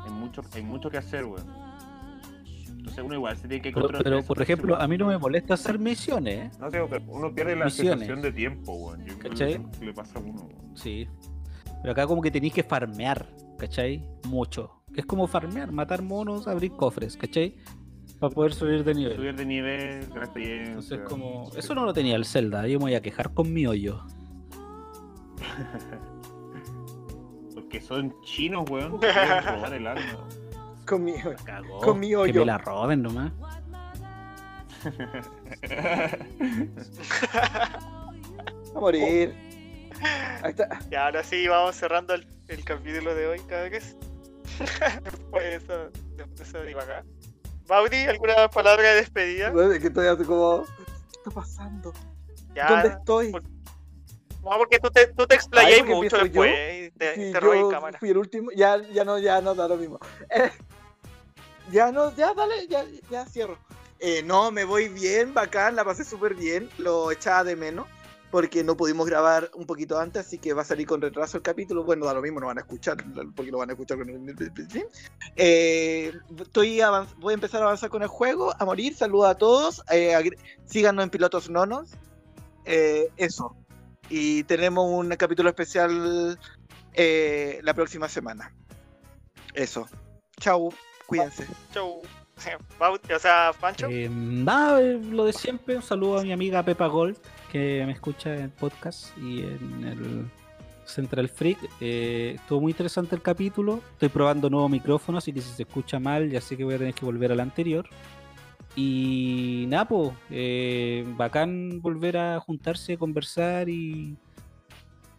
Hay 0.04 0.10
mucho, 0.10 0.42
hay 0.54 0.62
mucho 0.62 0.90
que 0.90 0.98
hacer, 0.98 1.24
weón. 1.24 1.46
Entonces 2.68 3.02
uno 3.02 3.14
igual 3.14 3.36
se 3.36 3.48
tiene 3.48 3.62
que 3.62 3.70
Pero, 3.70 3.82
controlar 3.86 4.04
pero, 4.04 4.16
por 4.18 4.26
porque 4.26 4.42
ejemplo, 4.42 4.76
a 4.76 4.86
mí 4.86 4.98
no 4.98 5.06
me 5.06 5.16
molesta 5.16 5.54
hacer 5.54 5.78
misiones, 5.78 6.34
¿eh? 6.34 6.50
No 6.60 6.70
sé, 6.70 6.80
pero 6.90 7.04
uno 7.08 7.34
pierde 7.34 7.56
la 7.56 7.64
Misiones. 7.64 7.92
sensación 8.00 8.20
de 8.22 8.32
tiempo, 8.32 8.72
weón. 8.74 9.04
Yo 9.06 9.18
creo 9.18 9.60
le 9.80 9.94
pasa 9.94 10.18
a 10.18 10.22
uno, 10.22 10.42
weón. 10.42 10.76
Sí. 10.76 11.08
Pero 11.80 11.92
acá 11.92 12.06
como 12.06 12.20
que 12.20 12.30
tenéis 12.30 12.52
que 12.52 12.62
farmear, 12.62 13.26
¿cachai? 13.58 14.06
Mucho. 14.28 14.82
Es 14.94 15.06
como 15.06 15.26
farmear, 15.26 15.72
matar 15.72 16.02
monos, 16.02 16.46
abrir 16.46 16.72
cofres, 16.72 17.16
¿cachai? 17.16 17.56
Para 18.20 18.34
poder 18.34 18.52
subir 18.52 18.84
de 18.84 18.94
nivel. 18.94 19.16
Subir 19.16 19.34
de 19.34 19.46
nivel, 19.46 20.02
experiencia. 20.02 20.66
Entonces 20.68 21.00
como... 21.08 21.50
sí. 21.52 21.58
Eso 21.58 21.74
no 21.74 21.84
lo 21.84 21.92
tenía 21.92 22.16
el 22.16 22.24
Zelda, 22.26 22.66
yo 22.68 22.78
me 22.78 22.84
voy 22.84 22.94
a 22.94 23.02
quejar 23.02 23.32
con 23.32 23.52
mi 23.52 23.66
hoyo. 23.66 24.02
Porque 27.74 27.86
son 27.88 28.22
chinos, 28.22 28.70
weón. 28.70 28.92
robar 29.02 29.74
el. 29.74 29.88
Con 30.86 31.02
mi 31.04 31.14
Que 31.14 32.32
me 32.32 32.44
la 32.44 32.58
roben 32.58 33.02
nomás. 33.02 33.32
A 38.76 38.78
morir. 38.78 39.34
Ahí 40.42 40.50
está. 40.50 40.68
Y 40.90 40.94
ahora 40.94 41.24
sí, 41.24 41.48
vamos 41.48 41.74
cerrando 41.74 42.14
el, 42.14 42.24
el 42.46 42.64
capítulo 42.64 43.12
de 43.12 43.26
hoy, 43.26 43.40
cada 43.48 43.68
vez. 43.68 43.96
Después 45.02 45.42
de 45.42 45.54
eso, 45.56 45.90
después 46.16 46.38
de 46.38 46.44
eso 46.44 46.62
divagar. 46.62 47.04
Baudi, 47.66 48.04
¿alguna 48.04 48.48
palabra 48.50 48.90
de 48.90 48.94
despedida? 48.96 49.50
Bueno, 49.50 49.72
es 49.72 49.80
que 49.80 49.88
estoy 49.88 50.24
como. 50.26 50.64
¿Qué 50.64 51.18
está 51.18 51.30
pasando? 51.32 51.92
Ya, 52.54 52.68
¿Dónde 52.68 52.88
estoy? 52.90 53.32
por- 53.32 53.53
No, 54.44 54.58
porque 54.58 54.78
tú 54.78 54.90
te, 54.90 55.06
tú 55.08 55.26
te 55.26 55.34
explayas 55.36 55.80
Ay, 55.80 55.82
mucho 55.84 56.18
después 56.18 56.52
y 56.88 56.90
te, 56.98 57.14
Sí, 57.14 57.32
te 57.32 57.40
robas 57.40 57.58
yo 57.60 57.70
cámara. 57.70 57.98
fui 57.98 58.10
el 58.10 58.18
último. 58.18 58.50
Ya, 58.54 58.76
ya 58.92 59.04
no, 59.04 59.18
ya 59.18 59.40
no 59.40 59.54
da 59.54 59.66
lo 59.68 59.76
mismo. 59.76 59.98
Eh, 60.30 60.50
ya 61.72 61.90
no, 61.90 62.14
ya 62.14 62.34
dale, 62.34 62.66
ya, 62.68 62.84
ya 63.10 63.24
cierro. 63.26 63.58
Eh, 64.00 64.22
no, 64.22 64.50
me 64.50 64.64
voy 64.64 64.88
bien, 64.88 65.32
bacán, 65.32 65.76
la 65.76 65.84
pasé 65.84 66.04
súper 66.04 66.34
bien. 66.34 66.68
Lo 66.78 67.10
echaba 67.10 67.42
de 67.44 67.56
menos. 67.56 67.86
Porque 68.30 68.64
no 68.64 68.76
pudimos 68.76 69.06
grabar 69.06 69.48
un 69.54 69.64
poquito 69.64 69.96
antes, 69.96 70.26
así 70.26 70.38
que 70.38 70.52
va 70.54 70.62
a 70.62 70.64
salir 70.64 70.88
con 70.88 71.00
retraso 71.00 71.36
el 71.36 71.44
capítulo. 71.44 71.84
Bueno, 71.84 72.04
da 72.04 72.14
lo 72.14 72.20
mismo, 72.20 72.40
no 72.40 72.46
van 72.46 72.58
a 72.58 72.62
escuchar, 72.62 72.96
porque 73.36 73.52
lo 73.52 73.58
van 73.58 73.70
a 73.70 73.74
escuchar 73.74 73.96
con 73.96 74.08
el. 74.08 74.34
Eh, 75.36 76.12
estoy 76.40 76.80
avanz- 76.80 77.14
voy 77.18 77.32
a 77.32 77.34
empezar 77.34 77.62
a 77.62 77.66
avanzar 77.66 77.90
con 77.90 78.02
el 78.02 78.08
juego, 78.08 78.52
a 78.58 78.64
morir. 78.64 78.96
Saludos 78.96 79.28
a 79.28 79.34
todos. 79.36 79.82
eh, 79.92 80.18
síganos 80.66 81.04
en 81.04 81.10
Pilotos 81.10 81.48
Nonos. 81.48 81.90
Eh, 82.64 83.08
eso. 83.16 83.54
Y 84.10 84.44
tenemos 84.44 84.90
un 84.90 85.08
capítulo 85.16 85.48
especial 85.48 86.38
eh, 86.92 87.60
la 87.62 87.74
próxima 87.74 88.08
semana. 88.08 88.52
Eso. 89.54 89.88
Chau. 90.38 90.72
Cuídense. 91.06 91.46
Chau. 91.72 92.02
O 93.14 93.18
sea, 93.18 93.52
Pancho. 93.60 93.86
Eh, 93.88 94.08
nada, 94.10 94.80
eh, 94.80 95.00
lo 95.10 95.24
de 95.24 95.32
siempre. 95.32 95.76
Un 95.76 95.82
saludo 95.82 96.18
a 96.18 96.22
mi 96.22 96.32
amiga 96.32 96.62
Pepa 96.62 96.88
Gold, 96.88 97.16
que 97.50 97.84
me 97.86 97.92
escucha 97.92 98.34
en 98.34 98.42
el 98.42 98.50
podcast 98.50 99.16
y 99.18 99.40
en 99.40 99.84
el 99.84 100.30
Central 100.84 101.28
Freak. 101.28 101.58
Eh, 101.80 102.32
estuvo 102.36 102.60
muy 102.60 102.72
interesante 102.72 103.14
el 103.14 103.22
capítulo. 103.22 103.80
Estoy 103.92 104.08
probando 104.08 104.50
nuevo 104.50 104.68
micrófono, 104.68 105.18
así 105.18 105.32
que 105.32 105.40
si 105.40 105.50
se 105.50 105.62
escucha 105.62 105.98
mal, 105.98 106.30
ya 106.30 106.40
sé 106.40 106.56
que 106.56 106.64
voy 106.64 106.74
a 106.74 106.78
tener 106.78 106.94
que 106.94 107.04
volver 107.04 107.32
al 107.32 107.40
anterior. 107.40 107.88
Y 108.76 109.66
pues, 109.88 110.12
eh, 110.30 111.04
bacán 111.16 111.80
volver 111.80 112.16
a 112.16 112.40
juntarse, 112.40 112.96
conversar 112.96 113.68
y, 113.68 114.16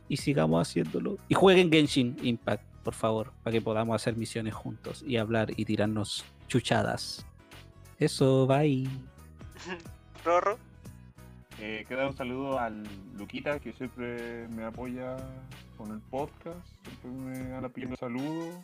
y 0.10 0.18
sigamos 0.18 0.68
haciéndolo. 0.68 1.18
Y 1.30 1.36
jueguen 1.36 1.72
Genshin 1.72 2.18
Impact, 2.22 2.64
por 2.84 2.94
favor, 2.94 3.32
para 3.44 3.54
que 3.54 3.62
podamos 3.62 3.96
hacer 3.96 4.16
misiones 4.18 4.54
juntos 4.54 5.04
y 5.08 5.18
hablar 5.18 5.52
y 5.56 5.66
tirarnos 5.66 6.26
chuchadas. 6.48 7.26
Eso, 7.98 8.46
bye. 8.46 8.88
Rorro. 10.26 10.58
Eh, 11.62 11.86
queda 11.88 12.08
un 12.08 12.18
saludo 12.18 12.60
al 12.60 12.84
Luquita 13.18 13.60
que 13.60 13.72
siempre 13.72 14.50
me 14.50 14.66
apoya 14.66 15.16
con 15.78 15.90
el 15.92 16.02
podcast, 16.02 16.60
siempre 16.84 17.12
me 17.12 17.56
anda 17.56 17.70
pidiendo 17.70 17.96
saludos. 17.96 18.56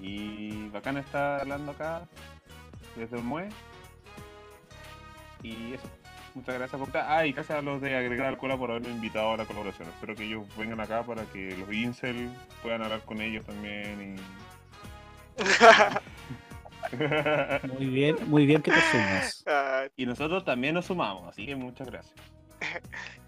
Y 0.00 0.68
bacán 0.70 0.96
estar 0.96 1.42
hablando 1.42 1.70
acá 1.70 2.08
desde 2.96 3.16
el 3.16 3.22
MUE. 3.22 3.48
Y 5.42 5.74
eso. 5.74 5.88
Muchas 6.34 6.54
gracias 6.56 6.78
por 6.78 6.88
estar. 6.88 7.06
Ah, 7.08 7.24
y 7.26 7.32
gracias 7.32 7.58
a 7.58 7.62
los 7.62 7.80
de 7.80 7.96
Agregar 7.96 8.26
Alcohola 8.26 8.56
por 8.56 8.70
haberme 8.70 8.90
invitado 8.90 9.32
a 9.32 9.36
la 9.36 9.44
colaboración. 9.44 9.88
Espero 9.88 10.16
que 10.16 10.24
ellos 10.24 10.44
vengan 10.56 10.80
acá 10.80 11.02
para 11.04 11.24
que 11.26 11.56
los 11.56 11.72
Incel 11.72 12.28
puedan 12.62 12.82
hablar 12.82 13.00
con 13.02 13.20
ellos 13.20 13.44
también. 13.44 14.16
Y... 14.16 15.42
Muy 17.76 17.86
bien, 17.86 18.16
muy 18.28 18.46
bien 18.46 18.62
que 18.62 18.70
te 18.70 18.80
sumas. 18.80 19.44
Y 19.96 20.06
nosotros 20.06 20.44
también 20.44 20.74
nos 20.74 20.86
sumamos, 20.86 21.28
así 21.28 21.46
que 21.46 21.56
muchas 21.56 21.88
gracias. 21.88 22.14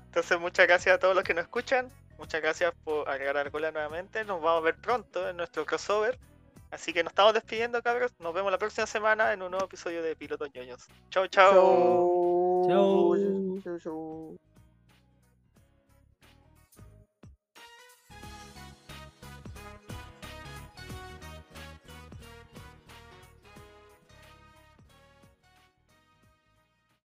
Entonces, 0.07 0.41
muchas 0.41 0.67
gracias 0.67 0.95
a 0.95 0.99
todos 0.99 1.15
los 1.15 1.25
que 1.25 1.35
nos 1.35 1.45
escuchan. 1.45 1.91
Muchas 2.19 2.41
gracias 2.41 2.73
por 2.85 3.09
agregar 3.09 3.37
Argola 3.37 3.71
nuevamente. 3.73 4.25
Nos 4.25 4.41
vamos 4.41 4.63
a 4.63 4.65
ver 4.65 4.77
pronto 4.77 5.29
en 5.29 5.37
nuestro 5.37 5.67
crossover. 5.67 6.19
Así 6.71 6.93
que 6.93 7.03
nos 7.03 7.13
estamos 7.13 7.35
despidiendo, 7.35 7.83
cabros. 7.83 8.13
Nos 8.19 8.35
vemos 8.35 8.51
la 8.51 8.59
próxima 8.59 8.87
semana 8.87 9.33
en 9.33 9.43
un 9.43 9.51
nuevo 9.51 9.67
episodio 9.67 10.03
de 10.03 10.17
Pilotos 10.17 10.51
Ñoños. 10.55 10.87
Chau, 11.11 11.27
chau. 11.29 11.53
Chau. 12.69 13.17
Chau. 13.17 13.61
Chau, 13.63 13.79
chau. 13.79 14.37